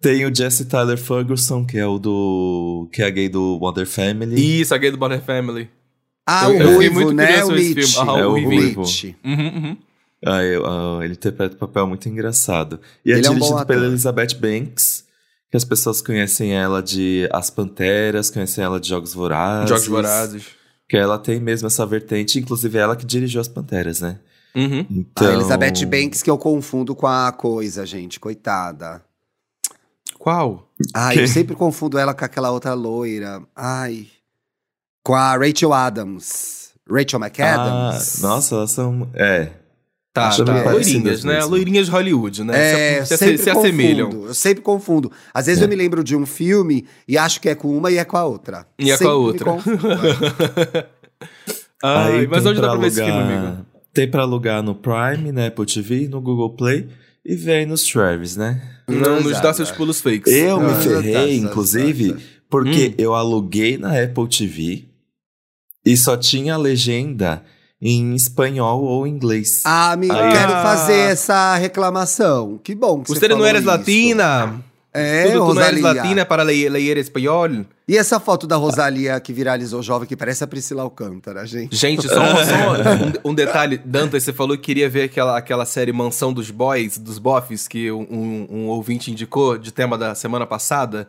Tem 0.00 0.24
o 0.24 0.32
Jesse 0.34 0.64
Tyler 0.66 0.96
Ferguson, 0.96 1.64
que 1.66 1.76
é 1.76 1.84
o 1.86 1.98
do. 1.98 2.88
que 2.92 3.02
é 3.02 3.10
gay 3.10 3.28
do 3.28 3.58
Modern 3.60 3.84
Family. 3.86 4.60
Isso, 4.60 4.72
a 4.72 4.78
gay 4.78 4.92
do 4.92 4.96
Bonner 4.96 5.20
Family. 5.20 5.68
Ah, 6.30 6.48
o 6.48 6.52
eu 6.52 6.74
Ruivo, 6.74 6.94
muito 6.94 7.12
né? 7.14 7.42
O 7.42 7.48
filme. 7.56 7.82
Aham, 7.96 8.18
É 8.18 8.26
o 8.26 8.30
Ruivo. 8.32 8.82
Uhum, 8.82 9.14
uhum. 9.24 9.76
Ah, 10.26 10.42
eu- 10.42 10.66
ah, 10.66 11.00
ele 11.04 11.14
interpreta 11.14 11.54
um 11.54 11.58
papel 11.58 11.86
muito 11.86 12.08
engraçado. 12.08 12.78
E 13.04 13.12
é 13.12 13.16
Ele 13.16 13.26
é 13.26 13.30
um 13.30 13.34
bom 13.34 13.38
dirigido 13.46 13.66
pela. 13.66 13.86
Elizabeth 13.86 14.34
Banks, 14.38 15.04
que 15.50 15.56
as 15.56 15.64
pessoas 15.64 16.02
conhecem 16.02 16.52
ela 16.52 16.82
de 16.82 17.28
As 17.32 17.48
Panteras, 17.48 18.28
conhecem 18.30 18.62
ela 18.62 18.78
de 18.78 18.88
Jogos 18.88 19.14
Vorazes. 19.14 19.68
Jogos 19.70 19.86
Vorazes. 19.86 20.46
Que 20.88 20.96
ela 20.96 21.18
tem 21.18 21.40
mesmo 21.40 21.66
essa 21.66 21.86
vertente, 21.86 22.38
inclusive 22.38 22.76
é 22.76 22.80
ela 22.82 22.96
que 22.96 23.06
dirigiu 23.06 23.40
As 23.40 23.48
Panteras, 23.48 24.00
né? 24.00 24.18
Uhum. 24.54 24.84
Então... 24.90 25.28
A 25.28 25.32
Elizabeth 25.32 25.86
Banks 25.86 26.22
que 26.22 26.30
eu 26.30 26.36
confundo 26.36 26.94
com 26.94 27.06
a 27.06 27.30
coisa, 27.32 27.86
gente. 27.86 28.18
Coitada. 28.18 29.02
Qual? 30.18 30.68
Ai, 30.94 31.14
Quem? 31.14 31.22
eu 31.22 31.28
sempre 31.28 31.54
confundo 31.54 31.96
ela 31.98 32.12
com 32.12 32.24
aquela 32.24 32.50
outra 32.50 32.74
loira. 32.74 33.40
Ai. 33.54 34.08
Com 35.04 35.14
a 35.14 35.36
Rachel 35.36 35.72
Adams. 35.72 36.70
Rachel 36.90 37.20
Ah, 37.22 37.26
McAdams. 37.26 38.22
nossa, 38.22 38.54
elas 38.54 38.70
são... 38.70 39.08
É. 39.14 39.48
Tá, 40.12 40.30
tá. 40.30 40.70
Loirinhas, 40.72 41.22
né? 41.22 41.34
mesmo. 41.34 41.50
Loirinhas 41.50 41.86
de 41.86 41.92
Hollywood, 41.92 42.42
né? 42.42 42.54
É, 42.98 43.04
se, 43.04 43.08
se, 43.10 43.16
sempre 43.18 43.38
se 43.38 43.50
assemelham. 43.50 44.06
confundo. 44.10 44.26
Eu 44.28 44.34
sempre 44.34 44.62
confundo. 44.64 45.12
Às 45.32 45.46
vezes 45.46 45.62
É. 45.62 45.64
eu 45.64 45.68
me 45.68 45.76
lembro 45.76 46.02
de 46.02 46.16
um 46.16 46.26
filme 46.26 46.86
e 47.06 47.16
acho 47.16 47.40
que 47.40 47.48
é 47.48 47.54
com 47.54 47.76
uma 47.76 47.90
e 47.90 47.98
é 47.98 48.04
com 48.04 48.16
a 48.16 48.24
outra. 48.24 48.66
E 48.78 48.90
é 48.90 48.96
com 48.98 48.98
Sempre 48.98 49.48
a 49.48 49.52
me 49.52 49.52
outra. 49.62 50.88
Ai, 51.84 52.26
mas 52.26 52.42
tem 52.42 52.50
onde 52.52 52.60
dá 52.60 52.70
pra 52.70 52.78
ver 52.80 52.86
esse 52.88 52.96
filme, 52.96 53.12
alugar- 53.12 53.38
amigo? 53.46 53.66
Tem 53.92 54.10
pra 54.10 54.22
alugar 54.22 54.62
no 54.62 54.74
Prime, 54.74 55.30
né? 55.32 55.46
Apple 55.48 55.66
TV, 55.66 56.08
no 56.08 56.20
Google 56.20 56.50
Play 56.56 56.88
e 57.24 57.34
vem 57.36 57.66
nos 57.66 57.84
Travis, 57.86 58.36
né? 58.36 58.60
Não 58.88 59.16
nos 59.16 59.24
dá 59.34 59.38
Exato. 59.40 59.56
seus 59.56 59.70
pulos 59.70 60.00
fakes. 60.00 60.32
Eu 60.32 60.58
me 60.60 60.72
Ah, 60.72 60.74
ferrei, 60.74 61.12
tá, 61.12 61.20
tá, 61.20 61.28
inclusive, 61.28 62.12
tá, 62.12 62.18
tá. 62.18 62.22
porque 62.50 62.88
Hum. 62.88 62.94
eu 62.98 63.14
aluguei 63.14 63.76
na 63.78 63.90
Apple 64.02 64.26
TV 64.28 64.87
e 65.92 65.96
só 65.96 66.16
tinha 66.16 66.54
a 66.54 66.56
legenda 66.58 67.42
em 67.80 68.14
espanhol 68.14 68.82
ou 68.82 69.06
inglês. 69.06 69.62
Ah, 69.64 69.92
amigo, 69.92 70.12
Ah. 70.14 70.30
quero 70.32 70.52
fazer 70.52 70.98
essa 71.12 71.56
reclamação. 71.56 72.58
Que 72.62 72.74
bom 72.74 73.02
que 73.02 73.08
você 73.08 73.20
Você 73.20 73.28
não 73.28 73.36
isso. 73.58 73.66
latina? 73.66 74.64
É, 74.92 75.24
Tudo 75.24 75.32
tu 75.32 75.38
não 75.38 75.46
Rosalia. 75.46 75.82
latina 76.02 76.24
para 76.24 76.42
ler, 76.42 76.68
ler 76.70 76.96
espanhol? 76.96 77.66
E 77.86 77.96
essa 77.96 78.18
foto 78.18 78.46
da 78.46 78.56
Rosalia 78.56 79.20
que 79.20 79.32
viralizou 79.32 79.82
jovem, 79.82 80.08
que 80.08 80.16
parece 80.16 80.42
a 80.42 80.46
Priscila 80.46 80.82
Alcântara, 80.82 81.46
gente. 81.46 81.76
Gente, 81.76 82.08
só, 82.08 82.14
um- 82.20 82.34
só 82.36 83.26
um, 83.26 83.30
um 83.30 83.34
detalhe. 83.34 83.78
Dantas, 83.84 84.24
você 84.24 84.32
falou 84.32 84.56
que 84.56 84.62
queria 84.64 84.88
ver 84.88 85.02
aquela, 85.02 85.36
aquela 85.38 85.64
série 85.66 85.92
Mansão 85.92 86.32
dos 86.32 86.50
Boys, 86.50 86.98
dos 86.98 87.18
Boffs, 87.18 87.68
que 87.68 87.92
um, 87.92 88.00
um- 88.10 88.46
um 88.50 88.66
ouvinte 88.68 89.10
indicou 89.12 89.56
de 89.56 89.70
tema 89.72 89.96
da 89.96 90.14
semana 90.14 90.46
passada. 90.46 91.06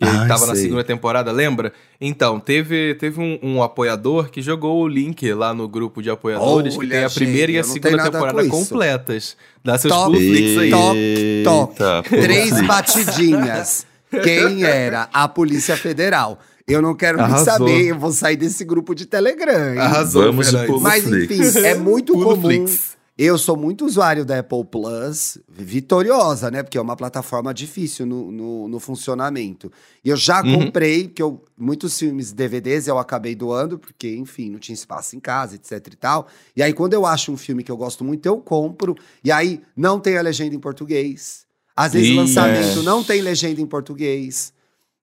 Que 0.00 0.06
Ai, 0.06 0.28
tava 0.28 0.46
na 0.46 0.54
segunda 0.54 0.84
temporada, 0.84 1.32
lembra? 1.32 1.72
Então, 2.00 2.38
teve, 2.38 2.94
teve 2.94 3.20
um, 3.20 3.36
um 3.42 3.62
apoiador 3.64 4.30
que 4.30 4.40
jogou 4.40 4.80
o 4.80 4.86
link 4.86 5.32
lá 5.32 5.52
no 5.52 5.68
grupo 5.68 6.00
de 6.00 6.08
apoiadores, 6.08 6.74
que 6.74 6.80
Olha, 6.80 6.88
tem 6.90 7.04
a 7.04 7.10
primeira 7.10 7.46
gente, 7.52 7.56
e 7.56 7.58
a 7.58 7.64
segunda 7.64 8.04
temporada 8.04 8.44
com 8.44 8.48
completas. 8.48 9.36
Dá 9.64 9.76
seus 9.76 9.92
Top. 9.92 10.16
Flix 10.16 10.58
aí. 10.58 10.70
Toque, 10.70 11.42
toque. 11.44 12.14
Eita, 12.14 12.22
Três 12.22 12.60
batidinhas. 12.66 13.86
Quem 14.22 14.62
era? 14.62 15.08
A 15.12 15.26
Polícia 15.26 15.76
Federal. 15.76 16.38
Eu 16.66 16.82
não 16.82 16.94
quero 16.94 17.16
nem 17.16 17.26
Arrasou. 17.26 17.44
saber, 17.46 17.86
eu 17.86 17.98
vou 17.98 18.12
sair 18.12 18.36
desse 18.36 18.64
grupo 18.64 18.94
de 18.94 19.06
Telegram. 19.06 19.72
hein? 19.72 19.78
Arrasou, 19.80 20.24
Vamos 20.24 20.50
de 20.50 20.80
Mas 20.80 21.06
enfim, 21.10 21.58
é 21.64 21.74
muito 21.74 22.12
Pulo 22.12 22.36
comum. 22.36 22.42
Flix. 22.42 22.97
Eu 23.20 23.36
sou 23.36 23.56
muito 23.56 23.84
usuário 23.84 24.24
da 24.24 24.38
Apple 24.38 24.64
Plus, 24.64 25.38
vitoriosa, 25.48 26.52
né? 26.52 26.62
Porque 26.62 26.78
é 26.78 26.80
uma 26.80 26.94
plataforma 26.94 27.52
difícil 27.52 28.06
no, 28.06 28.30
no, 28.30 28.68
no 28.68 28.78
funcionamento. 28.78 29.72
E 30.04 30.08
eu 30.08 30.16
já 30.16 30.40
Uhum. 30.40 30.66
comprei, 30.66 31.08
porque 31.08 31.20
eu, 31.20 31.42
muitos 31.58 31.98
filmes 31.98 32.32
DVDs 32.32 32.86
eu 32.86 32.96
acabei 32.96 33.34
doando, 33.34 33.76
porque, 33.76 34.14
enfim, 34.14 34.50
não 34.50 34.60
tinha 34.60 34.74
espaço 34.74 35.16
em 35.16 35.20
casa, 35.20 35.56
etc 35.56 35.84
e 35.92 35.96
tal. 35.96 36.28
E 36.54 36.62
aí, 36.62 36.72
quando 36.72 36.94
eu 36.94 37.04
acho 37.04 37.32
um 37.32 37.36
filme 37.36 37.64
que 37.64 37.72
eu 37.72 37.76
gosto 37.76 38.04
muito, 38.04 38.24
eu 38.24 38.38
compro. 38.38 38.94
E 39.24 39.32
aí, 39.32 39.62
não 39.76 39.98
tem 39.98 40.16
a 40.16 40.22
legenda 40.22 40.54
em 40.54 40.60
português. 40.60 41.44
Às 41.74 41.94
vezes, 41.94 42.10
Ih, 42.10 42.14
lançamento 42.16 42.78
é. 42.78 42.82
não 42.82 43.02
tem 43.02 43.20
legenda 43.20 43.60
em 43.60 43.66
português. 43.66 44.52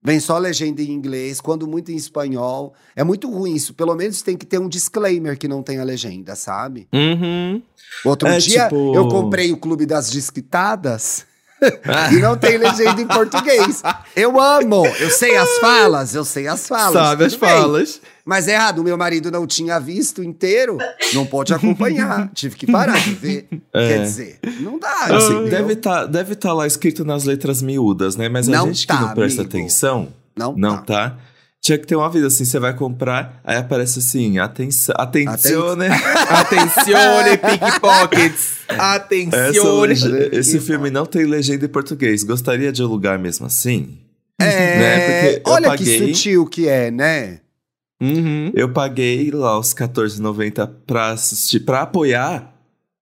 Vem 0.05 0.19
só 0.19 0.37
legenda 0.37 0.81
em 0.83 0.91
inglês, 0.91 1.41
quando 1.41 1.67
muito 1.67 1.91
em 1.91 1.95
espanhol. 1.95 2.73
É 2.95 3.03
muito 3.03 3.29
ruim 3.29 3.55
isso. 3.55 3.73
Pelo 3.73 3.95
menos 3.95 4.21
tem 4.21 4.37
que 4.37 4.45
ter 4.45 4.59
um 4.59 4.69
disclaimer 4.69 5.35
que 5.37 5.47
não 5.47 5.63
tem 5.63 5.79
a 5.79 5.83
legenda, 5.83 6.35
sabe? 6.35 6.87
Uhum. 6.93 7.61
Outro 8.05 8.27
É, 8.27 8.37
dia 8.37 8.63
tipo- 8.65 8.93
eu 8.95 9.07
comprei 9.07 9.51
o 9.51 9.57
Clube 9.57 9.85
das 9.85 10.11
Disquitadas 10.11 11.25
e 12.11 12.15
não 12.17 12.37
tem 12.37 12.57
legenda 12.57 13.01
em 13.01 13.07
português. 13.07 13.81
Eu 14.15 14.39
amo, 14.39 14.85
eu 14.99 15.09
sei 15.09 15.35
as 15.37 15.57
falas, 15.59 16.13
eu 16.13 16.25
sei 16.25 16.47
as 16.47 16.67
falas. 16.67 16.93
Sabe 16.93 17.25
as 17.25 17.35
bem. 17.35 17.49
falas. 17.49 18.01
Mas 18.25 18.47
é 18.47 18.53
errado, 18.53 18.83
meu 18.83 18.97
marido 18.97 19.29
não 19.29 19.45
tinha 19.45 19.79
visto 19.79 20.23
inteiro, 20.23 20.77
não 21.13 21.25
pôde 21.25 21.53
acompanhar, 21.53 22.29
tive 22.33 22.55
que 22.55 22.65
parar 22.71 22.99
de 22.99 23.13
ver. 23.13 23.47
É. 23.73 23.87
Quer 23.87 24.01
dizer, 24.03 24.39
não 24.59 24.79
dá. 24.79 25.15
Assim, 25.15 25.45
deve 25.45 25.73
estar 25.73 26.05
deve 26.05 26.35
tá 26.35 26.51
lá 26.51 26.65
escrito 26.65 27.05
nas 27.05 27.23
letras 27.23 27.61
miúdas, 27.61 28.15
né? 28.15 28.27
Mas 28.27 28.49
a 28.49 28.51
Não 28.51 28.67
gente 28.67 28.87
tá, 28.87 28.97
que 28.97 29.01
não 29.03 29.13
presta 29.13 29.41
amigo. 29.41 29.55
atenção, 29.57 30.07
Não, 30.35 30.53
não 30.57 30.77
tá. 30.77 31.11
tá. 31.11 31.17
Tinha 31.65 31.79
que 31.79 31.87
ter 31.87 31.95
um 31.95 32.01
aviso 32.03 32.27
assim, 32.27 32.45
você 32.45 32.59
vai 32.59 32.75
comprar, 32.75 33.41
aí 33.43 33.57
aparece 33.57 33.97
assim, 33.97 34.37
atenção, 34.37 34.93
atenção, 34.99 35.75
né? 35.75 35.87
Atencione, 36.29 37.37
pickpockets. 37.39 38.57
Atencione. 38.69 39.95
esse 40.31 40.59
filme 40.59 40.91
não 40.91 41.07
tem 41.07 41.25
legenda 41.25 41.65
em 41.65 41.67
português. 41.67 42.21
Gostaria 42.21 42.71
de 42.71 42.83
alugar 42.83 43.17
mesmo 43.17 43.47
assim? 43.47 43.97
É, 44.39 44.77
Né, 45.37 45.41
olha 45.43 45.69
paguei- 45.69 45.99
que 46.01 46.13
sutil 46.13 46.45
que 46.45 46.67
é, 46.67 46.91
né? 46.91 47.39
Uhum. 47.99 48.51
Eu 48.53 48.71
paguei 48.71 49.31
lá 49.31 49.57
os 49.57 49.71
R$14,90 49.73 50.69
pra 50.85 51.09
assistir, 51.13 51.61
pra 51.61 51.81
apoiar 51.81 52.53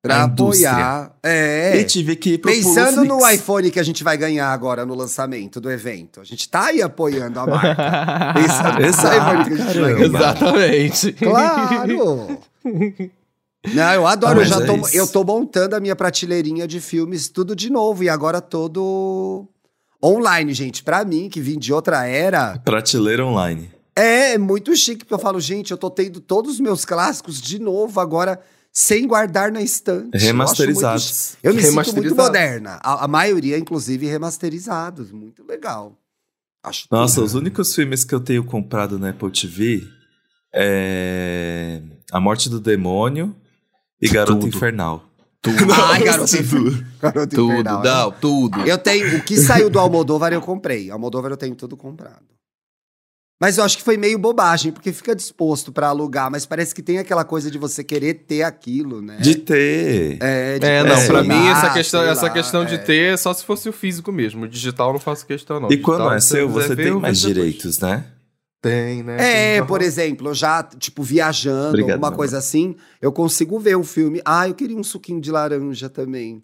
Pra 0.04 0.24
apoiar. 0.24 1.14
É. 1.24 1.78
E 1.78 1.86
tive 1.86 2.18
que 2.18 2.32
ir 2.32 2.38
pro 2.38 2.52
Pensando 2.52 3.06
no 3.06 3.26
iPhone 3.26 3.72
que 3.72 3.80
a 3.80 3.84
gente 3.84 4.04
vai 4.04 4.18
ganhar 4.18 4.52
agora 4.52 4.86
no 4.86 4.94
lançamento 4.94 5.62
do 5.62 5.72
evento. 5.72 6.20
A 6.20 6.26
gente 6.26 6.50
tá 6.50 6.66
aí 6.66 6.82
apoiando 6.82 7.40
a 7.40 7.48
marca. 7.48 8.34
Pensando 8.36 8.82
no 8.82 8.90
iPhone 8.90 9.46
que 9.46 9.54
a 9.54 9.66
gente 9.66 9.80
vai 9.80 9.94
ganhar. 9.94 10.06
Exatamente. 10.06 11.14
Claro! 11.14 12.38
Não, 13.74 13.94
eu 13.94 14.06
adoro. 14.06 14.42
Ah, 14.42 14.44
eu 14.44 14.46
já 14.46 14.62
é 14.62 14.66
tô, 14.66 14.76
isso. 14.76 14.98
eu 14.98 15.08
tô 15.08 15.24
montando 15.24 15.74
a 15.78 15.80
minha 15.80 15.96
prateleirinha 15.96 16.68
de 16.68 16.82
filmes 16.82 17.30
tudo 17.30 17.56
de 17.56 17.70
novo. 17.70 18.04
E 18.04 18.10
agora 18.10 18.42
todo 18.42 19.48
online, 20.04 20.54
gente. 20.54 20.84
Pra 20.84 21.06
mim, 21.06 21.30
que 21.30 21.40
vim 21.40 21.58
de 21.58 21.72
outra 21.72 22.06
era, 22.06 22.60
Prateleira 22.60 23.26
online. 23.26 23.72
é 23.96 24.38
muito 24.38 24.76
chique. 24.76 25.06
Porque 25.06 25.14
eu 25.14 25.20
falo, 25.20 25.40
gente, 25.40 25.72
eu 25.72 25.78
tô 25.78 25.90
tendo 25.90 26.20
todos 26.20 26.56
os 26.56 26.60
meus 26.60 26.84
clássicos 26.84 27.42
de 27.42 27.58
novo 27.58 28.02
agora, 28.02 28.38
sem 28.74 29.08
guardar 29.08 29.52
na 29.52 29.62
estante. 29.62 30.10
Eu 30.14 30.20
Remasterizados. 30.20 31.04
muito 31.06 31.16
chi- 31.16 31.38
Eu, 31.44 31.54
me 31.54 31.62
sinto 31.86 31.96
muito 31.98 32.16
moderna. 32.16 32.80
A, 32.82 33.06
a 33.06 33.08
maioria, 33.08 33.58
inclusive, 33.58 34.08
remasterizados. 34.08 35.12
Muito 35.12 35.46
legal. 35.46 35.96
Acho 36.64 36.88
Nossa, 36.90 37.16
tudo. 37.16 37.26
os 37.26 37.34
únicos 37.36 37.76
filmes 37.76 38.04
que 38.04 38.16
eu 38.16 38.20
tenho 38.20 38.44
comprado 38.44 38.98
na 38.98 39.10
Apple 39.10 39.30
TV 39.32 39.86
é 40.56 41.82
A 42.12 42.20
Morte 42.20 42.50
do 42.50 42.60
Demônio 42.60 43.36
e 44.02 44.08
Garota 44.10 44.40
Tudo. 44.40 44.48
Infernal. 44.56 45.10
Ai, 45.92 46.02
garoto, 46.04 46.32
tudo. 46.50 46.86
garoto 47.02 47.36
Tudo, 47.36 47.52
infernal, 47.52 47.84
não, 47.84 48.12
tudo. 48.14 48.62
Eu 48.62 48.78
tenho. 48.78 49.18
O 49.18 49.24
que 49.24 49.36
saiu 49.38 49.70
do 49.70 49.78
Almodóvar 49.78 50.32
eu 50.32 50.40
comprei. 50.42 50.90
Almodóvar 50.90 51.32
eu 51.32 51.38
tenho 51.38 51.54
tudo 51.54 51.76
comprado. 51.76 52.24
Mas 53.40 53.58
eu 53.58 53.64
acho 53.64 53.78
que 53.78 53.84
foi 53.84 53.98
meio 53.98 54.18
bobagem, 54.18 54.72
porque 54.72 54.94
fica 54.94 55.16
disposto 55.16 55.72
pra 55.72 55.88
alugar, 55.90 56.32
mas 56.32 56.46
parece 56.46 56.74
que 56.74 56.82
tem 56.82 56.98
aquela 56.98 57.26
coisa 57.26 57.52
de 57.52 57.58
você 57.58 57.84
querer 57.84 58.14
ter 58.14 58.44
aquilo, 58.44 59.02
né? 59.02 59.18
De 59.18 59.36
ter. 59.36 60.18
É, 60.22 60.60
de 60.60 60.66
É, 60.66 60.84
não, 60.84 60.96
É, 60.96 61.08
pra 61.08 61.20
sei 61.20 61.30
mim 61.30 61.44
lá, 61.44 61.52
essa 61.52 61.74
questão, 61.74 62.02
sei 62.02 62.10
essa 62.12 62.24
lá, 62.24 62.30
questão 62.30 62.66
de 62.66 62.76
é. 62.76 62.78
ter 62.78 63.14
é 63.14 63.18
só 63.18 63.34
se 63.34 63.44
fosse 63.44 63.68
o 63.68 63.74
físico 63.74 64.12
mesmo. 64.12 64.46
O 64.46 64.48
digital 64.48 64.90
eu 64.90 64.94
não 64.94 65.00
faço 65.00 65.26
questão, 65.26 65.60
não. 65.60 65.70
E 65.72 65.78
quando 65.78 65.98
Digital, 65.98 66.16
é 66.16 66.20
se 66.22 66.28
seu, 66.28 66.50
você 66.50 66.76
tem 66.76 66.92
mais 66.94 67.20
direitos, 67.20 67.80
né? 67.80 68.06
Tem, 68.62 69.04
né? 69.04 69.18
É, 69.20 69.58
Tem, 69.58 69.68
por 69.68 69.82
exemplo, 69.82 70.30
eu 70.30 70.34
já, 70.34 70.64
tipo, 70.64 71.04
viajando, 71.04 71.70
Obrigado, 71.70 71.92
alguma 71.92 72.14
coisa 72.14 72.38
assim, 72.38 72.78
eu 73.02 73.12
consigo 73.12 73.60
ver 73.60 73.76
o 73.76 73.84
filme. 73.84 74.22
Ah, 74.24 74.48
eu 74.48 74.54
queria 74.54 74.78
um 74.78 74.84
suquinho 74.84 75.20
de 75.20 75.30
laranja 75.30 75.90
também. 75.90 76.42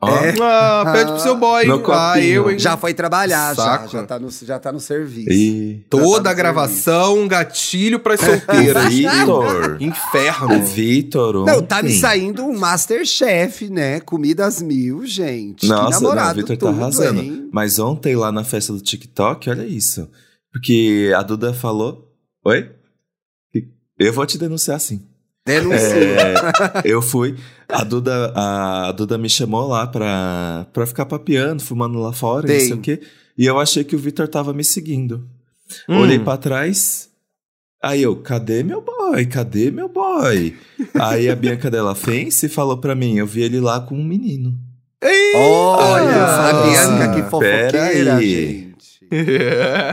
Ó, 0.00 0.08
É. 0.08 0.34
Ah, 0.40 0.90
pede 0.92 1.10
pro 1.10 1.20
seu 1.20 1.36
boy. 1.36 1.66
No 1.66 1.82
ah, 1.92 2.20
eu, 2.20 2.50
hein? 2.50 2.58
Já 2.58 2.76
foi 2.76 2.94
trabalhar, 2.94 3.54
já, 3.56 3.62
Saco. 3.62 3.88
já 3.88 4.06
tá, 4.06 4.18
no, 4.18 4.30
já 4.30 4.58
tá 4.58 4.70
no 4.70 4.78
serviço. 4.78 5.30
E... 5.32 5.84
Toda 5.90 6.20
a 6.20 6.22
tá 6.22 6.30
no 6.30 6.36
gravação, 6.36 7.18
um 7.18 7.26
gatilho 7.28 7.98
pras 7.98 8.20
O 8.20 8.24
solteiras. 8.24 8.84
Vitor. 8.94 9.76
O 9.80 9.82
Inferno. 9.82 10.64
Vitor. 10.66 11.44
Não, 11.44 11.62
tá 11.62 11.82
me 11.82 11.92
saindo 11.92 12.44
um 12.44 12.56
Masterchef, 12.56 13.68
né? 13.68 13.98
Comidas 14.00 14.62
mil, 14.62 15.04
gente. 15.04 15.60
que 15.62 15.66
Nossa, 15.66 15.82
não, 16.00 16.10
o 16.10 16.14
namorado 16.14 16.40
Vitor 16.42 16.56
tá 16.56 16.66
tudo, 16.66 16.80
arrasando. 16.80 17.20
hein? 17.20 17.48
Mas 17.52 17.80
ontem 17.80 18.14
lá 18.14 18.30
na 18.30 18.44
festa 18.44 18.72
do 18.72 18.80
TikTok, 18.80 19.50
olha 19.50 19.66
isso. 19.66 20.08
Porque 20.52 21.12
a 21.16 21.22
Duda 21.22 21.52
falou. 21.52 22.06
Oi? 22.44 22.70
Eu 23.98 24.12
vou 24.12 24.24
te 24.24 24.38
denunciar 24.38 24.78
sim. 24.78 25.02
Denuncia. 25.48 25.96
É, 25.98 26.82
eu 26.84 27.02
fui. 27.02 27.34
A 27.68 27.82
Duda, 27.84 28.32
a 28.34 28.92
Duda 28.92 29.18
me 29.18 29.28
chamou 29.28 29.66
lá 29.68 29.86
pra, 29.86 30.66
pra 30.72 30.86
ficar 30.86 31.06
papeando, 31.06 31.62
fumando 31.62 31.98
lá 31.98 32.12
fora, 32.12 32.42
não 32.42 32.48
Tem. 32.54 32.60
sei 32.66 32.72
o 32.74 32.80
quê. 32.80 33.00
E 33.36 33.46
eu 33.46 33.58
achei 33.58 33.82
que 33.84 33.96
o 33.96 33.98
Vitor 33.98 34.28
tava 34.28 34.52
me 34.52 34.62
seguindo. 34.64 35.26
Hum. 35.88 35.98
Olhei 36.00 36.18
pra 36.18 36.36
trás. 36.36 37.08
Aí 37.82 38.02
eu, 38.02 38.16
cadê 38.16 38.62
meu 38.62 38.80
boy? 38.80 39.24
Cadê 39.26 39.70
meu 39.70 39.88
boy? 39.88 40.56
aí 40.94 41.28
a 41.30 41.36
Bianca 41.36 41.70
Della 41.70 41.94
Fence 41.94 42.48
falou 42.48 42.78
pra 42.78 42.94
mim, 42.94 43.16
eu 43.18 43.26
vi 43.26 43.42
ele 43.42 43.60
lá 43.60 43.80
com 43.80 43.94
um 43.94 44.04
menino. 44.04 44.58
Olha, 45.34 46.24
a 46.24 46.52
Nossa, 46.52 46.70
Bianca 46.70 47.08
que 47.14 47.16
pera 47.22 47.30
fofoqueira, 47.30 48.16
aí. 48.16 48.30
gente. 48.34 49.06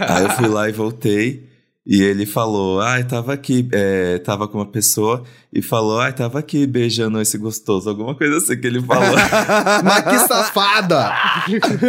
Aí 0.10 0.24
eu 0.24 0.30
fui 0.32 0.48
lá 0.48 0.68
e 0.68 0.72
voltei. 0.72 1.48
E 1.88 2.02
ele 2.02 2.26
falou, 2.26 2.82
ai, 2.82 3.04
tava 3.04 3.32
aqui, 3.34 3.70
é, 3.72 4.18
tava 4.18 4.48
com 4.48 4.58
uma 4.58 4.66
pessoa 4.66 5.24
e 5.54 5.62
falou, 5.62 6.00
ai, 6.00 6.12
tava 6.14 6.40
aqui 6.40 6.66
beijando 6.66 7.22
esse 7.22 7.38
gostoso, 7.38 7.88
alguma 7.88 8.16
coisa 8.16 8.38
assim 8.38 8.60
que 8.60 8.66
ele 8.66 8.82
falou. 8.82 9.16
Mas 9.86 10.04
que 10.04 10.28
safada! 10.28 11.12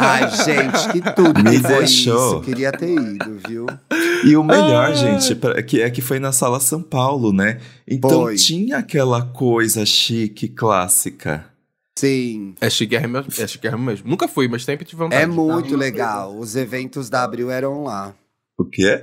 Ai, 0.00 0.30
gente, 0.30 0.92
que 0.92 1.12
tudo 1.14 1.42
Me 1.42 1.50
que 1.56 1.58
foi 1.66 1.78
deixou. 1.78 2.32
isso. 2.36 2.40
Queria 2.42 2.70
ter 2.72 2.94
ido, 2.94 3.38
viu? 3.48 3.66
E 4.24 4.36
o 4.36 4.44
melhor, 4.44 4.90
Ah. 4.90 4.94
gente, 4.94 5.34
pra- 5.34 5.60
que 5.62 5.82
é 5.82 5.90
que 5.90 6.00
foi 6.00 6.18
na 6.20 6.30
sala 6.32 6.60
São 6.60 6.80
Paulo, 6.82 7.32
né? 7.32 7.58
Então 7.88 8.10
Foi. 8.22 8.36
tinha 8.36 8.78
aquela 8.78 9.22
coisa 9.22 9.84
chique, 9.84 10.48
clássica. 10.48 11.44
Sim. 11.98 12.54
É 12.60 12.68
chiquérrimo, 12.70 13.18
é 13.38 13.46
chiquérrimo 13.46 13.82
mesmo. 13.84 14.08
Nunca 14.08 14.26
fui, 14.26 14.48
mas 14.48 14.64
sempre 14.64 14.84
tive 14.84 14.98
vontade. 15.02 15.22
É 15.22 15.26
muito 15.26 15.76
legal. 15.76 16.36
Os 16.38 16.56
eventos 16.56 17.08
da 17.08 17.22
Abril 17.24 17.50
eram 17.50 17.84
lá. 17.84 18.12
O 18.58 18.64
quê? 18.64 19.00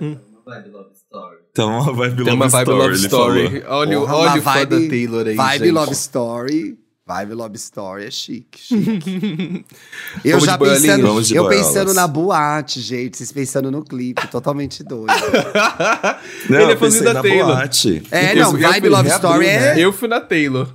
Então 1.51 1.69
uma 1.79 1.93
vibe 1.93 2.23
Tem 2.23 2.33
uma 2.33 2.45
love 2.45 2.51
vibe 2.51 2.69
story, 2.69 2.79
love 2.79 2.95
story. 3.05 3.63
Olha, 3.67 3.97
o- 3.97 4.01
Porra, 4.01 4.15
olha 4.15 4.29
uma 4.31 4.37
o 4.37 4.41
fã 4.41 4.53
da 4.65 4.75
vibe- 4.77 4.89
Taylor 4.89 5.27
aí, 5.27 5.35
Vibe 5.35 5.59
gente. 5.65 5.71
Love 5.71 5.91
Story. 5.93 6.77
Vibe 7.05 7.33
Love 7.33 7.55
Story 7.57 8.05
é 8.05 8.11
chique, 8.11 8.59
chique. 8.61 9.65
eu 10.23 10.31
Vamos 10.39 10.45
já 10.45 10.57
pensando, 10.57 11.01
Vamos 11.07 11.27
de 11.27 11.35
eu 11.35 11.43
boiolas. 11.43 11.67
pensando 11.67 11.93
na 11.93 12.07
boate, 12.07 12.79
gente, 12.79 13.17
vocês 13.17 13.31
pensando 13.33 13.69
no 13.69 13.83
clipe, 13.83 14.25
totalmente 14.27 14.81
doido. 14.83 15.11
Não, 16.49 16.59
Ele 16.61 16.71
é 16.71 16.77
fãzinho 16.77 17.03
da 17.03 17.13
na 17.15 17.21
Taylor. 17.21 17.47
boate. 17.55 18.03
É, 18.11 18.31
Eu- 18.31 18.43
não, 18.43 18.51
Vibe 18.53 18.87
Love 18.89 19.09
Story 19.09 19.45
é? 19.47 19.77
Eu 19.79 19.91
fui 19.91 20.07
na 20.07 20.21
Taylor. 20.21 20.69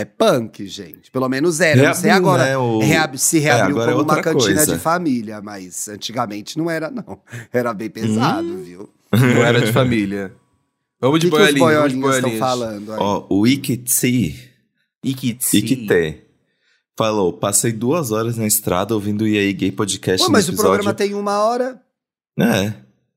É 0.00 0.04
punk, 0.04 0.66
gente. 0.66 1.10
Pelo 1.10 1.28
menos 1.28 1.60
era. 1.60 1.88
não 1.88 1.94
sei 1.94 2.10
Reabriu, 2.10 2.28
agora 2.30 2.44
né, 2.44 2.58
o- 2.58 2.78
reab- 2.80 3.16
se 3.18 3.38
É, 3.38 3.40
reabriu 3.40 3.76
é 3.80 3.84
como 3.86 3.92
uma 3.92 3.98
outra 4.00 4.22
cantina 4.22 4.54
coisa. 4.56 4.72
de 4.74 4.78
família, 4.78 5.40
mas 5.42 5.88
antigamente 5.88 6.56
não 6.58 6.70
era, 6.70 6.90
não. 6.90 7.20
Era 7.52 7.72
bem 7.74 7.88
pesado, 7.90 8.46
Hum. 8.46 8.62
viu? 8.62 8.90
Não 9.12 9.44
era 9.44 9.60
de 9.60 9.72
família. 9.72 10.32
Vamos 11.00 11.16
O 11.16 11.18
de 11.20 11.30
que, 11.30 11.36
que 11.36 11.42
os 11.42 11.54
boiolinhas, 11.54 12.16
estão 12.16 12.30
falando 12.38 12.92
aí? 12.92 12.98
Ó, 13.00 13.26
o 13.30 13.46
Ikitsi, 13.46 14.34
Ikitsi. 15.04 15.58
Ikite, 15.58 16.22
falou, 16.98 17.32
passei 17.32 17.70
duas 17.72 18.10
horas 18.10 18.36
na 18.36 18.46
estrada 18.46 18.94
ouvindo 18.94 19.22
o 19.22 19.26
EA 19.28 19.52
Gay 19.52 19.70
Podcast 19.70 20.26
Pô, 20.26 20.32
mas 20.32 20.46
o 20.48 20.50
episódio... 20.50 20.70
programa 20.72 20.94
tem 20.94 21.14
uma 21.14 21.38
hora. 21.44 21.80
É, 22.38 22.72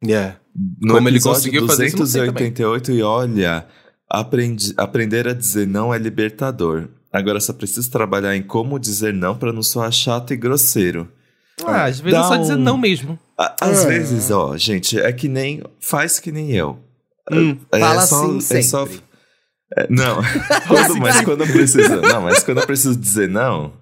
Yeah. 0.05 0.37
no 0.79 0.93
Como 0.93 1.09
ele 1.09 1.17
episódio 1.17 1.39
conseguiu 1.39 1.67
fazer 1.67 1.87
isso. 1.87 1.97
288 1.97 2.91
e 2.93 3.01
olha, 3.01 3.67
aprendi, 4.09 4.73
aprender 4.77 5.27
a 5.27 5.33
dizer 5.33 5.67
não 5.67 5.93
é 5.93 5.97
libertador. 5.97 6.87
Agora 7.11 7.39
só 7.39 7.53
preciso 7.53 7.89
trabalhar 7.89 8.35
em 8.35 8.41
como 8.43 8.79
dizer 8.79 9.13
não 9.13 9.35
pra 9.37 9.51
não 9.53 9.63
soar 9.63 9.91
chato 9.91 10.31
e 10.33 10.37
grosseiro. 10.37 11.07
Ah, 11.65 11.85
às 11.85 11.99
vezes 11.99 12.17
Dá 12.19 12.25
é 12.25 12.27
só 12.27 12.37
dizer 12.37 12.55
um- 12.55 12.59
não 12.59 12.77
mesmo. 12.77 13.19
A- 13.37 13.55
Às 13.61 13.83
É. 13.83 13.87
vezes, 13.89 14.31
ó, 14.31 14.55
gente, 14.57 14.99
é 14.99 15.11
que 15.11 15.27
nem. 15.27 15.61
Faz 15.79 16.19
que 16.19 16.31
nem 16.31 16.51
eu. 16.51 16.79
Hum. 17.31 17.57
É 17.71 17.79
Fala 17.79 18.01
só- 18.01 18.25
assim 18.25 18.37
é 18.37 18.41
sempre. 18.41 18.63
só- 18.63 18.87
é, 19.77 19.87
não, 19.89 20.17
quando, 20.67 20.97
mas 20.99 21.21
quando 21.21 21.41
eu 21.43 21.47
preciso. 21.47 22.01
Não, 22.01 22.21
mas 22.21 22.43
quando 22.43 22.59
eu 22.59 22.65
preciso 22.65 22.95
dizer 22.97 23.27
não, 23.29 23.73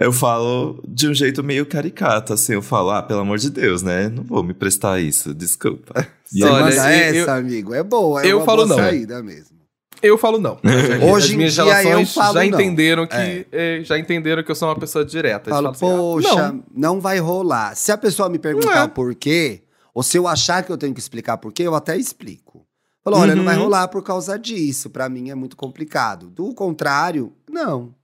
eu 0.00 0.12
falo 0.12 0.82
de 0.86 1.08
um 1.08 1.14
jeito 1.14 1.42
meio 1.42 1.64
caricato, 1.66 2.32
assim, 2.32 2.54
eu 2.54 2.62
falo, 2.62 2.90
ah, 2.90 3.02
pelo 3.02 3.20
amor 3.20 3.38
de 3.38 3.50
Deus, 3.50 3.82
né? 3.82 4.08
Não 4.08 4.22
vou 4.24 4.42
me 4.42 4.52
prestar 4.54 5.00
isso, 5.00 5.32
desculpa. 5.34 6.06
E 6.32 6.38
Você 6.40 6.44
aí, 6.44 6.50
Olha, 6.50 6.64
manda 6.64 6.74
eu- 7.14 7.22
essa, 7.22 7.34
amigo. 7.36 7.74
É 7.74 7.82
boa, 7.82 8.22
é 8.24 8.26
eu 8.32 8.38
uma 8.38 8.44
falo 8.46 8.66
boa 8.66 8.76
não. 8.76 8.84
saída 8.84 9.22
mesmo. 9.22 9.54
Eu 10.02 10.18
falo 10.18 10.38
não. 10.38 10.58
Hoje 11.10 11.26
As 11.28 11.30
em 11.32 11.36
minhas 11.36 11.54
dia 11.54 11.64
relações 11.64 12.08
eu 12.08 12.14
falo 12.22 12.34
já 12.34 12.40
não. 12.40 12.46
entenderam 12.46 13.06
que 13.06 13.14
É. 13.16 13.46
eh, 13.52 13.80
já 13.84 13.98
entenderam 13.98 14.42
que 14.42 14.50
eu 14.50 14.54
sou 14.54 14.68
uma 14.68 14.78
pessoa 14.78 15.02
direta. 15.04 15.48
Falo, 15.48 15.68
assim, 15.68 15.86
ah, 15.86 15.88
poxa, 15.88 16.52
não. 16.52 16.64
não. 16.74 17.00
vai 17.00 17.18
rolar. 17.20 17.74
Se 17.74 17.90
a 17.90 17.96
pessoa 17.96 18.28
me 18.28 18.38
perguntar 18.38 18.74
Não 18.74 18.82
é. 18.82 18.84
o 18.84 18.88
porquê, 18.90 19.62
ou 19.94 20.02
se 20.02 20.18
eu 20.18 20.28
achar 20.28 20.62
que 20.62 20.70
eu 20.70 20.76
tenho 20.76 20.92
que 20.92 21.00
explicar 21.00 21.38
porquê, 21.38 21.62
eu 21.62 21.74
até 21.74 21.96
explico. 21.96 22.66
Falo, 23.02 23.16
olha, 23.18 23.34
não 23.34 23.44
vai 23.44 23.56
Uhum. 23.56 23.62
rolar 23.62 23.88
por 23.88 24.02
causa 24.02 24.38
disso. 24.38 24.90
Pra 24.90 25.08
mim 25.08 25.30
é 25.30 25.34
muito 25.34 25.56
complicado. 25.56 26.28
Do 26.28 26.52
contrário, 26.52 27.32
não. 27.50 27.94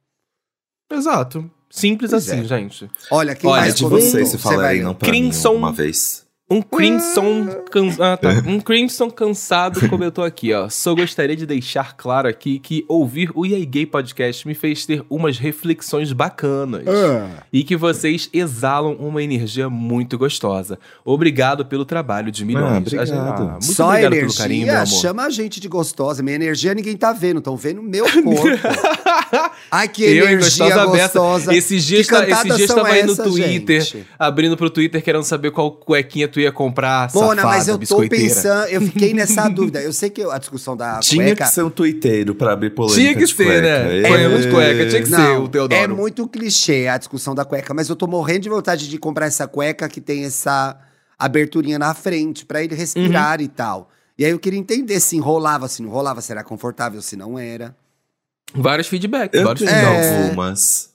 Exato. 0.90 1.50
Simples 1.70 2.10
Pois 2.10 2.28
assim, 2.28 2.40
é. 2.40 2.44
gente. 2.44 2.90
Olha, 3.10 3.34
quem 3.34 3.48
Olha, 3.48 3.60
mais 3.62 3.74
de 3.76 3.84
comentou? 3.84 4.10
vocês 4.10 4.28
se 4.28 4.36
Você 4.38 4.42
vai- 4.44 4.54
falarem 4.56 4.82
não 4.82 4.94
pra 4.94 5.10
mim 5.10 5.20
Crimson- 5.20 5.54
uma 5.54 5.72
vez. 5.72 6.26
Um 6.52 6.60
Crimson, 6.62 7.46
can... 7.70 7.90
ah, 8.00 8.16
tá. 8.16 8.28
um 8.44 8.58
Crimson 8.60 9.08
cansado 9.08 9.88
comentou 9.88 10.24
aqui, 10.24 10.52
ó. 10.52 10.68
Só 10.68 10.94
gostaria 10.96 11.36
de 11.36 11.46
deixar 11.46 11.96
claro 11.96 12.28
aqui 12.28 12.58
que 12.58 12.84
ouvir 12.88 13.30
o 13.36 13.46
EA 13.46 13.64
Gay 13.64 13.86
Podcast 13.86 14.48
me 14.48 14.54
fez 14.54 14.84
ter 14.84 15.04
umas 15.08 15.38
reflexões 15.38 16.12
bacanas. 16.12 16.82
Ah, 16.88 17.44
E 17.52 17.62
que 17.62 17.76
vocês 17.76 18.28
exalam 18.32 18.94
uma 18.94 19.22
energia 19.22 19.70
muito 19.70 20.18
gostosa. 20.18 20.76
Obrigado 21.04 21.64
pelo 21.64 21.84
trabalho 21.84 22.32
de 22.32 22.44
milhões. 22.44 22.64
Ah, 22.72 22.78
obrigado. 22.78 23.12
Ah, 23.12 23.50
muito 23.52 23.64
Só 23.66 23.86
obrigado 23.90 24.12
energia, 24.14 24.26
pelo 24.28 24.38
carinho, 24.38 24.66
meu 24.66 24.74
amor. 24.74 24.86
chama 24.86 25.24
a 25.26 25.30
gente 25.30 25.60
de 25.60 25.68
gostosa. 25.68 26.20
Minha 26.20 26.34
energia 26.34 26.74
ninguém 26.74 26.96
tá 26.96 27.12
vendo, 27.12 27.38
estão 27.38 27.56
vendo 27.56 27.80
meu 27.80 28.04
corpo. 28.24 28.58
Ai, 29.70 29.86
que 29.86 30.02
Eu, 30.02 30.26
hein, 30.26 30.32
energia 30.32 30.74
gostosa 30.74 30.86
gostosa. 30.86 31.46
beça. 31.52 31.58
Esses 31.58 31.84
dias, 31.84 32.06
Que 32.08 32.12
tá, 32.12 32.22
esses 32.24 32.34
cantadas 32.34 32.56
dias 32.56 32.66
são 32.68 32.76
tava 32.82 32.88
aí 32.88 33.04
no 33.04 33.16
Twitter, 33.16 33.80
gente? 33.82 34.06
abrindo 34.18 34.56
pro 34.56 34.68
Twitter, 34.68 35.00
querendo 35.00 35.22
saber 35.22 35.52
qual 35.52 35.70
cuequinha 35.70 36.26
tu 36.26 36.39
ia 36.40 36.50
comprar. 36.52 37.10
Mona, 37.14 37.42
mas 37.44 37.64
safada, 37.64 37.70
eu 37.70 37.74
tô 37.74 37.78
biscoiteira. 37.78 38.24
pensando, 38.24 38.68
eu 38.68 38.80
fiquei 38.82 39.14
nessa 39.14 39.46
dúvida. 39.50 39.80
Eu 39.80 39.92
sei 39.92 40.10
que 40.10 40.22
a 40.22 40.38
discussão 40.38 40.76
da 40.76 40.98
Tinha 41.00 41.24
cueca... 41.24 41.44
que 41.44 41.50
ser 41.52 41.62
um 41.62 41.70
tuiteiro 41.70 42.34
pra 42.34 42.52
abrir 42.52 42.70
polêmica 42.70 43.00
Tinha 43.00 43.14
que 43.14 43.24
de 43.24 43.34
ser, 43.34 43.44
cueca. 43.44 43.60
né? 43.62 43.98
É. 44.00 44.08
Ponhamos 44.08 44.46
cueca, 44.46 44.86
tinha 44.88 45.02
que 45.02 45.08
ser 45.08 45.16
Não, 45.18 45.44
o 45.44 45.48
Teodoro. 45.48 45.80
é 45.82 45.86
muito 45.86 46.26
clichê 46.26 46.88
a 46.88 46.98
discussão 46.98 47.34
da 47.34 47.44
cueca, 47.44 47.72
mas 47.74 47.88
eu 47.88 47.94
tô 47.96 48.06
morrendo 48.06 48.40
de 48.40 48.48
vontade 48.48 48.88
de 48.88 48.98
comprar 48.98 49.26
essa 49.26 49.46
cueca 49.46 49.88
que 49.88 50.00
tem 50.00 50.24
essa 50.24 50.76
aberturinha 51.18 51.78
na 51.78 51.92
frente 51.94 52.44
pra 52.46 52.62
ele 52.62 52.74
respirar 52.74 53.38
Uhum. 53.38 53.44
e 53.44 53.48
tal. 53.48 53.90
E 54.18 54.24
aí 54.24 54.30
eu 54.30 54.38
queria 54.38 54.58
entender 54.58 55.00
se 55.00 55.16
enrolava, 55.16 55.68
se 55.68 55.82
não 55.82 55.90
rolava, 55.90 56.20
se 56.20 56.30
era 56.32 56.42
confortável, 56.44 57.00
se 57.00 57.16
não 57.16 57.38
era. 57.38 57.74
Vários 58.54 58.88
feedbacks, 58.88 59.38
Eu 59.38 59.46
vários 59.46 59.64
tenho 59.64 59.70
feedbacks. 59.80 60.06
É. 60.06 60.22
algumas. 60.24 60.89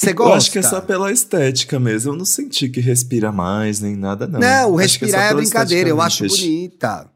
Você 0.00 0.14
gosta? 0.14 0.32
Eu 0.32 0.36
acho 0.36 0.50
que 0.50 0.58
é 0.58 0.62
só 0.62 0.80
pela 0.80 1.12
estética 1.12 1.78
mesmo. 1.78 2.12
Eu 2.12 2.16
não 2.16 2.24
senti 2.24 2.70
que 2.70 2.80
respira 2.80 3.30
mais 3.30 3.80
nem 3.82 3.94
nada, 3.94 4.26
não. 4.26 4.40
Não, 4.40 4.72
o 4.72 4.76
que 4.76 4.82
respirar 4.82 5.24
é 5.24 5.28
pela 5.28 5.40
brincadeira, 5.42 5.90
eu 5.90 6.00
acho 6.00 6.26
bonita. 6.26 7.06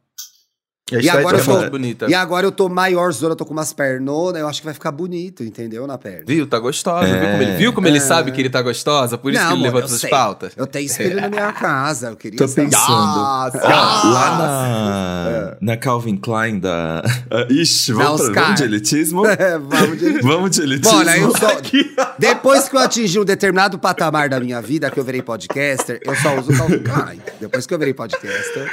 E 0.93 1.09
agora 1.09 1.39
estética 1.39 1.51
eu 1.51 1.61
é 1.61 1.65
tô- 1.65 1.71
bonita. 1.71 2.07
E 2.11 2.15
agora 2.15 2.47
eu 2.47 2.53
tô 2.53 2.69
maior 2.69 3.11
zona, 3.11 3.33
eu 3.33 3.37
tô 3.37 3.47
com 3.47 3.55
umas 3.55 3.73
pernonas, 3.73 4.39
eu 4.39 4.47
acho 4.47 4.61
que 4.61 4.67
vai 4.67 4.75
ficar 4.75 4.93
bonito, 4.93 5.43
entendeu? 5.43 5.87
Na 5.87 5.97
perna. 5.97 6.25
Viu? 6.27 6.47
Tá 6.47 6.59
gostosa. 6.59 7.09
É. 7.09 7.13
Viu 7.21 7.31
como 7.31 7.43
ele, 7.43 7.57
viu 7.57 7.73
como 7.73 7.87
ele 7.89 7.97
É. 7.97 8.01
sabe 8.01 8.31
que 8.33 8.39
ele 8.41 8.51
tá 8.51 8.61
gostosa? 8.61 9.17
Por 9.17 9.33
isso 9.33 9.41
Não, 9.41 9.49
que 9.49 9.55
ele 9.55 9.63
amor, 9.67 9.75
levanta 9.75 9.87
essas 9.87 10.01
sei. 10.03 10.11
pautas. 10.11 10.53
Eu 10.55 10.67
tenho 10.67 10.85
espelho 10.85 11.19
na 11.23 11.29
minha 11.31 11.51
casa, 11.53 12.09
eu 12.09 12.17
queria 12.17 12.37
Tô 12.37 12.45
estar- 12.45 12.63
pensando. 12.65 12.87
Nossa! 13.17 13.59
Lá 13.65 14.39
na, 14.39 15.57
na 15.59 15.77
Calvin 15.79 16.19
Klein 16.19 16.59
da. 16.61 17.03
Ixi, 17.49 17.95
vamos, 17.95 18.29
pra, 18.29 18.43
vamos 18.43 18.57
de 18.61 18.65
elitismo? 18.65 19.27
É, 19.27 19.57
vamos 19.59 19.99
de... 19.99 20.21
Vamos 20.21 20.51
de 20.51 20.61
elitismo. 20.63 20.99
Olha, 20.99 21.17
eu 21.17 21.31
só. 21.35 21.49
Depois 22.19 22.69
que 22.69 22.77
eu 22.77 22.81
atingi 22.81 23.19
um 23.19 23.25
determinado 23.25 23.79
patamar 23.79 24.29
da 24.29 24.39
minha 24.39 24.61
vida, 24.61 24.91
que 24.91 25.01
eu 25.01 25.05
virei 25.05 25.23
podcaster, 25.23 25.99
eu 26.05 26.15
só 26.17 26.39
uso 26.39 26.55
Calvin 26.57 26.81
Klein. 26.81 27.23
Depois 27.41 27.67
que 27.67 27.73
eu 27.73 27.79
virei 27.79 27.95
podcaster. 27.95 28.71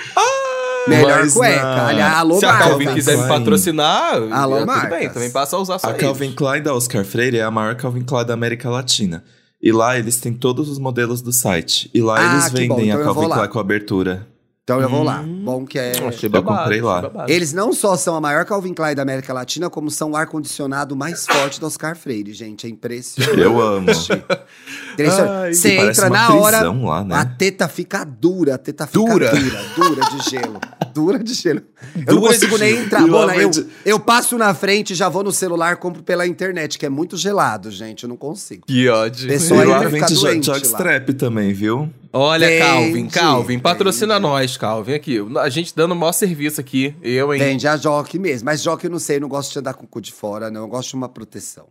Melhor 0.88 1.20
mas 1.22 1.34
cueca. 1.34 1.64
na- 1.64 1.88
Aliás, 1.88 2.14
alô, 2.16 2.40
Se 2.40 2.46
a. 2.46 2.58
Calvin 2.58 2.70
Calvin 2.86 2.94
quiser 2.96 3.12
me 3.18 3.24
Klein. 3.24 3.40
patrocinar, 3.40 4.14
Alô, 4.32 4.58
é, 4.58 4.66
tudo 4.66 4.90
bem, 4.90 5.10
também 5.10 5.32
passa 5.32 5.56
a 5.56 5.60
usar 5.60 5.80
só 5.80 5.90
A 5.90 5.94
Calvin. 5.94 6.32
Klein 6.34 6.62
da 6.62 6.74
Oscar 6.74 7.04
Freire 7.06 7.38
é 7.38 7.44
a 7.44 7.52
maior 7.52 7.76
Calvin 7.76 8.04
Klein 8.04 8.26
da 8.26 8.34
América 8.34 8.70
Latina. 8.70 9.24
E 9.62 9.72
lá 9.72 9.98
eles 9.98 10.20
têm 10.20 10.34
todos 10.34 10.70
os 10.70 10.80
modelos 10.80 11.22
do 11.22 11.32
site. 11.32 11.90
E 11.94 12.02
lá 12.02 12.16
Ah, 12.18 12.34
eles 12.34 12.50
que 12.50 12.68
bom, 12.68 12.76
vendem 12.78 12.90
então 12.92 13.02
a 13.02 13.14
Calvin. 13.14 13.30
Klein 13.30 13.48
com 13.50 13.60
abertura. 13.60 14.28
Então 14.64 14.80
eu 14.80 14.88
vou 14.88 15.02
lá. 15.04 15.22
Hum. 15.22 15.42
Bom 15.44 15.66
que 15.66 15.80
é. 15.80 15.92
Achei 16.08 16.28
Eu 16.28 16.32
babado, 16.32 16.60
comprei 16.60 16.82
lá. 16.82 17.02
babado. 17.02 17.32
Eles 17.32 17.52
não 17.52 17.74
só 17.74 17.98
são 17.98 18.16
a 18.16 18.22
maior 18.22 18.46
Calvin 18.46 18.76
Klein 18.76 18.94
da 18.94 19.02
América 19.02 19.34
Latina, 19.34 19.72
como 19.72 19.90
são 19.90 20.12
o 20.12 20.16
ar-condicionado 20.16 20.96
mais 20.96 21.26
forte 21.26 21.60
do 21.60 21.66
Oscar 21.66 21.96
Freire, 21.98 22.32
gente. 22.32 22.68
É 22.68 22.70
impressionante. 22.70 23.40
Eu 23.40 23.60
amo. 23.60 23.88
Impressionante. 24.94 25.32
Ai, 25.46 25.54
Você 25.54 25.74
entra 25.78 26.08
uma 26.08 26.10
na 26.18 26.34
hora, 26.36 26.72
lá, 26.72 27.04
né? 27.04 27.16
a 27.16 27.26
teta 27.26 27.68
fica 27.68 28.04
dura, 28.04 28.56
a 28.56 28.58
teta 28.58 28.86
fica 28.86 29.00
Dura? 29.00 29.32
dura, 29.32 29.62
dura, 29.76 30.02
de 30.10 30.30
gelo. 30.30 30.60
Dura 30.94 31.20
de 31.24 31.34
gelo. 31.34 31.62
Eu 31.96 32.16
não 32.16 32.22
Dura 32.22 32.34
de 32.34 32.40
consigo 32.42 32.58
nem 32.58 32.74
gelo. 32.74 32.86
entrar. 32.86 33.02
Eu 33.02 33.08
Mona, 33.08 33.36
eu, 33.38 33.50
eu 33.86 33.98
passo 34.00 34.38
na 34.38 34.54
frente, 34.54 34.94
já 34.94 35.08
vou 35.08 35.24
no 35.24 35.32
celular, 35.32 35.78
compro 35.78 36.04
pela 36.04 36.28
internet, 36.28 36.78
que 36.78 36.86
é 36.86 36.90
muito 36.90 37.16
gelado, 37.16 37.72
gente. 37.72 38.04
Eu 38.04 38.10
não 38.10 38.18
consigo. 38.18 38.64
Que 38.68 38.90
ódio. 38.90 39.32
E 39.32 39.40
ficar 39.40 39.88
vende 39.90 40.14
jo- 40.16 40.22
doente 40.22 40.46
jockstrap 40.48 41.10
também, 41.14 41.54
viu? 41.54 41.90
Olha, 42.14 42.48
Vende, 42.48 42.60
Calvin, 42.60 43.08
Calvin, 43.08 43.60
patrocina 43.60 44.16
vende. 44.16 44.28
nós, 44.28 44.58
Calvin, 44.58 44.94
aqui. 44.94 45.18
A 45.40 45.50
gente 45.50 45.74
dando 45.76 45.94
o 45.94 45.96
maior 45.96 46.12
serviço 46.12 46.60
aqui. 46.60 46.94
Eu, 47.02 47.34
hein? 47.34 47.40
Vende 47.40 47.68
a 47.68 47.78
Joque 47.78 48.20
mesmo. 48.20 48.46
Mas 48.46 48.62
Joque 48.62 48.86
eu 48.88 48.92
não 48.92 49.00
sei, 49.00 49.16
eu 49.18 49.22
não 49.22 49.30
gosto 49.30 49.52
de 49.54 49.60
andar 49.60 49.74
com 49.76 49.86
o 49.86 49.88
cu 49.88 50.02
de 50.02 50.12
fora, 50.12 50.52
não. 50.52 50.62
Eu 50.62 50.68
gosto 50.68 50.90
de 50.90 50.96
uma 50.96 51.08
proteção. 51.08 51.68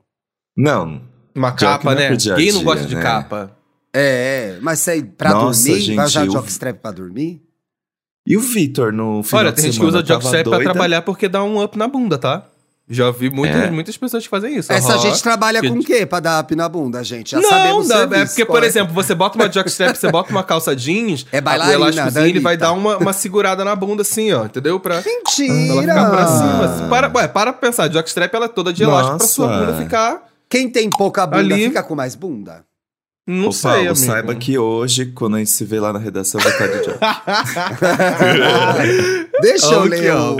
Não. 0.56 1.02
Uma 1.34 1.50
Jockey 1.50 1.64
capa, 1.64 1.92
é 1.92 1.94
né? 2.10 2.16
dia 2.16 2.34
Quem 2.36 2.46
não 2.52 2.58
dia, 2.60 2.64
gosta 2.64 2.86
de 2.86 2.94
né? 2.94 3.02
capa? 3.02 3.56
É, 3.92 4.54
é. 4.56 4.58
Mas 4.62 4.78
sei, 4.80 5.02
pra 5.02 5.30
Nossa, 5.30 5.62
dormir, 5.64 5.80
gente, 5.80 5.96
vai 5.96 6.06
usar 6.06 6.24
eu- 6.26 6.32
jockstrap 6.32 6.78
pra 6.80 6.90
dormir? 6.90 7.42
E 8.26 8.36
o 8.36 8.40
Vitor 8.40 8.92
no 8.92 9.22
final 9.22 9.40
Olha, 9.44 9.50
de 9.52 9.56
tem 9.62 9.70
gente 9.72 9.80
que 9.80 9.86
usa 9.86 10.04
jockstrap 10.04 10.48
pra 10.48 10.58
trabalhar 10.60 11.02
porque 11.02 11.28
dá 11.28 11.42
um 11.42 11.62
up 11.62 11.76
na 11.76 11.88
bunda, 11.88 12.16
tá? 12.18 12.49
Já 12.92 13.08
vi 13.12 13.30
muitas, 13.30 13.62
É. 13.62 13.70
muitas 13.70 13.96
pessoas 13.96 14.24
que 14.24 14.28
fazem 14.28 14.56
isso. 14.56 14.72
Essa 14.72 14.94
aham. 14.94 15.02
gente 15.02 15.22
trabalha 15.22 15.60
Que- 15.60 15.68
com 15.68 15.78
o 15.78 15.84
quê 15.84 16.04
pra 16.04 16.18
dar 16.18 16.42
up 16.42 16.56
na 16.56 16.68
bunda, 16.68 17.04
gente? 17.04 17.30
Já 17.30 17.40
não, 17.40 17.48
sabemos 17.48 17.86
o 17.86 17.88
dá, 17.88 17.94
é 17.94 17.98
serviço, 18.00 18.26
porque, 18.26 18.44
qual 18.44 18.58
por 18.58 18.64
é? 18.64 18.66
exemplo, 18.66 18.92
você 18.92 19.14
bota 19.14 19.38
uma 19.38 19.48
jockstrap, 19.52 19.94
você 19.94 20.10
bota 20.10 20.32
uma 20.32 20.42
calça 20.42 20.74
jeans, 20.74 21.24
É 21.30 21.38
a- 21.38 21.40
bailarina, 21.40 21.78
o 21.78 21.82
elásticozinho, 21.82 22.26
ele 22.26 22.40
vai 22.40 22.56
dar 22.56 22.72
uma, 22.72 22.96
uma 22.96 23.12
segurada 23.12 23.64
na 23.64 23.76
bunda 23.76 24.02
assim, 24.02 24.32
ó, 24.32 24.44
entendeu? 24.44 24.80
Pra, 24.80 25.00
pra 25.00 25.08
Mentira! 25.12 25.72
ela 25.72 25.82
ficar 25.82 26.10
pra 26.10 26.26
cima. 26.26 26.64
assim. 26.64 26.88
Para, 26.88 27.12
ué, 27.14 27.28
para 27.28 27.52
pra 27.52 27.68
pensar, 27.68 27.88
jockstrap 27.92 28.34
ela 28.34 28.46
é 28.46 28.48
toda 28.48 28.72
de 28.72 28.82
elástico 28.82 29.18
pra 29.18 29.26
sua 29.28 29.46
Nossa. 29.46 29.66
bunda 29.66 29.78
ficar... 29.84 30.22
Quem 30.48 30.68
tem 30.68 30.90
pouca 30.90 31.24
bunda 31.26 31.38
Ali- 31.38 31.68
fica 31.68 31.84
com 31.84 31.94
mais 31.94 32.16
bunda? 32.16 32.64
Não 33.24 33.50
Ô, 33.50 33.52
sei, 33.52 33.62
Paulo, 33.70 33.78
amigo. 33.90 33.94
saiba 33.96 34.34
que 34.34 34.58
hoje, 34.58 35.06
quando 35.06 35.36
a 35.36 35.38
gente 35.38 35.50
se 35.52 35.64
vê 35.64 35.78
lá 35.78 35.92
na 35.92 36.00
redação, 36.00 36.40
vai 36.40 36.50
estar 36.50 36.66
de 36.66 36.78
jockey. 36.78 36.98
Deixa 39.40 39.66
eu 39.72 39.80
Aqui, 39.80 39.88
ler 39.88 40.12
ó. 40.14 40.32
o... 40.32 40.36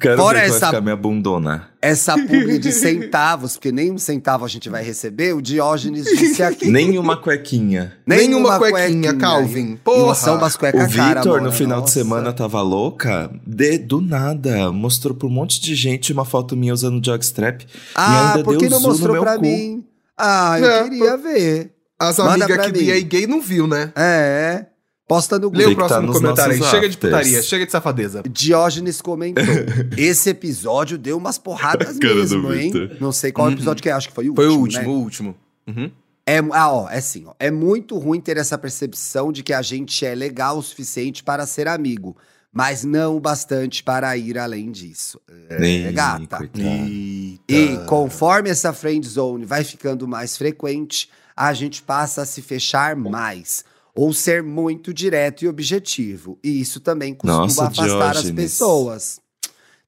Quero 0.00 0.16
Fora 0.16 0.38
ver 0.40 0.46
essa- 0.46 0.58
vai 0.60 0.68
ficar 0.70 0.80
minha 0.80 0.96
bundona. 0.96 1.68
Essa 1.82 2.14
publi 2.16 2.58
de 2.58 2.72
centavos, 2.72 3.52
porque 3.52 3.70
nem 3.70 3.92
um 3.92 3.98
centavo 3.98 4.44
a 4.44 4.48
gente 4.48 4.70
vai 4.70 4.82
receber, 4.82 5.34
o 5.34 5.42
Diógenes 5.42 6.04
disse 6.06 6.42
aqui. 6.42 6.70
Nenhuma 6.70 7.16
cuequinha. 7.18 7.92
Nenhuma 8.06 8.58
cuequinha, 8.58 9.14
Calvin. 9.14 9.76
Porra. 9.84 10.14
São 10.14 10.38
umas 10.38 10.54
O 10.54 10.58
cuecas 10.58 10.94
cara, 10.94 11.20
Vitor, 11.20 11.42
no 11.42 11.52
final 11.52 11.78
de 11.78 11.82
nossa. 11.82 11.92
semana, 11.92 12.32
tava 12.32 12.62
louca. 12.62 13.30
De, 13.46 13.76
do 13.76 14.00
nada. 14.00 14.72
Mostrou 14.72 15.14
pra 15.14 15.26
um 15.26 15.30
monte 15.30 15.60
de 15.60 15.74
gente 15.74 16.12
uma 16.12 16.24
foto 16.24 16.56
minha 16.56 16.72
usando 16.72 17.04
jockstrap. 17.04 17.62
e 17.62 17.66
Ah, 17.94 18.30
ainda 18.32 18.44
por 18.44 18.52
deu 18.52 18.60
que 18.60 18.68
não 18.70 18.80
mostrou 18.80 19.20
pra 19.20 19.36
cu. 19.36 19.42
mim? 19.42 19.84
Ah, 20.16 20.58
eu 20.58 20.66
É, 20.66 20.82
queria 20.84 21.16
ver. 21.18 21.70
As 22.00 22.18
amigas 22.18 22.72
do 22.72 22.78
mim. 22.78 22.86
EA 22.86 23.00
Gay 23.02 23.26
não 23.26 23.40
viu, 23.40 23.66
né? 23.66 23.92
É. 23.94 24.64
Posta 25.06 25.38
no 25.38 25.50
Lê 25.50 25.64
grupo. 25.64 25.70
o 25.70 25.74
tá 25.74 25.86
próximo 25.86 26.06
nos 26.06 26.16
comentário 26.20 26.54
aí. 26.54 26.62
Chega 26.62 26.88
de 26.88 26.96
putaria, 26.96 27.42
chega 27.42 27.66
de 27.66 27.72
safadeza. 27.72 28.22
Diógenes 28.28 29.02
comentou. 29.02 29.44
Esse 29.98 30.30
episódio 30.30 30.96
deu 30.96 31.18
umas 31.18 31.36
porradas 31.36 31.98
mesmo, 31.98 32.52
hein? 32.54 32.72
Não 33.00 33.12
sei 33.12 33.30
qual 33.30 33.50
episódio 33.50 33.82
que 33.82 33.88
é, 33.88 33.92
acho 33.92 34.08
que 34.08 34.14
foi 34.14 34.30
o 34.30 34.34
Foi 34.34 34.48
último. 34.48 34.56
o 34.56 34.62
último, 34.62 34.82
né? 34.82 34.88
o 34.88 34.92
último. 35.02 35.36
Uhum. 35.66 35.90
É, 36.26 36.38
ah, 36.52 36.72
ó, 36.72 36.88
é 36.88 36.96
assim, 36.98 37.24
ó. 37.26 37.34
É 37.38 37.50
muito 37.50 37.98
ruim 37.98 38.18
ter 38.18 38.38
essa 38.38 38.56
percepção 38.56 39.30
de 39.30 39.42
que 39.42 39.52
a 39.52 39.60
gente 39.60 40.06
é 40.06 40.14
legal 40.14 40.56
o 40.56 40.62
suficiente 40.62 41.22
para 41.22 41.44
ser 41.44 41.68
amigo, 41.68 42.16
mas 42.50 42.82
não 42.82 43.16
o 43.16 43.20
bastante 43.20 43.82
para 43.82 44.16
ir 44.16 44.38
além 44.38 44.72
disso. 44.72 45.20
É, 45.50 45.62
Ih, 45.62 45.92
gata. 45.92 46.38
coitado. 46.38 46.64
E 46.66 47.38
conforme 47.86 48.48
essa 48.48 48.72
friend 48.72 49.06
zone 49.06 49.44
vai 49.44 49.64
ficando 49.64 50.08
mais 50.08 50.34
frequente, 50.34 51.10
a 51.36 51.52
gente 51.52 51.82
passa 51.82 52.22
a 52.22 52.24
se 52.24 52.40
fechar 52.40 52.96
mais. 52.96 53.64
Ou 53.94 54.12
ser 54.12 54.42
muito 54.42 54.92
direto 54.92 55.44
e 55.44 55.48
objetivo. 55.48 56.36
E 56.42 56.60
isso 56.60 56.80
também 56.80 57.14
costuma 57.14 57.42
Nossa, 57.44 57.64
afastar 57.66 58.10
as 58.10 58.22
Diógenes. 58.22 58.34
pessoas. 58.52 59.20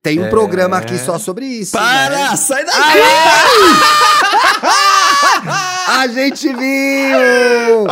Tem 0.02 0.20
um 0.20 0.26
É. 0.26 0.30
programa 0.30 0.78
aqui 0.78 0.96
só 0.98 1.18
sobre 1.18 1.46
isso. 1.46 1.72
Para! 1.72 2.30
né? 2.30 2.36
Sai 2.36 2.64
daqui! 2.64 2.78
A 5.88 6.06
gente 6.08 6.48
viu! 6.52 7.86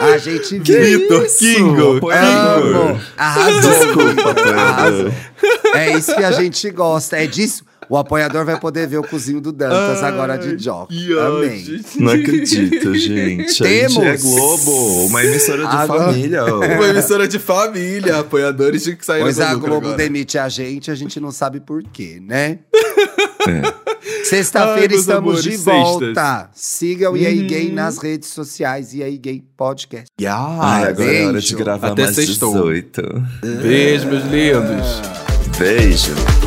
A 0.00 0.18
gente! 0.18 0.58
Vitor! 0.58 1.26
Kingo! 1.38 2.00
Kingo. 2.00 3.00
Arrasou! 3.16 3.60
Desculpa, 3.70 4.04
Vitor, 4.34 4.54
arrasou. 4.58 5.06
apoiador. 5.08 5.12
É 5.74 5.96
isso 5.96 6.14
que 6.14 6.24
a 6.24 6.32
gente 6.32 6.70
gosta. 6.70 7.16
É 7.16 7.26
disso. 7.26 7.64
O 7.88 7.96
apoiador 7.96 8.44
vai 8.44 8.58
poder 8.58 8.88
ver 8.88 8.98
o 8.98 9.02
cozinho 9.04 9.40
do 9.40 9.52
Dantas 9.52 10.02
agora 10.02 10.36
de 10.36 10.56
Jock. 10.56 10.92
Amém. 11.18 11.80
Não 11.96 12.12
acredito, 12.12 12.94
gente. 12.96 13.62
A 13.62 13.64
gente 13.64 13.64
é 13.64 13.86
Temos. 13.88 14.22
Globo, 14.22 15.06
uma 15.06 15.24
emissora 15.24 15.64
de 15.66 15.86
família. 15.86 16.44
ó. 16.44 16.56
Uma 16.66 16.88
emissora 16.88 17.28
de 17.28 17.38
família, 17.38 18.18
apoiadores 18.18 18.82
de 18.82 18.96
que 18.96 19.06
saíram 19.06 19.26
Pois 19.26 19.38
a 19.40 19.54
Globo 19.54 19.76
agora. 19.86 19.96
demite 19.96 20.36
a 20.36 20.48
gente, 20.48 20.90
a 20.90 20.96
gente 20.96 21.20
não 21.20 21.30
sabe 21.30 21.60
por 21.60 21.80
quê, 21.84 22.20
né? 22.20 22.58
É. 23.46 23.74
Sexta-feira 24.24 24.92
Ai, 24.94 24.98
estamos 25.00 25.18
amores, 25.18 25.42
de 25.44 25.50
sextas. 25.52 25.74
volta. 25.74 26.50
Siga 26.54 27.10
o 27.10 27.16
EA 27.16 27.30
Gay 27.32 27.72
nas 27.72 27.98
redes 27.98 28.28
sociais, 28.30 28.94
EA 28.94 29.10
Gay 29.16 29.42
Podcast. 29.56 30.06
Ai, 30.18 30.22
Yeah. 30.24 30.88
agora 30.88 31.12
é 31.12 31.26
hora 31.26 31.40
de 31.40 31.48
beijo. 31.48 31.56
gravar 31.56 31.88
Até 31.92 32.04
mais 32.04 32.14
sextou. 32.16 32.52
18. 32.52 33.02
Beijo, 33.62 34.06
meus 34.06 34.24
lindos. 34.24 35.56
Beijo. 35.58 36.45